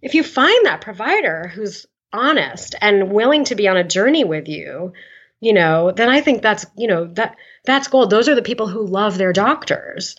if 0.03 0.15
you 0.15 0.23
find 0.23 0.67
that 0.67 0.81
provider 0.81 1.49
who's 1.49 1.87
honest 2.13 2.75
and 2.81 3.13
willing 3.13 3.45
to 3.45 3.55
be 3.55 3.69
on 3.69 3.77
a 3.77 3.85
journey 3.85 4.25
with 4.25 4.49
you, 4.49 4.93
you 5.41 5.53
know, 5.53 5.93
then 5.93 6.09
I 6.09 6.23
think 6.23 6.43
that's, 6.43 6.67
you 6.77 6.89
know, 6.89 7.07
that 7.15 7.37
that's 7.65 7.89
gold. 7.89 8.11
Those 8.11 8.29
are 8.29 8.35
the 8.35 8.43
people 8.43 8.69
who 8.69 8.87
love 8.87 9.19
their 9.19 9.33
doctors. 9.33 10.17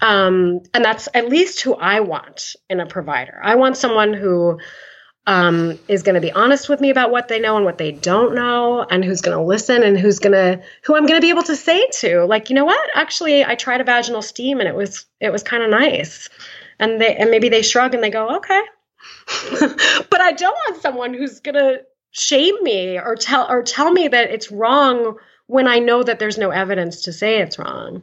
Um, 0.00 0.60
and 0.74 0.84
that's 0.84 1.08
at 1.14 1.28
least 1.28 1.60
who 1.60 1.74
I 1.74 2.00
want 2.00 2.54
in 2.68 2.80
a 2.80 2.86
provider. 2.86 3.40
I 3.42 3.54
want 3.56 3.76
someone 3.76 4.12
who 4.12 4.58
um, 5.28 5.78
is 5.88 6.02
going 6.02 6.14
to 6.14 6.22
be 6.22 6.32
honest 6.32 6.70
with 6.70 6.80
me 6.80 6.88
about 6.88 7.10
what 7.10 7.28
they 7.28 7.38
know 7.38 7.56
and 7.56 7.64
what 7.66 7.76
they 7.76 7.92
don't 7.92 8.34
know, 8.34 8.82
and 8.90 9.04
who's 9.04 9.20
going 9.20 9.36
to 9.36 9.44
listen 9.44 9.82
and 9.82 9.98
who's 9.98 10.18
going 10.18 10.32
to 10.32 10.60
who 10.82 10.96
I'm 10.96 11.04
going 11.04 11.20
to 11.20 11.24
be 11.24 11.28
able 11.28 11.42
to 11.44 11.54
say 11.54 11.86
to, 12.00 12.24
like, 12.24 12.48
you 12.48 12.54
know 12.56 12.64
what? 12.64 12.88
Actually, 12.94 13.44
I 13.44 13.54
tried 13.54 13.82
a 13.82 13.84
vaginal 13.84 14.22
steam 14.22 14.58
and 14.58 14.68
it 14.68 14.74
was 14.74 15.04
it 15.20 15.30
was 15.30 15.42
kind 15.42 15.62
of 15.62 15.68
nice, 15.68 16.30
and 16.80 16.98
they 16.98 17.14
and 17.14 17.30
maybe 17.30 17.50
they 17.50 17.60
shrug 17.60 17.94
and 17.94 18.02
they 18.02 18.08
go, 18.08 18.36
okay. 18.36 18.62
but 20.10 20.20
I 20.20 20.32
don't 20.32 20.56
want 20.66 20.80
someone 20.80 21.12
who's 21.12 21.40
going 21.40 21.56
to 21.56 21.82
shame 22.10 22.56
me 22.62 22.98
or 22.98 23.14
tell 23.14 23.50
or 23.50 23.62
tell 23.62 23.92
me 23.92 24.08
that 24.08 24.30
it's 24.30 24.50
wrong 24.50 25.18
when 25.46 25.68
I 25.68 25.78
know 25.78 26.02
that 26.02 26.18
there's 26.18 26.38
no 26.38 26.50
evidence 26.50 27.02
to 27.02 27.12
say 27.12 27.42
it's 27.42 27.58
wrong. 27.58 28.02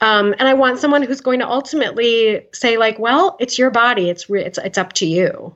Um, 0.00 0.34
and 0.36 0.48
I 0.48 0.54
want 0.54 0.80
someone 0.80 1.02
who's 1.02 1.20
going 1.20 1.38
to 1.38 1.48
ultimately 1.48 2.46
say, 2.52 2.78
like, 2.78 2.98
well, 2.98 3.36
it's 3.38 3.58
your 3.58 3.70
body. 3.70 4.10
It's 4.10 4.28
re- 4.28 4.44
it's 4.44 4.58
it's 4.58 4.78
up 4.78 4.94
to 4.94 5.06
you. 5.06 5.54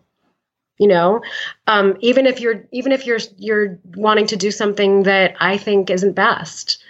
You 0.82 0.88
know, 0.88 1.22
um, 1.68 1.96
even 2.00 2.26
if 2.26 2.40
you're 2.40 2.64
even 2.72 2.90
if 2.90 3.06
you're 3.06 3.20
you're 3.36 3.78
wanting 3.94 4.26
to 4.26 4.36
do 4.36 4.50
something 4.50 5.04
that 5.04 5.36
I 5.38 5.56
think 5.56 5.90
isn't 5.90 6.14
best. 6.14 6.82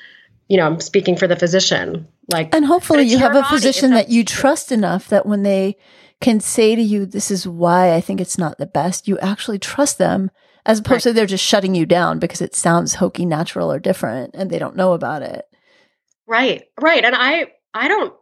You 0.49 0.57
know, 0.57 0.65
I'm 0.65 0.81
speaking 0.81 1.15
for 1.15 1.27
the 1.27 1.37
physician. 1.37 2.09
Like, 2.33 2.55
and 2.55 2.65
hopefully 2.65 3.03
you 3.03 3.19
have 3.19 3.33
a 3.33 3.43
body. 3.43 3.55
physician 3.55 3.91
that 3.91 4.09
you 4.09 4.25
trust 4.25 4.73
enough 4.73 5.09
that 5.09 5.27
when 5.27 5.43
they 5.43 5.77
can 6.23 6.41
say 6.41 6.75
to 6.75 6.81
you, 6.81 7.05
"This 7.05 7.31
is 7.31 7.47
why 7.47 7.95
I 7.95 8.01
think 8.01 8.19
it's 8.19 8.39
not 8.39 8.57
the 8.57 8.65
best," 8.65 9.07
you 9.07 9.19
actually 9.19 9.59
trust 9.59 9.99
them 9.99 10.31
as 10.65 10.79
opposed 10.79 11.05
right. 11.05 11.11
to 11.11 11.13
they're 11.13 11.27
just 11.27 11.45
shutting 11.45 11.75
you 11.75 11.85
down 11.85 12.19
because 12.19 12.41
it 12.41 12.55
sounds 12.55 12.95
hokey, 12.95 13.27
natural, 13.27 13.71
or 13.71 13.79
different, 13.79 14.35
and 14.35 14.49
they 14.49 14.59
don't 14.59 14.75
know 14.75 14.95
about 14.95 15.21
it. 15.21 15.45
Right, 16.27 16.63
right. 16.81 17.05
And 17.05 17.15
I, 17.15 17.53
I 17.75 17.89
don't. 17.89 18.15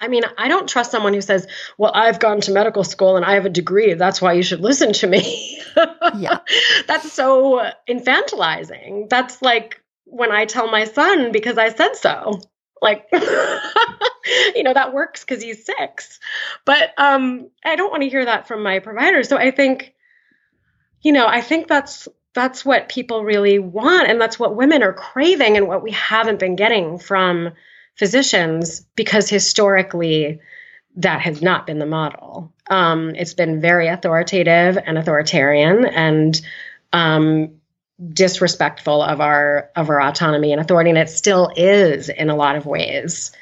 I 0.00 0.08
mean, 0.08 0.22
I 0.36 0.48
don't 0.48 0.68
trust 0.68 0.90
someone 0.90 1.14
who 1.14 1.20
says, 1.20 1.46
"Well, 1.78 1.90
I've 1.94 2.20
gone 2.20 2.40
to 2.42 2.52
medical 2.52 2.84
school 2.84 3.16
and 3.16 3.24
I 3.24 3.34
have 3.34 3.46
a 3.46 3.50
degree. 3.50 3.94
That's 3.94 4.20
why 4.20 4.34
you 4.34 4.42
should 4.42 4.60
listen 4.60 4.92
to 4.94 5.06
me." 5.06 5.62
yeah, 6.16 6.38
that's 6.86 7.12
so 7.12 7.70
infantilizing. 7.88 9.08
That's 9.08 9.40
like 9.42 9.80
when 10.04 10.32
I 10.32 10.44
tell 10.44 10.70
my 10.70 10.84
son 10.84 11.32
because 11.32 11.58
I 11.58 11.70
said 11.70 11.96
so. 11.96 12.40
Like, 12.82 13.08
you 13.12 14.62
know, 14.62 14.74
that 14.74 14.92
works 14.92 15.24
because 15.24 15.42
he's 15.42 15.64
six. 15.64 16.20
But 16.66 16.90
um, 16.98 17.48
I 17.64 17.74
don't 17.74 17.90
want 17.90 18.02
to 18.02 18.08
hear 18.10 18.24
that 18.24 18.46
from 18.46 18.62
my 18.62 18.80
provider. 18.80 19.22
So 19.22 19.38
I 19.38 19.50
think 19.50 19.94
you 21.02 21.12
know, 21.12 21.26
I 21.26 21.40
think 21.40 21.68
that's 21.68 22.08
that's 22.34 22.64
what 22.64 22.88
people 22.88 23.24
really 23.24 23.58
want 23.58 24.08
and 24.08 24.20
that's 24.20 24.38
what 24.38 24.56
women 24.56 24.82
are 24.82 24.92
craving 24.92 25.56
and 25.56 25.68
what 25.68 25.82
we 25.82 25.92
haven't 25.92 26.38
been 26.38 26.56
getting 26.56 26.98
from 26.98 27.52
physicians 27.96 28.86
because 28.94 29.28
historically 29.28 30.40
that 30.96 31.20
has 31.20 31.42
not 31.42 31.66
been 31.66 31.78
the 31.78 31.86
model. 31.86 32.52
Um, 32.68 33.14
it's 33.14 33.34
been 33.34 33.60
very 33.60 33.88
authoritative 33.88 34.78
and 34.84 34.96
authoritarian 34.96 35.84
and 35.84 36.40
um, 36.92 37.60
disrespectful 38.12 39.02
of 39.02 39.20
our 39.20 39.70
of 39.76 39.90
our 39.90 40.00
autonomy 40.00 40.52
and 40.52 40.60
authority, 40.60 40.90
and 40.90 40.98
it 40.98 41.10
still 41.10 41.50
is 41.56 42.08
in 42.08 42.30
a 42.30 42.36
lot 42.36 42.56
of 42.56 42.66
ways. 42.66 43.32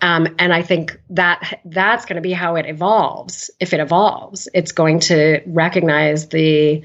Um, 0.00 0.34
and 0.38 0.52
I 0.52 0.62
think 0.62 1.00
that 1.10 1.60
that's 1.64 2.06
going 2.06 2.16
to 2.16 2.22
be 2.22 2.32
how 2.32 2.56
it 2.56 2.66
evolves. 2.66 3.50
If 3.60 3.72
it 3.72 3.78
evolves, 3.78 4.48
it's 4.52 4.72
going 4.72 5.00
to 5.00 5.40
recognize 5.46 6.28
the 6.28 6.82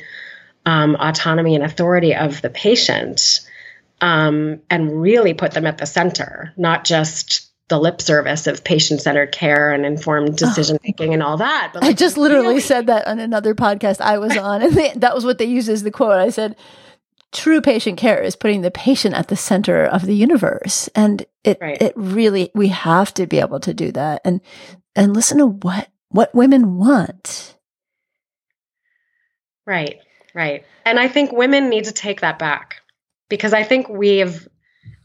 um, 0.66 0.96
autonomy 0.96 1.56
and 1.56 1.64
authority 1.64 2.14
of 2.14 2.42
the 2.42 2.52
patient 2.52 3.47
um, 4.02 4.62
and 4.70 5.02
really 5.02 5.34
put 5.34 5.52
them 5.52 5.66
at 5.66 5.78
the 5.78 5.86
center, 5.86 6.54
not 6.58 6.86
just 6.86 7.52
the 7.70 7.80
lip 7.80 8.02
service 8.02 8.48
of 8.48 8.64
patient 8.64 9.02
centered 9.02 9.32
care 9.32 9.74
and 9.74 9.86
informed 9.86 10.38
decision 10.38 10.78
making 10.84 11.10
oh. 11.10 11.14
and 11.14 11.24
all 11.24 11.38
that. 11.38 11.72
But 11.74 11.84
like, 11.84 11.92
I 11.92 11.94
just 11.94 12.18
literally 12.18 12.48
really- 12.48 12.62
said 12.62 12.88
that 12.88 13.08
on 13.08 13.20
another 13.20 13.54
podcast 13.56 14.00
I 14.02 14.18
was 14.18 14.36
on, 14.38 14.62
and 14.62 14.74
they, 14.74 14.94
that 14.96 15.14
was 15.14 15.26
what 15.26 15.38
they 15.38 15.46
used 15.46 15.70
as 15.70 15.84
the 15.84 15.92
quote. 15.92 16.20
I 16.20 16.30
said, 16.30 16.56
true 17.32 17.62
patient 17.62 17.98
care 17.98 18.22
is 18.22 18.36
putting 18.36 18.62
the 18.62 18.72
patient 18.72 19.16
at 19.16 19.28
the 19.28 19.36
center 19.36 19.84
of 19.84 20.06
the 20.06 20.16
universe 20.16 20.88
and 20.96 21.26
it 21.44 21.58
right. 21.60 21.82
it 21.82 21.94
really 21.96 22.50
we 22.56 22.70
have 22.70 23.14
to 23.14 23.28
be 23.28 23.40
able 23.40 23.60
to 23.60 23.74
do 23.74 23.92
that 23.92 24.22
and 24.24 24.40
and 24.96 25.14
listen 25.14 25.38
to 25.38 25.46
what 25.48 25.90
what 26.10 26.34
women 26.34 26.78
want 26.78 27.58
right 29.66 30.00
right 30.34 30.64
and 30.86 30.98
i 31.00 31.08
think 31.08 31.32
women 31.34 31.70
need 31.70 31.84
to 31.84 31.92
take 31.92 32.22
that 32.22 32.40
back 32.40 32.82
because 33.30 33.54
i 33.54 33.64
think 33.64 33.88
we've 33.90 34.48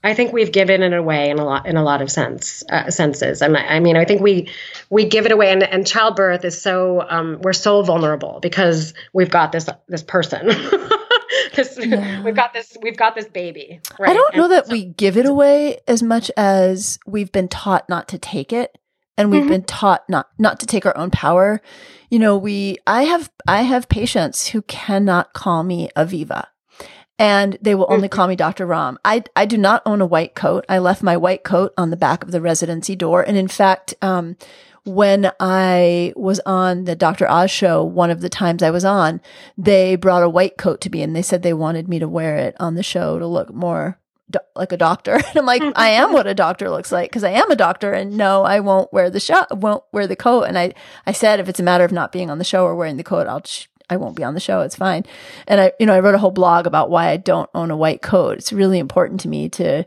I 0.05 0.15
think 0.15 0.33
we've 0.33 0.51
given 0.51 0.83
it 0.83 0.93
away 0.93 1.31
in 1.31 1.39
a 1.39 1.45
lot 1.45 1.67
in 1.67 1.77
a 1.77 1.83
lot 1.83 2.03
of 2.03 2.11
sense 2.11 2.65
uh, 2.69 2.91
senses. 2.91 3.41
And 3.41 3.57
I, 3.57 3.77
I, 3.77 3.81
mean, 3.81 3.97
I 3.97 4.05
think 4.05 4.21
we 4.21 4.49
we 4.91 5.05
give 5.05 5.27
it 5.27 5.33
away, 5.33 5.53
and, 5.53 5.63
and 5.63 5.87
childbirth 5.87 6.45
is 6.45 6.61
so 6.61 7.07
um, 7.09 7.39
we're 7.43 7.53
so 7.53 7.83
vulnerable 7.83 8.41
because 8.43 8.95
we've 9.13 9.31
got 9.31 9.53
this 9.53 9.69
this 9.89 10.03
person 10.03 10.47
this 11.55 11.79
yeah. 11.81 12.23
we've 12.25 12.35
got 12.35 12.53
this 12.53 12.77
we've 12.83 12.97
got 12.97 13.15
this 13.15 13.27
baby. 13.27 13.81
Right? 13.99 14.11
I 14.11 14.15
don't 14.15 14.37
know 14.37 14.45
and 14.45 14.53
that 14.53 14.67
so- 14.67 14.73
we 14.73 14.87
give 14.87 15.17
it 15.17 15.27
away 15.27 15.79
as 15.87 16.03
much 16.03 16.31
as 16.37 16.99
we've 17.07 17.31
been 17.31 17.49
taught 17.49 17.89
not 17.89 18.09
to 18.09 18.19
take 18.19 18.53
it 18.53 18.77
and 19.17 19.31
we've 19.31 19.43
mm-hmm. 19.43 19.51
been 19.51 19.65
taught 19.65 20.09
not 20.09 20.31
not 20.37 20.59
to 20.61 20.67
take 20.67 20.85
our 20.85 20.97
own 20.97 21.13
power. 21.13 21.61
You 22.11 22.19
know, 22.19 22.37
we 22.37 22.79
I 22.89 23.05
have 23.05 23.31
I 23.47 23.63
have 23.63 23.89
patients 23.89 24.49
who 24.49 24.63
cannot 24.63 25.33
call 25.33 25.63
me 25.63 25.91
Aviva 25.97 26.47
and 27.23 27.57
they 27.63 27.77
will 27.77 27.87
only 27.89 28.09
mm-hmm. 28.09 28.17
call 28.17 28.27
me 28.27 28.35
Dr. 28.35 28.67
Romm. 28.67 28.97
I, 29.05 29.23
I 29.37 29.47
do 29.47 29.57
not 29.57 29.81
own 29.87 30.01
a 30.01 30.07
white 30.07 30.35
coat. 30.35 30.65
I 30.69 30.79
left 30.79 31.05
my 31.05 31.17
white 31.17 31.45
coat 31.45 31.73
on 31.79 31.91
the 31.91 31.97
back 31.97 32.25
of 32.25 32.33
the 32.33 32.41
residency 32.41 32.97
door. 32.97 33.23
And 33.23 33.37
in 33.37 33.47
fact, 33.47 33.95
um, 34.03 34.37
when 34.85 35.31
I 35.39 36.13
was 36.17 36.41
on 36.41 36.83
the 36.83 36.97
Dr. 36.97 37.31
Oz 37.31 37.49
show, 37.49 37.85
one 37.85 38.11
of 38.11 38.23
the 38.23 38.29
times 38.29 38.61
I 38.61 38.71
was 38.71 38.85
on, 38.85 39.21
they 39.57 39.95
brought 39.95 40.25
a 40.25 40.29
white 40.29 40.57
coat 40.57 40.81
to 40.81 40.91
me 40.91 41.01
and 41.01 41.15
they 41.15 41.23
said 41.23 41.45
they 41.45 41.55
wanted 41.55 41.87
me 41.87 42.01
to 42.01 42.09
wear 42.09 42.39
it 42.39 42.57
on 42.59 42.75
the 42.75 42.83
show 42.83 43.21
to 43.21 43.27
look 43.29 43.55
more 43.55 44.01
do- 44.29 44.41
like 44.57 44.73
a 44.73 44.77
doctor. 44.77 45.15
And 45.29 45.37
I'm 45.37 45.47
like, 45.47 45.63
I 45.77 45.91
am 45.91 46.13
what 46.13 46.27
a 46.27 46.35
doctor 46.35 46.69
looks 46.71 46.91
like 46.91 47.09
because 47.09 47.23
I 47.23 47.31
am 47.31 47.53
a 47.53 47.57
doctor 47.57 47.93
and 47.93 48.17
no, 48.17 48.43
I 48.43 48.59
won't 48.59 48.93
wear 48.93 49.11
the 49.11 49.21
show, 49.21 49.45
won't 49.53 49.85
wear 49.93 50.09
the 50.09 50.17
coat. 50.17 50.45
And 50.45 50.59
I, 50.59 50.75
I 51.07 51.13
said, 51.13 51.39
if 51.39 51.49
it's 51.49 51.61
a 51.61 51.63
matter 51.63 51.85
of 51.85 51.93
not 51.93 52.11
being 52.11 52.31
on 52.31 52.39
the 52.39 52.45
show 52.45 52.65
or 52.65 52.75
wearing 52.75 52.97
the 52.97 53.05
coat, 53.05 53.29
I'll, 53.29 53.45
sh- 53.45 53.69
I 53.93 53.97
won't 53.97 54.17
be 54.17 54.25
on 54.25 54.35
the 54.35 54.41
show. 54.41 54.61
It's 54.61 54.77
fine. 54.77 55.05
And 55.47 55.61
I, 55.61 55.73
you 55.79 55.87
know, 55.87 55.93
I 55.95 56.01
wrote 56.01 56.15
a 56.15 56.19
whole 56.19 56.31
blog 56.31 56.67
about 56.67 56.91
why 56.91 57.09
I 57.09 57.19
don't 57.19 57.51
own 57.55 57.71
a 57.71 57.77
white 57.77 58.03
coat. 58.03 58.39
It's 58.39 58.53
really 58.53 58.79
important 58.79 59.21
to 59.21 59.29
me 59.29 59.49
to 59.51 59.85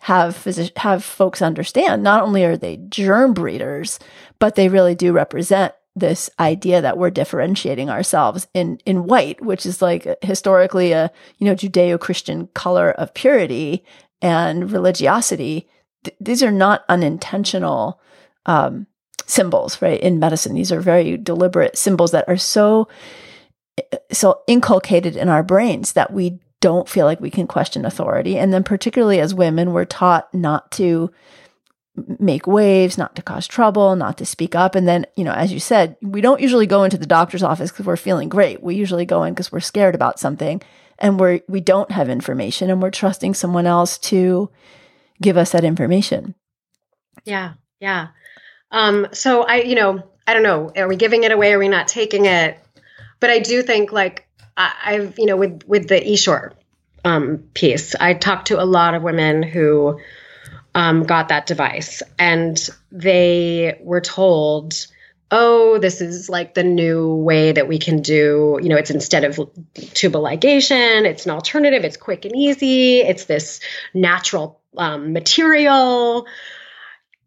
have 0.00 0.36
phys- 0.36 0.76
have 0.78 1.04
folks 1.04 1.42
understand 1.42 2.02
not 2.02 2.22
only 2.22 2.44
are 2.44 2.56
they 2.56 2.76
germ 2.88 3.34
breeders, 3.34 3.98
but 4.38 4.54
they 4.54 4.68
really 4.68 4.94
do 4.94 5.12
represent 5.12 5.74
this 5.96 6.30
idea 6.38 6.80
that 6.80 6.96
we're 6.96 7.10
differentiating 7.10 7.90
ourselves 7.90 8.46
in 8.54 8.78
in 8.86 9.06
white, 9.06 9.42
which 9.44 9.66
is 9.66 9.82
like 9.82 10.06
historically 10.22 10.92
a 10.92 11.10
you 11.38 11.46
know 11.46 11.54
Judeo-Christian 11.54 12.48
color 12.54 12.92
of 12.92 13.14
purity 13.14 13.84
and 14.22 14.70
religiosity. 14.70 15.68
Th- 16.04 16.16
these 16.20 16.42
are 16.42 16.52
not 16.52 16.84
unintentional 16.88 18.00
um, 18.46 18.86
symbols, 19.26 19.82
right? 19.82 20.00
In 20.00 20.18
medicine, 20.18 20.54
these 20.54 20.72
are 20.72 20.80
very 20.80 21.16
deliberate 21.16 21.76
symbols 21.76 22.12
that 22.12 22.28
are 22.28 22.36
so 22.36 22.88
so 24.12 24.42
inculcated 24.46 25.16
in 25.16 25.28
our 25.28 25.42
brains 25.42 25.92
that 25.92 26.12
we 26.12 26.40
don't 26.60 26.88
feel 26.88 27.06
like 27.06 27.20
we 27.20 27.30
can 27.30 27.46
question 27.46 27.84
authority. 27.84 28.38
And 28.38 28.52
then, 28.52 28.64
particularly 28.64 29.20
as 29.20 29.34
women, 29.34 29.72
we're 29.72 29.84
taught 29.84 30.32
not 30.34 30.70
to 30.72 31.10
make 32.18 32.46
waves, 32.46 32.98
not 32.98 33.16
to 33.16 33.22
cause 33.22 33.46
trouble, 33.46 33.96
not 33.96 34.18
to 34.18 34.26
speak 34.26 34.54
up. 34.54 34.74
And 34.74 34.86
then, 34.86 35.06
you 35.16 35.24
know, 35.24 35.32
as 35.32 35.52
you 35.52 35.60
said, 35.60 35.96
we 36.02 36.20
don't 36.20 36.40
usually 36.40 36.66
go 36.66 36.84
into 36.84 36.98
the 36.98 37.06
doctor's 37.06 37.42
office 37.42 37.70
because 37.70 37.86
we're 37.86 37.96
feeling 37.96 38.28
great. 38.28 38.62
We 38.62 38.74
usually 38.74 39.04
go 39.04 39.24
in 39.24 39.34
because 39.34 39.50
we're 39.50 39.60
scared 39.60 39.94
about 39.94 40.20
something 40.20 40.62
and 40.98 41.18
we're, 41.18 41.40
we 41.48 41.60
don't 41.60 41.90
have 41.90 42.08
information 42.08 42.70
and 42.70 42.82
we're 42.82 42.90
trusting 42.90 43.34
someone 43.34 43.66
else 43.66 43.98
to 43.98 44.50
give 45.20 45.36
us 45.36 45.52
that 45.52 45.64
information. 45.64 46.34
Yeah. 47.24 47.54
Yeah. 47.80 48.08
Um, 48.70 49.08
so 49.12 49.42
I, 49.42 49.62
you 49.62 49.74
know, 49.74 50.02
I 50.26 50.34
don't 50.34 50.42
know, 50.42 50.70
are 50.76 50.88
we 50.88 50.96
giving 50.96 51.24
it 51.24 51.32
away? 51.32 51.52
Are 51.52 51.58
we 51.58 51.68
not 51.68 51.88
taking 51.88 52.26
it? 52.26 52.58
But 53.20 53.30
I 53.30 53.38
do 53.40 53.62
think 53.62 53.92
like 53.92 54.28
I, 54.58 54.94
have 54.94 55.18
you 55.18 55.26
know, 55.26 55.36
with 55.36 55.62
with 55.66 55.88
the 55.88 56.12
Essure 56.12 56.52
um, 57.04 57.44
piece, 57.54 57.94
I 57.94 58.14
talked 58.14 58.48
to 58.48 58.60
a 58.60 58.64
lot 58.64 58.94
of 58.94 59.02
women 59.02 59.42
who 59.42 60.00
um, 60.74 61.04
got 61.04 61.28
that 61.28 61.46
device, 61.46 62.02
and 62.18 62.58
they 62.90 63.78
were 63.80 64.00
told, 64.00 64.86
"Oh, 65.30 65.78
this 65.78 66.00
is 66.00 66.28
like 66.28 66.54
the 66.54 66.64
new 66.64 67.14
way 67.14 67.52
that 67.52 67.68
we 67.68 67.78
can 67.78 68.02
do. 68.02 68.58
You 68.60 68.68
know, 68.68 68.76
it's 68.76 68.90
instead 68.90 69.24
of 69.24 69.36
tubal 69.94 70.22
ligation, 70.22 71.04
it's 71.04 71.24
an 71.24 71.30
alternative. 71.30 71.84
It's 71.84 71.96
quick 71.96 72.24
and 72.24 72.34
easy. 72.34 72.98
It's 72.98 73.24
this 73.24 73.60
natural 73.94 74.60
um, 74.76 75.12
material." 75.12 76.26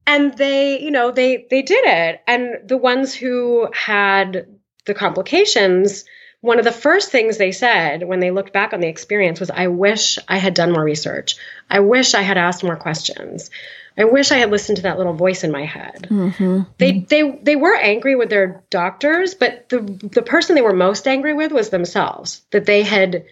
and 0.08 0.36
they 0.36 0.82
you 0.82 0.90
know 0.90 1.12
they 1.12 1.46
they 1.52 1.62
did 1.62 1.86
it 1.86 2.24
and 2.28 2.68
the 2.68 2.76
ones 2.76 3.14
who 3.14 3.70
had 3.72 4.48
the 4.86 4.94
complications 4.94 6.06
one 6.42 6.58
of 6.58 6.66
the 6.66 6.72
first 6.72 7.12
things 7.12 7.38
they 7.38 7.52
said 7.52 8.04
when 8.04 8.20
they 8.20 8.32
looked 8.32 8.52
back 8.52 8.74
on 8.74 8.80
the 8.80 8.88
experience 8.88 9.40
was, 9.40 9.52
I 9.52 9.68
wish 9.68 10.18
I 10.28 10.38
had 10.38 10.56
done 10.56 10.72
more 10.72 10.84
research. 10.84 11.36
I 11.70 11.82
wish 11.82 12.16
I 12.16 12.24
had 12.24 12.38
asked 12.38 12.64
more 12.64 12.76
questions. 12.76 13.52
I 13.96 14.06
wish 14.06 14.32
I 14.32 14.38
had 14.38 14.50
listened 14.50 14.78
to 14.78 14.84
that 14.84 14.98
little 14.98 15.14
voice 15.14 15.44
in 15.44 15.52
my 15.52 15.66
head. 15.66 16.08
Mm-hmm. 16.10 16.62
They 16.80 17.00
they 17.02 17.40
they 17.44 17.56
were 17.56 17.76
angry 17.76 18.16
with 18.16 18.30
their 18.30 18.64
doctors, 18.70 19.36
but 19.36 19.70
the 19.70 19.82
the 19.82 20.24
person 20.24 20.56
they 20.56 20.62
were 20.62 20.74
most 20.74 21.08
angry 21.08 21.34
with 21.34 21.52
was 21.52 21.70
themselves. 21.70 22.42
That 22.52 22.66
they 22.66 22.84
had 22.84 23.26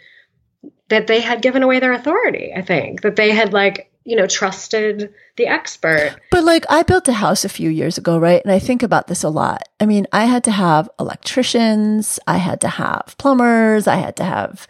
that 0.90 1.08
they 1.08 1.22
had 1.22 1.42
given 1.42 1.64
away 1.64 1.80
their 1.80 1.94
authority, 1.94 2.52
I 2.56 2.62
think. 2.62 3.02
That 3.02 3.16
they 3.16 3.32
had 3.32 3.54
like, 3.54 3.89
you 4.10 4.16
know, 4.16 4.26
trusted 4.26 5.14
the 5.36 5.46
expert. 5.46 6.16
But 6.32 6.44
like 6.44 6.66
I 6.68 6.82
built 6.82 7.08
a 7.08 7.14
house 7.14 7.46
a 7.46 7.50
few 7.50 7.70
years 7.70 8.00
ago, 8.00 8.18
right? 8.18 8.42
And 8.44 8.52
I 8.52 8.58
think 8.58 8.82
about 8.82 9.06
this 9.06 9.24
a 9.24 9.30
lot. 9.30 9.70
I 9.80 9.86
mean, 9.86 10.08
I 10.12 10.26
had 10.26 10.44
to 10.46 10.52
have 10.52 10.90
electricians, 11.00 12.20
I 12.26 12.38
had 12.38 12.60
to 12.62 12.70
have 12.70 13.16
plumbers, 13.20 13.86
I 13.86 13.98
had 13.98 14.16
to 14.16 14.24
have 14.24 14.68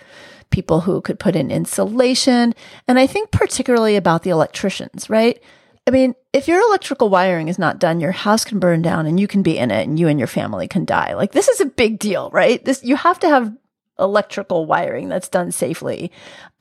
people 0.50 0.82
who 0.82 1.00
could 1.00 1.20
put 1.20 1.38
in 1.38 1.52
insulation. 1.52 2.54
And 2.86 3.00
I 3.00 3.08
think 3.08 3.32
particularly 3.32 3.96
about 3.96 4.24
the 4.24 4.30
electricians, 4.30 5.10
right? 5.10 5.42
I 5.88 5.92
mean, 5.92 6.16
if 6.34 6.50
your 6.50 6.60
electrical 6.60 7.08
wiring 7.08 7.48
is 7.48 7.58
not 7.58 7.80
done, 7.80 8.02
your 8.02 8.12
house 8.12 8.44
can 8.44 8.60
burn 8.60 8.82
down 8.82 9.06
and 9.06 9.18
you 9.18 9.28
can 9.28 9.42
be 9.42 9.58
in 9.58 9.72
it 9.72 9.88
and 9.88 9.98
you 9.98 10.10
and 10.10 10.20
your 10.20 10.28
family 10.28 10.68
can 10.68 10.84
die. 10.84 11.14
Like 11.14 11.32
this 11.32 11.48
is 11.48 11.62
a 11.62 11.66
big 11.66 11.98
deal, 11.98 12.30
right? 12.32 12.64
This, 12.66 12.84
you 12.84 12.98
have 12.98 13.20
to 13.20 13.30
have 13.30 13.54
electrical 14.00 14.66
wiring 14.66 15.10
that's 15.10 15.30
done 15.30 15.52
safely. 15.52 16.12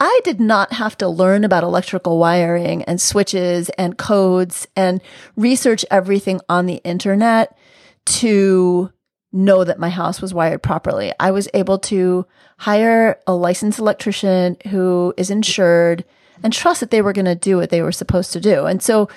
I 0.00 0.20
did 0.24 0.40
not 0.40 0.72
have 0.72 0.96
to 0.98 1.08
learn 1.08 1.44
about 1.44 1.64
electrical 1.64 2.18
wiring 2.18 2.82
and 2.84 3.00
switches 3.00 3.68
and 3.70 3.98
codes 3.98 4.66
and 4.76 5.00
research 5.36 5.84
everything 5.90 6.40
on 6.48 6.66
the 6.66 6.80
internet 6.84 7.56
to 8.06 8.90
know 9.32 9.64
that 9.64 9.78
my 9.78 9.90
house 9.90 10.22
was 10.22 10.32
wired 10.34 10.62
properly. 10.62 11.12
I 11.20 11.30
was 11.30 11.48
able 11.54 11.78
to 11.80 12.26
hire 12.58 13.20
a 13.26 13.34
licensed 13.34 13.78
electrician 13.78 14.56
who 14.68 15.12
is 15.16 15.30
insured 15.30 16.04
and 16.42 16.52
trust 16.52 16.80
that 16.80 16.90
they 16.90 17.02
were 17.02 17.12
going 17.12 17.24
to 17.24 17.34
do 17.34 17.56
what 17.56 17.70
they 17.70 17.82
were 17.82 17.92
supposed 17.92 18.32
to 18.32 18.40
do. 18.40 18.66
And 18.66 18.82
so 18.82 19.08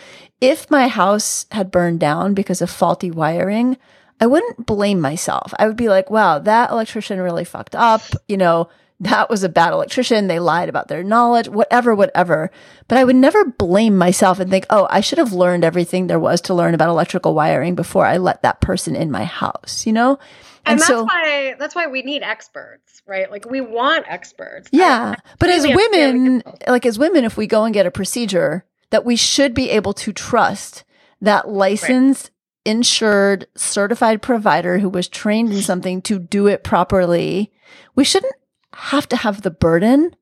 if 0.41 0.69
my 0.69 0.88
house 0.88 1.45
had 1.52 1.72
burned 1.72 1.99
down 1.99 2.34
because 2.34 2.61
of 2.61 2.69
faulty 2.69 3.11
wiring, 3.11 3.77
I 4.22 4.27
wouldn't 4.27 4.68
blame 4.68 5.02
myself. 5.02 5.53
I 5.57 5.68
would 5.68 5.76
be 5.76 5.89
like, 5.89 6.11
wow, 6.11 6.38
that 6.39 6.69
electrician 6.69 7.19
really 7.19 7.43
fucked 7.43 7.76
up. 7.76 8.03
You 8.27 8.38
know, 8.38 8.69
that 8.99 9.31
was 9.31 9.43
a 9.43 9.49
bad 9.49 9.73
electrician. 9.73 10.27
They 10.27 10.38
lied 10.38 10.69
about 10.69 10.88
their 10.88 11.03
knowledge, 11.03 11.49
whatever, 11.49 11.95
whatever. 11.95 12.52
But 12.88 12.99
I 12.99 13.03
would 13.03 13.15
never 13.15 13.43
blame 13.43 13.98
myself 13.98 14.39
and 14.39 14.49
think, 14.52 14.68
oh, 14.69 14.88
I 14.91 15.02
should 15.02 15.18
have 15.18 15.34
learned 15.34 15.64
everything 15.64 16.06
there 16.06 16.19
was 16.19 16.39
to 16.41 16.53
learn 16.53 16.76
about 16.76 16.89
electrical 16.89 17.34
wiring 17.34 17.73
before 17.73 18.06
I 18.06 18.18
let 18.18 18.43
that 18.43 18.61
person 18.61 18.95
in 18.95 19.10
my 19.10 19.23
house, 19.23 19.88
you 19.88 19.91
know? 19.91 20.19
And, 20.65 20.73
and 20.73 20.80
that's 20.80 20.88
so, 20.88 21.03
why 21.06 21.56
that's 21.57 21.73
why 21.73 21.88
we 21.88 22.03
need 22.03 22.22
experts, 22.22 23.02
right? 23.07 23.31
Like 23.31 23.49
we 23.49 23.60
want 23.60 24.06
experts. 24.07 24.69
Yeah. 24.72 25.15
I, 25.18 25.30
but 25.39 25.49
as 25.49 25.65
women, 25.65 26.43
like 26.68 26.85
as 26.85 26.99
women, 26.99 27.23
if 27.26 27.35
we 27.38 27.48
go 27.48 27.64
and 27.64 27.73
get 27.73 27.88
a 27.88 27.91
procedure 27.91 28.65
that 28.91 29.03
we 29.03 29.15
should 29.15 29.56
be 29.56 29.72
able 29.72 29.93
to 29.93 30.14
trust 30.14 30.84
that 31.22 31.49
licensed, 31.49 32.26
right. 32.26 32.40
Insured, 32.64 33.48
certified 33.56 34.22
provider 34.22 34.80
who 34.80 34.90
was 34.90 35.08
trained 35.08 35.52
in 35.52 35.62
something 35.62 36.02
to 36.04 36.20
do 36.20 36.48
it 36.48 36.64
properly, 36.64 37.52
we 37.96 38.04
shouldn't 38.04 38.36
have 38.74 39.10
to 39.10 39.16
have 39.16 39.42
the 39.42 39.52
burden 39.52 40.16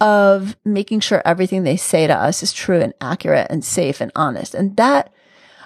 of 0.00 0.56
making 0.64 1.00
sure 1.00 1.22
everything 1.24 1.62
they 1.62 1.76
say 1.76 2.06
to 2.06 2.14
us 2.14 2.42
is 2.42 2.52
true 2.52 2.80
and 2.80 2.94
accurate 3.00 3.46
and 3.50 3.64
safe 3.64 4.00
and 4.00 4.10
honest. 4.16 4.54
And 4.54 4.76
that, 4.76 5.12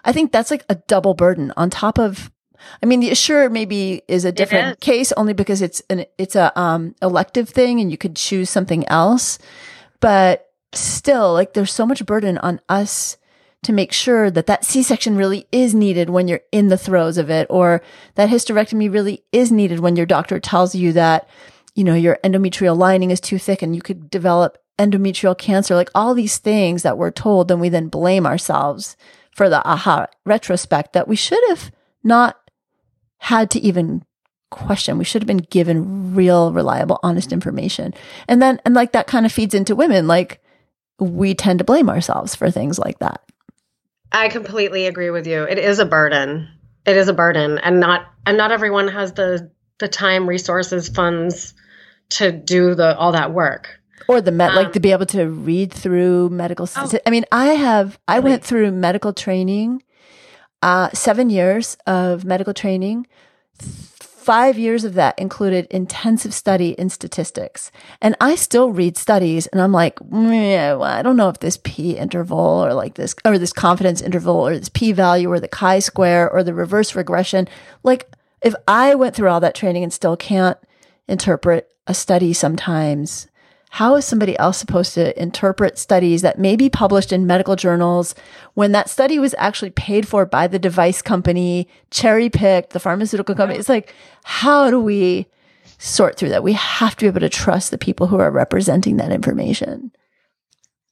I 0.04 0.12
think 0.12 0.32
that's 0.32 0.50
like 0.50 0.64
a 0.68 0.74
double 0.74 1.14
burden 1.14 1.52
on 1.56 1.70
top 1.70 1.98
of 1.98 2.30
I 2.82 2.86
mean, 2.86 3.00
the 3.00 3.10
Essure 3.10 3.48
maybe 3.48 4.02
is 4.08 4.24
a 4.24 4.32
different 4.32 4.68
is. 4.68 4.76
case 4.80 5.12
only 5.12 5.32
because 5.32 5.62
it's 5.62 5.82
an 5.90 6.06
it's 6.18 6.36
a 6.36 6.58
um 6.58 6.94
elective 7.02 7.48
thing 7.48 7.80
and 7.80 7.90
you 7.90 7.96
could 7.96 8.16
choose 8.16 8.50
something 8.50 8.86
else. 8.88 9.38
But 10.00 10.50
still, 10.72 11.32
like 11.32 11.54
there's 11.54 11.72
so 11.72 11.86
much 11.86 12.04
burden 12.04 12.38
on 12.38 12.60
us 12.68 13.16
to 13.64 13.72
make 13.72 13.92
sure 13.92 14.30
that 14.30 14.46
that 14.46 14.64
C-section 14.64 15.16
really 15.16 15.46
is 15.50 15.74
needed 15.74 16.10
when 16.10 16.28
you're 16.28 16.42
in 16.52 16.68
the 16.68 16.78
throes 16.78 17.18
of 17.18 17.28
it 17.28 17.46
or 17.50 17.82
that 18.14 18.28
hysterectomy 18.28 18.92
really 18.92 19.24
is 19.32 19.50
needed 19.50 19.80
when 19.80 19.96
your 19.96 20.06
doctor 20.06 20.38
tells 20.38 20.74
you 20.74 20.92
that 20.92 21.28
you 21.74 21.84
know 21.84 21.94
your 21.94 22.18
endometrial 22.22 22.76
lining 22.76 23.10
is 23.10 23.20
too 23.20 23.38
thick 23.38 23.62
and 23.62 23.74
you 23.74 23.82
could 23.82 24.10
develop 24.10 24.58
endometrial 24.78 25.36
cancer 25.36 25.74
like 25.74 25.90
all 25.94 26.14
these 26.14 26.38
things 26.38 26.82
that 26.84 26.96
we're 26.96 27.10
told 27.10 27.48
then 27.48 27.58
we 27.58 27.68
then 27.68 27.88
blame 27.88 28.26
ourselves 28.26 28.96
for 29.32 29.48
the 29.48 29.66
aha 29.68 30.06
retrospect 30.24 30.92
that 30.92 31.08
we 31.08 31.16
should 31.16 31.42
have 31.48 31.72
not 32.04 32.36
had 33.18 33.50
to 33.50 33.60
even 33.60 34.04
question. 34.50 34.98
We 34.98 35.04
should 35.04 35.22
have 35.22 35.26
been 35.26 35.38
given 35.38 36.14
real, 36.14 36.52
reliable, 36.52 36.98
honest 37.02 37.32
information. 37.32 37.94
And 38.26 38.40
then, 38.40 38.60
and 38.64 38.74
like 38.74 38.92
that 38.92 39.06
kind 39.06 39.26
of 39.26 39.32
feeds 39.32 39.54
into 39.54 39.76
women. 39.76 40.06
Like 40.06 40.42
we 40.98 41.34
tend 41.34 41.58
to 41.58 41.64
blame 41.64 41.88
ourselves 41.88 42.34
for 42.34 42.50
things 42.50 42.78
like 42.78 42.98
that. 42.98 43.22
I 44.12 44.28
completely 44.28 44.86
agree 44.86 45.10
with 45.10 45.26
you. 45.26 45.44
It 45.44 45.58
is 45.58 45.78
a 45.78 45.86
burden. 45.86 46.48
It 46.86 46.96
is 46.96 47.08
a 47.08 47.12
burden 47.12 47.58
and 47.58 47.80
not, 47.80 48.06
and 48.26 48.38
not 48.38 48.50
everyone 48.50 48.88
has 48.88 49.12
the, 49.12 49.50
the 49.78 49.88
time, 49.88 50.28
resources, 50.28 50.88
funds 50.88 51.54
to 52.10 52.32
do 52.32 52.74
the, 52.74 52.96
all 52.96 53.12
that 53.12 53.32
work. 53.32 53.80
Or 54.08 54.20
the 54.20 54.32
med, 54.32 54.50
um, 54.50 54.56
like 54.56 54.72
to 54.72 54.80
be 54.80 54.92
able 54.92 55.06
to 55.06 55.26
read 55.26 55.72
through 55.72 56.30
medical. 56.30 56.66
Oh, 56.76 56.90
I 57.04 57.10
mean, 57.10 57.26
I 57.30 57.48
have, 57.48 57.98
I 58.08 58.20
went 58.20 58.42
through 58.42 58.72
medical 58.72 59.12
training 59.12 59.82
uh, 60.62 60.90
seven 60.90 61.30
years 61.30 61.76
of 61.86 62.24
medical 62.24 62.54
training. 62.54 63.06
Five 64.28 64.58
years 64.58 64.84
of 64.84 64.92
that 64.92 65.18
included 65.18 65.66
intensive 65.70 66.34
study 66.34 66.72
in 66.72 66.90
statistics. 66.90 67.72
And 68.02 68.14
I 68.20 68.34
still 68.34 68.72
read 68.72 68.98
studies 68.98 69.46
and 69.46 69.62
I'm 69.62 69.72
like, 69.72 69.98
well, 70.02 70.82
I 70.82 71.00
don't 71.00 71.16
know 71.16 71.30
if 71.30 71.38
this 71.38 71.58
P 71.64 71.96
interval 71.96 72.38
or 72.38 72.74
like 72.74 72.96
this, 72.96 73.14
or 73.24 73.38
this 73.38 73.54
confidence 73.54 74.02
interval 74.02 74.36
or 74.36 74.58
this 74.58 74.68
P 74.68 74.92
value 74.92 75.32
or 75.32 75.40
the 75.40 75.48
chi 75.48 75.78
square 75.78 76.30
or 76.30 76.42
the 76.42 76.52
reverse 76.52 76.94
regression. 76.94 77.48
Like 77.82 78.14
if 78.42 78.54
I 78.68 78.94
went 78.96 79.16
through 79.16 79.30
all 79.30 79.40
that 79.40 79.54
training 79.54 79.82
and 79.82 79.94
still 79.94 80.14
can't 80.14 80.58
interpret 81.08 81.72
a 81.86 81.94
study 81.94 82.34
sometimes, 82.34 83.27
how 83.70 83.96
is 83.96 84.04
somebody 84.04 84.38
else 84.38 84.58
supposed 84.58 84.94
to 84.94 85.20
interpret 85.20 85.78
studies 85.78 86.22
that 86.22 86.38
may 86.38 86.56
be 86.56 86.70
published 86.70 87.12
in 87.12 87.26
medical 87.26 87.56
journals 87.56 88.14
when 88.54 88.72
that 88.72 88.88
study 88.88 89.18
was 89.18 89.34
actually 89.38 89.70
paid 89.70 90.08
for 90.08 90.24
by 90.24 90.46
the 90.46 90.58
device 90.58 91.02
company, 91.02 91.68
cherry 91.90 92.30
picked, 92.30 92.70
the 92.70 92.80
pharmaceutical 92.80 93.34
company? 93.34 93.58
It's 93.58 93.68
like, 93.68 93.94
how 94.24 94.70
do 94.70 94.80
we 94.80 95.26
sort 95.78 96.16
through 96.16 96.30
that? 96.30 96.42
We 96.42 96.54
have 96.54 96.96
to 96.96 97.04
be 97.04 97.06
able 97.08 97.20
to 97.20 97.28
trust 97.28 97.70
the 97.70 97.78
people 97.78 98.06
who 98.06 98.18
are 98.18 98.30
representing 98.30 98.96
that 98.96 99.12
information. 99.12 99.92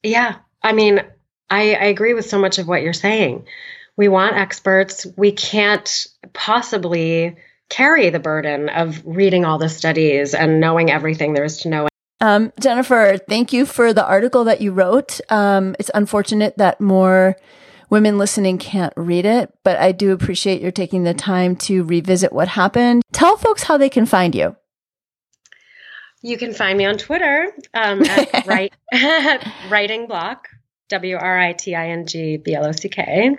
Yeah. 0.03 0.35
I 0.61 0.73
mean, 0.73 1.01
I, 1.49 1.73
I 1.73 1.85
agree 1.85 2.13
with 2.13 2.29
so 2.29 2.39
much 2.39 2.59
of 2.59 2.67
what 2.67 2.83
you're 2.83 2.93
saying. 2.93 3.47
We 3.95 4.07
want 4.07 4.35
experts. 4.35 5.07
We 5.17 5.31
can't 5.31 6.07
possibly 6.33 7.37
carry 7.69 8.11
the 8.11 8.19
burden 8.19 8.69
of 8.69 9.01
reading 9.05 9.45
all 9.45 9.57
the 9.57 9.67
studies 9.67 10.33
and 10.33 10.59
knowing 10.59 10.91
everything 10.91 11.33
there 11.33 11.43
is 11.43 11.61
to 11.61 11.69
know 11.69 11.87
um, 12.19 12.51
Jennifer, 12.59 13.17
thank 13.29 13.53
you 13.53 13.65
for 13.65 13.93
the 13.93 14.05
article 14.05 14.43
that 14.45 14.61
you 14.61 14.71
wrote. 14.71 15.19
Um, 15.29 15.75
it's 15.79 15.91
unfortunate 15.93 16.57
that 16.57 16.81
more 16.81 17.35
women 17.89 18.17
listening 18.17 18.57
can't 18.57 18.93
read 18.95 19.25
it, 19.25 19.53
but 19.63 19.77
I 19.77 19.91
do 19.91 20.11
appreciate 20.11 20.61
your 20.61 20.71
taking 20.71 21.03
the 21.03 21.13
time 21.13 21.55
to 21.57 21.83
revisit 21.83 22.33
what 22.33 22.49
happened. 22.49 23.03
Tell 23.11 23.37
folks 23.37 23.63
how 23.63 23.77
they 23.77 23.89
can 23.89 24.05
find 24.05 24.35
you. 24.35 24.55
You 26.21 26.37
can 26.37 26.53
find 26.53 26.77
me 26.77 26.85
on 26.85 26.97
Twitter 26.97 27.51
um, 27.73 28.01
at 28.03 28.45
write, 28.47 28.73
writing 29.69 30.07
block, 30.07 30.47
W 30.89 31.15
R 31.15 31.39
I 31.39 31.53
T 31.53 31.75
I 31.75 31.89
N 31.89 32.07
G 32.07 32.37
B 32.37 32.55
L 32.55 32.65
O 32.65 32.71
C 32.71 32.89
K. 32.89 33.37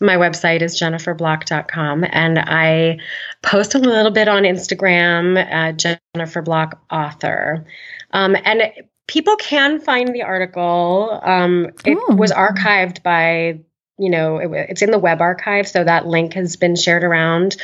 My 0.00 0.16
website 0.16 0.62
is 0.62 0.78
jenniferblock.com, 0.78 2.04
and 2.10 2.38
I 2.38 2.98
post 3.42 3.74
a 3.74 3.78
little 3.78 4.10
bit 4.10 4.28
on 4.28 4.42
Instagram, 4.42 5.38
uh, 5.38 5.96
Jennifer 6.14 6.42
Block 6.42 6.82
Author. 6.90 7.64
Um, 8.12 8.36
and 8.44 8.72
people 9.06 9.36
can 9.36 9.80
find 9.80 10.14
the 10.14 10.22
article. 10.22 11.20
Um, 11.22 11.70
it 11.84 11.98
Ooh. 11.98 12.16
was 12.16 12.32
archived 12.32 13.02
by 13.02 13.60
you 13.98 14.10
know 14.10 14.38
it, 14.38 14.50
it's 14.70 14.82
in 14.82 14.90
the 14.90 14.98
web 14.98 15.20
archive 15.20 15.68
so 15.68 15.84
that 15.84 16.06
link 16.06 16.34
has 16.34 16.56
been 16.56 16.76
shared 16.76 17.04
around. 17.04 17.56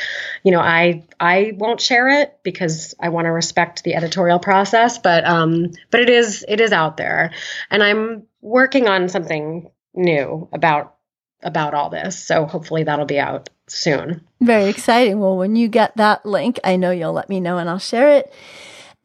You 0.43 0.51
know 0.51 0.59
i 0.59 1.03
i 1.19 1.53
won't 1.57 1.81
share 1.81 2.21
it 2.21 2.37
because 2.43 2.93
i 2.99 3.09
want 3.09 3.25
to 3.25 3.31
respect 3.31 3.83
the 3.83 3.95
editorial 3.95 4.39
process 4.39 4.99
but 4.99 5.25
um 5.25 5.71
but 5.91 6.01
it 6.01 6.09
is 6.09 6.45
it 6.47 6.61
is 6.61 6.71
out 6.71 6.97
there. 6.97 7.33
And 7.69 7.83
i'm 7.83 8.23
working 8.41 8.87
on 8.87 9.09
something 9.09 9.69
new 9.93 10.47
about 10.53 10.95
about 11.41 11.73
all 11.73 11.89
this 11.89 12.17
so 12.17 12.45
hopefully 12.45 12.83
that'll 12.83 13.05
be 13.05 13.19
out 13.19 13.49
soon. 13.67 14.21
Very 14.39 14.69
exciting. 14.69 15.19
Well 15.19 15.37
when 15.37 15.55
you 15.55 15.67
get 15.67 15.97
that 15.97 16.25
link 16.25 16.59
i 16.63 16.75
know 16.75 16.91
you'll 16.91 17.13
let 17.13 17.29
me 17.29 17.39
know 17.39 17.57
and 17.57 17.69
i'll 17.69 17.79
share 17.79 18.17
it. 18.17 18.31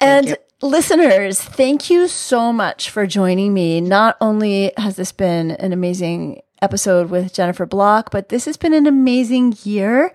And 0.01 0.37
Listeners, 0.63 1.41
thank 1.41 1.91
you 1.91 2.09
so 2.09 2.53
much 2.53 2.89
for 2.89 3.07
joining 3.07 3.53
me. 3.53 3.81
Not 3.81 4.17
only 4.21 4.73
has 4.77 4.97
this 4.97 5.13
been 5.13 5.51
an 5.51 5.73
amazing 5.73 6.43
episode 6.63 7.11
with 7.11 7.35
Jennifer 7.35 7.67
Block, 7.67 8.11
but 8.11 8.29
this 8.29 8.47
has 8.47 8.57
been 8.57 8.73
an 8.73 8.87
amazing 8.87 9.55
year. 9.65 10.15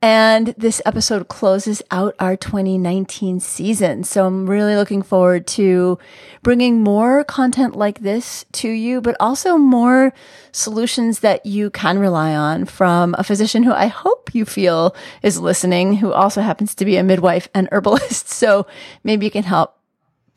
And 0.00 0.54
this 0.56 0.80
episode 0.86 1.26
closes 1.26 1.82
out 1.90 2.14
our 2.20 2.36
2019 2.36 3.40
season. 3.40 4.04
So 4.04 4.26
I'm 4.26 4.48
really 4.48 4.76
looking 4.76 5.02
forward 5.02 5.48
to 5.48 5.98
bringing 6.42 6.84
more 6.84 7.24
content 7.24 7.74
like 7.74 8.00
this 8.00 8.44
to 8.52 8.68
you, 8.68 9.00
but 9.00 9.16
also 9.18 9.56
more 9.56 10.12
solutions 10.52 11.20
that 11.20 11.44
you 11.44 11.70
can 11.70 11.98
rely 11.98 12.36
on 12.36 12.64
from 12.66 13.16
a 13.18 13.24
physician 13.24 13.64
who 13.64 13.72
I 13.72 13.88
hope 13.88 14.32
you 14.34 14.44
feel 14.44 14.94
is 15.22 15.40
listening, 15.40 15.96
who 15.96 16.12
also 16.12 16.42
happens 16.42 16.76
to 16.76 16.84
be 16.84 16.96
a 16.96 17.02
midwife 17.02 17.48
and 17.54 17.68
herbalist. 17.72 18.28
So 18.38 18.68
maybe 19.02 19.26
you 19.26 19.32
can 19.32 19.42
help 19.42 19.77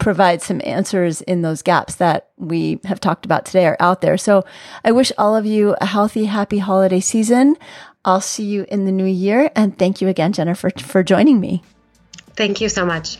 provide 0.02 0.42
some 0.42 0.60
answers 0.66 1.22
in 1.22 1.44
those 1.44 1.62
gaps 1.62 1.96
that 1.96 2.30
we 2.38 2.80
have 2.86 3.00
talked 3.00 3.24
about 3.24 3.46
today 3.46 3.68
are 3.68 3.78
out 3.80 4.02
there. 4.02 4.18
So 4.18 4.44
I 4.84 4.92
wish 4.92 5.12
all 5.18 5.36
of 5.36 5.46
you 5.46 5.76
a 5.80 5.86
healthy, 5.86 6.26
happy 6.26 6.58
holiday 6.58 7.00
season. 7.00 7.56
I'll 8.04 8.20
see 8.20 8.46
you 8.46 8.66
in 8.68 8.86
the 8.86 8.92
new 8.92 9.06
year. 9.06 9.52
And 9.56 9.78
thank 9.78 10.02
you 10.02 10.08
again, 10.08 10.34
Jennifer, 10.34 10.72
for 10.72 11.04
joining 11.04 11.40
me. 11.40 11.62
Thank 12.36 12.62
you 12.62 12.70
so 12.70 12.84
much. 12.84 13.20